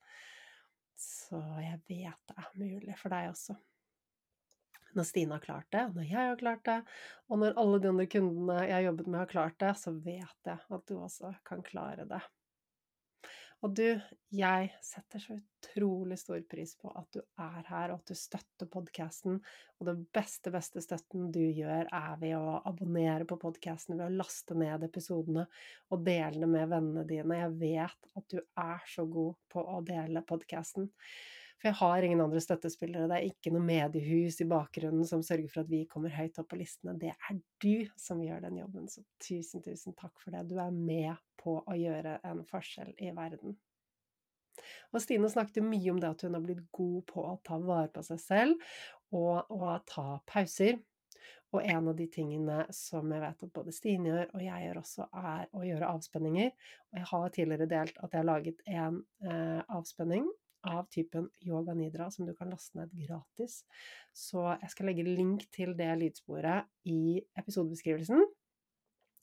Så 0.99 1.38
jeg 1.61 1.77
vet 1.86 2.31
det 2.31 2.36
er 2.36 2.49
mulig 2.57 2.98
for 2.98 3.14
deg 3.14 3.30
også. 3.30 3.56
Når 4.98 5.06
Stine 5.06 5.38
har 5.38 5.44
klart 5.44 5.69
det, 5.69 5.84
når 5.94 6.10
jeg 6.10 6.31
har 6.31 6.41
klart 6.41 6.65
det, 6.65 6.80
og 7.30 7.44
når 7.44 7.61
alle 7.61 7.80
de 7.84 7.91
andre 7.91 8.07
kundene 8.10 8.57
jeg 8.64 8.73
har 8.73 8.88
jobbet 8.88 9.07
med 9.07 9.22
har 9.22 9.31
klart 9.36 9.60
det, 9.61 9.73
så 9.77 9.94
vet 9.94 10.49
jeg 10.49 10.57
at 10.57 10.90
du 10.90 10.95
også 10.98 11.36
kan 11.45 11.61
klare 11.68 12.10
det. 12.10 12.23
Og 13.60 13.73
du, 13.76 13.88
jeg 14.31 14.69
setter 14.86 15.19
så 15.19 15.36
utrolig 15.36 16.15
stor 16.22 16.40
pris 16.48 16.72
på 16.80 16.91
at 16.95 17.10
du 17.11 17.19
er 17.19 17.65
her, 17.68 17.91
og 17.91 17.98
at 17.99 18.11
du 18.11 18.15
støtter 18.15 18.69
podkasten. 18.72 19.41
Og 19.80 19.90
det 19.90 19.95
beste, 20.15 20.53
beste 20.53 20.84
støtten 20.84 21.27
du 21.36 21.41
gjør, 21.44 21.90
er 21.91 22.14
ved 22.22 22.38
å 22.38 22.61
abonnere 22.69 23.27
på 23.27 23.40
podkasten, 23.41 23.98
ved 23.99 24.07
å 24.07 24.22
laste 24.22 24.56
ned 24.56 24.86
episodene 24.88 25.44
og 25.91 26.06
dele 26.07 26.40
det 26.40 26.52
med 26.53 26.72
vennene 26.72 27.03
dine. 27.10 27.41
Jeg 27.41 27.57
vet 27.60 28.10
at 28.22 28.30
du 28.31 28.40
er 28.40 28.88
så 28.88 29.03
god 29.11 29.36
på 29.52 29.65
å 29.76 29.84
dele 29.84 30.23
podkasten. 30.30 30.88
For 31.60 31.68
jeg 31.68 31.76
har 31.81 32.06
ingen 32.07 32.22
andre 32.23 32.40
støttespillere. 32.40 33.10
Det 33.11 33.15
er 33.18 33.26
ikke 33.27 33.52
noe 33.52 33.64
mediehus 33.68 34.38
i 34.40 34.48
bakgrunnen 34.48 35.03
som 35.07 35.23
sørger 35.26 35.52
for 35.52 35.65
at 35.65 35.72
vi 35.72 35.81
kommer 35.91 36.14
høyt 36.15 36.40
opp 36.40 36.48
på 36.53 36.60
listene. 36.61 36.95
Det 36.99 37.11
er 37.11 37.41
du 37.60 37.90
som 37.99 38.22
gjør 38.23 38.45
den 38.45 38.61
jobben. 38.61 38.88
Så 38.88 39.03
tusen, 39.19 39.64
tusen 39.65 39.98
takk 39.99 40.15
for 40.23 40.31
det. 40.31 40.45
Du 40.48 40.56
er 40.56 40.72
med 40.72 41.19
på 41.40 41.57
å 41.60 41.76
gjøre 41.76 42.22
en 42.30 42.45
forskjell 42.48 42.94
i 43.03 43.11
verden. 43.15 43.57
Og 44.95 45.03
Stine 45.03 45.27
snakket 45.31 45.68
mye 45.68 45.91
om 45.91 45.99
det 45.99 46.14
at 46.14 46.23
hun 46.23 46.36
har 46.36 46.44
blitt 46.44 46.64
god 46.76 47.03
på 47.11 47.27
å 47.27 47.36
ta 47.44 47.60
vare 47.60 47.91
på 47.91 48.03
seg 48.07 48.23
selv 48.23 48.72
og, 49.15 49.52
å 49.52 49.76
ta 49.88 50.07
pauser. 50.31 50.80
Og 51.52 51.64
en 51.65 51.90
av 51.90 51.95
de 51.98 52.06
tingene 52.14 52.64
som 52.76 53.10
jeg 53.11 53.23
vet 53.23 53.48
at 53.48 53.56
både 53.56 53.73
Stine 53.76 54.11
gjør, 54.14 54.27
og 54.31 54.44
jeg 54.48 54.65
gjør 54.68 54.84
også, 54.84 55.07
er 55.11 55.48
å 55.52 55.64
gjøre 55.65 55.95
avspenninger. 55.95 56.52
Og 56.91 56.99
jeg 57.02 57.10
har 57.11 57.34
tidligere 57.36 57.72
delt 57.72 57.98
at 57.99 58.14
jeg 58.14 58.22
har 58.22 58.30
laget 58.30 58.61
en 58.69 59.02
eh, 59.26 59.65
avspenning 59.68 60.30
av 60.68 60.88
typen 60.91 61.30
yoga 61.45 61.73
nidra 61.77 62.10
som 62.11 62.27
du 62.27 62.34
kan 62.38 62.52
laste 62.52 62.80
ned 62.80 62.94
gratis. 63.07 63.61
Så 64.14 64.44
jeg 64.52 64.72
skal 64.73 64.91
legge 64.91 65.07
link 65.07 65.45
til 65.56 65.76
det 65.77 65.91
lydsporet 66.02 66.68
i 66.90 67.19
episodebeskrivelsen. 67.40 68.26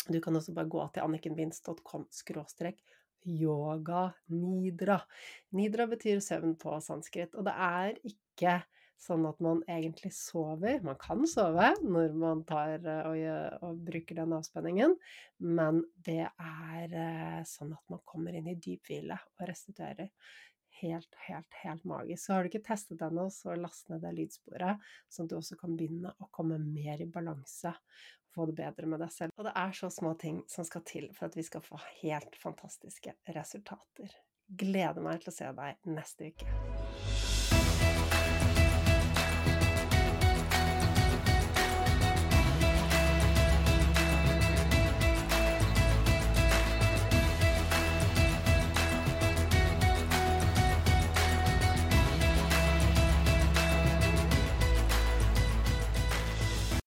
Du 0.06 0.20
kan 0.22 0.38
også 0.38 0.54
bare 0.54 0.70
gå 0.70 0.84
til 0.94 1.02
annikenbinds.com 1.02 2.06
skråstrek 2.14 2.80
yoga 3.26 4.12
nidra. 4.30 5.00
Nidra 5.56 5.88
betyr 5.90 6.22
søvn 6.22 6.54
på 6.60 6.78
sanskrit, 6.84 7.34
og 7.34 7.48
det 7.48 7.54
er 7.58 7.96
ikke 8.06 8.60
sånn 9.00 9.26
at 9.28 9.40
man 9.44 9.60
egentlig 9.68 10.12
sover. 10.16 10.80
Man 10.86 10.96
kan 11.00 11.26
sove 11.28 11.72
når 11.84 12.14
man 12.16 12.42
tar 12.48 12.78
eh, 12.80 13.08
og, 13.10 13.66
og 13.68 13.82
bruker 13.88 14.22
den 14.22 14.34
avspenningen, 14.38 14.96
men 15.44 15.82
det 16.06 16.22
er 16.24 16.96
eh, 16.96 17.42
sånn 17.48 17.74
at 17.76 17.92
man 17.92 18.02
kommer 18.08 18.36
inn 18.36 18.48
i 18.52 18.56
dyp 18.56 18.88
hvile 18.88 19.18
og 19.36 19.46
restituerer. 19.50 20.10
Helt, 20.80 21.14
helt, 21.28 21.54
helt 21.62 21.84
magisk. 21.88 22.20
Så 22.24 22.34
har 22.34 22.44
du 22.44 22.50
ikke 22.50 22.64
testet 22.66 22.98
den 23.00 23.14
ennå, 23.14 23.30
så 23.32 23.54
last 23.56 23.88
ned 23.88 24.02
det 24.04 24.12
lydsporet, 24.18 24.82
sånn 25.08 25.24
at 25.24 25.32
du 25.32 25.38
også 25.38 25.56
kan 25.60 25.76
begynne 25.78 26.12
å 26.20 26.28
komme 26.34 26.58
mer 26.60 27.00
i 27.00 27.08
balanse 27.08 27.72
og 27.72 28.36
få 28.36 28.48
det 28.50 28.58
bedre 28.58 28.90
med 28.92 29.00
deg 29.00 29.14
selv. 29.14 29.32
Og 29.38 29.48
det 29.48 29.54
er 29.56 29.72
så 29.78 29.90
små 29.92 30.12
ting 30.20 30.42
som 30.52 30.68
skal 30.68 30.84
til 30.88 31.08
for 31.16 31.30
at 31.30 31.38
vi 31.38 31.46
skal 31.46 31.64
få 31.64 31.80
helt 32.02 32.36
fantastiske 32.42 33.16
resultater. 33.32 34.12
Gleder 34.46 35.02
meg 35.02 35.24
til 35.24 35.32
å 35.32 35.38
se 35.40 35.52
deg 35.62 35.92
neste 35.96 36.32
uke. 36.34 36.95